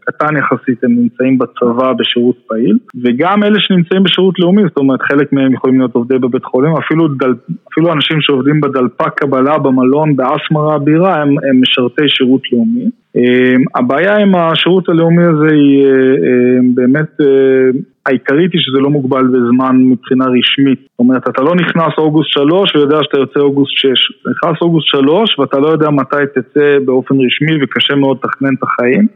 קטן 0.00 0.36
יחסית 0.36 0.84
הם 0.84 0.90
נמצאים 0.90 1.38
בצבא 1.38 1.92
בשירות 1.92 2.36
פעיל 2.46 2.78
וגם 3.04 3.44
אלה 3.44 3.60
שנמצאים 3.60 4.02
בשירות 4.02 4.38
לאומי, 4.38 4.62
זאת 4.62 4.76
אומרת 4.76 5.02
חלק 5.02 5.32
מהם 5.32 5.52
יכולים 5.52 5.78
להיות 5.78 5.94
עובדי 5.94 6.18
בבית 6.18 6.44
חולים, 6.44 6.72
אפילו, 6.76 7.08
דל, 7.08 7.34
אפילו 7.72 7.92
אנשים 7.92 8.20
שעובדים 8.20 8.60
בדלפק 8.60 9.14
קבלה 9.14 9.58
במלון 9.58 10.16
באסמרה 10.16 10.74
הבירה 10.74 11.22
הם, 11.22 11.28
הם 11.28 11.60
משרתי 11.60 12.02
שירות 12.08 12.42
לאומי. 12.52 12.90
אמ, 13.16 13.62
הבעיה 13.74 14.16
עם 14.16 14.34
השירות 14.34 14.88
הלאומי 14.88 15.22
הזה 15.22 15.46
היא 15.54 15.86
אה, 15.86 15.90
אמ, 15.90 16.74
באמת 16.74 17.20
אה, 17.20 17.80
העיקרית 18.06 18.52
היא 18.52 18.60
שזה 18.60 18.78
לא 18.78 18.90
מוגבל 18.90 19.26
בזמן 19.26 19.76
מבחינה 19.76 20.24
רשמית. 20.24 20.80
זאת 20.80 20.98
אומרת, 20.98 21.28
אתה 21.28 21.42
לא 21.42 21.54
נכנס 21.54 21.92
אוגוסט 21.98 22.30
3 22.30 22.76
ויודע 22.76 22.98
שאתה 23.02 23.18
יוצא 23.18 23.40
אוגוסט 23.40 23.72
6. 23.76 23.88
אתה 23.88 24.30
נכנס 24.30 24.62
אוגוסט 24.62 24.86
3 24.86 25.38
ואתה 25.38 25.58
לא 25.58 25.68
יודע 25.68 25.90
מתי 25.90 26.24
תצא 26.34 26.78
באופן 26.84 27.14
רשמי 27.14 27.64
וקשה 27.64 27.94
מאוד 27.94 28.16
לתכנן 28.24 28.54
את 28.54 28.62
החיים. 28.62 29.06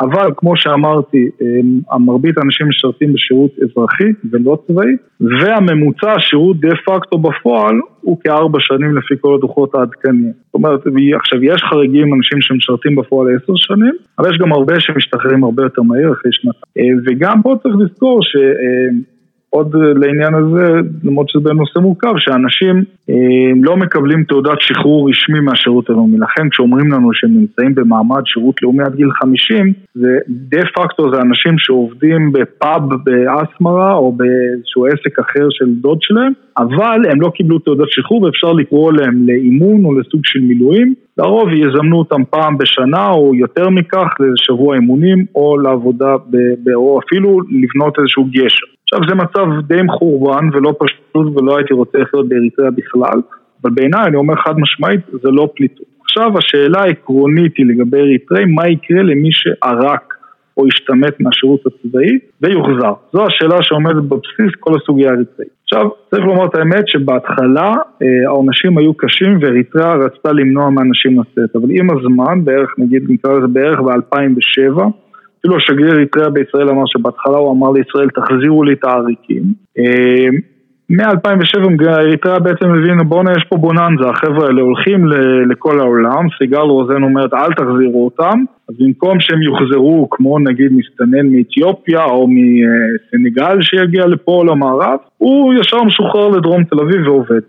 אבל 0.00 0.30
כמו 0.36 0.56
שאמרתי, 0.56 1.28
המרבית 1.90 2.38
האנשים 2.38 2.68
משרתים 2.68 3.12
בשירות 3.12 3.50
אזרחי 3.62 4.12
ולא 4.30 4.58
צבאי, 4.66 4.92
והממוצע 5.20 6.12
השירות 6.12 6.60
דה 6.60 6.68
פקטו 6.86 7.18
בפועל 7.18 7.74
הוא 8.00 8.18
כארבע 8.24 8.58
שנים 8.60 8.96
לפי 8.96 9.14
כל 9.20 9.34
הדוחות 9.34 9.74
העדכניים. 9.74 10.32
זאת 10.46 10.54
אומרת, 10.54 10.80
עכשיו 11.16 11.44
יש 11.44 11.62
חריגים, 11.62 12.14
אנשים 12.14 12.40
שמשרתים 12.40 12.96
בפועל 12.96 13.36
עשר 13.36 13.52
שנים, 13.56 13.94
אבל 14.18 14.30
יש 14.30 14.38
גם 14.38 14.52
הרבה 14.52 14.80
שמשתחררים 14.80 15.44
הרבה 15.44 15.62
יותר 15.62 15.82
מהיר 15.82 16.12
אחרי 16.12 16.32
שנתיים. 16.32 17.00
וגם 17.06 17.42
פה 17.42 17.56
צריך 17.62 17.74
לזכור 17.78 18.22
ש... 18.22 18.36
עוד 19.50 19.74
לעניין 19.74 20.34
הזה, 20.34 20.80
למרות 21.04 21.28
שזה 21.28 21.52
נושא 21.52 21.78
מורכב, 21.78 22.12
שאנשים 22.16 22.84
אה, 23.10 23.14
לא 23.62 23.76
מקבלים 23.76 24.24
תעודת 24.24 24.60
שחרור 24.60 25.10
רשמי 25.10 25.40
מהשירות 25.40 25.90
הלאומי. 25.90 26.18
לכן 26.18 26.48
כשאומרים 26.48 26.92
לנו 26.92 27.08
שהם 27.12 27.30
נמצאים 27.30 27.74
במעמד 27.74 28.22
שירות 28.24 28.62
לאומי 28.62 28.84
עד 28.84 28.94
גיל 28.94 29.10
50, 29.12 29.72
זה 29.94 30.18
דה 30.28 30.60
פקטו 30.74 31.14
זה 31.14 31.20
אנשים 31.20 31.54
שעובדים 31.58 32.32
בפאב 32.32 32.82
באסמרה 33.04 33.94
או 33.94 34.12
באיזשהו 34.12 34.86
עסק 34.86 35.18
אחר 35.18 35.46
של 35.50 35.66
דוד 35.68 35.98
שלהם, 36.00 36.32
אבל 36.58 37.00
הם 37.12 37.20
לא 37.20 37.30
קיבלו 37.34 37.58
תעודת 37.58 37.88
שחרור 37.88 38.22
ואפשר 38.22 38.52
לקרוא 38.52 38.92
להם 38.92 39.26
לאימון 39.26 39.84
או 39.84 39.98
לסוג 39.98 40.20
של 40.24 40.40
מילואים. 40.40 40.94
לרוב 41.20 41.48
יזמנו 41.52 41.98
אותם 41.98 42.22
פעם 42.30 42.58
בשנה 42.58 43.10
או 43.10 43.34
יותר 43.34 43.70
מכך 43.70 44.08
לשבוע 44.20 44.74
אימונים 44.74 45.24
או 45.34 45.58
לעבודה, 45.58 46.16
ב, 46.30 46.36
או 46.74 47.00
אפילו 47.06 47.40
לבנות 47.40 47.98
איזשהו 47.98 48.24
גשר. 48.24 48.66
עכשיו 48.82 49.00
זה 49.08 49.14
מצב 49.14 49.66
די 49.66 49.82
מחורבן 49.82 50.48
ולא 50.52 50.74
פשוט 50.80 51.26
ולא 51.36 51.56
הייתי 51.56 51.74
רוצה 51.74 51.98
לחיות 51.98 52.28
באריתריאה 52.28 52.70
בכלל, 52.70 53.20
אבל 53.62 53.70
בעיניי 53.70 54.04
אני 54.06 54.16
אומר 54.16 54.34
חד 54.36 54.58
משמעית 54.58 55.00
זה 55.22 55.30
לא 55.30 55.48
פליטות. 55.56 55.86
עכשיו 56.00 56.38
השאלה 56.38 56.80
העקרונית 56.80 57.52
היא 57.58 57.66
לגבי 57.66 57.98
אריתריאה, 57.98 58.46
מה 58.46 58.68
יקרה 58.68 59.02
למי 59.02 59.28
שערק 59.32 60.14
או 60.56 60.66
השתמט 60.66 61.20
מהשירות 61.20 61.60
הצבאי 61.66 62.18
ויוחזר. 62.40 62.92
זו 63.12 63.26
השאלה 63.26 63.56
שעומדת 63.62 64.02
בבסיס 64.02 64.54
כל 64.60 64.74
הסוגיה 64.76 65.10
האריתראית. 65.10 65.50
עכשיו, 65.62 65.88
צריך 66.10 66.24
לומר 66.24 66.46
את 66.46 66.54
האמת 66.54 66.88
שבהתחלה 66.88 67.74
אה, 68.02 68.06
העונשים 68.26 68.78
היו 68.78 68.94
קשים 68.94 69.38
ואריתריאה 69.40 69.94
רצתה 69.94 70.32
למנוע 70.32 70.70
מאנשים 70.70 71.20
לצאת, 71.20 71.56
אבל 71.56 71.68
עם 71.70 71.88
הזמן, 71.90 72.44
בערך 72.44 72.70
נגיד 72.78 73.02
נקרא 73.08 73.32
לזה 73.32 73.46
בערך 73.46 73.80
ב-2007, 73.80 74.82
אפילו 75.40 75.56
השגריר 75.56 75.92
אריתריאה 75.92 76.30
בישראל 76.30 76.68
אמר 76.68 76.82
שבהתחלה 76.86 77.36
הוא 77.36 77.52
אמר 77.52 77.70
לישראל 77.70 78.08
תחזירו 78.10 78.64
לי 78.64 78.72
את 78.72 78.84
העריקים. 78.84 79.42
אה, 80.90 81.06
מ-2007 81.14 81.88
אריתריאה 81.88 82.38
בעצם 82.38 82.66
הבינה 82.70 83.04
בואנה 83.04 83.30
יש 83.36 83.44
פה 83.48 83.56
בוננזה, 83.56 84.08
החבר'ה 84.08 84.46
האלה 84.46 84.62
הולכים 84.62 85.06
לכל 85.50 85.80
העולם, 85.80 86.26
סיגל 86.38 86.58
רוזן 86.58 87.02
אומרת 87.02 87.34
אל 87.34 87.52
תחזירו 87.52 88.04
אותם, 88.04 88.44
אז 88.68 88.74
במקום 88.78 89.20
שהם 89.20 89.42
יוחזרו 89.42 90.08
כמו 90.10 90.38
נגיד 90.38 90.72
מסתנן 90.72 91.26
מאתיופיה 91.32 92.04
או 92.04 92.28
מסנגל 92.28 93.62
שיגיע 93.62 94.06
לפה 94.06 94.44
למערב, 94.46 94.98
הוא 95.18 95.54
ישר 95.54 95.82
משוחרר 95.82 96.28
לדרום 96.28 96.64
תל 96.64 96.80
אביב 96.80 97.06
ועובד. 97.06 97.40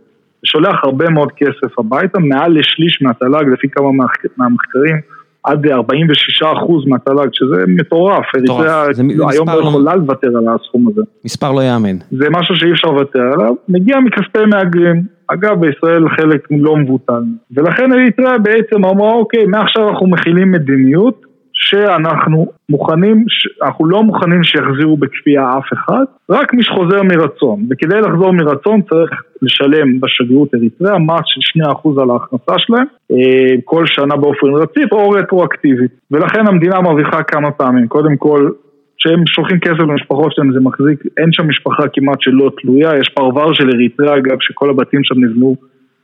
שולח 0.46 0.84
הרבה 0.84 1.10
מאוד 1.10 1.32
כסף 1.32 1.80
הביתה, 1.80 2.20
מעל 2.20 2.52
לשליש 2.52 3.02
מהתל"ג 3.02 3.46
לפי 3.54 3.68
כמה 3.70 3.92
מהמחקרים 4.38 4.96
עד 5.44 5.68
46 5.68 6.44
אחוז 6.44 6.88
מהתל"ג, 6.88 7.28
שזה 7.34 7.64
מטורף, 7.68 8.26
אריתריאה 8.36 8.86
היום 9.30 9.50
לא 9.50 9.62
יכולה 9.62 9.96
לוותר 9.96 10.28
על 10.28 10.46
הסכום 10.56 10.88
הזה. 10.88 11.02
מספר 11.26 11.52
לא 11.52 11.62
יאמן. 11.62 11.98
זה 12.12 12.26
משהו 12.30 12.56
שאי 12.56 12.72
אפשר 12.72 12.88
לוותר 12.88 13.20
עליו, 13.34 13.54
מגיע 13.70 14.00
מכספי 14.00 14.46
מהגרים, 14.48 15.04
אגב 15.28 15.60
בישראל 15.60 16.10
חלק 16.10 16.48
לא 16.52 16.78
מבוטל, 16.78 17.24
ולכן 17.52 17.94
אריתריאה 17.94 18.38
בעצם 18.38 18.86
אמרה 18.86 19.14
אוקיי, 19.14 19.46
מעכשיו 19.46 19.90
אנחנו 19.90 20.08
מכילים 20.08 20.52
מדיניות 20.52 21.31
שאנחנו 21.54 22.52
מוכנים, 22.70 23.26
אנחנו 23.64 23.86
לא 23.86 24.04
מוכנים 24.04 24.44
שיחזירו 24.44 24.98
בכפייה 24.98 25.50
אף 25.58 25.74
אחד, 25.74 26.04
רק 26.30 26.54
מי 26.54 26.64
שחוזר 26.64 27.04
מרצון, 27.04 27.68
וכדי 27.70 28.02
לחזור 28.02 28.32
מרצון 28.32 28.82
צריך 28.82 29.12
לשלם 29.42 30.00
בשגרירות 30.00 30.56
אריתריאה 30.56 31.00
מס 31.00 31.22
של 31.26 31.62
2% 31.62 32.02
על 32.02 32.10
ההכנסה 32.10 32.54
שלהם 32.58 32.86
אה, 33.12 33.56
כל 33.66 33.84
שנה 33.86 34.16
באופן 34.16 34.48
רציף 34.48 34.92
או 34.92 35.10
רטרואקטיבית, 35.10 35.92
ולכן 36.12 36.48
המדינה 36.48 36.82
מרוויחה 36.82 37.24
כמה 37.24 37.52
פעמים, 37.52 37.88
קודם 37.88 38.18
כל 38.18 38.50
שהם 38.98 39.24
שולחים 39.28 39.60
כסף 39.60 39.80
למשפחות 39.80 40.32
שלהם, 40.36 40.54
זה 40.54 40.60
מחזיק, 40.60 41.04
אין 41.18 41.30
שם 41.32 41.48
משפחה 41.48 41.84
כמעט 41.94 42.22
שלא 42.22 42.52
תלויה, 42.62 42.98
יש 43.00 43.10
פרבר 43.10 43.54
של 43.54 43.70
אריתריאה 43.70 44.18
אגב, 44.18 44.38
שכל 44.40 44.70
הבתים 44.70 45.04
שם 45.04 45.16
נבנו 45.24 45.56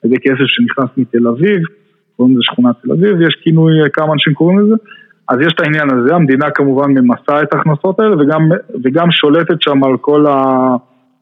על 0.03 0.09
ידי 0.09 0.19
כסף 0.23 0.45
שנכנס 0.45 0.89
מתל 0.97 1.27
אביב, 1.27 1.61
קוראים 2.17 2.33
לזה 2.33 2.41
שכונת 2.43 2.75
תל 2.83 2.91
אביב, 2.91 3.21
יש 3.21 3.35
כינוי, 3.43 3.73
כמה 3.93 4.13
אנשים 4.13 4.33
קוראים 4.33 4.59
לזה, 4.59 4.75
אז 5.29 5.37
יש 5.41 5.53
את 5.53 5.59
העניין 5.59 5.87
הזה, 5.91 6.15
המדינה 6.15 6.51
כמובן 6.51 6.91
ממסה 6.91 7.41
את 7.43 7.53
ההכנסות 7.53 7.99
האלה 7.99 8.15
וגם, 8.15 8.49
וגם 8.83 9.11
שולטת 9.11 9.61
שם 9.61 9.83
על 9.83 9.97
כל, 10.01 10.25
ה, 10.27 10.35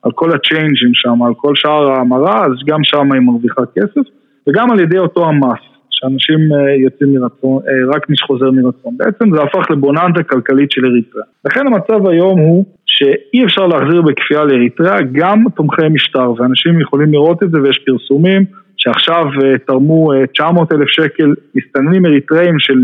על 0.04 0.12
כל 0.12 0.32
הצ'יינג'ים 0.32 0.92
שם, 0.94 1.24
על 1.24 1.34
כל 1.38 1.56
שאר 1.56 1.92
ההמרה, 1.92 2.46
אז 2.46 2.52
גם 2.68 2.80
שם 2.84 3.12
היא 3.12 3.22
מרוויחה 3.22 3.62
כסף, 3.76 4.10
וגם 4.50 4.72
על 4.72 4.80
ידי 4.80 4.98
אותו 4.98 5.26
המס, 5.26 5.60
שאנשים 5.90 6.40
אה, 6.54 6.76
יוצאים 6.76 7.14
מרצון, 7.14 7.60
אה, 7.68 7.96
רק 7.96 8.10
מי 8.10 8.16
שחוזר 8.18 8.52
מרצון. 8.52 8.98
בעצם 8.98 9.36
זה 9.36 9.42
הפך 9.42 9.72
לבוננדה 9.72 10.24
כלכלית 10.24 10.72
של 10.72 10.86
אריתריאה. 10.86 11.26
לכן 11.46 11.68
המצב 11.68 12.08
היום 12.08 12.40
הוא 12.40 12.66
שאי 12.86 13.46
אפשר 13.46 13.68
להחזיר 13.68 14.02
בכפייה 14.02 14.44
לאריתריאה 14.44 15.02
גם 15.12 15.44
תומכי 15.56 15.88
משטר, 15.90 16.32
ואנשים 16.38 16.82
יכולים 16.82 17.12
לראות 17.12 17.44
את 17.44 17.52
זה 17.52 17.62
ויש 17.62 17.80
פרסומים. 17.86 18.46
שעכשיו 18.86 19.26
אה, 19.44 19.58
תרמו 19.58 20.12
900 20.34 20.72
אה, 20.72 20.78
אלף 20.78 20.88
שקל 20.88 21.34
מסתננים 21.56 22.06
אריתראים 22.06 22.60
של 22.60 22.80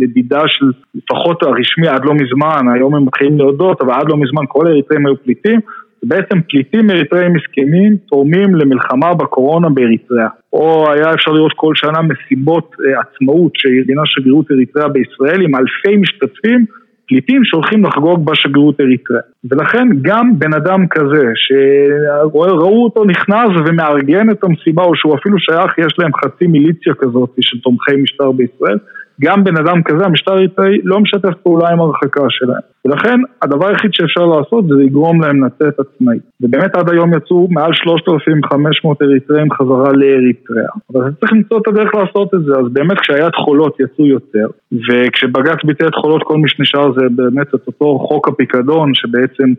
לדידה 0.00 0.42
של 0.46 0.66
לפחות 0.94 1.42
הרשמי 1.42 1.88
עד 1.88 2.04
לא 2.04 2.14
מזמן, 2.14 2.72
היום 2.74 2.94
הם 2.94 3.04
מתחילים 3.06 3.38
להודות, 3.38 3.80
אבל 3.80 3.92
עד 3.92 4.08
לא 4.08 4.16
מזמן 4.16 4.42
כל 4.48 4.66
האריתראים 4.66 5.06
היו 5.06 5.16
פליטים, 5.16 5.60
ובעצם 6.02 6.40
פליטים 6.48 6.90
אריתראים 6.90 7.32
מסכנים 7.32 7.96
תורמים 7.96 8.54
למלחמה 8.54 9.14
בקורונה 9.14 9.68
באריתריאה. 9.68 10.28
או 10.52 10.92
היה 10.92 11.14
אפשר 11.14 11.30
לראות 11.30 11.52
כל 11.56 11.72
שנה 11.74 11.98
מסיבות 12.02 12.70
אה, 12.80 13.00
עצמאות 13.00 13.52
שארגנה 13.54 14.02
שגרירות 14.04 14.50
אריתריאה 14.50 14.88
בישראל 14.88 15.42
עם 15.42 15.56
אלפי 15.56 15.96
משתתפים 15.96 16.64
פליטים 17.08 17.44
שהולכים 17.44 17.84
לחגוג 17.84 18.26
בשגרירות 18.26 18.80
אריתריאה. 18.80 19.22
ולכן 19.50 19.88
גם 20.02 20.38
בן 20.38 20.54
אדם 20.54 20.86
כזה, 20.90 21.26
שראו 21.34 22.84
אותו 22.84 23.04
נכנס 23.04 23.48
ומארגן 23.66 24.30
את 24.30 24.44
המסיבה, 24.44 24.82
או 24.82 24.96
שהוא 24.96 25.14
אפילו 25.14 25.38
שייך, 25.38 25.78
יש 25.78 25.98
להם 25.98 26.10
חצי 26.14 26.46
מיליציה 26.46 26.94
כזאת 26.94 27.30
של 27.40 27.60
תומכי 27.60 27.96
משטר 27.96 28.32
בישראל, 28.32 28.78
גם 29.20 29.44
בן 29.44 29.56
אדם 29.56 29.82
כזה, 29.82 30.04
המשטר 30.04 30.32
האריתראי 30.32 30.78
לא 30.84 31.00
משתף 31.00 31.34
פעולה 31.42 31.68
עם 31.68 31.80
הרחקה 31.80 32.24
שלהם. 32.28 32.60
ולכן 32.84 33.20
הדבר 33.42 33.68
היחיד 33.68 33.90
שאפשר 33.94 34.26
לעשות 34.26 34.64
זה 34.68 34.74
לגרום 34.74 35.22
להם 35.22 35.44
לצאת 35.44 35.80
עצמאית. 35.80 36.22
ובאמת 36.40 36.76
עד 36.76 36.90
היום 36.90 37.14
יצאו 37.14 37.48
מעל 37.50 37.70
3,500 37.72 39.02
אריתראים 39.02 39.52
חזרה 39.52 39.92
לאריתריאה. 39.92 40.72
אבל 40.92 41.10
צריך 41.20 41.32
למצוא 41.32 41.58
את 41.58 41.66
הדרך 41.66 41.94
לעשות 41.94 42.34
את 42.34 42.44
זה, 42.44 42.52
אז 42.52 42.72
באמת 42.72 43.00
כשהיד 43.00 43.34
חולות 43.44 43.80
יצאו 43.80 44.06
יותר, 44.06 44.46
וכשבג"ץ 44.72 45.64
ביטל 45.64 45.86
את 45.86 45.94
חולות 45.94 46.22
כל 46.22 46.36
מי 46.36 46.48
שנשאר 46.48 46.92
זה 46.92 47.06
באמת 47.10 47.48
את 47.48 47.66
אותו 47.66 47.98
חוק 47.98 48.28
הפיקדון 48.28 48.94
שבעצם 48.94 49.52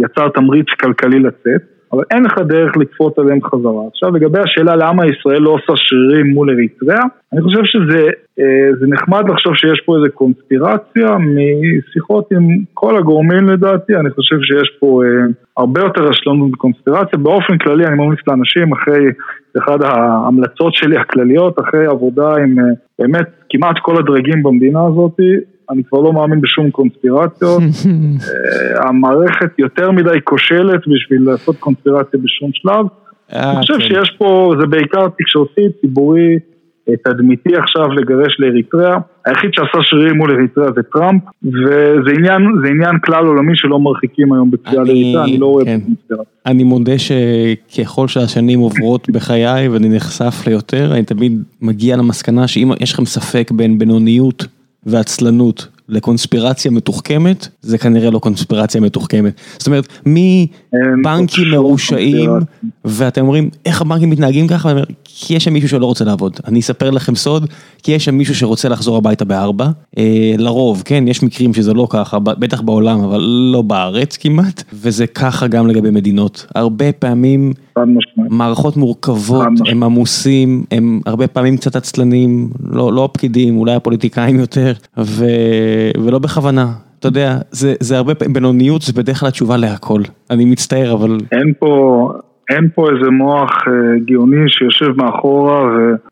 יצר 0.00 0.28
תמריץ 0.28 0.66
כלכלי 0.80 1.18
לצאת. 1.18 1.77
אבל 1.92 2.02
אין 2.10 2.22
לך 2.24 2.38
דרך 2.38 2.76
לקפוץ 2.76 3.18
עליהם 3.18 3.38
חזרה. 3.42 3.82
עכשיו 3.92 4.10
לגבי 4.10 4.38
השאלה 4.38 4.76
למה 4.76 5.06
ישראל 5.06 5.42
לא 5.42 5.50
עושה 5.50 5.72
שרירים 5.76 6.26
מול 6.34 6.50
אריתריאה, 6.50 7.02
אני 7.32 7.42
חושב 7.42 7.64
שזה 7.64 8.06
אה, 8.40 8.86
נחמד 8.88 9.28
לחשוב 9.28 9.54
שיש 9.56 9.80
פה 9.86 9.96
איזה 9.96 10.08
קונספירציה 10.08 11.16
משיחות 11.18 12.32
עם 12.32 12.48
כל 12.74 12.96
הגורמים 12.96 13.48
לדעתי, 13.48 13.96
אני 13.96 14.10
חושב 14.10 14.36
שיש 14.42 14.76
פה 14.80 15.02
אה, 15.04 15.26
הרבה 15.56 15.80
יותר 15.80 16.02
רשלנות 16.02 16.50
וקונספירציה. 16.52 17.18
באופן 17.18 17.58
כללי 17.58 17.86
אני 17.86 17.94
ממליץ 17.94 18.20
לאנשים 18.28 18.72
אחרי, 18.72 19.04
אחת 19.58 19.80
ההמלצות 19.82 20.74
שלי 20.74 20.96
הכלליות, 20.96 21.60
אחרי 21.60 21.86
עבודה 21.86 22.36
עם 22.36 22.58
אה, 22.58 22.64
באמת 22.98 23.28
כמעט 23.50 23.76
כל 23.82 23.96
הדרגים 23.98 24.42
במדינה 24.42 24.86
הזאת, 24.86 25.16
אני 25.70 25.82
כבר 25.84 26.00
לא 26.00 26.12
מאמין 26.12 26.40
בשום 26.40 26.70
קונספירציות. 26.70 27.62
אה, 27.62 28.88
המערכת 28.88 29.58
יותר 29.58 29.90
מדי 29.90 30.18
כושלת 30.24 30.80
בשביל 30.80 31.22
לעשות 31.30 31.56
קונספירציה 31.56 32.20
בשום 32.22 32.50
שלב. 32.52 32.86
אה, 33.32 33.50
אני 33.50 33.60
חושב 33.60 33.74
כן. 33.74 33.80
שיש 33.80 34.10
פה, 34.18 34.54
זה 34.60 34.66
בעיקר 34.66 35.08
תקשורתי, 35.18 35.60
ציבורי, 35.80 36.38
אה, 36.88 36.94
תדמיתי 37.04 37.56
עכשיו 37.56 37.88
לגרש 37.88 38.40
לאריתריאה. 38.40 38.96
היחיד 39.26 39.50
שעשה 39.52 39.78
שרירים 39.82 40.16
מול 40.16 40.30
אריתריאה 40.30 40.68
זה 40.74 40.82
טראמפ, 40.92 41.22
וזה 41.42 42.10
עניין, 42.16 42.42
עניין 42.70 42.98
כלל 43.04 43.26
עולמי 43.26 43.52
שלא 43.54 43.80
מרחיקים 43.80 44.32
היום 44.32 44.50
בתביעה 44.50 44.84
לאריתריאה, 44.84 45.24
אני 45.24 45.38
לא 45.38 45.46
רואה 45.46 45.64
כן. 45.64 45.80
קונספירציה. 45.80 46.24
אני 46.46 46.64
מודה 46.64 46.92
שככל 46.98 48.08
שהשנים 48.08 48.58
עוברות 48.60 49.10
בחיי 49.10 49.68
ואני 49.68 49.96
נחשף 49.96 50.46
ליותר, 50.46 50.92
אני 50.92 51.02
תמיד 51.02 51.42
מגיע 51.62 51.96
למסקנה 51.96 52.48
שאם 52.48 52.70
יש 52.80 52.92
לכם 52.92 53.04
ספק 53.04 53.50
בין 53.50 53.78
בינוניות 53.78 54.46
ועצלנות 54.88 55.66
לקונספירציה 55.88 56.70
מתוחכמת, 56.70 57.48
זה 57.62 57.78
כנראה 57.78 58.10
לא 58.10 58.18
קונספירציה 58.18 58.80
מתוחכמת. 58.80 59.32
זאת 59.58 59.66
אומרת, 59.66 59.88
מבנקים 60.06 61.50
מרושעים, 61.50 62.30
ואתם 62.84 63.20
אומרים, 63.20 63.50
איך 63.66 63.80
הבנקים 63.80 64.10
מתנהגים 64.10 64.48
ככה? 64.48 64.70
אומר, 64.70 64.84
כי 65.04 65.34
יש 65.34 65.44
שם 65.44 65.52
מישהו 65.52 65.68
שלא 65.68 65.86
רוצה 65.86 66.04
לעבוד. 66.04 66.40
אני 66.46 66.60
אספר 66.60 66.90
לכם 66.90 67.14
סוד, 67.14 67.46
כי 67.82 67.92
יש 67.92 68.04
שם 68.04 68.14
מישהו 68.14 68.34
שרוצה 68.34 68.68
לחזור 68.68 68.96
הביתה 68.96 69.24
בארבע. 69.24 69.68
אה, 69.98 70.34
לרוב, 70.38 70.82
כן, 70.84 71.08
יש 71.08 71.22
מקרים 71.22 71.54
שזה 71.54 71.74
לא 71.74 71.86
ככה, 71.90 72.18
בטח 72.18 72.60
בעולם, 72.60 73.00
אבל 73.00 73.20
לא 73.52 73.62
בארץ 73.62 74.16
כמעט, 74.16 74.62
וזה 74.72 75.06
ככה 75.06 75.46
גם 75.46 75.66
לגבי 75.66 75.90
מדינות. 75.90 76.46
הרבה 76.54 76.92
פעמים... 76.92 77.52
מערכות 78.16 78.76
מורכבות, 78.76 79.46
הם 79.70 79.82
עמוסים, 79.82 80.64
הם 80.70 81.00
הרבה 81.06 81.26
פעמים 81.26 81.56
קצת 81.56 81.76
עצלנים, 81.76 82.50
לא, 82.64 82.92
לא 82.92 83.04
הפקידים, 83.04 83.56
אולי 83.58 83.74
הפוליטיקאים 83.74 84.38
יותר, 84.38 84.72
ו, 84.98 85.26
ולא 86.04 86.18
בכוונה. 86.18 86.66
אתה 86.98 87.08
יודע, 87.08 87.30
זה, 87.50 87.74
זה 87.80 87.96
הרבה 87.96 88.14
פעמים, 88.14 88.34
בינוניות 88.34 88.82
זה 88.82 88.92
בדרך 89.02 89.20
כלל 89.20 89.28
התשובה 89.28 89.56
להכל. 89.56 90.00
אני 90.30 90.44
מצטער, 90.44 90.92
אבל... 90.92 91.18
אין 91.32 91.52
פה, 91.58 92.12
אין 92.50 92.68
פה 92.74 92.86
איזה 92.90 93.10
מוח 93.10 93.50
אה, 93.68 93.98
גאוני 94.04 94.44
שיושב 94.48 94.92
מאחורה 94.96 95.62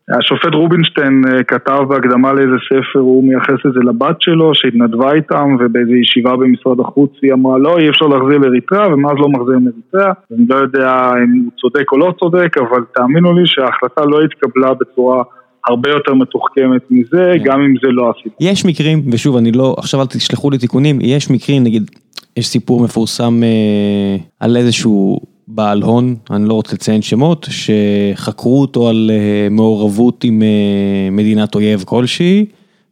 והשופט 0.09 0.53
רובינשטיין 0.53 1.23
אה, 1.31 1.43
כתב 1.43 1.79
בהקדמה 1.89 2.33
לאיזה 2.33 2.55
ספר, 2.69 2.99
הוא 2.99 3.23
מייחס 3.23 3.65
את 3.67 3.73
זה 3.73 3.79
לבת 3.79 4.15
שלו 4.19 4.51
שהתנדבה 4.55 5.13
איתם 5.13 5.55
ובאיזה 5.59 5.95
ישיבה 5.95 6.35
במשרד 6.35 6.79
החוץ 6.79 7.11
היא 7.21 7.33
אמרה 7.33 7.57
לא 7.57 7.77
אי 7.77 7.89
אפשר 7.89 8.05
להחזיר 8.05 8.37
לאריתריאה 8.37 8.93
ומאז 8.93 9.15
לא 9.17 9.29
מחזירים 9.29 9.65
לאריתריאה 9.65 10.11
אני 10.31 10.45
לא 10.49 10.55
יודע 10.55 11.11
אם 11.23 11.43
הוא 11.43 11.51
צודק 11.61 11.91
או 11.91 11.97
לא 11.97 12.13
צודק 12.19 12.57
אבל 12.57 12.81
תאמינו 12.93 13.33
לי 13.33 13.43
שההחלטה 13.45 14.05
לא 14.05 14.19
התקבלה 14.21 14.73
בצורה 14.73 15.23
הרבה 15.67 15.89
יותר 15.89 16.13
מתוחכמת 16.13 16.81
מזה, 16.89 17.33
כן. 17.37 17.43
גם 17.43 17.61
אם 17.61 17.73
זה 17.81 17.87
לא 17.87 18.11
הסיפור. 18.11 18.37
יש 18.39 18.65
מקרים, 18.65 19.01
ושוב, 19.11 19.37
אני 19.37 19.51
לא, 19.51 19.75
עכשיו 19.77 20.01
אל 20.01 20.05
תשלחו 20.05 20.49
לי 20.49 20.57
תיקונים, 20.57 20.99
יש 21.01 21.29
מקרים, 21.29 21.63
נגיד, 21.63 21.91
יש 22.37 22.47
סיפור 22.47 22.83
מפורסם 22.83 23.43
אה, 23.43 24.17
על 24.39 24.57
איזשהו 24.57 25.19
בעל 25.47 25.81
הון, 25.81 26.15
אני 26.31 26.49
לא 26.49 26.53
רוצה 26.53 26.73
לציין 26.73 27.01
שמות, 27.01 27.47
שחקרו 27.49 28.61
אותו 28.61 28.89
על 28.89 29.11
אה, 29.13 29.47
מעורבות 29.51 30.23
עם 30.23 30.41
אה, 30.41 31.09
מדינת 31.11 31.55
אויב 31.55 31.83
כלשהי, 31.83 32.45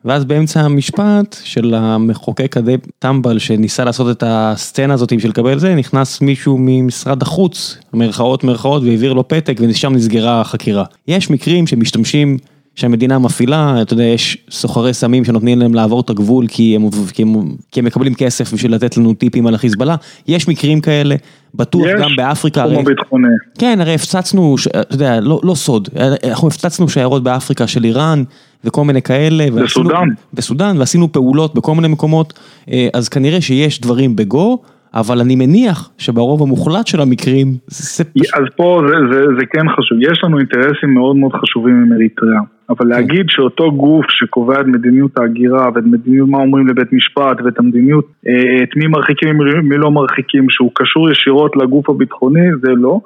ואז 0.06 0.26
באמצע 0.26 0.62
המשפט 0.62 1.36
של 1.44 1.74
המחוקק 1.74 2.58
הדי 2.58 2.76
טמבל 3.00 3.40
שניסה 3.40 3.84
לעשות 3.84 4.18
את 4.18 4.24
הסצנה 4.28 4.94
הזאת 4.94 5.20
של 5.20 5.30
לקבל 5.30 5.60
זה, 5.60 5.76
נכנס 5.76 6.22
מישהו 6.22 6.58
ממשרד 6.60 7.22
החוץ, 7.22 7.78
מרכאות 7.94 8.44
מרכאות, 8.44 8.84
והעביר 8.84 9.14
לו 9.14 9.28
פתק 9.28 9.58
ושם 9.60 9.94
נסגרה 9.94 10.42
החקירה. 10.42 10.84
יש 11.08 11.30
מקרים 11.30 11.68
שמשתמשים 11.68 12.38
שהמדינה 12.76 13.20
מפעילה, 13.20 13.82
אתה 13.82 13.94
יודע, 13.94 14.04
יש 14.04 14.38
סוחרי 14.50 14.94
סמים 14.94 15.26
שנותנים 15.26 15.60
להם 15.60 15.74
לעבור 15.74 16.02
את 16.02 16.10
הגבול 16.10 16.48
כי 16.48 16.76
הם, 16.76 16.82
כי 17.14 17.22
הם, 17.22 17.34
כי 17.72 17.80
הם 17.80 17.86
מקבלים 17.86 18.14
כסף 18.14 18.54
בשביל 18.54 18.76
לתת 18.76 18.98
לנו 18.98 19.14
טיפים 19.14 19.48
על 19.48 19.56
החיזבאללה, 19.56 19.96
יש 20.28 20.48
מקרים 20.48 20.82
כאלה, 20.82 21.16
בטוח 21.56 21.86
יש, 21.86 22.02
גם 22.02 22.10
באפריקה, 22.18 22.64
הרי, 22.64 22.84
ביטחוני. 22.84 23.28
כן, 23.60 23.78
הרי 23.82 23.94
הפצצנו, 23.94 24.56
אתה 24.80 24.96
יודע, 24.96 25.20
לא, 25.20 25.40
לא 25.44 25.56
סוד, 25.56 25.90
אנחנו 26.30 26.48
הפצצנו 26.48 26.90
שיירות 26.90 27.24
באפריקה 27.24 27.68
של 27.68 27.84
איראן 27.84 28.24
וכל 28.64 28.84
מיני 28.84 29.02
כאלה, 29.02 29.46
בסודאן, 29.52 30.10
בסודאן, 30.34 30.78
ועשינו 30.78 31.12
פעולות 31.12 31.56
בכל 31.56 31.76
מיני 31.76 31.88
מקומות, 31.88 32.40
אה, 32.72 32.88
אז 32.94 33.10
כנראה 33.10 33.42
שיש 33.42 33.82
דברים 33.82 34.16
בגו. 34.16 34.62
אבל 34.96 35.20
אני 35.20 35.36
מניח 35.36 35.90
שברוב 35.98 36.44
המוחלט 36.44 36.88
של 36.88 37.02
המקרים 37.02 37.48
זה. 37.68 38.04
אז 38.34 38.44
פה 38.56 38.82
זה, 38.88 38.96
זה, 39.12 39.22
זה 39.40 39.46
כן 39.46 39.70
חשוב, 39.70 39.98
יש 40.02 40.24
לנו 40.24 40.40
אינטרסים 40.40 40.94
מאוד 40.94 41.16
מאוד 41.16 41.32
חשובים 41.34 41.84
עם 41.86 41.94
אריתריאה, 41.94 42.42
אבל 42.70 42.78
כן. 42.80 42.88
להגיד 42.88 43.26
שאותו 43.30 43.72
גוף 43.72 44.06
שקובע 44.10 44.62
את 44.62 44.66
מדיניות 44.66 45.18
ההגירה 45.18 45.70
ואת 45.76 45.84
מדיניות 45.86 46.30
מה 46.30 46.38
אומרים 46.38 46.68
לבית 46.68 46.94
משפט 46.94 47.42
ואת 47.46 47.60
המדיניות, 47.60 48.08
אה, 48.28 48.64
את 48.64 48.70
מי 48.76 48.88
מרחיקים 48.88 49.40
ומי 49.40 49.78
לא 49.78 49.92
מרחיקים, 49.92 50.46
שהוא 50.50 50.72
קשור 50.74 51.12
ישירות 51.12 51.56
לגוף 51.56 51.90
הביטחוני, 51.90 52.48
זה 52.62 52.72
לא. 52.72 53.00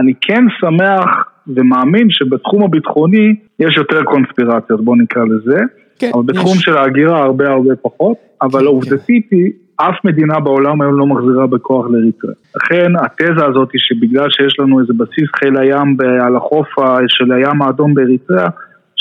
אני 0.00 0.12
כן 0.20 0.44
שמח 0.60 1.28
ומאמין 1.46 2.10
שבתחום 2.10 2.62
הביטחוני 2.62 3.36
יש 3.58 3.76
יותר 3.76 4.04
קונספירציות, 4.04 4.84
בוא 4.84 4.96
נקרא 4.96 5.24
לזה. 5.24 5.58
כן, 5.98 6.10
אבל 6.14 6.22
בתחום 6.26 6.56
יש. 6.56 6.62
של 6.62 6.76
ההגירה 6.76 7.22
הרבה 7.22 7.48
הרבה 7.48 7.76
פחות, 7.82 8.16
אבל 8.42 8.60
כן, 8.60 8.66
העובדתית 8.66 9.26
כן. 9.30 9.36
היא 9.36 9.52
אף 9.76 10.04
מדינה 10.04 10.40
בעולם 10.40 10.82
היום 10.82 10.98
לא 10.98 11.06
מחזירה 11.06 11.46
בכוח 11.46 11.86
לאריתריאה. 11.90 12.34
לכן 12.56 12.92
התזה 12.96 13.44
הזאת 13.44 13.68
היא 13.72 13.80
שבגלל 13.84 14.30
שיש 14.30 14.60
לנו 14.60 14.80
איזה 14.80 14.92
בסיס 14.96 15.28
חיל 15.36 15.56
הים 15.58 15.96
על 16.20 16.36
החוף 16.36 16.68
של 17.08 17.32
הים 17.32 17.62
האדום 17.62 17.94
באריתריאה, 17.94 18.48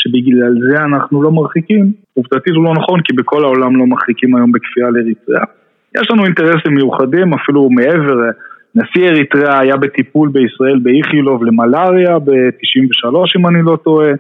שבגלל 0.05 0.53
זה 0.69 0.83
אנחנו 0.83 1.23
לא 1.23 1.31
מרחיקים, 1.31 1.91
עובדתית 2.13 2.53
הוא 2.55 2.63
לא 2.63 2.73
נכון 2.73 3.01
כי 3.01 3.13
בכל 3.13 3.43
העולם 3.43 3.75
לא 3.75 3.85
מרחיקים 3.85 4.35
היום 4.35 4.51
בכפייה 4.51 4.89
לאריתריאה. 4.89 5.43
יש 5.97 6.11
לנו 6.11 6.25
אינטרסים 6.25 6.73
מיוחדים, 6.73 7.33
אפילו 7.33 7.69
מעבר, 7.69 8.29
נשיא 8.75 9.09
אריתריאה 9.09 9.59
היה 9.59 9.77
בטיפול 9.77 10.29
בישראל 10.29 10.79
באיכילוב 10.79 11.43
למלאריה 11.43 12.19
ב-93 12.19 13.39
אם 13.39 13.47
אני 13.47 13.61
לא 13.63 13.77
טועה, 13.83 14.11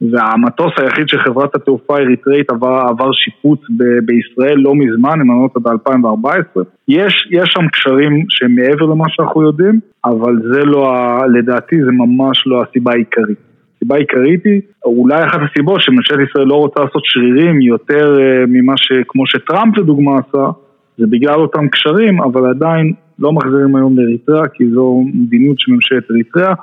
והמטוס 0.00 0.72
היחיד 0.76 1.08
של 1.08 1.18
חברת 1.18 1.54
התעופה 1.54 1.96
האריתראית 1.96 2.50
עבר, 2.50 2.80
עבר 2.88 3.12
שיפוץ 3.12 3.60
ב- 3.78 3.98
בישראל 4.04 4.58
לא 4.58 4.74
מזמן, 4.74 5.20
אם 5.20 5.30
אני 5.32 5.40
לא 5.42 5.48
טועה 5.54 5.76
ב-2014. 5.76 6.60
יש, 6.88 7.28
יש 7.30 7.48
שם 7.54 7.68
קשרים 7.68 8.24
שהם 8.28 8.54
מעבר 8.54 8.86
למה 8.86 9.04
שאנחנו 9.08 9.42
יודעים, 9.42 9.80
אבל 10.04 10.36
זה 10.52 10.64
לא, 10.64 10.94
לדעתי 11.32 11.76
זה 11.84 11.90
ממש 11.92 12.46
לא 12.46 12.62
הסיבה 12.62 12.92
העיקרית. 12.92 13.47
הסיבה 13.78 13.94
העיקרית 13.94 14.44
היא, 14.44 14.60
אולי 14.84 15.24
אחת 15.24 15.40
הסיבות 15.50 15.80
שממשלת 15.82 16.28
ישראל 16.30 16.46
לא 16.46 16.54
רוצה 16.54 16.80
לעשות 16.80 17.02
שרירים 17.04 17.60
יותר 17.60 18.16
uh, 18.16 18.46
ממה 18.48 18.72
שכמו 18.76 19.26
שטראמפ 19.26 19.78
לדוגמה 19.78 20.12
עשה, 20.18 20.50
זה 20.98 21.06
בגלל 21.06 21.40
אותם 21.40 21.68
קשרים, 21.68 22.22
אבל 22.22 22.50
עדיין 22.50 22.92
לא 23.18 23.32
מחזירים 23.32 23.76
היום 23.76 23.98
לאריתריאה, 23.98 24.48
כי 24.48 24.64
זו 24.70 25.02
מדיניות 25.14 25.56
של 25.58 25.72
ממשלת 25.72 26.10
אריתריאה, 26.10 26.54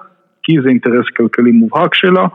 כי 0.44 0.54
זה 0.64 0.70
אינטרס 0.70 1.06
כלכלי 1.18 1.52
מובהק 1.52 1.94
שלה, 1.94 2.28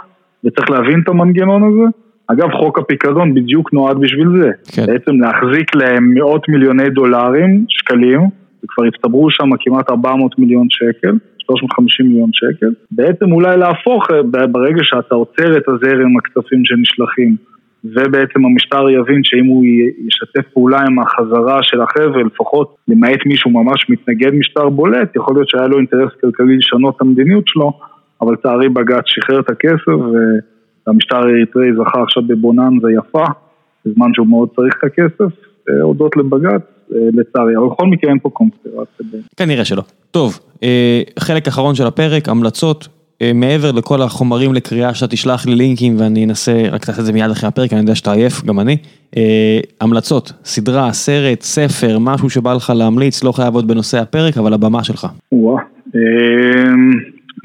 וצריך 0.44 0.70
להבין 0.70 1.00
את 1.04 1.08
המנגנון 1.08 1.62
הזה. 1.62 1.88
אגב, 2.26 2.50
חוק 2.50 2.78
הפיקדון 2.78 3.34
בדיוק 3.34 3.72
נועד 3.72 3.96
בשביל 4.00 4.28
זה. 4.40 4.50
כן. 4.74 4.86
בעצם 4.86 5.20
להחזיק 5.20 5.74
להם 5.74 6.14
מאות 6.14 6.48
מיליוני 6.48 6.90
דולרים, 6.90 7.64
שקלים, 7.68 8.20
וכבר 8.64 8.84
הצטברו 8.84 9.30
שם 9.30 9.50
כמעט 9.60 9.90
400 9.90 10.38
מיליון 10.38 10.66
שקל. 10.70 11.16
350 11.46 12.06
מיליון 12.06 12.30
שקל, 12.32 12.70
בעצם 12.90 13.32
אולי 13.32 13.56
להפוך 13.56 14.06
ברגע 14.50 14.80
שאתה 14.82 15.14
עוצר 15.14 15.56
את 15.56 15.68
הזרם 15.68 16.16
הכספים 16.16 16.64
שנשלחים 16.64 17.36
ובעצם 17.84 18.44
המשטר 18.44 18.90
יבין 18.90 19.20
שאם 19.24 19.46
הוא 19.46 19.64
ישתף 20.08 20.52
פעולה 20.52 20.80
עם 20.80 20.98
החזרה 20.98 21.58
של 21.62 21.80
החבר'ה, 21.80 22.22
לפחות 22.22 22.76
למעט 22.88 23.26
מישהו 23.26 23.50
ממש 23.50 23.90
מתנגד 23.90 24.34
משטר 24.34 24.68
בולט, 24.68 25.16
יכול 25.16 25.34
להיות 25.34 25.48
שהיה 25.48 25.66
לו 25.66 25.78
אינטרס 25.78 26.12
כלכלי 26.20 26.56
לשנות 26.56 26.96
את 26.96 27.00
המדיניות 27.00 27.44
שלו, 27.46 27.72
אבל 28.20 28.32
לצערי 28.32 28.68
בג"ץ 28.68 29.04
שחרר 29.06 29.40
את 29.40 29.50
הכסף 29.50 29.88
והמשטר 30.86 31.16
האריתראי 31.16 31.72
זכה 31.72 32.02
עכשיו 32.02 32.22
בבוננזה 32.26 32.88
יפה, 32.98 33.24
בזמן 33.86 34.14
שהוא 34.14 34.26
מאוד 34.26 34.48
צריך 34.56 34.74
את 34.78 34.84
הכסף, 34.84 35.32
אה, 35.68 35.82
הודות 35.82 36.16
לבג"ץ, 36.16 36.52
אה, 36.52 36.79
לצערי, 36.90 37.56
אבל 37.56 37.66
בכל 37.66 37.86
מקרה 37.86 38.10
אין 38.10 38.18
פה 38.18 38.30
קונספירציה. 38.30 39.20
כנראה 39.36 39.64
שלא. 39.64 39.82
טוב, 40.10 40.40
אה, 40.62 41.02
חלק 41.18 41.48
אחרון 41.48 41.74
של 41.74 41.86
הפרק, 41.86 42.28
המלצות. 42.28 42.88
מעבר 43.34 43.72
לכל 43.72 44.02
החומרים 44.02 44.54
לקריאה 44.54 44.94
שאתה 44.94 45.12
תשלח 45.12 45.46
לי 45.46 45.54
לינקים 45.54 45.94
ואני 45.98 46.24
אנסה, 46.24 46.62
רק 46.72 46.84
תעשה 46.84 47.00
את 47.00 47.06
זה 47.06 47.12
מיד 47.12 47.30
אחרי 47.30 47.48
הפרק, 47.48 47.72
אני 47.72 47.80
יודע 47.80 47.94
שאתה 47.94 48.12
עייף, 48.12 48.44
גם 48.44 48.60
אני. 48.60 48.76
המלצות, 49.80 50.32
סדרה, 50.44 50.92
סרט, 50.92 51.42
ספר, 51.42 51.98
משהו 51.98 52.30
שבא 52.30 52.54
לך 52.54 52.72
להמליץ, 52.76 53.24
לא 53.24 53.32
חייב 53.32 53.54
עוד 53.54 53.68
בנושא 53.68 53.98
הפרק, 53.98 54.38
אבל 54.38 54.52
הבמה 54.52 54.84
שלך. 54.84 55.06
וואו, 55.32 55.58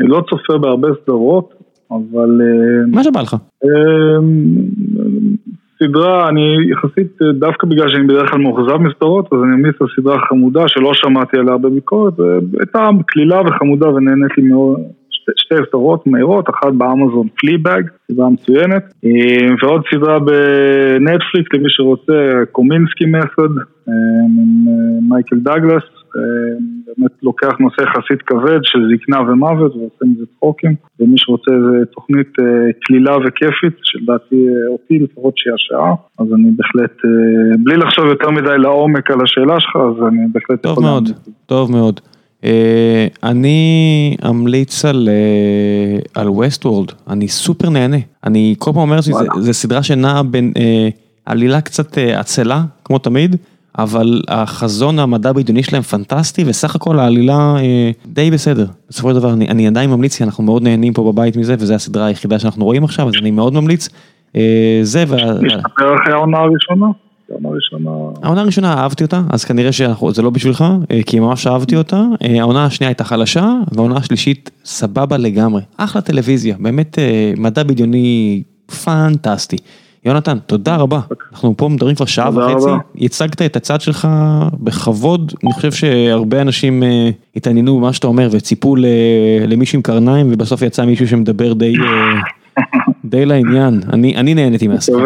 אני 0.01 0.07
לא 0.07 0.23
צופה 0.29 0.57
בהרבה 0.57 0.87
סדרות, 1.03 1.53
אבל... 1.91 2.41
מה 2.87 3.03
שבא 3.03 3.21
לך. 3.21 3.35
סדרה, 5.79 6.29
אני 6.29 6.57
יחסית, 6.71 7.17
דווקא 7.39 7.67
בגלל 7.67 7.89
שאני 7.89 8.07
בדרך 8.07 8.31
כלל 8.31 8.41
מאוכזב 8.41 8.77
מסדרות, 8.77 9.33
אז 9.33 9.39
אני 9.43 9.53
אמליץ 9.53 9.75
על 9.81 9.87
סדרה 9.95 10.19
חמודה 10.29 10.67
שלא 10.67 10.91
שמעתי 10.93 11.37
עליה 11.37 11.51
הרבה 11.51 11.69
ביקורת, 11.69 12.13
והייתה 12.19 12.89
קלילה 13.07 13.41
וחמודה 13.41 13.89
ונהנית 13.89 14.37
לי 14.37 14.43
מאוד, 14.43 14.79
שתי, 15.35 15.55
סדרות 15.69 16.07
מהירות, 16.07 16.49
אחת 16.49 16.73
באמזון 16.73 17.27
Fleabag, 17.37 17.89
סדרה 18.11 18.29
מצוינת, 18.29 18.83
ועוד 19.61 19.81
סדרה 19.93 20.19
בנטפליקס 20.19 21.53
למי 21.53 21.69
שרוצה, 21.69 22.33
Kominsky 22.51 23.05
Method, 23.05 23.53
עם 23.87 25.09
מייקל 25.09 25.35
דאגלס, 25.35 25.83
באמת 26.87 27.11
לוקח 27.23 27.53
נושא 27.59 27.81
יחסית 27.81 28.21
כבד 28.21 28.59
של 28.63 28.79
זקנה 28.91 29.21
ומוות 29.21 29.75
ועושה 29.75 30.05
מזה 30.05 30.25
צחוקים 30.35 30.75
ומי 30.99 31.13
שרוצה 31.17 31.51
איזה 31.51 31.85
תוכנית 31.85 32.33
קלילה 32.85 33.17
וכיפית 33.17 33.73
שלדעתי 33.83 34.45
אותי 34.69 34.99
לפחות 34.99 35.33
שהיא 35.37 35.53
השעה 35.53 35.93
אז 36.19 36.27
אני 36.33 36.51
בהחלט, 36.57 36.91
בלי 37.63 37.77
לחשוב 37.77 38.05
יותר 38.05 38.29
מדי 38.29 38.57
לעומק 38.57 39.11
על 39.11 39.21
השאלה 39.23 39.59
שלך 39.59 39.75
אז 39.75 40.07
אני 40.07 40.27
בהחלט 40.31 40.61
טוב 40.61 40.81
מאוד, 40.81 41.09
טוב 41.45 41.71
מאוד. 41.71 41.99
אני 43.23 44.17
אמליץ 44.29 44.85
על 44.85 45.09
על 46.15 46.29
ווסט 46.29 46.65
וורלד, 46.65 46.91
אני 47.09 47.27
סופר 47.27 47.69
נהנה, 47.69 47.97
אני 48.23 48.55
כל 48.59 48.71
פעם 48.73 48.81
אומר 48.81 49.01
שזה 49.01 49.53
סדרה 49.53 49.83
שנעה 49.83 50.23
בין 50.23 50.53
עלילה 51.25 51.61
קצת 51.61 51.97
עצלה 51.97 52.61
כמו 52.83 52.99
תמיד. 52.99 53.35
אבל 53.77 54.21
החזון 54.27 54.99
המדע 54.99 55.31
בדיוני 55.31 55.63
שלהם 55.63 55.81
פנטסטי 55.81 56.43
וסך 56.47 56.75
הכל 56.75 56.99
העלילה 56.99 57.55
די 58.05 58.31
בסדר. 58.31 58.65
בסופו 58.89 59.09
של 59.09 59.15
דבר 59.15 59.33
אני 59.33 59.47
אני 59.49 59.67
עדיין 59.67 59.89
ממליץ 59.89 60.17
כי 60.17 60.23
אנחנו 60.23 60.43
מאוד 60.43 60.63
נהנים 60.63 60.93
פה 60.93 61.11
בבית 61.11 61.37
מזה 61.37 61.55
וזו 61.59 61.73
הסדרה 61.73 62.05
היחידה 62.05 62.39
שאנחנו 62.39 62.65
רואים 62.65 62.83
עכשיו 62.83 63.07
אז 63.07 63.13
אני 63.21 63.31
מאוד 63.31 63.53
ממליץ. 63.53 63.89
זה 64.81 65.03
וה... 65.07 65.41
משתפר 65.41 65.95
אחרי 65.95 66.13
העונה 66.13 66.37
הראשונה? 66.37 66.85
העונה 68.23 68.41
הראשונה 68.41 68.73
אהבתי 68.73 69.03
אותה 69.03 69.21
אז 69.29 69.45
כנראה 69.45 69.71
שזה 69.71 70.21
לא 70.21 70.29
בשבילך 70.29 70.65
כי 71.05 71.19
ממש 71.19 71.47
אהבתי 71.47 71.75
אותה 71.75 72.03
העונה 72.21 72.65
השנייה 72.65 72.89
הייתה 72.89 73.03
חלשה 73.03 73.53
והעונה 73.71 73.97
השלישית 73.97 74.51
סבבה 74.65 75.17
לגמרי 75.17 75.61
אחלה 75.77 76.01
טלוויזיה 76.01 76.55
באמת 76.59 76.99
מדע 77.37 77.63
בדיוני 77.63 78.43
פנטסטי. 78.83 79.57
יונתן, 80.05 80.37
תודה 80.39 80.75
רבה. 80.75 80.99
אנחנו 81.31 81.53
פה 81.57 81.69
מדברים 81.69 81.95
כבר 81.95 82.05
שעה 82.05 82.29
וחצי, 82.33 82.69
הצגת 83.01 83.41
את 83.41 83.55
הצד 83.55 83.81
שלך 83.81 84.07
בכבוד, 84.59 85.33
אני 85.43 85.53
חושב 85.53 85.71
שהרבה 85.71 86.41
אנשים 86.41 86.83
התעניינו 87.35 87.77
במה 87.79 87.93
שאתה 87.93 88.07
אומר 88.07 88.29
וציפו 88.31 88.75
למישהו 89.47 89.77
עם 89.77 89.81
קרניים 89.81 90.27
ובסוף 90.31 90.61
יצא 90.61 90.85
מישהו 90.85 91.07
שמדבר 91.07 91.53
די 93.05 93.25
לעניין, 93.25 93.81
אני 93.93 94.33
נהניתי 94.33 94.67
מהשיחה. 94.67 94.97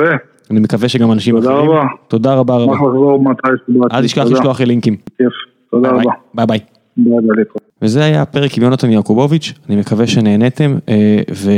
אני 0.52 0.60
מקווה 0.60 0.90
שגם 0.90 1.12
אנשים 1.12 1.38
אחרים. 1.38 1.56
תודה 1.56 1.64
רבה. 1.64 1.88
תודה 2.08 2.34
רבה 2.34 2.56
רבה. 2.56 2.74
אל 3.92 4.04
תשכח 4.04 4.24
לשלוח 4.24 4.60
לי 4.60 4.66
לינקים. 4.66 4.96
כיף, 5.18 5.28
תודה 5.72 5.90
רבה. 5.90 6.12
ביי 6.34 6.46
ביי. 6.46 6.60
ביי 6.98 7.14
ביי. 7.36 7.44
וזה 7.82 8.04
היה 8.04 8.22
הפרק 8.22 8.58
עם 8.58 8.64
יונתן 8.64 8.90
יעקובוביץ', 8.90 9.54
אני 9.70 9.76
מקווה 9.76 10.08
שנהניתם 10.08 10.76
ו... 11.34 11.52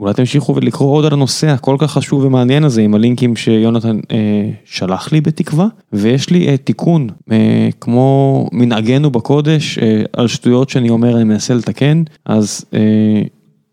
אולי 0.00 0.14
תמשיכו 0.14 0.54
ולקרוא 0.54 0.96
עוד 0.96 1.04
על 1.04 1.12
הנושא 1.12 1.48
הכל 1.48 1.76
כך 1.78 1.92
חשוב 1.92 2.24
ומעניין 2.24 2.64
הזה 2.64 2.82
עם 2.82 2.94
הלינקים 2.94 3.36
שיונתן 3.36 4.00
אה, 4.10 4.50
שלח 4.64 5.12
לי 5.12 5.20
בתקווה. 5.20 5.66
ויש 5.92 6.30
לי 6.30 6.48
אה, 6.48 6.56
תיקון 6.56 7.08
אה, 7.32 7.68
כמו 7.80 8.46
מנהגנו 8.52 9.10
בקודש 9.10 9.78
אה, 9.78 10.02
על 10.12 10.28
שטויות 10.28 10.70
שאני 10.70 10.90
אומר 10.90 11.16
אני 11.16 11.24
מנסה 11.24 11.54
לתקן. 11.54 12.02
אז 12.26 12.64
אה, 12.74 13.22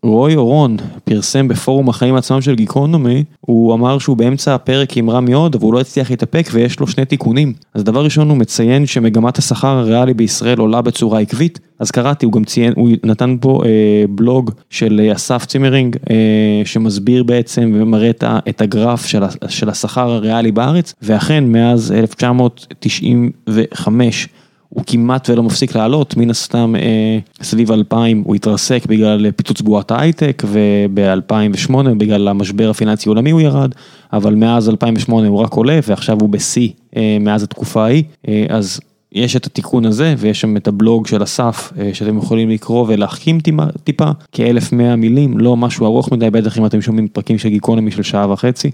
רוי 0.02 0.36
אורון 0.36 0.76
פרסם 1.04 1.48
בפורום 1.48 1.88
החיים 1.88 2.14
עצמם 2.14 2.40
של 2.40 2.54
גיקונומי, 2.54 3.24
הוא 3.40 3.74
אמר 3.74 3.98
שהוא 3.98 4.16
באמצע 4.16 4.54
הפרק 4.54 4.96
עם 4.96 5.10
רע 5.10 5.20
מאוד, 5.20 5.54
אבל 5.54 5.64
הוא 5.64 5.74
לא 5.74 5.80
הצליח 5.80 6.10
להתאפק 6.10 6.48
ויש 6.52 6.80
לו 6.80 6.86
שני 6.86 7.04
תיקונים. 7.04 7.52
אז 7.74 7.84
דבר 7.84 8.04
ראשון 8.04 8.30
הוא 8.30 8.38
מציין 8.38 8.86
שמגמת 8.86 9.38
השכר 9.38 9.68
הריאלי 9.68 10.14
בישראל 10.14 10.58
עולה 10.58 10.82
בצורה 10.82 11.20
עקבית, 11.20 11.58
אז 11.78 11.90
קראתי, 11.90 12.26
הוא 12.26 12.32
גם 12.32 12.44
ציין, 12.44 12.72
הוא 12.76 12.90
נתן 13.04 13.36
פה 13.40 13.60
אה, 13.64 13.70
בלוג 14.08 14.50
של 14.70 15.10
אסף 15.14 15.46
צימרינג, 15.46 15.96
אה, 16.10 16.16
שמסביר 16.64 17.22
בעצם 17.22 17.72
ומראה 17.74 18.10
את 18.48 18.60
הגרף 18.60 19.06
של, 19.06 19.22
של 19.48 19.68
השכר 19.68 20.10
הריאלי 20.10 20.52
בארץ, 20.52 20.94
ואכן 21.02 21.44
מאז 21.44 21.92
1995, 21.92 24.28
הוא 24.68 24.84
כמעט 24.86 25.30
ולא 25.30 25.42
מפסיק 25.42 25.76
לעלות, 25.76 26.16
מן 26.16 26.30
הסתם 26.30 26.74
אה, 26.76 27.18
סביב 27.42 27.72
2000 27.72 28.22
הוא 28.26 28.34
התרסק 28.34 28.86
בגלל 28.86 29.30
פיצוץ 29.30 29.60
בועת 29.60 29.90
ההייטק 29.90 30.42
וב-2008 30.46 31.72
בגלל 31.98 32.28
המשבר 32.28 32.70
הפיננסי 32.70 33.08
העולמי 33.08 33.30
הוא 33.30 33.40
ירד, 33.40 33.70
אבל 34.12 34.34
מאז 34.34 34.68
2008 34.68 35.28
הוא 35.28 35.38
רק 35.38 35.52
עולה 35.52 35.80
ועכשיו 35.88 36.18
הוא 36.20 36.28
בשיא 36.28 36.68
אה, 36.96 37.16
מאז 37.20 37.42
התקופה 37.42 37.84
ההיא, 37.84 38.04
אה, 38.28 38.46
אז 38.48 38.80
יש 39.12 39.36
את 39.36 39.46
התיקון 39.46 39.84
הזה 39.84 40.14
ויש 40.18 40.40
שם 40.40 40.56
את 40.56 40.68
הבלוג 40.68 41.06
של 41.06 41.22
אסף 41.22 41.72
אה, 41.78 41.90
שאתם 41.92 42.18
יכולים 42.18 42.50
לקרוא 42.50 42.84
ולהחכים 42.88 43.38
טיפה, 43.84 44.10
כאלף 44.32 44.72
מאה 44.72 44.96
מילים, 44.96 45.38
לא 45.38 45.56
משהו 45.56 45.86
ארוך 45.86 46.12
מדי, 46.12 46.30
בטח 46.30 46.58
אם 46.58 46.66
אתם 46.66 46.80
שומעים 46.80 47.08
פרקים 47.08 47.38
של 47.38 47.48
גיקונומי 47.48 47.90
של 47.90 48.02
שעה 48.02 48.32
וחצי. 48.32 48.70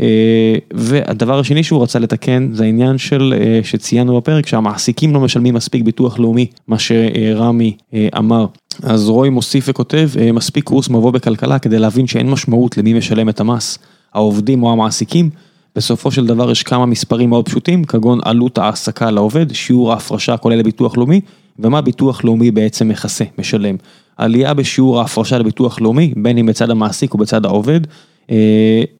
אה, 0.00 0.54
והדבר 0.72 1.38
השני 1.38 1.62
שהוא 1.62 1.82
רצה 1.82 1.98
לתקן 1.98 2.48
זה 2.52 2.64
העניין 2.64 2.98
של 2.98 3.34
אה, 3.36 3.60
שציינו 3.62 4.16
בפרק 4.16 4.46
שהמעסיקים 4.46 5.14
לא 5.14 5.20
משלמים 5.20 5.54
מספיק 5.54 5.82
ביטוח 5.82 6.18
לאומי, 6.18 6.46
מה 6.68 6.78
שרמי 6.78 7.76
אה, 7.94 8.08
אמר. 8.18 8.46
אז 8.82 9.08
רוי 9.08 9.30
מוסיף 9.30 9.64
וכותב, 9.68 10.10
מספיק 10.32 10.64
קורס 10.64 10.88
מבוא 10.88 11.10
בכלכלה 11.10 11.58
כדי 11.58 11.78
להבין 11.78 12.06
שאין 12.06 12.30
משמעות 12.30 12.78
למי 12.78 12.92
משלם 12.92 13.28
את 13.28 13.40
המס, 13.40 13.78
העובדים 14.14 14.62
או 14.62 14.72
המעסיקים. 14.72 15.30
בסופו 15.76 16.10
של 16.10 16.26
דבר 16.26 16.50
יש 16.50 16.62
כמה 16.62 16.86
מספרים 16.86 17.30
מאוד 17.30 17.48
פשוטים, 17.48 17.84
כגון 17.84 18.18
עלות 18.24 18.58
העסקה 18.58 19.10
לעובד, 19.10 19.52
שיעור 19.52 19.92
ההפרשה 19.92 20.36
כולל 20.36 20.56
לביטוח 20.56 20.96
לאומי, 20.96 21.20
ומה 21.58 21.80
ביטוח 21.80 22.24
לאומי 22.24 22.50
בעצם 22.50 22.88
מכסה, 22.88 23.24
משלם. 23.38 23.76
עלייה 24.16 24.54
בשיעור 24.54 25.00
ההפרשה 25.00 25.38
לביטוח 25.38 25.80
לאומי, 25.80 26.12
בין 26.16 26.38
אם 26.38 26.46
בצד 26.46 26.70
המעסיק 26.70 27.14
או 27.14 27.18
בצד 27.18 27.44
העובד, 27.44 27.80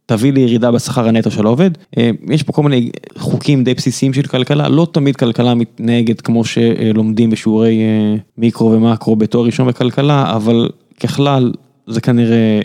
תביא 0.06 0.32
לירידה 0.32 0.70
בשכר 0.70 1.08
הנטו 1.08 1.30
של 1.30 1.46
העובד. 1.46 1.70
יש 2.30 2.42
פה 2.42 2.52
כל 2.52 2.62
מיני 2.62 2.90
חוקים 3.18 3.64
די 3.64 3.74
בסיסיים 3.74 4.12
של 4.12 4.22
כלכלה, 4.22 4.68
לא 4.68 4.86
תמיד 4.92 5.16
כלכלה 5.16 5.54
מתנהגת 5.54 6.20
כמו 6.20 6.44
שלומדים 6.44 7.30
בשיעורי 7.30 7.80
מיקרו 8.38 8.72
ומקרו 8.72 9.16
בתואר 9.16 9.44
ראשון 9.44 9.66
בכלכלה, 9.66 10.36
אבל 10.36 10.68
ככלל 11.00 11.52
זה 11.86 12.00
כנראה 12.00 12.60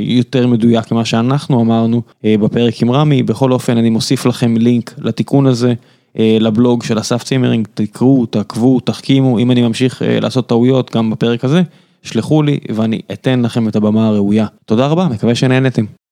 יותר 0.00 0.46
מדויק 0.46 0.92
ממה 0.92 1.04
שאנחנו 1.04 1.60
אמרנו 1.60 2.02
בפרק 2.24 2.82
עם 2.82 2.90
רמי, 2.90 3.22
בכל 3.22 3.52
אופן 3.52 3.76
אני 3.76 3.90
מוסיף 3.90 4.26
לכם 4.26 4.56
לינק 4.56 4.94
לתיקון 4.98 5.46
הזה. 5.46 5.74
לבלוג 6.18 6.82
של 6.82 7.00
אסף 7.00 7.22
צימרינג, 7.22 7.68
תקראו, 7.74 8.26
תעקבו, 8.26 8.80
תחכימו, 8.80 9.38
אם 9.38 9.50
אני 9.50 9.62
ממשיך 9.62 10.02
לעשות 10.06 10.46
טעויות 10.46 10.96
גם 10.96 11.10
בפרק 11.10 11.44
הזה, 11.44 11.62
שלחו 12.02 12.42
לי 12.42 12.58
ואני 12.74 13.00
אתן 13.12 13.42
לכם 13.42 13.68
את 13.68 13.76
הבמה 13.76 14.08
הראויה. 14.08 14.46
תודה 14.64 14.86
רבה, 14.86 15.08
מקווה 15.08 15.34
שנהנתם. 15.34 15.84